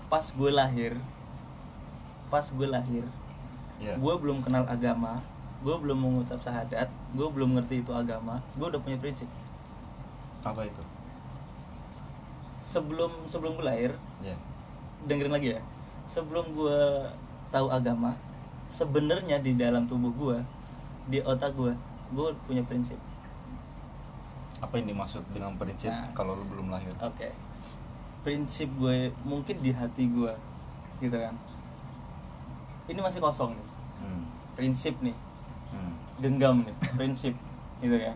pas 0.08 0.24
gue 0.24 0.52
lahir, 0.52 0.96
pas 2.28 2.44
gue 2.44 2.68
lahir, 2.68 3.04
ya 3.82 3.98
gue 3.98 4.14
belum 4.22 4.46
kenal 4.46 4.64
agama, 4.70 5.18
gue 5.66 5.76
belum 5.76 5.98
mengucap 5.98 6.38
syahadat, 6.38 6.88
gue 7.18 7.28
belum 7.28 7.58
ngerti 7.58 7.82
itu 7.82 7.92
agama, 7.92 8.38
gue 8.56 8.68
udah 8.70 8.82
punya 8.82 8.98
prinsip. 9.02 9.28
apa 10.42 10.66
itu? 10.66 10.84
Sebelum 12.62 13.30
sebelum 13.30 13.58
gue 13.58 13.66
lahir, 13.66 13.92
ya 14.22 14.38
dengerin 15.06 15.34
lagi 15.34 15.58
ya. 15.58 15.62
Sebelum 16.06 16.54
gue 16.54 16.80
tahu 17.54 17.68
agama 17.70 18.16
sebenarnya 18.72 19.44
di 19.44 19.54
dalam 19.60 19.84
tubuh 19.86 20.12
gue 20.16 20.38
di 21.12 21.20
otak 21.20 21.52
gue 21.60 21.76
gue 22.16 22.28
punya 22.48 22.64
prinsip. 22.64 22.98
Apa 24.64 24.78
yang 24.80 24.96
dimaksud 24.96 25.26
dengan 25.36 25.58
prinsip 25.60 25.92
Nah. 25.92 26.10
kalau 26.16 26.38
lu 26.38 26.46
belum 26.48 26.72
lahir? 26.72 26.94
Oke. 27.04 27.34
Prinsip 28.22 28.70
gue 28.78 29.10
mungkin 29.28 29.58
di 29.60 29.74
hati 29.74 30.08
gue 30.08 30.34
gitu 31.04 31.18
kan. 31.18 31.36
Ini 32.88 33.00
masih 33.02 33.20
kosong 33.20 33.58
nih 33.58 33.68
hmm. 34.02 34.24
prinsip 34.58 34.98
nih. 35.00 35.16
Hmm. 35.72 35.96
genggam 36.20 36.68
nih 36.68 36.76
prinsip 36.98 37.34
gitu 37.80 37.96
ya. 37.96 38.14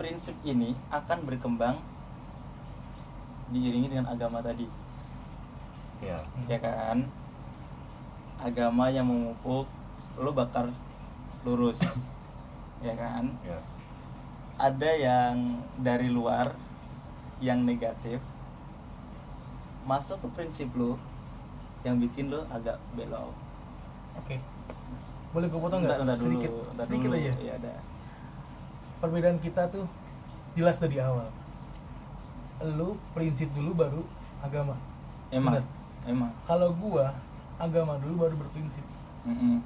Prinsip 0.00 0.32
ini 0.42 0.72
akan 0.88 1.28
berkembang 1.28 1.76
diiringi 3.52 3.92
dengan 3.92 4.08
agama 4.08 4.40
tadi. 4.40 4.64
Ya. 6.00 6.16
Ya 6.48 6.58
kan? 6.58 7.04
Agama 8.40 8.88
yang 8.88 9.04
memupuk 9.04 9.68
lo 10.16 10.30
bakar 10.32 10.72
lurus. 11.44 11.80
Ya 12.80 12.96
kan? 12.96 13.28
Ya. 13.44 13.60
Ada 14.56 14.90
yang 14.96 15.60
dari 15.76 16.08
luar 16.08 16.56
yang 17.44 17.60
negatif 17.60 18.24
masuk 19.84 20.16
ke 20.24 20.28
prinsip 20.32 20.72
lo 20.72 20.96
yang 21.84 22.00
bikin 22.00 22.32
lo 22.32 22.44
agak 22.48 22.80
belok 22.96 23.32
oke 24.14 24.36
boleh 25.30 25.46
gua 25.46 25.60
potong 25.62 25.80
nggak 25.82 25.98
sedikit 26.16 26.50
sedikit 26.80 27.08
dulu. 27.08 27.16
aja 27.16 27.32
ya 27.38 27.52
ada 27.54 27.72
perbedaan 28.98 29.38
kita 29.38 29.68
tuh 29.68 29.86
jelas 30.52 30.76
dari 30.76 30.98
awal 30.98 31.28
lu 32.60 32.98
prinsip 33.10 33.48
dulu 33.50 33.72
baru 33.72 34.02
agama 34.40 34.76
emang 35.30 35.56
Bener. 35.56 35.64
emang 36.04 36.30
kalau 36.44 36.72
gua 36.72 37.14
agama 37.56 37.96
dulu 37.98 38.26
baru 38.26 38.34
berprinsip 38.36 38.84
Mm-mm. 39.22 39.60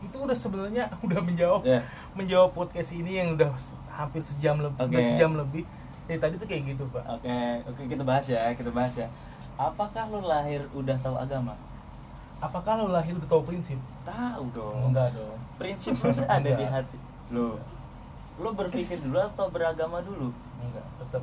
itu 0.00 0.16
udah 0.16 0.34
sebenarnya 0.34 0.90
udah 1.06 1.20
menjawab 1.20 1.60
Ya. 1.64 1.80
menjawab 2.12 2.52
podcast 2.52 2.92
ini 2.92 3.16
yang 3.16 3.34
udah 3.34 3.50
hampir 3.88 4.22
sejam 4.22 4.60
lebih 4.60 4.78
Oke. 4.84 4.98
sejam 5.00 5.32
lebih 5.34 5.62
dari 6.04 6.18
tadi 6.20 6.34
tuh 6.36 6.44
kayak 6.44 6.62
gitu 6.68 6.84
pak 6.92 7.04
Oke, 7.08 7.32
oke 7.64 7.80
kita 7.88 8.02
bahas 8.04 8.26
ya, 8.28 8.52
kita 8.52 8.68
bahas 8.68 8.92
ya. 8.92 9.08
Apakah 9.54 10.10
lu 10.10 10.20
lahir 10.20 10.66
udah 10.74 10.98
tahu 10.98 11.16
agama? 11.16 11.54
Apakah 12.38 12.72
lo 12.76 12.90
lahir 12.90 13.14
udah 13.14 13.28
tahu 13.28 13.42
prinsip 13.44 13.78
Tahu 14.02 14.44
dong. 14.50 14.90
enggak 14.90 15.12
dong 15.12 15.38
Prinsip 15.54 15.94
lu 15.96 16.10
tuh 16.10 16.26
ada 16.26 16.42
di 16.42 16.50
Enggak. 16.52 16.70
hati. 16.82 16.98
Lu 17.30 17.56
lu 18.34 18.48
berpikir 18.50 18.98
dulu 18.98 19.16
atau 19.16 19.46
beragama 19.48 19.98
dulu? 20.00 20.28
enggak 20.58 20.86
tetap 20.98 21.22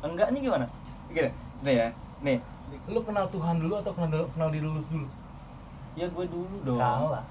Enggaknya 0.00 0.38
gimana? 0.40 0.66
Gini, 1.08 1.30
nih 1.60 1.74
ya. 1.76 1.88
Nih, 2.20 2.38
lu 2.86 3.00
kenal 3.00 3.26
Tuhan 3.28 3.58
dulu 3.58 3.74
atau 3.76 3.92
kenal 3.92 4.26
kenal 4.28 4.48
diri 4.48 4.64
lu 4.64 4.82
dulu 4.84 5.06
ya 5.92 6.06
gue 6.06 6.24
dulu 6.26 6.56
dong. 6.64 6.78
kalah 6.78 7.26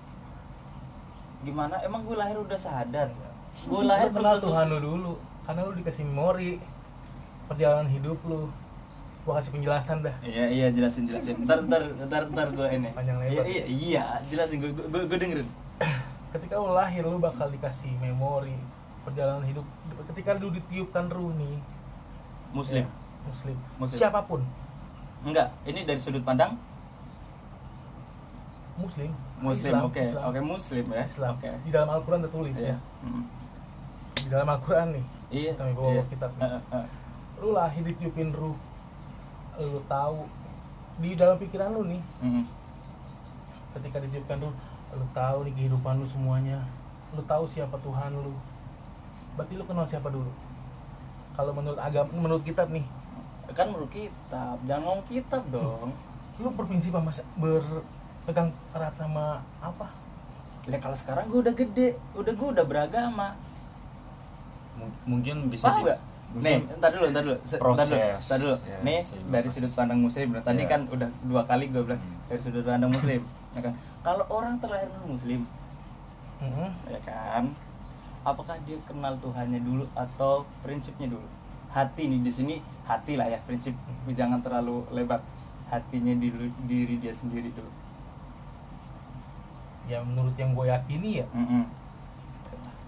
Gimana? 1.41 1.81
Emang 1.81 2.03
gue 2.03 2.13
lahir 2.13 2.37
udah 2.37 2.53
sadar? 2.55 3.09
Gue 3.61 3.73
Lu 3.73 3.83
lahir 3.83 4.07
kenal 4.07 4.37
belum 4.37 4.37
tentu- 4.37 4.47
Tuhan 4.47 4.65
lu 4.67 4.77
dulu 4.79 5.11
karena 5.41 5.59
lu 5.63 5.73
dikasih 5.73 6.03
memori 6.05 6.51
perjalanan 7.47 7.89
hidup 7.89 8.17
lu 8.23 8.47
gua 9.21 9.37
kasih 9.37 9.51
penjelasan 9.51 9.97
dah 10.01 10.15
Iya 10.19 10.45
iya 10.49 10.67
jelasin 10.69 11.05
jelasin. 11.05 11.35
Ntar 11.41 11.61
ntar 11.63 11.81
ntar 12.01 12.23
ntar 12.27 12.47
gue 12.49 12.67
ini. 12.71 12.89
Panjang 12.91 13.17
Iya 13.19 13.29
lebar. 13.31 13.45
iya 13.45 13.63
iya 13.67 14.03
jelasin 14.25 14.57
gue 14.57 14.69
gue 14.71 15.01
gue 15.05 15.17
dengerin. 15.17 15.49
ketika 16.31 16.53
lu 16.55 16.71
lahir 16.71 17.03
lu 17.03 17.17
bakal 17.17 17.47
dikasih 17.47 17.91
memori 17.97 18.55
perjalanan 19.01 19.43
hidup 19.43 19.65
ketika 20.07 20.33
lu 20.35 20.49
ditiupkan 20.49 21.05
ruh 21.07 21.33
nih 21.33 21.59
Muslim. 22.51 22.83
ya, 22.83 22.89
muslim. 23.23 23.57
Muslim. 23.77 23.97
siapa 23.97 24.23
pun 24.23 24.41
Enggak, 25.21 25.53
ini 25.63 25.83
dari 25.83 25.97
sudut 25.97 26.21
pandang 26.21 26.57
muslim 28.73 29.11
Muslim. 29.37 29.73
Islam, 29.73 29.81
Oke, 29.85 30.01
Islam. 30.01 30.23
oke 30.23 30.39
Muslim 30.41 30.85
ya. 30.87 31.03
Islam 31.03 31.33
Oke. 31.35 31.49
di 31.61 31.69
dalam 31.69 31.89
Al-Quran 31.91 32.21
tertulis 32.23 32.55
Iya. 32.55 32.73
ya 32.73 32.77
Mm. 33.03 33.23
di 34.15 34.27
dalam 34.29 34.47
Al-Quran 34.49 34.87
nih 34.95 35.05
Iya. 35.31 35.51
Sampai 35.53 35.73
bawa 35.73 35.91
iya. 35.91 36.03
kitab. 36.07 36.31
Heeh, 36.37 36.61
heeh. 36.65 36.87
lu 37.37 37.49
lahir 37.51 37.83
ditiupin 37.83 38.29
ruh 38.31 38.57
lu 39.57 39.81
tahu. 39.85 40.27
Di 41.01 41.17
dalam 41.17 41.35
pikiran 41.35 41.73
lu 41.73 41.83
nih. 41.87 42.01
Mm. 42.21 42.45
ketika 43.71 44.03
ditiupkan 44.03 44.35
ruh 44.43 44.51
lu 44.91 45.07
tahu 45.15 45.47
nih 45.47 45.53
kehidupan 45.55 45.95
lu 45.95 46.05
semuanya. 46.05 46.59
Lu 47.15 47.23
tahu 47.23 47.47
siapa 47.47 47.79
Tuhan 47.79 48.11
lu. 48.13 48.35
Berarti 49.35 49.55
lu 49.55 49.63
kenal 49.63 49.87
siapa 49.87 50.11
dulu? 50.11 50.27
Kalau 51.31 51.55
menurut 51.55 51.79
agama 51.79 52.11
menurut 52.11 52.43
kitab 52.43 52.67
nih. 52.67 52.83
Kan 53.51 53.71
menurut 53.71 53.91
kitab, 53.91 54.59
jangan 54.63 54.83
ngomong 54.83 55.07
kitab 55.07 55.43
dong. 55.49 55.91
lu 56.39 56.49
berprinsip 56.51 56.89
sama 56.89 57.11
berpegang 57.37 58.49
erat 58.73 58.95
sama 58.97 59.39
apa? 59.59 59.87
Lah 60.65 60.79
kalau 60.79 60.97
sekarang 60.97 61.29
gue 61.29 61.39
udah 61.39 61.53
gede, 61.53 61.87
udah 62.11 62.33
gue 62.33 62.47
udah 62.51 62.65
beragama. 62.65 63.35
M- 64.75 64.97
mungkin 65.05 65.47
bisa 65.47 65.69
Paham 65.69 65.79
di- 65.79 65.87
gak? 65.91 65.99
Nih, 66.33 66.63
entar 66.63 66.89
dulu, 66.89 67.05
entar 67.05 67.21
dulu. 67.21 67.35
Entar 67.35 67.59
dulu, 67.59 67.99
entar 67.99 68.37
dulu. 68.39 68.55
Ya, 68.63 68.77
Nih, 68.79 68.99
dari 69.27 69.43
proses. 69.43 69.53
sudut 69.53 69.71
pandang 69.73 69.99
muslim. 69.99 70.27
Tadi 70.37 70.63
Ya. 70.63 70.69
kan 70.69 70.81
udah 70.87 71.09
dua 71.21 71.41
kali 71.43 71.67
gue 71.67 71.81
bilang 71.81 71.99
Hmm. 71.99 72.23
dari 72.25 72.39
sudut 72.39 72.63
pandang 72.63 72.87
muslim. 72.89 73.21
Ya 73.51 73.61
kan? 73.61 73.73
Kalau 73.99 74.23
orang 74.31 74.55
terlahir 74.57 74.87
non 74.87 75.11
muslim, 75.11 75.43
Mm-mm. 76.39 76.71
ya 76.87 76.99
kan? 77.03 77.51
Apakah 78.23 78.55
dia 78.63 78.79
kenal 78.81 79.19
Tuhannya 79.19 79.59
dulu 79.59 79.83
atau 79.91 80.47
prinsipnya 80.61 81.11
dulu? 81.11 81.27
Hati 81.67 82.07
nih 82.07 82.19
di 82.19 82.31
sini 82.31 82.55
hati 82.83 83.13
lah 83.13 83.27
ya 83.27 83.43
prinsip 83.43 83.75
jangan 84.09 84.39
terlalu 84.39 84.87
lebar. 84.89 85.19
Hatinya 85.67 86.11
di 86.13 86.31
diri 86.63 86.95
dia 86.95 87.11
sendiri 87.11 87.51
dulu. 87.51 87.67
ya 89.83 89.99
menurut 89.99 90.31
yang 90.33 90.55
gue 90.55 90.65
yakini 90.65 91.19
ya 91.19 91.27
Mm-mm. 91.33 91.63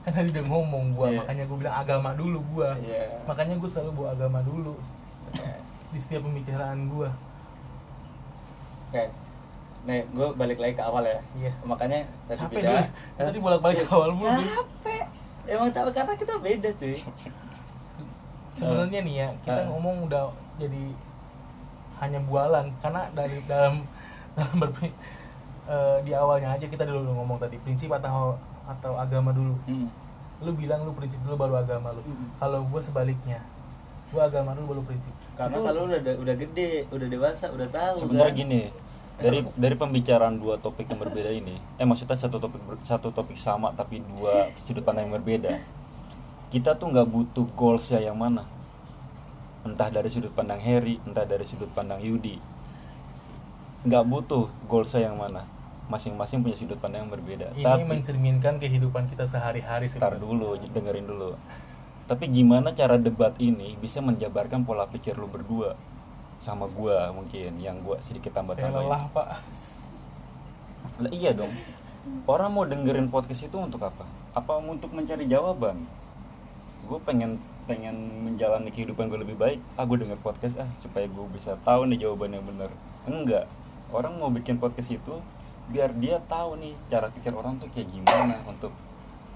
Kan 0.04 0.12
tadi 0.14 0.28
udah 0.30 0.46
ngomong 0.46 0.86
gue 0.94 1.08
Iya. 1.10 1.18
makanya 1.18 1.44
gue 1.46 1.58
bilang 1.58 1.76
agama 1.78 2.10
dulu 2.14 2.40
gue 2.50 2.70
Iya. 2.84 3.04
makanya 3.24 3.56
gue 3.56 3.70
selalu 3.70 3.92
bawa 3.94 4.10
agama 4.12 4.40
dulu 4.42 4.76
Oke. 5.28 5.48
di 5.90 5.98
setiap 5.98 6.22
pembicaraan 6.22 6.86
gue 6.86 7.10
Oke. 8.90 9.04
Nih, 9.84 10.00
gue 10.08 10.28
balik 10.34 10.58
lagi 10.58 10.74
ke 10.74 10.82
awal 10.82 11.04
ya. 11.04 11.20
Iya. 11.34 11.52
Makanya 11.62 12.06
tadi 12.24 12.40
capek 12.40 12.56
beda. 12.56 12.70
dulu 12.70 12.84
tadi 13.20 13.38
bolak-balik 13.38 13.78
ke 13.80 13.90
awal 13.90 14.10
mulu 14.14 14.30
Capek. 14.30 15.04
Emang 15.44 15.70
capek 15.70 15.92
karena 15.94 16.14
kita 16.16 16.34
beda, 16.38 16.70
cuy. 16.72 16.96
sebenarnya 18.54 19.00
nih 19.02 19.16
ya 19.18 19.28
kita 19.42 19.60
Ah. 19.60 19.68
ngomong 19.68 20.06
udah 20.06 20.30
jadi 20.56 20.84
hanya 21.98 22.20
bualan 22.22 22.70
karena 22.78 23.10
dari 23.12 23.42
dalam 23.44 23.82
dalam 24.38 24.56
berpi, 24.56 24.88
eh, 25.66 25.98
di 26.02 26.12
awalnya 26.14 26.54
aja 26.54 26.64
kita 26.64 26.86
dulu 26.86 27.12
ngomong 27.16 27.38
tadi 27.38 27.58
prinsip 27.58 27.90
atau 27.90 28.38
atau 28.68 28.96
agama 28.96 29.36
dulu. 29.36 29.56
Hmm. 29.68 29.90
lu 30.44 30.52
bilang 30.60 30.84
lu 30.84 30.92
prinsip 30.92 31.24
dulu 31.24 31.40
baru 31.40 31.64
agama 31.64 31.96
lu. 31.96 32.04
Mm. 32.04 32.36
kalau 32.36 32.68
gue 32.68 32.82
sebaliknya 32.84 33.40
gue 34.12 34.20
agama 34.20 34.52
dulu 34.54 34.76
baru 34.76 34.82
prinsip. 34.92 35.16
Karena 35.40 35.56
Itu- 35.56 35.66
kalau 35.72 35.82
udah 35.88 36.00
udah 36.20 36.36
gede, 36.36 36.72
udah 36.92 37.08
dewasa, 37.08 37.46
udah 37.48 37.68
tahu 37.72 37.96
sebenarnya 38.04 38.34
kan. 38.36 38.42
gini 38.44 38.62
dari 39.14 39.40
dari 39.56 39.76
pembicaraan 39.78 40.36
dua 40.42 40.60
topik 40.60 40.90
yang 40.90 41.00
berbeda 41.00 41.30
ini 41.30 41.62
eh 41.78 41.86
maksudnya 41.86 42.18
satu 42.18 42.42
topik 42.42 42.60
satu 42.82 43.14
topik 43.14 43.38
sama 43.38 43.70
tapi 43.72 44.02
dua 44.04 44.52
sudut 44.60 44.84
pandang 44.84 45.08
yang 45.08 45.16
berbeda. 45.22 45.64
Kita 46.52 46.76
tuh 46.76 46.92
nggak 46.92 47.08
butuh 47.08 47.48
goalsnya 47.56 48.04
yang 48.04 48.20
mana. 48.20 48.44
Entah 49.64 49.88
dari 49.88 50.12
sudut 50.12 50.36
pandang 50.36 50.60
Harry 50.60 51.00
entah 51.08 51.24
dari 51.24 51.48
sudut 51.48 51.72
pandang 51.72 52.04
Yudi. 52.04 52.36
Nggak 53.88 54.04
butuh 54.12 54.52
goalsnya 54.68 55.08
yang 55.08 55.16
mana 55.16 55.53
masing-masing 55.94 56.42
punya 56.42 56.58
sudut 56.58 56.82
pandang 56.82 57.06
yang 57.06 57.14
berbeda 57.14 57.54
ini 57.54 57.62
tapi 57.62 57.86
mencerminkan 57.86 58.58
kehidupan 58.58 59.06
kita 59.06 59.30
sehari-hari 59.30 59.86
sebenarnya. 59.94 60.18
dulu, 60.18 60.50
dengerin 60.58 61.06
dulu. 61.06 61.38
Tapi 62.10 62.26
gimana 62.34 62.74
cara 62.74 62.98
debat 62.98 63.38
ini 63.38 63.78
bisa 63.78 64.02
menjabarkan 64.02 64.66
pola 64.66 64.90
pikir 64.90 65.14
lu 65.16 65.30
berdua 65.30 65.78
sama 66.42 66.66
gua 66.66 67.14
mungkin 67.14 67.62
yang 67.62 67.80
gua 67.86 68.02
sedikit 68.02 68.34
tambah 68.34 68.58
saya 68.58 68.74
tambahin. 68.74 68.90
lelah 68.90 69.04
pak 69.14 69.28
Lah 71.00 71.12
iya 71.14 71.32
dong. 71.34 71.50
Orang 72.28 72.54
mau 72.54 72.68
dengerin 72.68 73.08
podcast 73.08 73.48
itu 73.48 73.56
untuk 73.56 73.80
apa? 73.82 74.04
Apa 74.36 74.60
untuk 74.60 74.92
mencari 74.92 75.24
jawaban? 75.24 75.88
Gue 76.84 77.00
pengen 77.00 77.40
pengen 77.64 78.28
menjalani 78.28 78.68
kehidupan 78.70 79.08
gue 79.08 79.24
lebih 79.24 79.40
baik. 79.40 79.60
Ah 79.80 79.88
gue 79.88 79.96
denger 80.04 80.20
podcast 80.20 80.60
ah 80.60 80.68
supaya 80.84 81.08
gue 81.08 81.26
bisa 81.32 81.56
tahu 81.64 81.88
nih 81.88 82.04
jawaban 82.04 82.36
yang 82.36 82.44
benar. 82.44 82.70
Enggak. 83.08 83.48
Orang 83.90 84.20
mau 84.20 84.28
bikin 84.28 84.60
podcast 84.60 84.92
itu 84.92 85.16
biar 85.72 85.96
dia 85.96 86.20
tahu 86.28 86.60
nih 86.60 86.74
cara 86.92 87.08
pikir 87.08 87.32
orang 87.32 87.56
tuh 87.56 87.72
kayak 87.72 87.88
gimana 87.88 88.36
untuk 88.44 88.74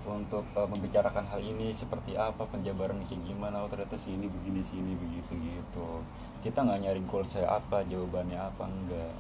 untuk 0.07 0.47
uh, 0.55 0.67
membicarakan 0.67 1.27
hal 1.27 1.43
ini 1.43 1.75
seperti 1.75 2.15
apa 2.15 2.47
penjabaran 2.47 3.03
kayak 3.11 3.27
gimana 3.27 3.59
oh 3.63 3.69
ternyata 3.69 3.99
si 3.99 4.15
ini 4.15 4.31
begini 4.31 4.63
si 4.63 4.79
ini 4.79 4.95
begitu 4.95 5.35
gitu. 5.35 6.01
Kita 6.39 6.63
nggak 6.63 6.79
nyari 6.87 7.01
goal 7.03 7.27
saya 7.27 7.59
apa 7.59 7.83
jawabannya 7.83 8.39
apa 8.39 8.63
enggak. 8.65 9.13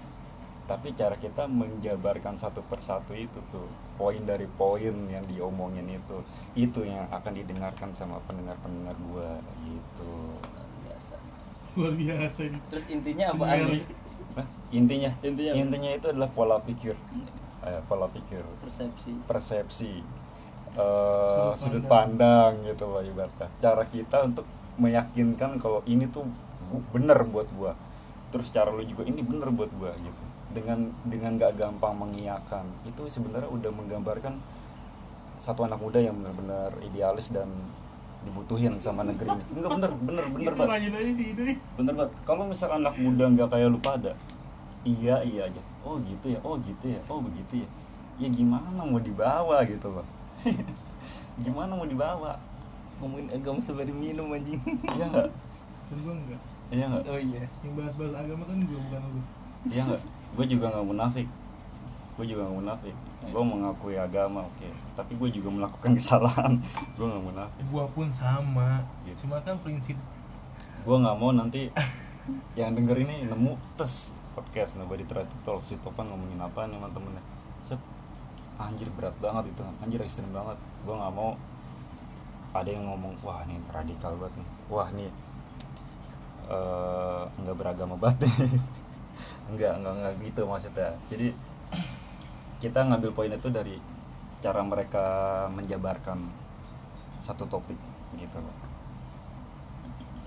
Tapi 0.67 0.91
cara 0.99 1.15
kita 1.15 1.47
menjabarkan 1.47 2.35
satu 2.35 2.59
persatu 2.67 3.15
itu 3.15 3.39
tuh 3.51 3.67
poin 3.95 4.19
dari 4.23 4.47
poin 4.59 4.95
yang 5.07 5.23
diomongin 5.27 5.87
itu 5.87 6.17
itu 6.55 6.83
yang 6.87 7.07
akan 7.11 7.35
didengarkan 7.35 7.91
sama 7.95 8.19
pendengar-pendengar 8.27 8.95
gua 9.11 9.39
gitu. 9.63 10.11
Luar 10.39 10.67
biasa. 10.87 11.15
luar 11.75 11.93
biasa 11.95 12.39
ini. 12.47 12.59
Terus 12.71 12.85
intinya 12.91 13.25
apa 13.31 13.43
Bener. 13.43 14.06
Intinya. 14.73 15.11
Intinya 15.23 15.53
intinya 15.55 15.91
itu 15.95 16.05
adalah 16.11 16.29
pola 16.31 16.57
pikir. 16.59 16.93
Eh, 17.63 17.81
pola 17.87 18.07
pikir. 18.11 18.43
Persepsi. 18.63 19.11
persepsi. 19.27 19.93
Eh, 20.77 21.49
Sudut 21.57 21.81
sudut 21.81 21.83
pandang. 21.89 22.61
gitu 22.67 22.85
loh 22.85 23.01
ibaratnya. 23.01 23.47
Cara 23.57 23.83
kita 23.87 24.27
untuk 24.27 24.45
meyakinkan 24.77 25.57
kalau 25.57 25.81
ini 25.89 26.05
tuh 26.11 26.27
bener 26.93 27.17
buat 27.25 27.47
gua. 27.57 27.73
Terus 28.29 28.51
cara 28.51 28.69
lu 28.69 28.83
juga 28.83 29.07
ini 29.07 29.23
bener 29.23 29.49
buat 29.49 29.71
gua 29.79 29.95
gitu. 29.97 30.23
Dengan 30.53 30.91
dengan 31.07 31.39
nggak 31.39 31.53
gampang 31.57 31.95
mengiyakan. 31.97 32.65
Itu 32.85 33.07
sebenarnya 33.09 33.49
udah 33.49 33.71
menggambarkan 33.73 34.35
satu 35.37 35.65
anak 35.65 35.77
muda 35.81 36.01
yang 36.01 36.17
benar-benar 36.17 36.73
idealis 36.81 37.29
dan 37.29 37.47
dibutuhin 38.25 38.73
sama 38.81 39.05
negeri 39.05 39.29
ini. 39.29 39.43
Enggak 39.57 39.71
bener 39.77 39.91
bener 40.01 40.25
bener 40.33 40.51
Itu 40.51 40.57
banget 40.57 40.71
lanjut 40.73 40.93
aja 40.97 41.11
sih 41.13 41.27
ini. 41.35 41.53
Bener 41.77 41.93
banget 41.93 42.11
kalau 42.25 42.43
misal 42.49 42.69
anak 42.73 42.93
muda 42.97 43.23
nggak 43.29 43.47
kayak 43.51 43.67
lu 43.69 43.79
pada 43.79 44.11
iya 44.87 45.15
iya 45.21 45.41
aja. 45.49 45.61
Oh 45.85 45.99
gitu 46.01 46.25
ya 46.33 46.39
oh 46.41 46.55
gitu 46.61 46.85
ya 46.91 47.01
oh 47.07 47.19
begitu 47.21 47.63
ya. 47.63 47.67
Ya 48.17 48.27
gimana 48.33 48.65
mau 48.73 48.97
dibawa 48.97 49.61
gitu 49.67 49.93
loh 49.93 50.07
gimana 51.45 51.71
mau 51.77 51.85
dibawa? 51.85 52.33
Ngomongin 52.97 53.29
agama 53.29 53.61
sembari 53.61 53.93
minum 53.93 54.33
anjing. 54.33 54.57
iya 54.97 55.05
nggak? 55.13 55.29
Terus 55.87 55.99
gue 56.01 56.13
enggak 56.13 56.41
iya 56.67 56.85
nggak? 56.89 57.03
Oh 57.07 57.19
iya. 57.21 57.43
yang 57.63 57.73
bahas-bahas 57.77 58.13
agama 58.17 58.43
kan 58.43 58.57
gue 58.59 58.79
bukan 58.89 59.01
lu. 59.13 59.21
Iya 59.69 59.81
nggak? 59.85 60.01
Gue 60.35 60.45
juga 60.49 60.65
nggak 60.73 60.85
munafik. 60.85 61.27
Gue 62.17 62.25
juga 62.25 62.41
nggak 62.49 62.57
munafik 62.65 62.95
gue 63.25 63.43
mengakui 63.43 63.97
agama 63.97 64.45
oke. 64.45 64.69
Tapi 64.93 65.11
gue 65.17 65.29
juga 65.41 65.49
melakukan 65.49 65.91
kesalahan. 65.99 66.61
Gue 66.93 67.05
nggak 67.09 67.23
munafik 67.23 67.65
gue 67.65 67.85
pun 67.93 68.07
sama. 68.13 68.81
Gitu. 69.05 69.25
cuma 69.25 69.41
kan 69.41 69.57
prinsip 69.61 69.97
gue 70.87 70.95
nggak 70.95 71.17
mau 71.19 71.35
nanti 71.35 71.67
yang 72.55 72.71
denger 72.71 73.03
ini 73.03 73.27
nemu 73.27 73.59
tes 73.75 74.13
podcast. 74.37 74.77
Nobody 74.79 75.03
try 75.03 75.25
to 75.25 75.37
talk 75.43 75.59
si 75.59 75.75
Topan 75.81 76.07
ngomongin 76.07 76.39
apa 76.39 76.69
nih 76.69 76.77
sama 76.79 76.89
temennya? 76.93 77.23
Set, 77.65 77.81
anjir 78.61 78.87
berat 78.93 79.15
banget 79.19 79.51
itu. 79.51 79.63
Anjir 79.83 79.99
ekstrim 79.99 80.29
banget. 80.31 80.55
Gue 80.85 80.95
nggak 80.95 81.11
mau 81.11 81.35
ada 82.55 82.69
yang 82.69 82.87
ngomong 82.87 83.13
wah 83.25 83.43
ini 83.49 83.59
radikal 83.73 84.15
banget 84.15 84.39
nih. 84.39 84.49
Wah 84.71 84.87
nih 84.93 85.11
eh, 86.47 87.23
nggak 87.43 87.55
beragama 87.57 87.95
banget 87.97 88.29
nih. 88.29 88.35
Nggak 89.47 89.73
nggak 89.81 89.93
nggak 89.97 90.13
gitu 90.29 90.41
maksudnya. 90.45 90.93
Jadi 91.09 91.33
kita 92.57 92.85
ngambil 92.85 93.11
poin 93.13 93.29
itu 93.29 93.49
dari 93.53 93.77
cara 94.41 94.61
mereka 94.61 95.05
menjabarkan 95.53 96.25
satu 97.21 97.45
topik 97.49 97.77
gitu 98.17 98.37
loh. 98.37 98.55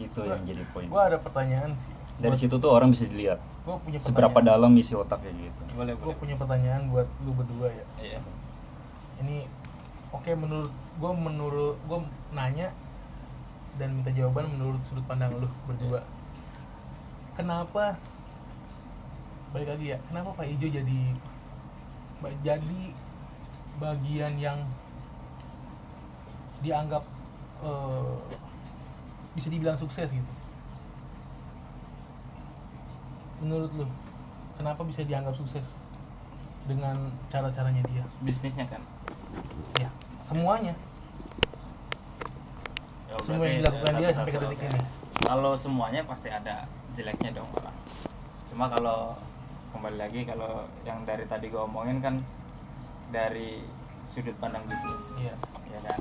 Itu 0.00 0.20
yang 0.26 0.42
jadi 0.46 0.64
poin. 0.70 0.86
gue 0.90 1.02
ada 1.02 1.18
pertanyaan 1.18 1.74
sih. 1.78 1.92
Dari 2.20 2.36
situ 2.36 2.60
tuh 2.60 2.68
orang 2.68 2.92
bisa 2.92 3.08
dilihat 3.08 3.40
gue 3.40 3.76
punya 3.80 3.98
seberapa 4.00 4.38
dalam 4.40 4.72
isi 4.76 4.94
otaknya 4.96 5.30
gitu. 5.36 5.62
Boleh 5.74 5.94
gue 5.94 6.04
boleh. 6.04 6.18
punya 6.18 6.34
pertanyaan 6.36 6.90
buat 6.90 7.08
lu 7.24 7.32
berdua 7.34 7.68
ya. 7.70 7.86
Iya. 8.00 8.18
Ini 9.24 9.46
oke 10.10 10.30
menurut 10.34 10.72
gue 10.72 11.12
menurut 11.16 11.76
gue 11.86 11.98
nanya 12.34 12.68
dan 13.78 13.94
minta 13.94 14.10
jawaban 14.12 14.50
menurut 14.50 14.80
sudut 14.88 15.04
pandang 15.06 15.32
lu 15.36 15.48
berdua. 15.68 16.02
Kenapa 17.38 17.96
balik 19.50 19.68
lagi 19.74 19.86
ya 19.94 19.98
kenapa 20.06 20.30
Pak 20.38 20.46
Ijo 20.46 20.66
jadi 20.70 21.00
jadi 22.44 22.82
bagian 23.80 24.36
yang 24.36 24.58
dianggap 26.60 27.00
eh, 27.64 28.16
bisa 29.32 29.48
dibilang 29.48 29.80
sukses 29.80 30.12
gitu. 30.12 30.32
Menurut 33.40 33.72
lu 33.72 33.88
kenapa 34.60 34.84
bisa 34.84 35.00
dianggap 35.00 35.32
sukses 35.32 35.80
dengan 36.68 37.08
cara-caranya 37.32 37.80
dia? 37.88 38.04
Bisnisnya 38.20 38.68
kan? 38.68 38.84
Ya 39.80 39.88
semuanya. 40.20 40.76
Ya, 43.08 43.16
Semua 43.24 43.44
yang 43.48 43.64
dilakukan 43.64 43.92
dia 43.98 44.08
sampai 44.14 44.32
ke 44.36 44.38
detik 44.38 44.60
oke. 44.60 44.66
ini. 44.70 44.80
kalau 45.26 45.52
semuanya 45.58 46.00
pasti 46.06 46.28
ada 46.30 46.68
jeleknya 46.94 47.34
dong 47.34 47.48
orang. 47.56 47.76
Cuma 48.52 48.66
kalau 48.70 49.18
kembali 49.70 49.96
lagi 49.96 50.20
kalau 50.26 50.66
yang 50.82 51.06
dari 51.06 51.24
tadi 51.24 51.46
gue 51.48 51.62
omongin 51.62 52.02
kan 52.02 52.14
dari 53.14 53.62
sudut 54.10 54.34
pandang 54.42 54.66
bisnis. 54.66 55.02
Iya. 55.22 55.34
Ya 55.70 55.78
kan? 55.86 55.98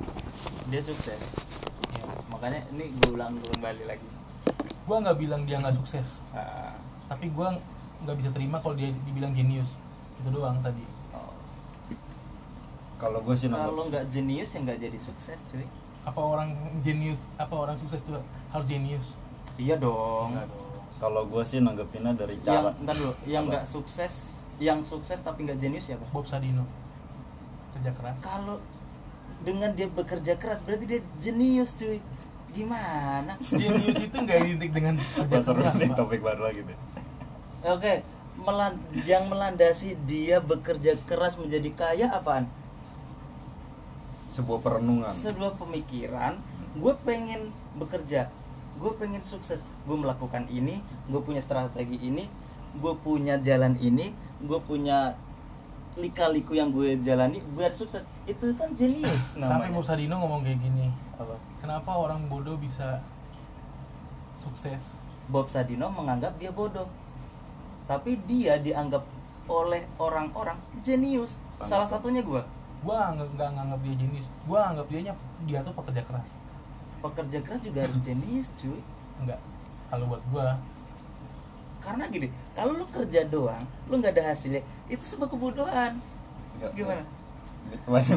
Dia 0.74 0.82
sukses. 0.82 1.50
Iya. 1.94 2.06
Makanya 2.34 2.60
ini 2.74 2.90
gue 2.94 3.10
ulang 3.14 3.38
kembali 3.58 3.86
lagi. 3.86 4.08
Gua 4.90 5.06
nggak 5.06 5.18
bilang 5.22 5.46
dia 5.46 5.62
nggak 5.62 5.78
sukses. 5.78 6.26
Ah, 6.34 6.74
tapi 7.06 7.30
gua 7.30 7.54
nggak 8.02 8.16
bisa 8.18 8.30
terima 8.34 8.58
kalau 8.58 8.74
dia 8.74 8.90
dibilang 9.06 9.38
jenius. 9.38 9.78
Itu 10.18 10.34
doang 10.34 10.58
tadi. 10.66 10.82
Oh. 11.14 11.34
kalau 13.00 13.24
gue 13.24 13.32
sih 13.32 13.48
kalau 13.48 13.88
nggak 13.88 14.12
jenius 14.12 14.58
ya 14.58 14.60
nggak 14.66 14.82
jadi 14.82 14.98
sukses 14.98 15.46
cuy. 15.46 15.66
Apa 16.10 16.20
orang 16.20 16.52
jenius 16.82 17.30
apa 17.38 17.54
orang 17.54 17.78
sukses 17.78 18.02
tuh 18.02 18.18
harus 18.50 18.66
jenius? 18.66 19.14
Iya 19.62 19.78
dong. 19.78 20.34
Enggak 20.34 20.50
dong. 20.50 20.69
Kalau 21.00 21.24
gue 21.26 21.44
sih 21.48 21.64
nanggepinnya 21.64 22.14
dari 22.14 22.36
yang 22.44 22.46
cara 22.46 22.70
ntar 22.84 22.96
dulu 23.00 23.14
yang 23.24 23.48
nggak 23.48 23.64
sukses 23.64 24.44
yang 24.60 24.84
sukses 24.84 25.24
tapi 25.24 25.48
nggak 25.48 25.56
jenius 25.56 25.88
siapa? 25.88 26.04
Bob 26.12 26.28
Sadino. 26.28 26.68
Kerja 27.80 27.96
keras. 27.96 28.20
Kalau 28.20 28.60
dengan 29.48 29.72
dia 29.72 29.88
bekerja 29.88 30.36
keras 30.36 30.60
berarti 30.60 30.86
dia 30.86 31.02
jenius 31.16 31.72
cuy. 31.80 32.04
Gimana? 32.52 33.40
Jenius 33.40 34.04
itu 34.04 34.16
nggak 34.20 34.38
identik 34.44 34.72
dengan 34.76 35.00
kerja 35.00 35.40
keras 35.40 35.74
nih 35.80 35.96
topik 35.96 36.20
baru 36.20 36.52
lagi 36.52 36.68
deh. 36.68 36.78
Oke 37.64 38.04
melan 38.40 38.80
yang 39.04 39.28
melandasi 39.28 40.00
dia 40.08 40.40
bekerja 40.40 40.96
keras 41.04 41.36
menjadi 41.36 41.70
kaya 41.76 42.08
apaan? 42.12 42.48
Sebuah 44.32 44.60
perenungan. 44.62 45.12
Sebuah 45.12 45.60
pemikiran. 45.60 46.40
Gue 46.78 46.94
pengen 47.04 47.50
bekerja 47.76 48.30
gue 48.80 48.92
pengen 48.96 49.22
sukses. 49.22 49.60
Gue 49.84 49.98
melakukan 50.00 50.48
ini 50.48 50.80
gue 51.12 51.22
punya 51.22 51.44
strategi 51.44 52.00
ini 52.00 52.26
gue 52.80 52.94
punya 53.04 53.36
jalan 53.42 53.76
ini 53.84 54.16
gue 54.40 54.60
punya 54.64 55.14
lika-liku 56.00 56.56
yang 56.56 56.72
gue 56.72 56.96
jalani 57.04 57.44
biar 57.54 57.76
sukses. 57.76 58.08
Itu 58.24 58.56
kan 58.56 58.72
jenius 58.72 59.36
sampai 59.36 59.70
Bob 59.70 59.84
namanya 59.84 59.88
Sadino 59.94 60.16
ngomong 60.22 60.42
kayak 60.46 60.60
gini 60.64 60.88
Apa? 61.20 61.36
kenapa 61.60 61.92
orang 61.92 62.26
bodoh 62.32 62.56
bisa 62.56 63.04
sukses? 64.40 64.96
Bob 65.30 65.52
Sadino 65.52 65.92
menganggap 65.92 66.40
dia 66.40 66.50
bodoh 66.50 66.88
tapi 67.90 68.22
dia 68.30 68.62
dianggap 68.62 69.02
oleh 69.50 69.82
orang-orang 69.98 70.62
jenius 70.78 71.42
salah 71.66 71.90
satunya 71.90 72.22
gue 72.22 72.38
gua 72.86 73.12
nggak 73.18 73.50
nganggap 73.58 73.80
dia 73.82 73.96
jenius 73.98 74.30
gua 74.46 74.70
anggap 74.72 74.86
dia 74.94 75.12
dia 75.50 75.60
tuh 75.66 75.74
pekerja 75.74 76.06
keras 76.06 76.38
pekerja 77.00 77.40
keras 77.44 77.62
juga 77.64 77.80
harus 77.88 77.98
jenius 78.04 78.50
cuy. 78.60 78.80
Enggak. 79.24 79.40
Kalau 79.90 80.06
buat 80.08 80.24
gua. 80.32 80.50
Karena 81.80 82.04
gini 82.12 82.28
kalau 82.52 82.76
lu 82.76 82.86
kerja 82.92 83.24
doang 83.24 83.64
lu 83.88 84.04
nggak 84.04 84.12
ada 84.20 84.36
hasilnya 84.36 84.60
itu 84.92 85.04
sebuah 85.04 85.32
kebodohan. 85.32 85.96
Gimana? 86.76 87.04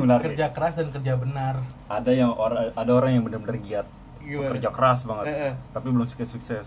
menarik 0.02 0.34
kerja 0.34 0.50
keras 0.50 0.74
dan 0.74 0.90
kerja 0.90 1.14
benar. 1.14 1.62
Ada 1.86 2.10
yang 2.10 2.34
orang 2.34 2.74
ada 2.74 2.90
orang 2.90 3.10
yang 3.14 3.22
benar-benar 3.22 3.58
giat. 3.62 3.86
Gimana? 4.22 4.54
bekerja 4.54 4.70
keras 4.70 5.02
banget 5.02 5.24
Eh, 5.30 5.38
eh. 5.50 5.54
tapi 5.74 5.86
belum 5.90 6.06
sukses 6.06 6.30
sukses. 6.30 6.66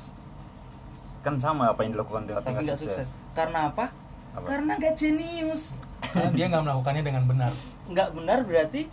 Kan 1.23 1.39
sama 1.39 1.71
apa 1.71 1.83
yang 1.87 1.95
dilakukan 1.95 2.27
tapi, 2.27 2.43
tapi 2.43 2.63
nggak 2.67 2.79
sukses. 2.79 3.11
Karena 3.31 3.71
apa, 3.71 3.91
Apa? 4.35 4.45
karena 4.47 4.71
nggak 4.79 4.95
jenius. 4.95 5.79
Karena 6.03 6.29
dia 6.31 6.45
nggak 6.51 6.63
melakukannya 6.63 7.03
dengan 7.03 7.23
benar. 7.27 7.51
Nggak 7.91 8.09
benar 8.15 8.39
berarti 8.43 8.87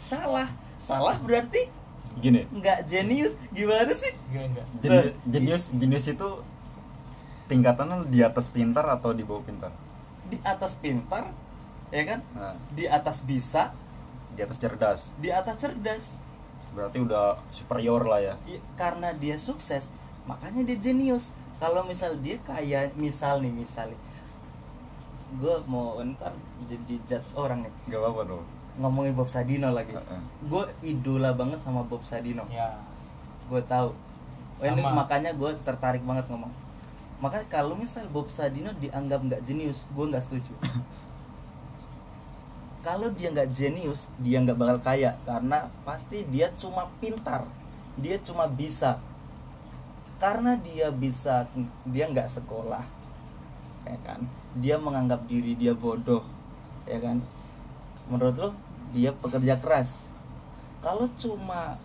salah. 0.00 0.48
Salah 0.78 1.16
berarti 1.20 1.68
gini. 2.18 2.42
Nggak 2.50 2.78
jenius 2.84 3.32
gimana 3.50 3.92
sih? 3.94 4.12
Enggak 4.30 4.44
enggak 4.50 4.66
jenius 4.82 5.14
jenius 5.24 5.64
jenius 5.74 6.06
itu 6.10 6.28
tingkatannya 7.48 8.04
di 8.12 8.20
atas 8.20 8.46
pintar 8.52 8.84
atau 8.86 9.16
di 9.16 9.24
bawah 9.24 9.42
pintar? 9.42 9.72
Di 10.28 10.36
atas 10.44 10.76
pintar 10.76 11.32
ya 11.88 12.02
kan? 12.04 12.20
Nah, 12.36 12.54
di 12.76 12.84
atas 12.84 13.24
bisa. 13.24 13.72
Di 14.36 14.44
atas 14.44 14.58
cerdas. 14.60 15.00
Di 15.16 15.32
atas 15.32 15.56
cerdas. 15.56 16.04
Berarti 16.76 17.00
udah 17.00 17.40
superior 17.48 18.04
lah 18.04 18.20
ya. 18.20 18.34
I- 18.44 18.60
karena 18.76 19.16
dia 19.16 19.40
sukses 19.40 19.88
makanya 20.28 20.60
dia 20.68 20.76
jenius 20.76 21.32
kalau 21.56 21.82
misal 21.88 22.14
dia 22.20 22.36
kayak 22.44 22.92
misal 23.00 23.40
nih 23.40 23.50
misal 23.50 23.88
nih. 23.88 24.00
Gue 25.40 25.56
mau 25.64 25.96
ntar 26.04 26.36
jadi 26.68 26.94
judge 27.08 27.32
orang 27.34 27.64
nih. 27.64 27.72
Nggak 27.88 28.00
apa-apa 28.04 28.22
dong 28.28 28.57
ngomongin 28.78 29.12
Bob 29.12 29.28
Sadino 29.28 29.74
lagi. 29.74 29.92
Heeh. 29.92 30.22
gue 30.46 30.64
idola 30.86 31.34
banget 31.34 31.58
sama 31.60 31.82
Bob 31.84 32.06
Sadino. 32.06 32.46
Ya. 32.48 32.78
Gue 33.50 33.60
tahu. 33.66 33.92
Oh, 34.58 34.64
ini 34.66 34.82
makanya 34.82 35.34
gue 35.34 35.50
tertarik 35.66 36.02
banget 36.02 36.26
ngomong. 36.30 36.50
Makanya 37.18 37.46
kalau 37.50 37.74
misal 37.74 38.06
Bob 38.10 38.30
Sadino 38.30 38.70
dianggap 38.78 39.26
nggak 39.26 39.42
jenius 39.42 39.90
gue 39.90 40.04
nggak 40.06 40.24
setuju. 40.24 40.54
Kalau 42.78 43.10
dia 43.10 43.34
nggak 43.34 43.50
jenius 43.50 44.06
dia 44.22 44.38
nggak 44.38 44.54
bakal 44.54 44.78
kaya. 44.78 45.18
Karena 45.26 45.66
pasti 45.82 46.22
dia 46.30 46.54
cuma 46.54 46.86
pintar. 47.02 47.42
Dia 47.98 48.16
cuma 48.22 48.46
bisa. 48.46 49.02
Karena 50.22 50.54
dia 50.58 50.90
bisa 50.94 51.50
dia 51.82 52.06
nggak 52.06 52.30
sekolah 52.30 52.86
ya 53.86 53.98
kan? 54.04 54.20
Dia 54.58 54.76
menganggap 54.78 55.24
diri 55.26 55.56
dia 55.56 55.74
bodoh 55.74 56.22
ya 56.84 56.98
kan? 57.02 57.18
Menurut 58.08 58.36
lo 58.38 58.48
dia 58.90 59.10
pekerja 59.12 59.54
keras. 59.58 60.12
Kalau 60.78 61.10
cuma 61.18 61.76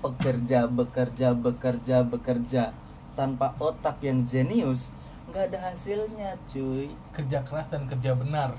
pekerja 0.00 0.64
bekerja 0.64 1.36
bekerja 1.36 2.00
bekerja 2.00 2.72
tanpa 3.12 3.52
otak 3.60 4.00
yang 4.00 4.24
jenius 4.24 4.96
nggak 5.28 5.52
ada 5.52 5.58
hasilnya 5.70 6.34
cuy. 6.48 6.90
Kerja 7.14 7.44
keras 7.46 7.70
dan 7.70 7.86
kerja 7.86 8.16
benar. 8.16 8.56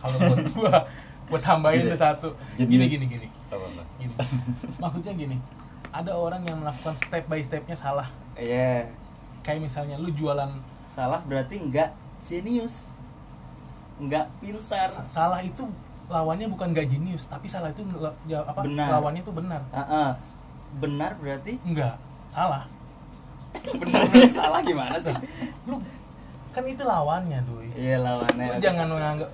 Kalau 0.00 0.16
buat 0.18 0.44
gua 0.56 0.76
buat 1.28 1.42
tambahin 1.44 1.86
tuh 1.86 1.98
satu. 1.98 2.28
Jadi- 2.56 2.72
gini 2.72 2.86
gini. 2.88 3.06
gini 3.06 3.28
apa? 3.48 3.84
Gini. 4.00 4.12
Maksudnya 4.80 5.12
gini 5.14 5.36
ada 5.88 6.12
orang 6.12 6.44
yang 6.44 6.60
melakukan 6.60 6.94
step 6.96 7.24
by 7.28 7.40
stepnya 7.40 7.76
salah. 7.76 8.08
Iya. 8.36 8.88
Kayak 9.40 9.70
misalnya 9.70 9.96
lu 9.96 10.10
jualan 10.12 10.50
salah 10.88 11.20
berarti 11.24 11.60
nggak 11.62 11.90
jenius. 12.24 12.92
Nggak 14.00 14.26
pintar. 14.40 14.88
Sa- 14.88 15.06
salah 15.08 15.40
itu 15.42 15.64
lawannya 16.08 16.48
bukan 16.48 16.72
gak 16.72 16.88
jenius 16.88 17.28
tapi 17.28 17.46
salah 17.46 17.68
itu 17.68 17.84
ya, 18.24 18.40
apa 18.48 18.64
Benar. 18.64 18.88
lawannya 18.98 19.20
itu 19.20 19.32
benar. 19.32 19.60
Ah, 19.72 19.80
ah. 19.84 20.10
benar 20.80 21.16
berarti? 21.20 21.60
Enggak 21.64 22.00
salah. 22.28 22.64
Benar 23.76 24.08
berarti 24.08 24.32
salah 24.32 24.60
gimana 24.64 24.96
sih? 25.00 25.12
Lu 25.68 25.76
kan 26.52 26.64
itu 26.64 26.82
lawannya 26.82 27.38
doi 27.44 27.68
iya 27.76 27.96
lawannya. 28.00 28.56
Lu 28.56 28.60
jangan 28.60 28.86
menganggap 28.88 29.30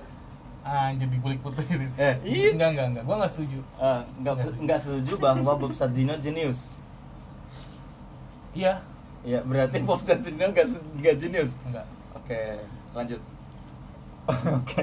ah 0.65 0.89
jadi 0.97 1.15
kulit 1.21 1.39
putih 1.45 1.61
gitu. 1.63 1.93
Eh, 1.95 2.15
iya. 2.25 2.49
enggak 2.57 2.69
enggak 2.75 2.87
enggak 2.91 3.03
gua 3.05 3.15
nggak 3.23 3.31
setuju. 3.31 3.59
Ah, 3.79 4.01
nggak 4.19 4.33
nggak 4.65 4.79
setuju. 4.81 5.11
bahwa 5.21 5.53
Bob 5.55 5.73
Sadino 5.77 6.13
jenius. 6.19 6.75
Iya. 8.51 8.83
Ya 9.23 9.39
berarti 9.41 9.79
Bob 9.81 10.01
Sadino 10.03 10.51
nggak 10.51 10.67
se- 10.67 10.85
nggak 10.99 11.15
jenius? 11.21 11.55
Enggak 11.63 11.85
oke 12.17 12.41
lanjut. 12.91 13.21
Oke 14.57 14.81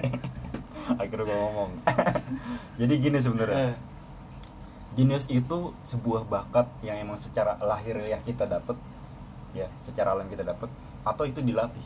akhirnya 1.01 1.25
gue 1.25 1.39
ngomong 1.39 1.71
jadi 2.81 2.95
gini 2.99 3.19
sebenarnya 3.23 3.57
Eh, 3.71 3.75
Genius 4.93 5.25
itu 5.33 5.73
sebuah 5.89 6.29
bakat 6.29 6.69
yang 6.85 7.01
emang 7.01 7.17
secara 7.17 7.57
lahir 7.65 7.97
yang 8.05 8.21
kita 8.21 8.45
dapat 8.45 8.77
ya, 9.57 9.65
secara 9.81 10.13
alam 10.13 10.29
kita 10.29 10.45
dapat 10.45 10.69
atau 11.03 11.25
itu 11.25 11.41
dilatih 11.41 11.81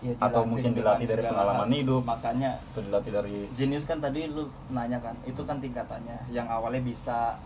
Ya, 0.00 0.16
Atau 0.16 0.48
dilatih 0.48 0.48
mungkin 0.48 0.70
dengan 0.72 0.96
dilatih 0.96 1.06
dari 1.12 1.22
pengalaman 1.28 1.68
hal. 1.68 1.76
hidup. 1.76 2.02
makanya 2.08 2.50
atau 2.72 2.80
dilatih 2.80 3.12
dari 3.12 3.36
Genius 3.52 3.84
kan 3.84 4.00
tadi 4.00 4.24
lu 4.32 4.48
nanya 4.72 4.96
kan, 4.96 5.12
itu 5.28 5.44
kan 5.44 5.60
tingkatannya. 5.60 6.24
Yang 6.32 6.48
awalnya 6.48 6.80
bisa 6.80 7.36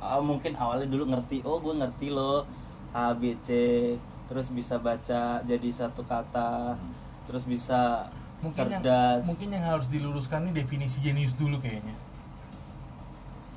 ah, 0.00 0.16
mungkin 0.24 0.56
awalnya 0.56 0.88
dulu 0.88 1.12
ngerti, 1.12 1.44
oh 1.44 1.60
gue 1.60 1.76
ngerti 1.76 2.08
loh 2.08 2.48
A 2.96 3.12
B 3.12 3.36
C, 3.44 3.48
terus 4.32 4.48
bisa 4.48 4.80
baca 4.80 5.44
jadi 5.44 5.68
satu 5.68 6.00
kata, 6.08 6.72
terus 7.28 7.44
bisa 7.44 8.08
mungkin 8.44 8.68
yang 8.68 8.82
cerdas. 8.84 9.22
mungkin 9.24 9.48
yang 9.50 9.64
harus 9.64 9.86
diluruskan 9.88 10.44
ini 10.44 10.52
definisi 10.60 11.00
jenius 11.00 11.32
dulu 11.34 11.56
kayaknya. 11.58 11.96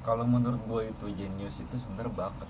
Kalau 0.02 0.24
menurut 0.24 0.64
gue 0.64 0.82
itu 0.88 1.06
genius 1.14 1.60
itu 1.60 1.76
sebenarnya 1.76 2.16
bakat 2.16 2.48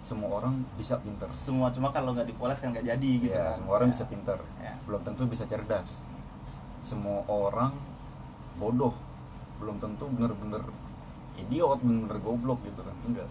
semua 0.00 0.40
orang 0.40 0.64
bisa 0.80 0.96
pinter. 0.98 1.28
Semua 1.28 1.68
cuma 1.70 1.92
kalau 1.92 2.16
nggak 2.16 2.26
dipoles 2.26 2.56
kan 2.58 2.72
nggak 2.72 2.88
jadi 2.88 3.10
gitu 3.20 3.36
ya, 3.36 3.52
kan. 3.52 3.54
semua 3.54 3.72
orang 3.78 3.88
Ya. 3.88 3.94
bisa 3.94 4.04
pinter. 4.08 4.38
Ya. 4.58 4.72
belum 4.88 5.00
tentu 5.04 5.22
bisa 5.28 5.44
cerdas. 5.44 6.02
Semua 6.80 7.20
orang 7.28 7.70
bodoh. 8.56 8.96
Belum 9.60 9.76
tentu 9.76 10.08
bener-bener 10.08 10.64
idiot 11.36 11.78
bener-bener 11.84 12.18
goblok 12.18 12.64
gitu 12.64 12.80
kan. 12.80 12.96
Enggak. 13.06 13.28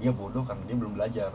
Dia 0.00 0.10
bodoh 0.16 0.42
karena 0.42 0.64
dia 0.64 0.76
belum 0.80 0.96
belajar. 0.96 1.30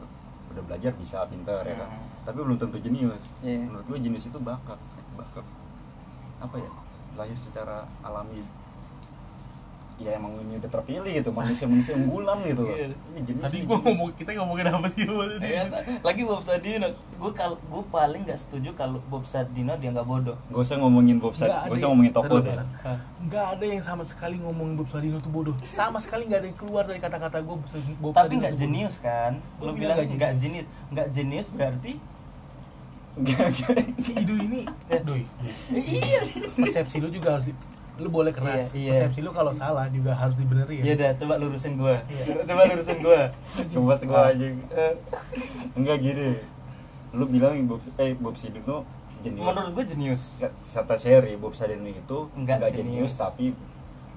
Udah 0.51 0.63
belajar 0.67 0.91
bisa 0.97 1.23
pinter 1.31 1.63
ya 1.63 1.75
kan? 1.79 1.89
Hmm. 1.89 2.09
tapi 2.21 2.37
belum 2.43 2.57
tentu 2.59 2.77
jenius. 2.81 3.31
Iya. 3.41 3.65
menurut 3.69 3.85
gue 3.87 3.97
jenius 4.01 4.25
itu 4.25 4.39
bakat. 4.41 4.77
Bakat 5.15 5.45
apa 6.41 6.55
ya 6.57 6.69
lahir 7.13 7.37
secara 7.37 7.85
alami. 8.01 8.41
Ya 10.01 10.17
emang 10.17 10.33
ini 10.33 10.57
udah 10.57 10.65
terpilih 10.65 11.13
gitu 11.13 11.29
manusia-manusia 11.29 11.93
unggulan 11.93 12.41
gitu. 12.41 12.65
Loh 12.65 12.73
Iya. 12.73 12.89
Tadi 13.37 13.53
ini 13.53 13.69
gua 13.69 13.77
jenius. 13.77 13.85
ngomong 13.85 14.09
kita 14.17 14.29
ngomongin 14.33 14.65
apa 14.73 14.87
sih 14.89 15.05
maksudnya 15.05 15.45
Ya, 15.45 15.61
lagi 16.01 16.21
Bob 16.25 16.41
Sadino, 16.41 16.87
gue 16.89 17.31
kalau 17.37 17.53
gue 17.61 17.83
paling 17.93 18.21
nggak 18.25 18.39
setuju 18.41 18.73
kalau 18.73 18.97
Bob 19.13 19.29
Sadino 19.29 19.77
dia 19.77 19.93
nggak 19.93 20.07
bodoh. 20.09 20.33
Gak 20.49 20.57
usah 20.57 20.81
ngomongin 20.81 21.21
Bob 21.21 21.37
Sad, 21.37 21.53
Nggak 21.53 21.59
gak 21.61 21.69
ada 21.69 21.77
usah 21.77 21.87
ngomongin 21.93 22.13
tokoh 22.17 22.37
Bentar, 22.41 22.57
deh. 22.65 22.97
nggak 23.29 23.45
ada 23.53 23.65
yang 23.69 23.83
sama 23.85 24.01
sekali 24.01 24.35
ngomongin 24.41 24.73
Bob 24.73 24.89
Sadino 24.89 25.17
itu 25.21 25.29
bodoh. 25.29 25.53
Sama 25.69 26.01
sekali 26.01 26.25
nggak 26.25 26.39
ada 26.41 26.47
yang 26.49 26.57
keluar 26.57 26.83
dari 26.89 26.97
kata-kata 26.97 27.37
gue 27.45 27.55
Bob 28.01 28.13
Tapi 28.17 28.25
Sadino 28.25 28.41
nggak 28.41 28.53
jenius 28.57 28.95
kan? 28.97 29.37
Lu 29.61 29.69
bilang 29.77 30.01
nggak 30.01 30.33
jenius, 30.33 30.65
nggak 30.89 31.07
jenius 31.13 31.47
berarti 31.53 32.01
si 33.99 34.11
Ido 34.15 34.33
ini 34.35 34.63
doi 35.03 35.23
iya. 35.75 36.19
persepsi 36.55 37.03
lu 37.03 37.11
juga 37.11 37.35
harus 37.35 37.51
di, 37.51 37.53
lu 37.99 38.07
boleh 38.07 38.31
keras 38.31 38.71
Iya, 38.71 38.79
iya. 38.79 38.91
persepsi 38.95 39.19
lu 39.21 39.35
kalau 39.35 39.51
salah 39.51 39.91
juga 39.91 40.15
harus 40.15 40.39
dibenerin 40.39 40.81
Ya 40.81 40.93
udah, 40.95 41.11
coba 41.19 41.33
lurusin 41.37 41.75
gue. 41.75 41.95
Iya. 42.07 42.41
Coba 42.47 42.61
lurusin 42.65 42.97
gue. 43.03 43.21
Coba 43.69 43.93
gua 44.01 44.21
aja 44.31 44.45
Enggak 45.75 45.97
gini 46.01 46.29
Lu 47.11 47.27
bilang 47.27 47.59
Bob, 47.67 47.83
eh, 47.99 48.15
Bob 48.15 48.39
Sadino 48.39 48.87
jenius 49.21 49.43
Menurut 49.43 49.71
gue 49.75 49.85
jenius. 49.85 50.23
Kata 50.63 50.95
Sherry, 50.97 51.35
Bob 51.37 51.53
Sadino 51.53 51.85
itu 51.85 52.17
Nggak 52.33 52.57
Nggak 52.57 52.71
jenius. 52.73 53.11
jenius 53.11 53.13
tapi 53.19 53.45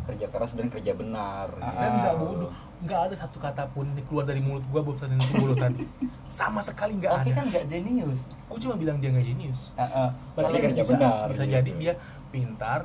kerja 0.05 0.27
keras 0.29 0.53
dan 0.53 0.69
kerja 0.69 0.93
benar. 0.93 1.49
Ah. 1.59 1.73
dan 1.73 1.93
nggak 2.05 2.15
bodoh. 2.21 2.53
Nggak 2.85 3.01
ada 3.11 3.15
satu 3.17 3.41
kata 3.41 3.65
pun 3.73 3.89
yang 3.97 4.05
keluar 4.05 4.29
dari 4.29 4.45
mulut 4.45 4.65
gua 4.69 4.85
Sadino 4.93 5.25
itu 5.25 5.35
bodoh 5.41 5.57
tadi 5.57 5.89
sama 6.29 6.61
sekali 6.61 7.01
nggak 7.01 7.13
Tapi 7.13 7.31
ada. 7.33 7.39
kan 7.41 7.45
nggak 7.49 7.65
jenius. 7.67 8.21
gua 8.47 8.59
cuma 8.61 8.75
bilang 8.77 9.01
dia 9.01 9.09
nggak 9.11 9.25
jenius. 9.25 9.73
Tapi 9.75 10.45
kan 10.53 10.61
kerja 10.71 10.83
bisa, 10.85 10.93
benar, 10.97 11.27
bisa 11.33 11.45
gitu. 11.49 11.55
jadi 11.57 11.71
dia 11.81 11.93
pintar. 12.29 12.81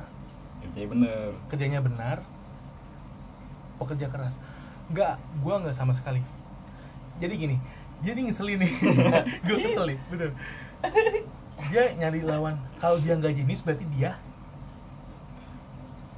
Kerja 0.60 0.80
bener 0.88 1.28
kerjanya 1.52 1.80
benar. 1.84 2.16
Pekerja 3.76 4.06
keras. 4.08 4.40
Nggak 4.88 5.20
gua 5.44 5.54
nggak 5.60 5.76
sama 5.76 5.92
sekali. 5.92 6.24
Jadi 7.20 7.34
gini 7.36 7.56
dia 8.00 8.16
nih 8.16 8.32
ngeselin 8.32 8.58
nih. 8.64 8.72
Gue 9.44 9.56
keselin 9.60 10.00
betul. 10.08 10.32
Dia 11.68 11.84
nyari 12.00 12.24
lawan. 12.24 12.56
Kalau 12.80 12.96
dia 12.96 13.12
nggak 13.12 13.36
jenius 13.36 13.60
berarti 13.60 13.84
dia 13.92 14.16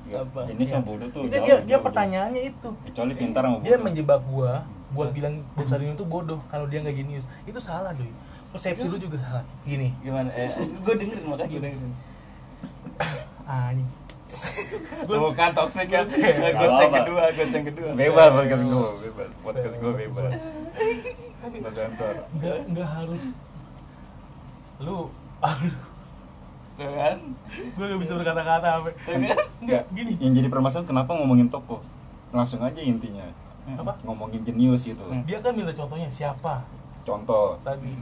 Apa? 0.09 0.41
Jenius 0.45 0.69
Iya. 0.69 0.75
sama 0.75 0.85
bodoh 0.85 1.09
tuh 1.09 1.21
itu 1.23 1.33
jauh, 1.33 1.45
dia 1.45 1.57
dia 1.63 1.71
jauh, 1.73 1.83
pertanyaannya 1.83 2.43
itu. 2.45 2.69
Kecuali 2.85 3.13
pintar 3.15 3.43
sama 3.43 3.55
bodoh 3.57 3.65
dia 3.65 3.77
menjebak 3.79 4.21
gua 4.27 4.53
buat 4.93 5.09
bilang 5.11 5.35
Bob 5.55 5.67
Sadino 5.67 5.93
itu 5.93 6.05
bodoh 6.05 6.37
kalau 6.47 6.67
dia 6.67 6.81
nggak 6.81 6.93
jenius 6.93 7.25
itu 7.43 7.57
salah 7.57 7.97
doi 7.97 8.13
persepsi 8.53 8.85
lu 8.85 9.01
juga 9.01 9.17
salah 9.17 9.41
gini 9.63 9.89
Gimana? 10.01 10.29
Eh, 10.37 10.53
gue 10.53 10.95
dengerin 10.95 11.25
makanya 11.25 11.49
gue 11.49 11.61
dengerin. 11.63 11.93
anjing 13.49 13.89
Bukan 15.09 15.51
toxic 15.53 15.89
ya. 15.89 16.05
Apa-apa. 16.09 17.05
kedua, 17.05 17.23
gue 17.31 17.47
cek 17.49 17.63
kedua. 17.69 17.89
Bebas 17.93 18.29
podcast 18.33 18.65
gue, 18.65 18.89
bebas 19.05 19.29
Podcast 19.45 19.75
gue 19.77 19.93
bebas 19.95 20.41
Nggak 21.43 21.73
sensor 21.73 22.15
nggak 22.69 22.89
harus 22.91 23.25
lu 24.79 25.09
kan? 26.91 27.17
gue 27.53 27.85
gak 27.85 28.01
bisa 28.01 28.13
berkata-kata 28.17 28.69
apa 28.81 28.89
Tuh 28.91 29.13
kan? 29.13 29.21
nggak 29.63 29.83
gini. 29.93 30.13
Yang 30.19 30.33
jadi 30.43 30.49
permasalahan 30.49 30.89
kenapa 30.89 31.11
ngomongin 31.15 31.49
tokoh 31.53 31.81
Langsung 32.33 32.65
aja 32.65 32.81
intinya. 32.81 33.29
Apa? 33.77 34.01
Ngomongin 34.03 34.43
jenius 34.43 34.89
gitu. 34.89 35.05
Hmm. 35.05 35.23
dia 35.29 35.39
kan 35.45 35.53
minta 35.53 35.71
contohnya 35.77 36.09
siapa? 36.09 36.65
Contoh. 37.05 37.61
Tadi. 37.61 37.93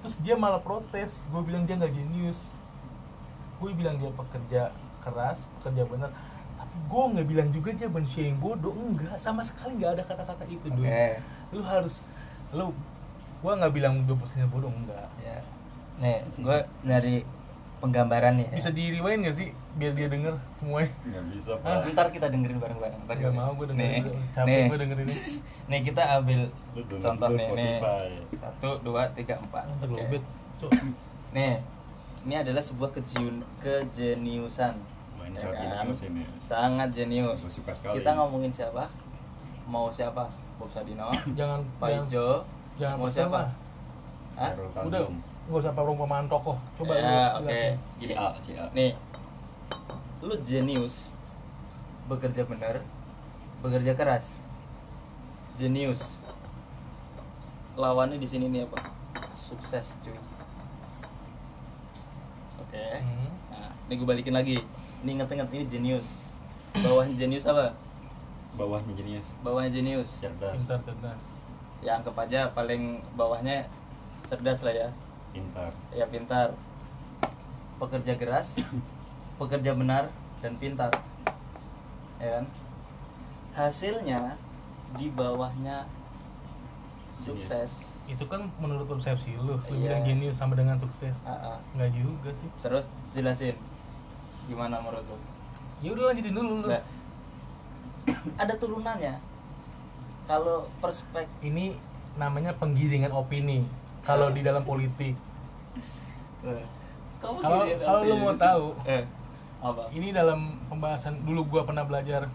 Terus 0.00 0.16
dia 0.24 0.34
malah 0.34 0.58
protes. 0.64 1.28
Gue 1.28 1.44
bilang 1.44 1.68
dia 1.68 1.76
nggak 1.76 1.92
jenius. 1.92 2.48
Gue 3.60 3.76
bilang 3.76 4.00
dia 4.00 4.08
pekerja 4.14 4.72
keras 4.98 5.46
pekerja 5.60 5.86
benar 5.86 6.10
tapi 6.58 6.74
gue 6.90 7.02
nggak 7.14 7.28
bilang 7.30 7.48
juga 7.54 7.70
dia 7.70 7.86
manusia 7.86 8.26
yang 8.26 8.38
bodoh. 8.42 8.74
Enggak 8.74 9.14
sama 9.22 9.46
sekali 9.46 9.78
nggak 9.78 9.92
ada 9.94 10.02
kata-kata 10.02 10.44
itu 10.50 10.66
Oke. 10.66 10.82
Doi. 10.82 11.14
lu 11.54 11.62
harus 11.62 12.02
lu 12.50 12.74
gue 13.38 13.52
nggak 13.54 13.72
bilang 13.72 14.02
dia 14.02 14.16
posisinya 14.18 14.48
bodoh 14.50 14.72
enggak. 14.72 15.06
Ya 15.22 15.38
nih 15.98 16.18
gue 16.38 16.58
dari 16.86 17.16
penggambaran 17.78 18.34
nih 18.34 18.46
ya. 18.46 18.54
bisa 18.56 18.70
di 18.70 18.84
rewind 18.90 19.22
gak 19.22 19.34
sih 19.34 19.48
biar 19.74 19.92
dia 19.94 20.06
denger 20.06 20.34
semuanya 20.50 20.90
Nggak 21.04 21.24
bisa 21.30 21.50
Ah. 21.58 21.78
pak 21.78 21.90
Ntar 21.90 22.06
kita 22.10 22.26
dengerin 22.28 22.58
bareng-bareng. 22.58 23.00
Ntar 23.04 23.16
nggak 23.16 23.32
mau 23.32 23.52
gue 23.54 23.66
Nih, 23.66 23.70
dengerin 23.70 24.02
dulu. 24.02 24.18
capek 24.28 24.46
nih. 24.48 24.64
gue 24.66 24.78
dengerin 24.78 25.06
ini 25.06 25.16
Nih 25.70 25.80
kita 25.82 26.02
ambil 26.16 26.40
contoh 26.98 27.28
nih, 27.30 27.48
nih. 27.54 27.76
Satu, 28.34 28.70
dua, 28.80 29.02
tiga, 29.12 29.34
empat. 29.36 29.64
Cok 30.58 30.70
Nih, 31.36 31.60
ini 32.24 32.34
adalah 32.34 32.60
sebuah 32.60 32.90
kejiun, 32.90 33.44
kejeniusan. 33.58 34.74
Ya 35.28 35.52
kan? 35.52 35.86
ini 35.86 36.24
Sangat 36.40 36.88
jenius. 36.90 37.44
Gue 37.44 37.52
suka 37.52 37.70
sekali 37.70 38.00
Kita 38.00 38.16
ngomongin 38.16 38.48
siapa? 38.48 38.88
Mau 39.64 39.86
siapa? 39.88 40.24
Bob 40.56 40.66
Sadino, 40.66 41.06
jangan 41.38 41.62
Pak 41.78 41.88
Ijo, 42.02 42.42
jangan 42.74 42.96
mau 42.98 43.06
siapa? 43.06 43.46
Hah? 44.34 44.50
Udah. 44.80 45.06
Nggak 45.48 45.64
usah 45.64 45.72
perumpamaan 45.72 46.28
tokoh 46.28 46.60
coba 46.76 46.92
ya, 46.92 47.40
lu 47.40 47.48
oke. 47.48 47.60
Gini. 47.96 48.12
A, 48.12 48.36
si 48.36 48.52
A 48.52 48.68
Nih, 48.76 48.92
lu 50.20 50.36
jenius, 50.44 51.16
bekerja 52.04 52.44
benar, 52.44 52.84
bekerja 53.64 53.96
keras, 53.96 54.44
jenius. 55.56 56.20
Lawannya 57.80 58.20
di 58.20 58.28
sini 58.28 58.50
nih 58.52 58.68
apa? 58.68 58.92
Sukses 59.32 59.96
cuy. 60.02 60.18
Oke. 62.58 62.86
Hmm. 63.00 63.30
Nah, 63.54 63.70
ini 63.86 63.92
gue 63.94 64.06
balikin 64.06 64.34
lagi. 64.34 64.58
Ini 65.06 65.14
inget-inget 65.14 65.48
ini 65.54 65.64
jenius. 65.64 66.34
Bawahnya 66.74 67.14
jenius 67.14 67.46
apa? 67.46 67.72
Bawahnya 68.58 68.92
jenius 68.98 69.30
Bawahnya 69.46 69.70
jenius. 69.70 70.10
Cerdas 70.18 70.58
pintar 70.58 70.82
cerdas 70.82 71.22
Ya 71.78 71.94
anggap 71.94 72.18
aja 72.18 72.50
paling 72.50 72.98
bawahnya 73.14 73.70
cerdas 74.26 74.66
lah 74.66 74.74
ya. 74.74 74.88
Pintar 75.30 75.72
Ya 75.90 76.04
pintar. 76.04 76.54
Pekerja 77.78 78.14
keras, 78.14 78.58
pekerja 79.40 79.70
benar 79.72 80.10
dan 80.38 80.56
pintar. 80.56 80.90
Ya 82.18 82.42
kan? 82.42 82.44
Hasilnya 83.54 84.34
di 84.94 85.08
bawahnya 85.08 85.86
sukses. 87.10 87.84
itu 88.08 88.24
kan 88.24 88.48
menurut 88.56 88.88
persepsi 88.88 89.36
lu 89.36 89.52
lu 89.52 89.54
Iya. 89.68 90.00
bilang 90.00 90.02
jenius 90.02 90.40
sama 90.40 90.56
dengan 90.56 90.80
sukses 90.80 91.20
Ah, 91.22 91.36
ah. 91.52 91.58
nggak 91.76 91.92
juga 91.92 92.32
sih 92.32 92.48
Terus 92.58 92.88
jelasin 93.12 93.52
gimana 94.48 94.80
menurut 94.80 95.04
lu? 95.04 95.16
ya 95.78 95.92
udah 95.92 96.08
lanjutin 96.08 96.32
dulu 96.32 96.64
lu 96.64 96.68
Nah, 96.72 96.80
ada 98.40 98.56
turunannya. 98.56 99.20
Kalau 100.24 100.72
perspek 100.80 101.28
ini 101.42 101.76
namanya 102.16 102.56
penggiringan 102.56 103.12
opini 103.12 103.68
kalau 104.08 104.32
di 104.32 104.40
dalam 104.40 104.64
politik 104.64 105.12
kamu 107.18 107.36
Kalau- 107.36 107.66
kalau 107.76 108.00
lu 108.02 108.14
mau 108.16 108.32
tahu. 108.32 108.64
eh, 108.84 109.02
apa? 109.58 109.90
ini 109.90 110.08
dalam 110.10 110.40
pembahasan 110.66 111.18
dulu 111.20 111.44
gua 111.46 111.62
pernah 111.62 111.82
belajar 111.82 112.30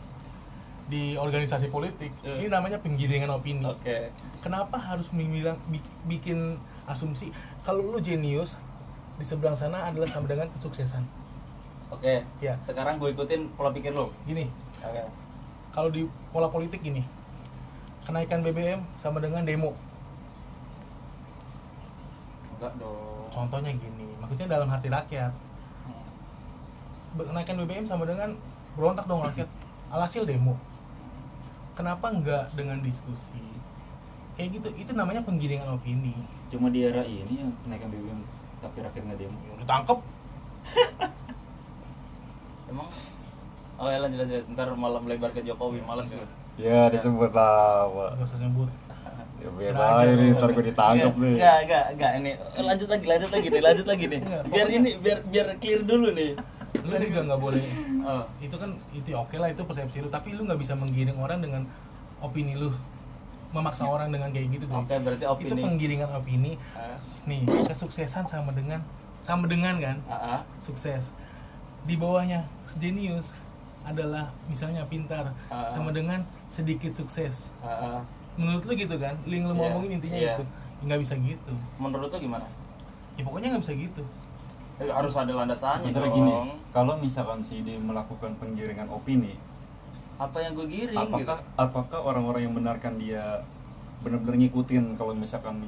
di 0.84 1.16
organisasi 1.16 1.68
politik 1.70 2.12
Eh. 2.22 2.36
ini 2.38 2.48
namanya 2.48 2.78
penggiringan 2.78 3.32
opini 3.32 3.64
Oke. 3.64 4.12
kenapa 4.40 4.76
harus 4.78 5.08
bilang 5.10 5.56
bik- 5.66 5.94
bikin 6.06 6.60
asumsi 6.84 7.32
kalau 7.64 7.82
lu 7.88 7.98
jenius 7.98 8.60
di 9.16 9.24
seberang 9.24 9.56
sana 9.56 9.88
adalah 9.88 10.06
sama 10.06 10.28
dengan 10.28 10.52
kesuksesan 10.52 11.02
Oke. 11.90 12.28
ya 12.38 12.60
Sekarang 12.60 13.00
gue 13.00 13.10
ikutin 13.10 13.48
pola 13.56 13.72
pikir 13.72 13.96
lo. 13.96 14.12
gini 14.24 14.52
Oke. 14.84 15.04
kalau 15.72 15.88
di 15.88 16.04
pola 16.30 16.52
politik 16.52 16.84
gini 16.84 17.08
kenaikan 18.04 18.44
BBM 18.44 18.84
sama 18.94 19.24
dengan 19.24 19.42
demo 19.42 19.72
enggak 22.64 22.80
dong. 22.80 23.28
Contohnya 23.28 23.76
gini 23.76 24.08
maksudnya 24.24 24.48
dalam 24.48 24.72
hati 24.72 24.88
rakyat. 24.88 25.36
Kenaikan 27.14 27.60
BBM 27.60 27.84
sama 27.84 28.08
dengan 28.08 28.40
berontak 28.80 29.04
dong 29.04 29.20
rakyat. 29.20 29.52
Alhasil 29.92 30.24
demo. 30.24 30.56
Kenapa 31.76 32.08
enggak 32.08 32.56
dengan 32.56 32.80
diskusi? 32.80 33.44
Kayak 34.40 34.64
gitu 34.64 34.70
itu 34.80 34.92
namanya 34.96 35.20
penggiringan 35.28 35.76
opini. 35.76 36.16
Cuma 36.48 36.72
di 36.72 36.88
era 36.88 37.04
ini 37.04 37.44
yang 37.44 37.52
kenaikan 37.68 37.92
BBM 37.92 38.24
tapi 38.64 38.80
rakyat 38.80 39.04
nggak 39.12 39.20
demo. 39.20 39.40
Ditangkap 39.60 40.00
emang? 42.72 42.88
Oh 43.76 43.92
ya 43.92 44.00
lanjut 44.00 44.24
lanjut. 44.24 44.44
Ntar 44.56 44.72
malam 44.80 45.04
lebar 45.04 45.36
ke 45.36 45.44
Jokowi 45.44 45.84
males 45.84 46.16
gue 46.16 46.24
ya 46.54 46.86
disebut 46.86 47.34
apa 47.34 48.14
nggak 48.14 48.30
usah 48.30 48.38
sebut 48.38 48.70
ya 49.60 49.72
aja 49.72 50.06
ini 50.08 50.26
ntar 50.32 50.50
gue 50.50 50.66
ditangkap 50.66 51.14
nih 51.14 51.34
Enggak, 51.34 51.58
enggak, 51.60 51.86
enggak 51.92 52.12
ini. 52.16 52.32
Lanjut 52.58 52.88
lagi, 52.88 53.06
lanjut 53.06 53.30
lagi 53.30 53.48
nih, 53.48 53.62
lanjut 53.62 53.86
lagi 53.86 54.06
nih. 54.08 54.20
Biar 54.48 54.68
ini 54.70 54.90
biar 54.98 55.18
biar 55.24 55.46
clear 55.58 55.82
dulu 55.82 56.10
nih. 56.12 56.32
lu 56.74 56.96
juga 56.98 57.22
nggak 57.24 57.40
boleh 57.40 57.64
Oh. 58.04 58.24
itu 58.38 58.52
kan 58.54 58.68
itu 58.92 59.14
oke 59.14 59.38
lah 59.38 59.48
itu 59.48 59.62
persepsi 59.62 60.02
lu 60.02 60.10
tapi 60.10 60.34
lu 60.34 60.44
nggak 60.44 60.58
bisa 60.58 60.74
menggiring 60.74 61.16
orang 61.16 61.40
dengan 61.40 61.64
opini 62.20 62.54
lu 62.54 62.74
memaksa 63.50 63.86
orang 63.86 64.10
dengan 64.10 64.28
kayak 64.28 64.48
gitu. 64.52 64.66
Oke, 64.68 64.98
berarti 64.98 65.22
itu 65.22 65.30
opini. 65.30 65.62
penggiringan 65.62 66.10
opini 66.12 66.52
Ah, 66.74 66.98
nih 67.24 67.46
kesuksesan 67.64 68.26
sama 68.26 68.52
dengan 68.52 68.82
sama 69.22 69.46
dengan 69.46 69.78
kan 69.78 69.98
ah, 70.06 70.16
ah. 70.36 70.42
sukses 70.58 71.14
di 71.84 71.96
bawahnya 71.96 72.44
genius 72.76 73.32
adalah 73.84 74.34
misalnya 74.46 74.84
pintar 74.84 75.32
Ah. 75.48 75.70
sama 75.70 75.92
dengan 75.92 76.26
sedikit 76.50 76.92
sukses 76.92 77.54
ah, 77.62 77.70
ah. 77.70 78.02
Menurut 78.36 78.64
lu 78.64 78.74
gitu 78.74 78.96
kan 78.96 79.16
link 79.24 79.44
lu 79.44 79.52
Iya, 79.52 79.60
ngomongin 79.64 79.92
intinya 79.94 80.18
iya. 80.18 80.34
itu 80.36 80.44
nggak 80.84 81.00
bisa 81.00 81.14
gitu 81.16 81.54
Menurut 81.78 82.10
lo 82.10 82.18
gimana? 82.18 82.48
ya 83.14 83.22
pokoknya 83.22 83.48
nggak 83.52 83.64
bisa 83.64 83.74
gitu 83.76 84.04
Eh, 84.76 84.90
harus 84.90 85.14
ada 85.14 85.30
landasannya 85.30 85.86
sebenarnya 85.86 86.10
dong. 86.10 86.18
gini 86.18 86.34
kalau 86.70 86.94
misalkan 86.98 87.40
si 87.40 87.62
dia 87.62 87.78
melakukan 87.78 88.34
penggiringan 88.36 88.90
opini 88.90 89.38
Apa 90.16 90.42
yang 90.42 90.54
gue 90.54 90.66
giring 90.66 90.98
gitu? 90.98 91.14
apakah 91.22 91.38
apakah 91.56 92.00
orang-orang 92.02 92.42
yang 92.44 92.54
benarkan 92.54 92.98
dia 92.98 93.46
benar-benar 94.02 94.36
ngikutin 94.36 94.98
kalau 94.98 95.14
misalkan 95.14 95.62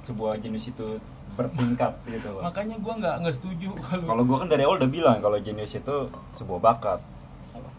sebuah 0.00 0.36
jenis 0.36 0.68
itu 0.68 0.96
bertingkat 1.30 1.94
gitu 2.10 2.28
loh 2.30 2.42
makanya 2.42 2.74
gua 2.76 2.94
nggak 2.96 3.16
nggak 3.20 3.34
setuju 3.34 3.70
kalau 3.86 4.04
kalau 4.08 4.22
gua 4.24 4.36
kan 4.40 4.48
dari 4.48 4.64
awal 4.64 4.76
udah 4.76 4.90
bilang 4.90 5.18
kalau 5.20 5.36
jenis 5.38 5.76
itu 5.76 5.96
sebuah 6.32 6.60
bakat 6.60 7.00
Apa? 7.52 7.70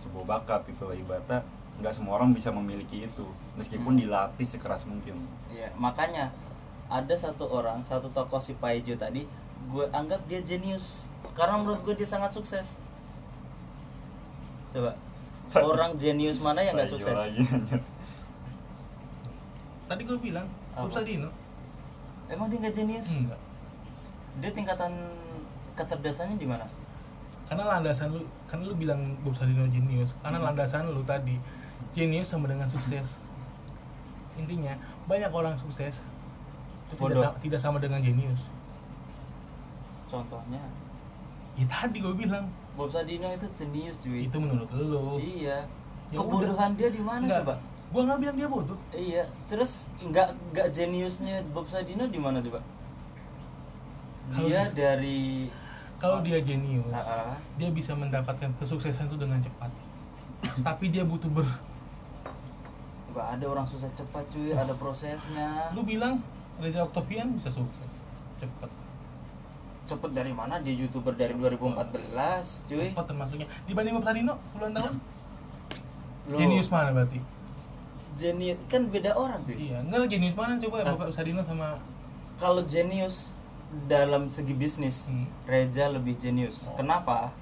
sebuah 0.00 0.24
bakat 0.26 0.62
itu 0.66 0.84
ibaratnya 0.96 1.44
nggak 1.76 1.92
semua 1.92 2.16
orang 2.16 2.32
bisa 2.32 2.48
memiliki 2.50 3.04
itu 3.04 3.26
meskipun 3.56 3.92
Hmm. 3.92 4.00
dilatih 4.02 4.46
sekeras 4.46 4.84
mungkin 4.84 5.16
Iya, 5.48 5.72
makanya 5.74 6.30
ada 6.86 7.12
satu 7.12 7.48
orang, 7.48 7.82
satu 7.82 8.06
tokoh 8.08 8.38
si 8.38 8.54
Paijo 8.54 8.94
tadi, 8.94 9.26
gue 9.66 9.84
anggap 9.90 10.20
dia 10.26 10.38
jenius 10.38 11.08
karena 11.32 11.56
menurut 11.56 11.82
gue 11.82 11.94
dia 11.94 12.06
sangat 12.06 12.30
sukses. 12.30 12.78
Coba, 14.70 14.92
orang 15.56 15.92
jenius 15.94 16.38
mana 16.38 16.60
yang 16.60 16.76
nggak 16.76 16.86
sukses? 16.86 17.10
lagi, 17.10 17.42
tadi 19.86 20.02
gua 20.02 20.18
bilang 20.18 20.46
Sadino 20.90 21.30
Emang 22.26 22.50
dia 22.50 22.58
nggak 22.58 22.74
jenius? 22.74 23.08
enggak 23.14 23.38
Dia 24.36 24.50
tingkatan 24.52 24.92
kecerdasannya 25.74 26.36
di 26.36 26.44
mana? 26.44 26.66
karena 27.46 27.62
landasan 27.64 28.10
lu 28.10 28.26
kan 28.50 28.58
lu 28.58 28.74
bilang 28.74 28.98
Bob 29.22 29.30
Sadino 29.32 29.62
jenius 29.66 30.18
karena 30.18 30.42
Hmm. 30.42 30.50
landasan 30.50 30.90
lu 30.90 30.98
tadi 31.02 31.38
jenius 31.94 32.26
sama 32.26 32.50
dengan 32.50 32.66
sukses 32.66 33.22
intinya 34.36 34.74
banyak 35.04 35.28
orang 35.28 35.54
sukses 35.54 36.00
itu 36.86 36.92
tidak, 36.92 37.00
Bodoh. 37.00 37.22
sa- 37.22 37.36
tidak 37.38 37.58
sama 37.58 37.78
dengan 37.78 37.98
jenius 37.98 38.42
Contohnya, 40.06 40.62
ya 41.54 41.66
tadi 41.66 41.98
gue 41.98 42.14
bilang 42.14 42.46
Bob 42.72 42.86
Sadino 42.86 43.26
itu 43.28 43.46
jenius 43.50 43.98
cuy. 43.98 44.22
itu 44.22 44.36
menurut 44.36 44.68
lu 44.70 45.18
Iya. 45.18 45.66
Ya 46.06 46.16
Kebodohan 46.16 46.70
dia 46.72 46.88
di 46.88 47.00
mana 47.00 47.26
coba? 47.26 47.58
gua 47.88 48.02
nggak 48.04 48.18
bilang 48.20 48.36
dia 48.36 48.46
bodoh 48.46 48.78
Iya. 48.90 49.26
Terus 49.46 49.90
nggak 49.98 50.28
nggak 50.52 50.68
jeniusnya 50.70 51.42
Bob 51.50 51.66
Sadino 51.66 52.06
di 52.06 52.16
mana 52.16 52.38
coba? 52.38 52.62
Kalau 54.28 54.42
Dia 54.44 54.62
dia- 54.62 54.70
dari 54.70 55.50
kalau 55.96 56.18
dia 56.20 56.38
jenius 56.38 56.86
Ah, 56.92 57.32
ah. 57.32 57.36
dia 57.56 57.70
bisa 57.70 57.90
mendapatkan 57.92 58.52
kesuksesan 58.56 59.06
itu 59.06 59.16
dengan 59.16 59.40
cepat 59.40 59.70
tapi 60.66 60.86
dia 60.86 61.02
butuh 61.02 61.30
ber 61.32 61.46
nggak 63.16 63.28
ada 63.32 63.46
orang 63.48 63.64
susah 63.64 63.88
cepat 63.90 64.28
cuy, 64.28 64.52
ada 64.52 64.76
prosesnya. 64.76 65.72
lu 65.72 65.80
bilang 65.82 66.20
Reza 66.56 66.84
Octavian 66.84 67.32
bisa 67.32 67.48
sukses 67.48 67.96
cepat 68.36 68.68
Cepet 69.86 70.10
dari 70.12 70.30
mana? 70.30 70.58
Dia 70.58 70.74
youtuber 70.76 71.14
dari 71.14 71.32
2014 71.32 71.96
cuy. 72.66 72.90
cepat 72.90 73.06
termasuknya 73.06 73.46
dibanding 73.64 73.94
Bob 73.94 74.04
Sadino 74.04 74.34
puluhan 74.52 74.74
tahun 74.74 74.94
Loh, 76.26 76.36
jenius 76.36 76.68
mana 76.68 76.90
berarti 76.90 77.22
Jenius 78.12 78.58
kan 78.66 78.84
beda 78.86 79.14
orang 79.14 79.40
cuy. 79.42 79.56
iya 79.62 79.78
enggak 79.78 79.98
lah 79.98 80.08
jenius 80.10 80.34
mana 80.34 80.58
coba 80.58 80.76
Ah. 80.82 80.92
Bob 80.92 81.08
Sadino 81.10 81.40
sama 81.40 81.80
Kalau 82.36 82.60
jenius 82.62 83.32
dalam 83.86 84.26
segi 84.26 84.52
bisnis, 84.52 85.08
Hmm. 85.08 85.24
Reza 85.44 85.88
lebih 85.88 86.14
jenius. 86.16 86.68
Kenapa? 86.74 87.32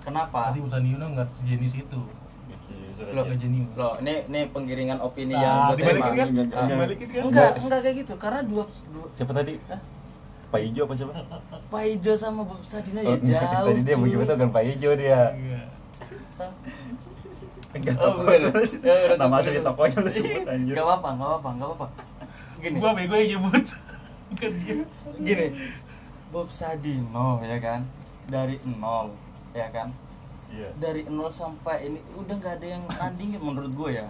Kenapa? 0.00 0.48
berarti 0.48 0.62
Bob 0.62 0.72
Sadino 0.72 1.04
nggak 1.10 1.28
sejenis 1.34 1.72
itu 1.76 2.00
Loh, 2.96 3.22
nggak 3.22 3.38
jenius 3.38 3.68
Loh, 3.74 3.92
ini 3.98 4.14
ini 4.24 4.40
penggiringan 4.48 4.98
opini 4.98 5.32
Nah, 5.32 5.42
yang 5.42 5.54
gue 5.68 5.76
dibalikin 5.76 6.00
terima. 6.02 6.16
kan? 6.16 6.26
Enggak, 6.26 6.44
enggak, 6.44 6.56
Ah. 6.56 6.66
dibalikin 6.66 7.06
kan 7.06 7.20
Enggak, 7.20 7.26
Enggak. 7.26 7.50
enggak 7.60 7.80
kayak 7.80 7.96
gitu. 7.96 8.14
Karena 8.16 8.40
dua, 8.42 8.64
dua 8.88 9.06
siapa 9.10 9.32
tadi 9.32 9.52
Hah? 9.66 9.80
Pak 10.46 10.60
Ijo 10.62 10.80
apa 10.82 10.94
siapa 10.94 11.12
Pak 11.66 11.82
Ijo 11.84 12.12
sama 12.14 12.40
Bob 12.42 12.62
Sadino 12.62 12.98
Oh, 12.98 13.04
ya 13.04 13.14
enggak, 13.16 13.42
jauh. 13.42 13.66
tadi 13.66 13.80
dia 13.82 13.96
begitu 13.96 14.22
kan 14.30 14.48
Pak 14.48 14.62
Ijo 14.64 14.90
dia 14.94 15.20
Iya. 15.32 15.60
Enggak 17.72 17.94
Oh. 17.98 18.24
Ya, 18.80 18.94
udah, 19.04 19.16
nama 19.18 19.34
asli 19.36 19.60
tokonya 19.60 19.98
lu 19.98 20.10
sebut 20.10 20.44
anjir 20.46 20.72
Gak 20.72 20.84
apa-apa, 20.86 21.08
gak 21.12 21.28
apa-apa, 21.28 21.48
gak 21.52 21.66
apa-apa. 21.68 21.86
Gini, 22.56 22.76
gua 22.78 22.90
bego 22.92 23.14
yang 23.14 23.28
nyebut 23.36 23.64
bukan 24.26 24.50
dia 24.56 24.74
gini. 25.18 25.46
Bob 26.26 26.48
Sadino 26.48 27.38
ya 27.40 27.58
kan, 27.58 27.84
dari 28.26 28.56
nol, 28.64 29.12
ya 29.52 29.68
kan, 29.68 29.92
iya 30.48 30.68
dari 30.76 31.02
nol 31.04 31.26
sampai 31.26 31.86
ini 31.86 31.98
udah 32.14 32.34
nggak 32.34 32.54
ada 32.56 32.66
yang 32.68 32.82
nandingin 32.86 33.40
menurut 33.40 33.72
gue 33.72 33.90
ya. 33.96 34.06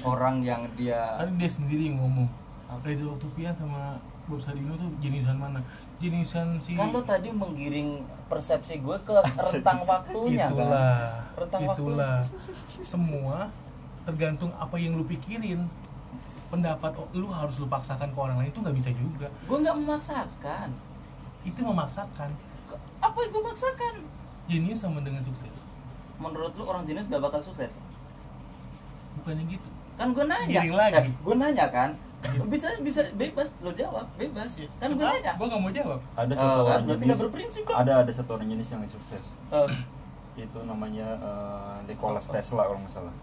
Orang 0.00 0.40
yang 0.40 0.62
dia 0.72 1.16
Tadi 1.16 1.32
dia 1.36 1.50
sendiri 1.50 1.82
yang 1.86 1.98
ngomong 1.98 2.28
Reza 2.80 3.02
Octavian 3.04 3.50
sama 3.52 3.98
Bob 4.24 4.38
Sadino 4.38 4.74
tuh 4.74 4.86
jeniusan 4.98 5.34
mana 5.34 5.58
jeniusan 5.98 6.54
si 6.56 6.72
kan 6.72 6.88
lo 6.88 7.00
tadi 7.00 7.26
menggiring 7.28 8.00
persepsi 8.26 8.78
gue 8.78 8.94
ke 9.00 9.10
rentang 9.50 9.82
waktunya 9.82 10.46
kan. 10.46 10.52
itulah 10.52 10.94
Rentang 11.34 11.62
waktu. 11.64 11.80
itulah 11.80 12.16
semua 12.78 13.50
tergantung 14.04 14.54
apa 14.54 14.76
yang 14.76 14.94
lu 14.94 15.02
pikirin 15.02 15.66
pendapat 16.46 16.94
lu 17.12 17.28
harus 17.28 17.56
lu 17.56 17.66
paksakan 17.66 18.08
ke 18.08 18.18
orang 18.18 18.38
lain 18.38 18.48
itu 18.48 18.60
nggak 18.60 18.76
bisa 18.76 18.90
juga 18.90 19.26
Gue 19.42 19.58
nggak 19.58 19.76
memaksakan. 19.76 20.68
itu 21.42 21.60
memaksakan 21.60 22.30
Apa 22.98 23.16
yang 23.18 23.30
gue 23.30 23.42
maksakan? 23.42 23.94
jenius 24.46 24.80
sama 24.80 25.00
dengan 25.00 25.20
sukses 25.20 25.67
Menurut 26.18 26.52
lu 26.52 26.64
orang 26.64 26.82
jenis 26.82 27.06
gak 27.06 27.20
bakal 27.20 27.38
sukses? 27.38 27.78
bukannya 29.16 29.44
gitu 29.48 29.68
Kan 29.94 30.10
gue 30.10 30.24
nanya. 30.24 30.62
Giring 30.62 30.74
lagi. 30.74 31.10
gue 31.10 31.34
nanya 31.34 31.66
kan. 31.68 31.90
Bisa 32.46 32.70
bisa 32.78 33.02
bebas 33.14 33.50
lo 33.58 33.70
jawab, 33.70 34.06
bebas. 34.14 34.62
Kan 34.76 34.94
gue 34.94 35.02
nanya. 35.04 35.34
gua 35.34 35.46
nggak 35.48 35.58
mau 35.60 35.72
jawab 35.72 36.00
ada 36.14 36.32
Oh, 36.32 36.36
satu 36.36 36.46
kan? 36.56 36.62
orang 36.68 36.82
Berarti 36.84 37.02
jenis 37.04 37.18
berprinsip 37.20 37.62
dong. 37.64 37.76
ada 37.76 37.92
ada 37.98 38.12
satu 38.12 38.30
orang 38.32 38.48
jenis 38.48 38.68
yang 38.68 38.82
sukses 38.84 39.24
Eh, 39.48 39.68
itu 40.38 40.58
namanya 40.62 41.08
eh, 41.16 41.76
Nikola 41.86 42.18
Tesla 42.18 42.62
kalau 42.64 42.78
nggak 42.78 42.92
salah 42.92 43.14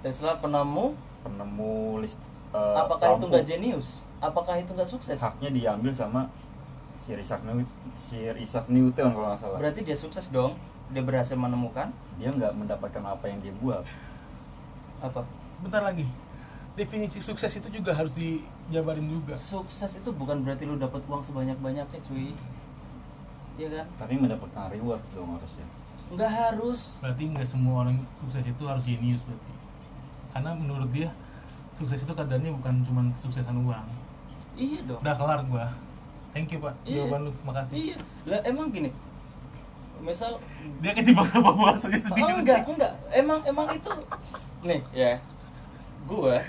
Tesla 0.00 0.32
penemu 0.36 0.96
penemu 1.22 1.72
list 2.00 2.16
eh, 2.50 2.74
apakah 2.74 3.06
itu 3.06 3.16
lampu. 3.18 3.28
nggak 3.28 3.44
jenius 3.46 3.88
apakah 4.18 4.54
itu 4.56 4.70
nggak 4.70 4.88
sukses 4.88 5.18
haknya 5.18 5.48
diambil 5.50 5.92
sama 5.92 6.32
Sir 6.96 7.18
Isaac 7.18 7.42
Newton, 7.42 7.66
Sir 7.92 8.32
Isaac 8.36 8.66
Newton 8.66 9.10
kalau 9.10 9.28
nggak 9.28 9.40
salah 9.42 9.58
berarti 9.58 9.80
dia 9.82 9.92
sukses 9.94 10.28
dong 10.28 10.56
dia 10.92 11.02
berhasil 11.02 11.34
menemukan 11.34 11.88
dia 12.20 12.28
nggak 12.28 12.52
mendapatkan 12.52 13.02
apa 13.02 13.24
yang 13.26 13.40
dia 13.40 13.54
buat. 13.58 13.82
Apa? 15.00 15.24
Bentar 15.64 15.82
lagi. 15.82 16.06
Definisi 16.72 17.20
sukses 17.20 17.52
itu 17.52 17.68
juga 17.68 17.92
harus 17.92 18.12
dijabarin 18.16 19.04
juga. 19.08 19.34
Sukses 19.36 19.98
itu 19.98 20.08
bukan 20.12 20.40
berarti 20.44 20.64
lu 20.64 20.76
dapat 20.76 21.04
uang 21.08 21.24
sebanyak 21.24 21.56
banyaknya 21.60 22.00
cuy. 22.04 22.32
Iya 23.60 23.68
kan? 23.68 23.86
Tapi 24.00 24.14
mendapatkan 24.16 24.72
reward 24.72 25.02
dong 25.12 25.36
harusnya. 25.36 25.66
Nggak 26.12 26.32
harus. 26.32 27.00
Berarti 27.00 27.22
nggak 27.28 27.48
semua 27.48 27.74
orang 27.84 27.96
sukses 28.24 28.44
itu 28.44 28.62
harus 28.64 28.84
jenius 28.84 29.20
berarti. 29.24 29.52
Karena 30.32 30.50
menurut 30.56 30.88
dia 30.92 31.08
sukses 31.76 32.00
itu 32.00 32.12
kadarnya 32.12 32.52
bukan 32.52 32.84
cuma 32.84 33.02
kesuksesan 33.16 33.56
uang. 33.64 33.86
Iya 34.56 34.80
dong. 34.88 35.00
Udah 35.00 35.14
kelar 35.16 35.40
gua. 35.48 35.66
Thank 36.32 36.56
you 36.56 36.60
pak. 36.64 36.72
Iya. 36.88 37.04
jawaban 37.04 37.28
lu 37.28 37.32
makasih. 37.44 37.74
Iya. 37.76 37.96
Lah 38.24 38.40
emang 38.48 38.72
gini 38.72 38.88
misal 40.02 40.32
dia 40.78 40.92
kejebak 40.92 41.26
sama 41.26 41.50
bahasanya 41.52 41.94
oh, 41.94 42.04
sedikit 42.04 42.34
enggak 42.36 42.60
enggak 42.66 42.92
emang 43.12 43.38
emang 43.44 43.66
itu 43.70 43.90
nih 44.60 44.80
ya 44.92 45.12
gua 46.04 46.42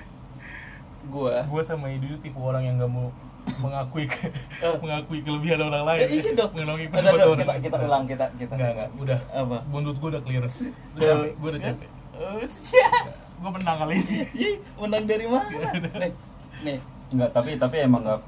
gua 1.06 1.36
gue 1.44 1.62
sama 1.62 1.88
Idu 1.88 2.06
itu 2.08 2.18
tipe 2.20 2.40
orang 2.40 2.64
yang 2.64 2.76
gak 2.78 2.90
mau 2.90 3.12
mengakui 3.60 4.08
ke, 4.08 4.32
Eh. 4.64 4.76
mengakui 4.80 5.20
kelebihan 5.20 5.60
orang 5.62 5.84
lain 5.84 6.00
Ya, 6.00 6.08
iya 6.10 6.32
dong. 6.34 6.52
mengakui 6.56 6.88
pendapat 6.88 7.12
ada, 7.14 7.26
orang 7.28 7.38
kita, 7.38 7.52
lain. 7.52 7.62
kita 7.62 7.78
ulang 7.78 8.04
kita 8.08 8.26
kita 8.34 8.54
enggak 8.56 8.72
enggak 8.74 8.90
udah 8.98 9.20
Apa? 9.30 9.58
menurut 9.68 9.98
gue 10.00 10.10
udah 10.10 10.22
clear 10.24 10.42
udah 10.42 10.54
Udah. 10.96 11.08
capek 11.14 11.32
gue 11.36 11.50
udah 11.50 11.62
capek 11.62 11.90
Oh, 12.14 12.38
gue 12.38 13.50
menang 13.52 13.78
kali 13.80 13.94
ini 13.98 14.18
Ih, 14.38 14.56
menang 14.78 15.04
dari 15.04 15.26
mana? 15.26 15.50
nih, 15.98 16.12
nih. 16.64 16.78
Enggak, 17.10 17.30
tapi 17.32 17.52
tapi 17.58 17.76
emang 17.80 18.02
enggak 18.02 18.22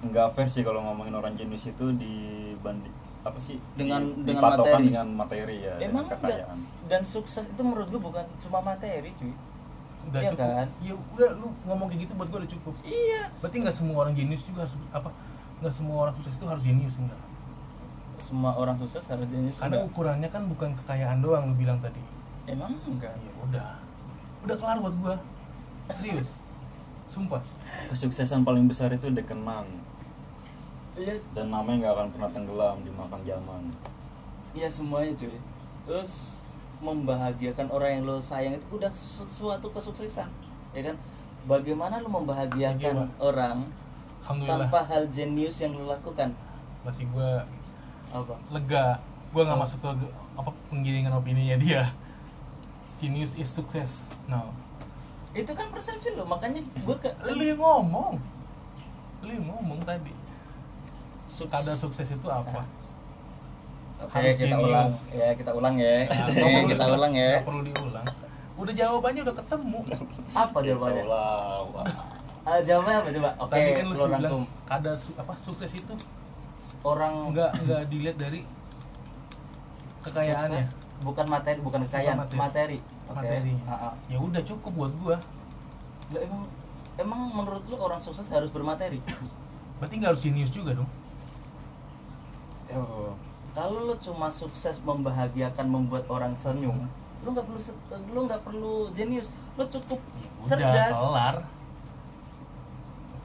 enggak 0.00 0.26
fair 0.32 0.48
sih 0.48 0.62
kalau 0.62 0.80
ngomongin 0.80 1.12
orang 1.12 1.34
jenius 1.34 1.66
itu 1.66 1.90
dibanding 1.92 2.94
apa 3.22 3.38
sih 3.38 3.56
Dengan- 3.72 4.02
di- 4.16 4.26
dengan 4.26 4.42
materi. 4.44 4.82
dengan 4.84 5.08
materi 5.12 5.56
ya 5.60 5.74
Emang 5.78 6.04
enggak. 6.04 6.42
Dan 6.84 7.02
sukses 7.02 7.46
itu 7.46 7.60
menurut 7.60 7.86
gua 7.88 8.02
bukan 8.02 8.24
cuma 8.38 8.58
materi, 8.60 9.10
cuy. 9.12 9.30
udah 10.02 10.18
Iya 10.18 10.30
cukup 10.30 10.50
kan? 10.52 10.68
iya 10.80 10.94
udah 10.98 11.30
lu 11.32 11.48
ngomong 11.62 11.86
kayak 11.86 12.00
gitu 12.00 12.12
buat 12.14 12.26
gue 12.26 12.38
udah 12.40 12.52
cukup 12.52 12.74
Iya. 12.82 13.22
berarti 13.38 13.56
nggak 13.60 13.70
semua 13.72 13.96
orang 14.00 14.12
jenius 14.12 14.42
juga 14.42 14.66
harus 14.66 14.74
apa 14.90 15.14
nggak 15.62 15.70
semua 15.72 15.96
orang 16.00 16.14
sukses 16.16 16.34
itu 16.34 16.42
harus 16.44 16.58
jenius 16.60 16.98
enggak 16.98 17.22
Semua 18.18 18.50
orang 18.52 18.74
sukses 18.76 19.02
harus 19.04 19.26
jenis 19.26 19.54
karena 19.56 19.78
enggak? 19.78 19.88
ukurannya 19.88 20.28
kan 20.28 20.42
bukan 20.46 20.74
kekayaan 20.76 21.18
doang 21.18 21.42
lu 21.44 21.54
bilang 21.54 21.78
tadi 21.78 22.02
Emang 22.44 22.74
enggak. 22.84 23.14
ya 23.14 23.30
udah 23.40 23.68
udah 24.42 24.56
kelar 24.56 24.78
buat 24.80 24.94
gue 24.96 25.14
serius 25.92 26.28
sumpah 27.06 27.42
kesuksesan 27.88 28.42
paling 28.42 28.66
besar 28.66 28.90
itu 28.90 29.06
dikenang 29.06 29.70
Iya, 30.92 31.16
dan 31.32 31.48
namanya 31.48 31.76
nggak 31.80 31.94
akan 31.94 32.08
pernah 32.12 32.30
tenggelam 32.30 32.76
dimakan 32.84 33.20
zaman 33.24 33.62
iya 34.52 34.68
semuanya, 34.68 35.16
cuy. 35.16 35.32
Terus 35.88 36.12
membahagiakan 36.78 37.72
orang 37.72 37.90
yang 37.96 38.02
lo 38.04 38.20
sayang 38.20 38.54
itu 38.54 38.66
udah 38.70 38.92
sesuatu 38.92 39.72
kesuksesan, 39.72 40.28
ya 40.72 40.82
kan? 40.84 40.96
Bagaimana 41.42 41.98
lo 41.98 42.12
membahagiakan 42.12 43.08
Iya, 43.08 43.08
orang 43.18 43.64
tanpa 44.22 44.84
hal 44.84 45.08
jenius 45.08 45.58
yang 45.58 45.72
lo 45.74 45.88
lakukan? 45.88 46.36
berarti 46.82 47.06
gue 47.06 47.30
Apa? 48.10 48.34
lega 48.50 48.98
gue 49.32 49.42
nggak 49.42 49.56
Oh. 49.56 49.62
masuk 49.62 49.78
ke 49.80 49.88
apa 50.34 50.50
penggiringan 50.68 51.14
opininya 51.14 51.56
dia 51.56 51.88
genius 52.98 53.32
is 53.34 53.46
sukses 53.48 54.02
no 54.26 54.50
Itu 55.32 55.54
kan 55.54 55.70
persepsi 55.70 56.12
lo, 56.12 56.26
makanya 56.26 56.60
gue 56.60 56.96
ke 56.98 57.08
lu 57.24 57.40
yang 57.40 57.56
ngomong 57.56 58.18
lu 59.22 59.30
yang 59.30 59.46
ngomong 59.48 59.80
tadi 59.82 60.10
Suks- 61.24 61.50
kadar 61.50 61.74
sukses 61.74 62.08
itu 62.08 62.28
apa 62.28 62.62
Oke, 63.98 64.18
Harus 64.18 64.34
kita 64.34 64.50
jenius. 64.52 64.66
ulang. 64.66 64.90
Ya, 65.12 65.28
kita 65.32 65.50
ulang 65.52 65.74
ya. 65.78 65.96
Nah, 66.04 66.26
Oke, 66.28 66.50
kita 66.68 66.84
ulang 66.90 67.12
ya. 67.14 67.32
perlu 67.40 67.62
diulang 67.62 68.06
udah 68.52 68.74
jawabannya 68.74 69.22
udah 69.22 69.36
ketemu 69.36 69.78
Apa 70.34 70.58
jawabannya? 70.60 71.02
Tolak, 71.02 71.62
wah. 71.72 71.86
Ah, 72.42 72.58
jawabannya 72.60 72.98
apa 72.98 73.08
coba? 73.10 73.30
Oke, 73.38 73.50
tadi 73.52 73.70
kan 73.72 73.84
lu 73.84 73.94
bilang 73.94 74.12
rangkum. 74.12 74.42
kadar 74.64 74.94
su- 74.96 75.16
apa 75.16 75.32
sukses 75.36 75.72
itu 75.72 75.94
Orang 76.80 77.30
nggak 77.30 77.50
nggak 77.58 77.82
dilihat 77.88 78.16
dari 78.16 78.40
kekayaannya 80.00 80.58
sukses 80.58 80.78
bukan 81.00 81.26
materi, 81.28 81.58
bukan 81.58 81.80
kekayaan, 81.86 82.18
materi. 82.20 82.38
materi. 82.38 82.78
Oke. 83.04 83.16
Materi. 83.16 83.52
Ah, 83.64 83.74
ah. 83.84 83.92
ya 84.06 84.18
udah 84.18 84.42
cukup 84.42 84.72
buat 84.72 84.92
gua 84.96 85.16
Lah, 86.10 86.20
emang 86.20 86.42
emang 86.96 87.20
menurut 87.32 87.62
lu 87.64 87.76
orang 87.76 87.98
sukses 87.98 88.26
harus 88.28 88.48
bermateri? 88.48 88.98
berarti 89.78 89.94
nggak 89.96 90.10
harus 90.10 90.22
jenius 90.22 90.50
juga 90.50 90.74
dong 90.74 90.86
Oh. 92.74 93.12
Kalau 93.52 93.84
lu 93.84 93.94
cuma 93.96 94.28
sukses 94.28 94.80
membahagiakan 94.80 95.66
membuat 95.66 96.08
orang 96.08 96.32
senyum, 96.32 96.88
lu 97.20 97.28
nggak 97.28 97.44
perlu 97.44 97.60
se- 97.60 97.76
lu 98.08 98.20
nggak 98.22 98.40
perlu 98.40 98.72
jenius, 98.90 99.28
lu 99.54 99.64
cukup 99.66 100.00
Ya 100.00 100.28
udah 100.40 100.48
cerdas. 100.48 100.94
kelar 100.94 101.36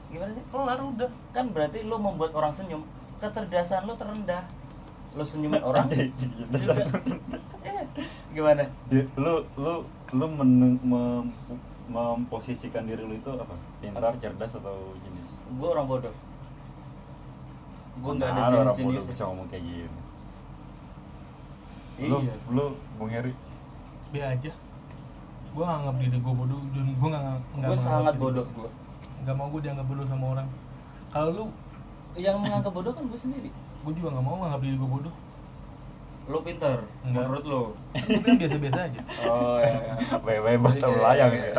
Gimana 0.08 0.30
sih? 0.30 0.44
kelar 0.46 0.78
udah 0.82 1.10
Kan 1.30 1.46
berarti 1.48 1.78
lu 1.82 1.96
membuat 1.96 2.32
orang 2.32 2.48
senyum, 2.50 2.80
kecerdasan 3.18 3.84
lu 3.84 3.94
terendah. 3.94 4.44
Lu 5.12 5.22
senyumin 5.22 5.60
orang 5.60 5.88
juga. 5.90 6.72
Eh, 7.60 7.84
gimana? 8.30 8.64
Di- 8.86 9.04
lu 9.14 9.44
lu 9.54 9.74
lu 10.10 10.26
men- 10.30 10.80
mem- 10.80 11.32
memposisikan 11.86 12.84
diri 12.84 13.00
lu 13.00 13.12
itu 13.12 13.28
apa 13.30 13.52
pintar 13.78 14.12
cerdas 14.16 14.54
atau 14.54 14.72
jenis 14.98 15.28
Gue 15.50 15.68
orang 15.68 15.84
bodoh. 15.84 16.14
Gue 17.98 18.12
nggak 18.14 18.30
ada 18.30 18.42
jenis 18.48 18.78
bodoh 18.78 18.94
jenis. 18.94 19.08
bisa 19.08 19.22
ngomong 19.24 19.46
kayak 19.46 19.64
gini 19.64 19.88
lu 22.00 22.16
Iya. 22.20 22.34
lu 22.48 22.66
bung 22.94 23.10
Heri 23.10 23.32
be 24.08 24.20
aja 24.20 24.52
gua 25.50 25.64
nganggap 25.68 25.94
diri 25.98 26.18
gua 26.18 26.34
bodoh 26.36 26.60
dan 26.70 26.86
gua 26.94 27.08
nggak 27.10 27.22
nggak 27.26 27.34
Gue 27.34 27.58
menganggap 27.68 27.78
sangat 27.82 28.14
bodoh 28.16 28.46
gue. 28.48 28.68
nggak 29.18 29.34
mau 29.34 29.46
gua 29.48 29.60
dianggap 29.60 29.86
bodoh 29.86 30.06
sama 30.06 30.26
orang 30.32 30.48
kalau 31.08 31.30
lu 31.32 31.44
Yang 32.14 32.36
menganggap 32.38 32.72
bodoh 32.72 32.92
kan 32.92 33.04
gue 33.04 33.18
sendiri. 33.18 33.50
gua 33.82 33.92
juga 33.92 34.08
nggak 34.10 34.24
mau 34.24 34.36
nganggap 34.38 34.60
diri 34.60 34.76
gua 34.76 34.90
bodoh 34.90 35.14
Lo 36.28 36.38
pinter, 36.38 36.84
Enggak. 37.02 37.24
menurut 37.24 37.44
lo. 37.44 37.62
gua 37.88 38.20
bilang 38.20 38.36
biasa-biasa 38.36 38.78
aja 38.84 39.00
Oh 39.24 39.56
ya. 39.58 39.80
wewe 40.20 40.52
baca 40.58 40.86
layang 40.86 41.32
ya 41.32 41.52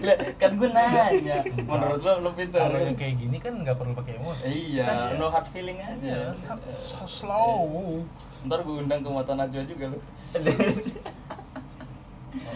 Lah, 0.00 0.16
kan 0.34 0.50
gue 0.52 0.68
nanya, 0.68 1.36
menurut 1.60 2.00
lo 2.00 2.12
lo 2.20 2.30
pinter. 2.32 2.58
kalau 2.58 2.76
yang 2.76 2.94
kayak 2.94 3.14
gini 3.16 3.36
kan 3.36 3.54
nggak 3.54 3.74
perlu 3.74 3.94
pakai 3.94 4.16
emosi 4.16 4.74
Iya, 4.74 5.14
no 5.14 5.28
hard 5.28 5.46
feeling 5.48 5.78
aja. 5.78 6.34
Iya, 6.34 6.34
so 6.68 7.06
slow 7.06 8.02
Ntar 8.42 8.58
gue 8.60 8.74
undang 8.76 9.00
ke 9.00 9.08
mata 9.08 9.32
Najwa 9.32 9.62
juga 9.62 9.84
lo. 9.88 9.98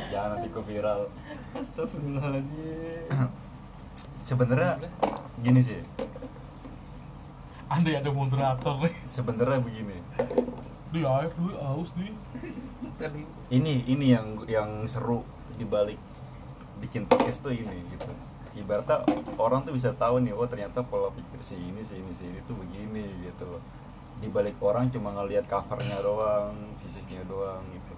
jangan 0.06 0.28
nanti 0.32 0.48
ku 0.48 0.60
viral 0.60 1.10
Astagfirullahaladzim. 1.52 3.28
sebenarnya 4.20 4.72
gini 5.38 5.60
sih 5.60 5.78
andai 7.66 7.94
ada 7.94 8.08
moderator 8.08 8.78
nih 8.80 8.94
sebenarnya 9.04 9.58
begini 9.60 9.98
di 10.94 11.02
air 11.02 11.26
dulu 11.34 11.58
aus 11.58 11.90
nih 11.98 12.14
ini 13.50 13.82
ini 13.90 14.14
yang 14.14 14.46
yang 14.46 14.70
seru 14.86 15.26
dibalik 15.58 15.98
bikin 16.78 17.06
podcast 17.10 17.42
tuh 17.42 17.54
ini 17.54 17.82
gitu. 17.90 18.10
Ibaratnya 18.54 19.02
orang 19.34 19.66
tuh 19.66 19.74
bisa 19.74 19.90
tahu 19.94 20.22
nih 20.22 20.30
oh 20.30 20.46
ternyata 20.46 20.86
pola 20.86 21.10
pikir 21.10 21.42
si 21.42 21.58
ini 21.58 21.82
si 21.82 21.98
ini 21.98 22.12
si 22.14 22.30
ini 22.30 22.38
tuh 22.46 22.54
begini 22.54 23.02
gitu 23.26 23.46
loh. 23.46 23.62
Dibalik 24.22 24.54
orang 24.62 24.92
cuma 24.94 25.10
ngelihat 25.10 25.50
covernya 25.50 25.98
doang 25.98 26.54
fisiknya 26.78 27.26
doang 27.26 27.62
gitu. 27.74 27.94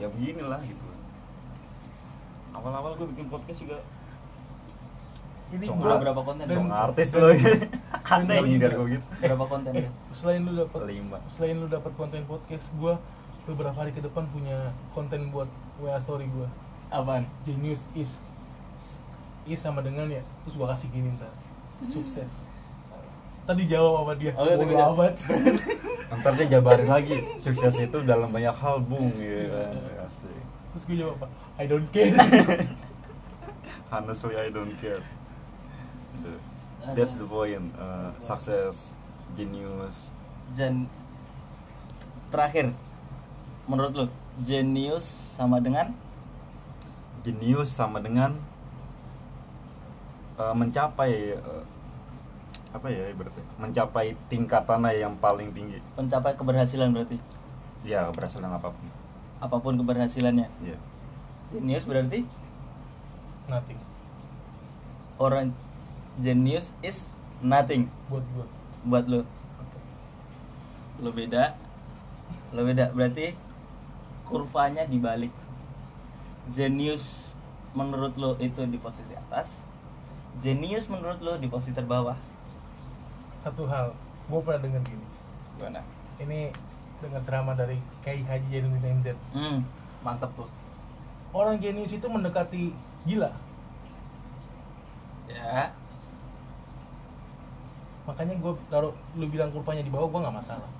Ya 0.00 0.08
beginilah 0.08 0.64
gitu. 0.64 0.86
Awal-awal 2.56 2.96
gue 2.96 3.08
bikin 3.12 3.28
podcast 3.28 3.68
juga 3.68 3.84
ini 5.54 5.64
Song 5.70 5.78
gua 5.78 5.94
berapa 6.02 6.20
konten? 6.26 6.44
song 6.50 6.68
artis 6.74 7.14
loh 7.14 7.30
aneh 8.06 8.38
ngindar 8.42 8.72
gue 8.74 8.98
gitu. 8.98 9.06
berapa 9.22 9.44
konten 9.46 9.70
eh, 9.78 9.86
ya? 9.86 9.90
selain 10.18 10.42
lu 10.42 10.52
dapat 10.58 10.80
lima. 10.90 11.18
selain 11.30 11.54
lu 11.62 11.66
dapat 11.70 11.92
konten 11.94 12.26
podcast 12.26 12.66
gua 12.82 12.98
beberapa 13.46 13.78
hari 13.78 13.94
ke 13.94 14.02
depan 14.02 14.26
punya 14.34 14.74
konten 14.90 15.30
buat 15.30 15.46
WA 15.78 15.94
story 16.02 16.26
gua. 16.34 16.50
Apaan? 16.90 17.30
genius 17.46 17.86
is 17.94 18.18
is 19.46 19.58
sama 19.62 19.86
dengan 19.86 20.10
ya 20.10 20.22
terus 20.42 20.58
gua 20.58 20.74
kasih 20.74 20.90
gini 20.90 21.14
ntar. 21.14 21.30
Sukses. 21.78 22.42
Tadi 23.46 23.62
jawab 23.70 24.02
sama 24.02 24.12
dia. 24.18 24.34
Oh, 24.34 24.42
iya, 24.42 24.58
bodo 24.58 24.62
tadi 24.66 24.74
jawab. 24.74 24.94
amat. 24.98 25.14
Ntar 26.18 26.32
dia 26.34 26.46
jabarin 26.58 26.88
lagi. 26.90 27.16
Sukses 27.38 27.78
itu 27.78 27.98
dalam 28.02 28.34
banyak 28.34 28.50
hal 28.50 28.82
bung 28.82 29.14
gitu 29.22 29.54
kan. 29.54 29.74
Asik. 30.02 30.34
Terus 30.74 30.82
gue 30.82 30.96
jawab 30.98 31.14
apa 31.22 31.26
I 31.62 31.70
don't 31.70 31.86
care. 31.94 32.10
Honestly 33.94 34.34
I 34.34 34.50
don't 34.50 34.74
care 34.82 34.98
Gitu. 36.16 36.32
that's 36.94 37.18
the 37.18 37.26
point. 37.26 37.72
Uh, 37.76 38.14
success 38.22 38.94
genius. 39.34 40.14
Jen 40.54 40.86
terakhir. 42.30 42.70
Menurut 43.66 43.92
lo 43.92 44.04
jenius 44.38 45.02
sama 45.34 45.58
dengan? 45.58 45.90
Genius 47.26 47.74
sama 47.74 47.98
dengan 47.98 48.38
uh, 50.38 50.54
mencapai 50.54 51.34
uh, 51.34 51.64
apa 52.70 52.86
ya 52.92 53.10
ibaratnya? 53.10 53.44
Mencapai 53.58 54.14
tingkatannya 54.30 55.02
yang 55.02 55.18
paling 55.18 55.50
tinggi. 55.50 55.82
Mencapai 55.98 56.38
keberhasilan 56.38 56.94
berarti? 56.94 57.18
Ya 57.82 58.06
keberhasilan 58.14 58.52
apa 58.54 58.70
pun. 58.70 58.86
Apa 59.42 59.56
pun 59.58 59.74
keberhasilannya? 59.74 60.46
Ya. 60.62 60.78
Jenius 61.50 61.82
berarti? 61.82 62.22
Nothing. 63.50 63.80
Orang 65.18 65.54
genius 66.20 66.72
is 66.80 67.12
nothing. 67.44 67.88
Buat 68.08 68.24
gua. 68.32 68.46
Buat 68.86 69.04
lo 69.08 69.20
lo 70.96 71.10
beda. 71.12 71.52
Lo 72.56 72.64
beda. 72.64 72.92
Berarti 72.96 73.36
kurvanya 74.24 74.88
dibalik. 74.88 75.32
Genius 76.48 77.36
menurut 77.76 78.16
lo 78.16 78.40
itu 78.40 78.64
di 78.64 78.78
posisi 78.80 79.12
atas. 79.12 79.68
Genius 80.40 80.88
menurut 80.88 81.20
lo 81.20 81.36
di 81.36 81.48
posisi 81.52 81.76
terbawah. 81.76 82.16
Satu 83.40 83.68
hal 83.68 83.92
gua 84.32 84.40
pernah 84.40 84.64
denger 84.64 84.82
gini. 84.88 85.06
Gimana? 85.60 85.84
Ini 86.16 86.48
dengan 86.96 87.20
ceramah 87.20 87.52
dari 87.52 87.76
Kiai 88.00 88.24
Haji 88.24 88.48
Jainuddin 88.48 89.04
MZ 89.04 89.12
hmm, 89.36 89.58
mantep 90.00 90.32
tuh. 90.32 90.48
Orang 91.36 91.60
jenius 91.60 91.92
itu 91.92 92.08
mendekati 92.08 92.72
gila. 93.04 93.28
Ya 95.28 95.76
makanya 98.06 98.34
gue 98.34 98.52
taruh 98.66 98.94
lu 99.14 99.26
bilang 99.26 99.50
kurvanya 99.50 99.82
di 99.82 99.90
bawah 99.90 100.06
gue 100.06 100.20
nggak 100.22 100.36
masalah. 100.36 100.70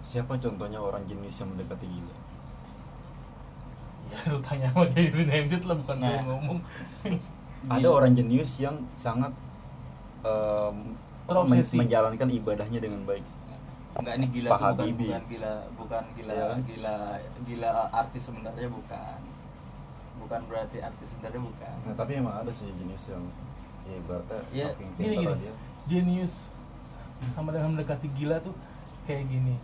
Siapa 0.00 0.36
contohnya 0.36 0.78
orang 0.78 1.02
jenius 1.04 1.40
yang 1.40 1.50
mendekati 1.50 1.84
gila? 1.84 2.14
Ya 4.06 4.18
lu 4.30 4.38
tanya 4.38 4.70
sama 4.70 4.86
Jainuddin 4.86 5.26
MZ 5.26 5.52
lah 5.64 5.76
bukan 5.76 5.96
gue 5.96 6.06
Nah. 6.06 6.22
ngomong. 6.22 6.58
Ada 7.74 7.88
orang 7.88 8.12
jenius 8.12 8.52
yang 8.56 8.76
sangat 8.94 9.32
Terobsesi. 11.26 11.74
men- 11.74 11.80
menjalankan 11.84 12.28
ibadahnya 12.30 12.78
dengan 12.78 13.02
baik. 13.02 13.24
Enggak 13.96 14.14
ini 14.14 14.26
gila 14.28 14.48
Pak 14.48 14.58
bukan, 14.60 14.70
Habibie. 14.76 15.08
bukan 15.08 15.24
gila 15.26 15.52
bukan 15.74 16.04
gila 16.12 16.32
kan? 16.36 16.58
gila 16.62 16.96
gila 17.42 17.70
artis 17.90 18.22
sebenarnya 18.22 18.68
bukan. 18.68 19.18
Bukan 20.16 20.40
berarti 20.46 20.76
artis 20.78 21.06
sebenarnya 21.10 21.40
bukan. 21.40 21.74
Nah 21.82 21.94
tapi 21.96 22.12
emang 22.14 22.36
ada 22.36 22.52
sih 22.52 22.68
jenius 22.70 23.08
yang 23.08 23.24
ya 23.86 23.94
ibaratnya 23.96 24.64
saking 24.68 24.90
gini 24.94 25.06
pintar 25.08 25.22
gini. 25.24 25.34
aja. 25.34 25.52
Jenius 25.86 26.34
sama 27.32 27.52
dengan 27.52 27.74
mendekati 27.76 28.08
gila 28.16 28.38
tuh 28.42 28.52
kayak 29.08 29.26
gini. 29.28 29.56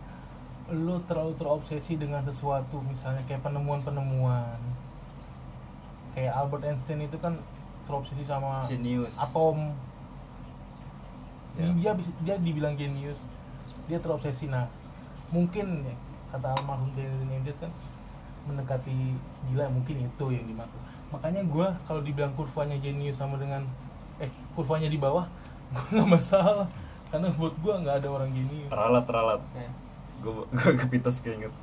Lu 0.71 0.97
terlalu 1.05 1.35
terobsesi 1.37 1.99
dengan 1.99 2.23
sesuatu 2.23 2.79
misalnya 2.85 3.21
kayak 3.29 3.43
penemuan-penemuan. 3.43 4.57
Kayak 6.13 6.33
Albert 6.37 6.63
Einstein 6.69 7.05
itu 7.05 7.17
kan 7.17 7.37
terobsesi 7.85 8.23
sama 8.23 8.63
Genius. 8.65 9.19
atom. 9.19 9.75
Ya. 11.53 11.69
dia 11.77 11.93
dia 12.25 12.35
dibilang 12.41 12.73
jenius 12.73 13.19
dia 13.85 14.01
terobsesi. 14.01 14.49
Nah 14.49 14.65
mungkin 15.29 15.85
ya, 15.85 15.95
kata 16.33 16.57
almarhum 16.57 16.89
Jainuddin 16.97 17.45
MZ 17.45 17.53
kan 17.61 17.71
mendekati 18.49 19.15
gila 19.51 19.69
mungkin 19.69 20.09
itu 20.09 20.25
yang 20.33 20.45
dimaksud. 20.49 20.81
Makanya 21.13 21.45
gue 21.45 21.67
kalau 21.85 22.01
dibilang 22.01 22.33
kurvanya 22.33 22.75
jenius 22.81 23.21
sama 23.21 23.37
dengan 23.37 23.61
eh 24.17 24.29
kurvanya 24.57 24.89
di 24.89 24.97
bawah 24.97 25.25
gue 25.73 25.85
nggak 25.93 26.09
masalah 26.09 26.69
karena 27.13 27.29
buat 27.31 27.53
gue 27.53 27.73
nggak 27.77 27.95
ada 28.01 28.07
orang 28.09 28.29
jenius 28.33 28.69
ralat 28.69 29.05
ralat 29.05 29.41
gue 30.19 30.33
gue 30.49 30.71
kepitas 30.81 31.21
keinget 31.21 31.53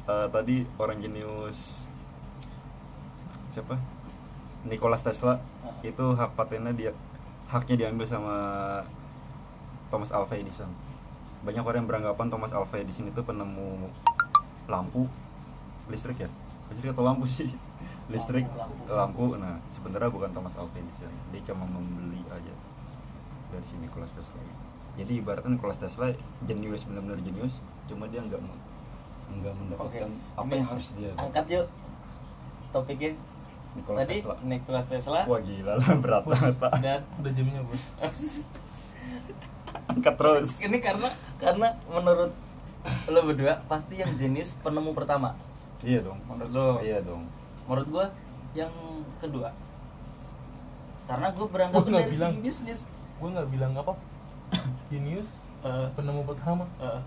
Eh, 0.00 0.26
tadi 0.28 0.66
orang 0.74 0.98
jenius 0.98 1.86
siapa? 3.48 3.78
Nikola 4.66 4.98
Tesla 4.98 5.38
Ah. 5.62 5.70
itu 5.86 6.02
hak 6.02 6.34
patennya 6.34 6.74
dia 6.74 6.90
haknya 7.46 7.86
diambil 7.86 8.06
sama 8.06 8.34
Thomas 9.86 10.10
Alva 10.10 10.34
Edison. 10.34 10.66
Banyak 11.42 11.62
orang 11.62 11.82
yang 11.84 11.88
beranggapan 11.90 12.26
Thomas 12.26 12.50
Alva 12.50 12.76
Edison 12.78 13.06
itu 13.06 13.22
penemu 13.22 13.86
lampu 14.66 15.06
listrik 15.86 16.26
ya? 16.26 16.30
Listrik 16.74 16.90
atau 16.90 17.06
lampu 17.06 17.22
sih? 17.26 17.54
Listrik 18.10 18.50
Lampu, 18.50 18.90
lampu, 18.90 19.24
nah 19.38 19.62
sebenarnya 19.70 20.10
bukan 20.10 20.30
Thomas 20.34 20.58
Alva 20.58 20.74
Edison. 20.74 21.12
Dia 21.30 21.42
cuma 21.46 21.66
membeli 21.66 22.18
aja 22.26 22.54
dari 23.50 23.66
si 23.66 23.78
Nikola 23.78 24.10
Tesla 24.10 24.42
jadi 25.00 25.12
ibaratnya 25.16 25.56
Nikola 25.56 25.72
Tesla 25.72 26.12
jenius 26.44 26.84
benar-benar 26.84 27.18
jenius 27.24 27.64
cuma 27.88 28.04
dia 28.06 28.20
nggak 28.20 28.36
mau 28.38 28.56
nggak 29.30 29.54
mendapatkan 29.56 30.10
apa 30.34 30.44
Ini 30.44 30.54
yang 30.54 30.68
harus 30.68 30.88
dia 30.92 31.10
angkat 31.16 31.44
yuk 31.48 31.66
topiknya. 32.70 33.10
Nikola 33.70 33.98
tadi 34.02 34.18
Tesla. 34.18 34.34
Nikola 34.42 34.82
Tesla. 34.82 35.20
Wah 35.26 35.40
gila 35.40 35.72
lah 35.78 35.94
berat 35.98 36.24
banget 36.26 36.54
pak. 36.58 36.72
dan 36.82 37.00
udah 37.18 37.32
jamnya 37.34 37.62
bos. 37.62 37.82
Angkat 39.90 40.14
terus. 40.18 40.50
Ini 40.62 40.78
karena 40.78 41.08
karena 41.38 41.68
menurut 41.86 42.32
lo 43.10 43.20
berdua 43.22 43.62
pasti 43.66 43.98
yang 43.98 44.10
jenis 44.14 44.58
penemu 44.60 44.90
pertama. 44.90 45.34
Iya 45.82 46.02
dong. 46.02 46.18
Menurut 46.26 46.50
lo? 46.50 46.68
Iya 46.82 46.98
dong. 47.02 47.22
Menurut 47.66 47.86
gua 47.90 48.06
yang 48.54 48.74
kedua. 49.22 49.54
Karena 51.06 51.30
gue 51.34 51.42
Gua 51.42 51.50
berangkat 51.50 51.82
nggak 51.86 52.02
dari 52.06 52.14
bilang. 52.14 52.32
segi 52.34 52.42
bisnis. 52.42 52.80
Gue 53.18 53.28
nggak 53.30 53.48
bilang 53.50 53.72
apa 53.74 53.92
jenius 54.90 55.40
Eh, 55.60 55.86
penemu 55.92 56.24
pertama 56.24 56.64
eh, 56.80 57.00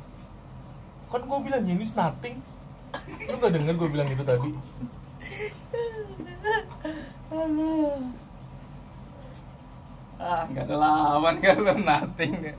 kan 1.10 1.22
gue 1.26 1.40
bilang 1.42 1.66
jenius 1.66 1.98
nothing. 1.98 2.38
Lu 3.26 3.36
nggak 3.42 3.54
denger 3.58 3.74
gue 3.82 3.90
bilang 3.90 4.06
itu 4.14 4.22
tadi? 4.22 4.50
Ah 10.22 10.46
nggak 10.54 10.66
ada 10.70 10.76
lawan 10.78 11.36
kan 11.42 11.58
lo 11.66 11.74
nothing. 11.82 12.54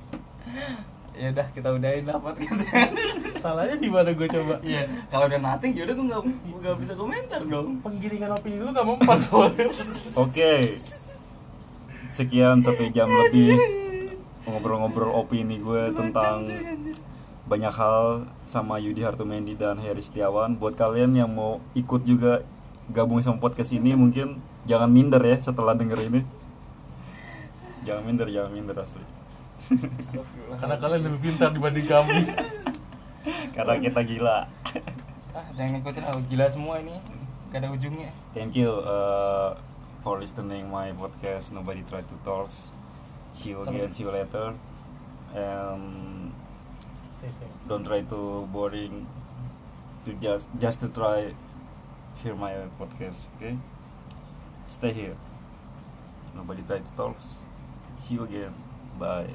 Ya 1.15 1.31
udah 1.31 1.47
kita 1.55 1.69
udahin 1.79 2.11
lah 2.11 2.19
podcastnya 2.19 2.91
salahnya 3.39 3.79
di 3.79 3.87
mana 3.87 4.11
gue 4.19 4.27
coba? 4.27 4.59
Iya 4.67 4.91
kalau 5.15 5.31
udah 5.31 5.39
nothing 5.39 5.79
yaudah 5.79 5.95
gue 5.95 6.07
nggak 6.11 6.23
gue 6.27 6.59
nggak 6.59 6.79
bisa 6.83 6.93
komentar 6.99 7.41
dong. 7.47 7.79
Penggiringan 7.87 8.35
opini 8.35 8.59
lu 8.59 8.75
nggak 8.75 8.83
mempan 8.83 9.19
soalnya. 9.23 9.71
Oke. 10.19 10.83
Sekian 12.11 12.59
satu 12.59 12.83
jam 12.91 13.07
lebih 13.07 13.84
ngobrol-ngobrol 14.45 15.13
opini 15.17 15.61
gue 15.61 15.93
tentang 15.97 16.45
banyak 17.45 17.75
hal 17.77 18.25
sama 18.49 18.81
Yudi 18.81 19.05
Hartumendi 19.05 19.53
dan 19.57 19.77
Heri 19.81 20.01
Setiawan. 20.01 20.57
Buat 20.57 20.81
kalian 20.81 21.13
yang 21.13 21.29
mau 21.33 21.61
ikut 21.77 22.05
juga 22.05 22.41
gabung 22.89 23.21
sama 23.21 23.41
podcast 23.41 23.73
ini 23.73 23.97
mungkin 23.97 24.41
jangan 24.65 24.89
minder 24.89 25.21
ya 25.21 25.37
setelah 25.41 25.77
denger 25.77 26.01
ini. 26.09 26.21
Jangan 27.85 28.03
minder, 28.05 28.29
jangan 28.33 28.51
minder 28.53 28.77
asli. 28.81 29.05
karena 30.61 30.77
kalian 30.77 31.01
lebih 31.09 31.21
pintar 31.25 31.49
dibanding 31.49 31.89
kami 31.89 32.21
Karena 33.57 33.81
kita 33.81 34.01
gila. 34.05 34.39
ah 35.35 35.47
jangan 35.57 35.81
ikutin 35.81 36.05
ah 36.05 36.21
gila 36.29 36.47
semua 36.53 36.79
ini 36.85 36.95
gak 37.49 37.65
ada 37.65 37.69
ujungnya 37.73 38.13
Thank 38.37 38.55
you 38.61 38.71
uh, 38.85 39.57
for 40.05 40.21
listening 40.21 40.69
my 40.69 40.93
podcast 40.93 41.51
Nobody 41.51 41.81
Try 41.89 42.05
to 42.05 42.17
Talk. 42.23 42.53
See 43.35 43.51
you 43.51 43.63
again, 43.63 43.93
see 43.93 44.05
you 44.05 44.11
later. 44.11 44.55
And 45.35 46.33
safe. 47.21 47.35
don't 47.69 47.85
try 47.85 48.01
to 48.03 48.49
boring. 48.53 49.07
To 50.05 50.13
just 50.15 50.49
just 50.61 50.81
to 50.81 50.89
try 50.89 51.33
hear 52.23 52.35
my 52.35 52.53
podcast 52.81 53.27
okay? 53.37 53.57
Stay 54.67 54.93
here. 54.93 55.17
Nobody 56.37 56.63
try 56.63 56.79
to 56.79 56.93
talk 56.97 57.17
see 57.99 58.15
you 58.15 58.25
again. 58.25 58.55
Bye 58.99 59.35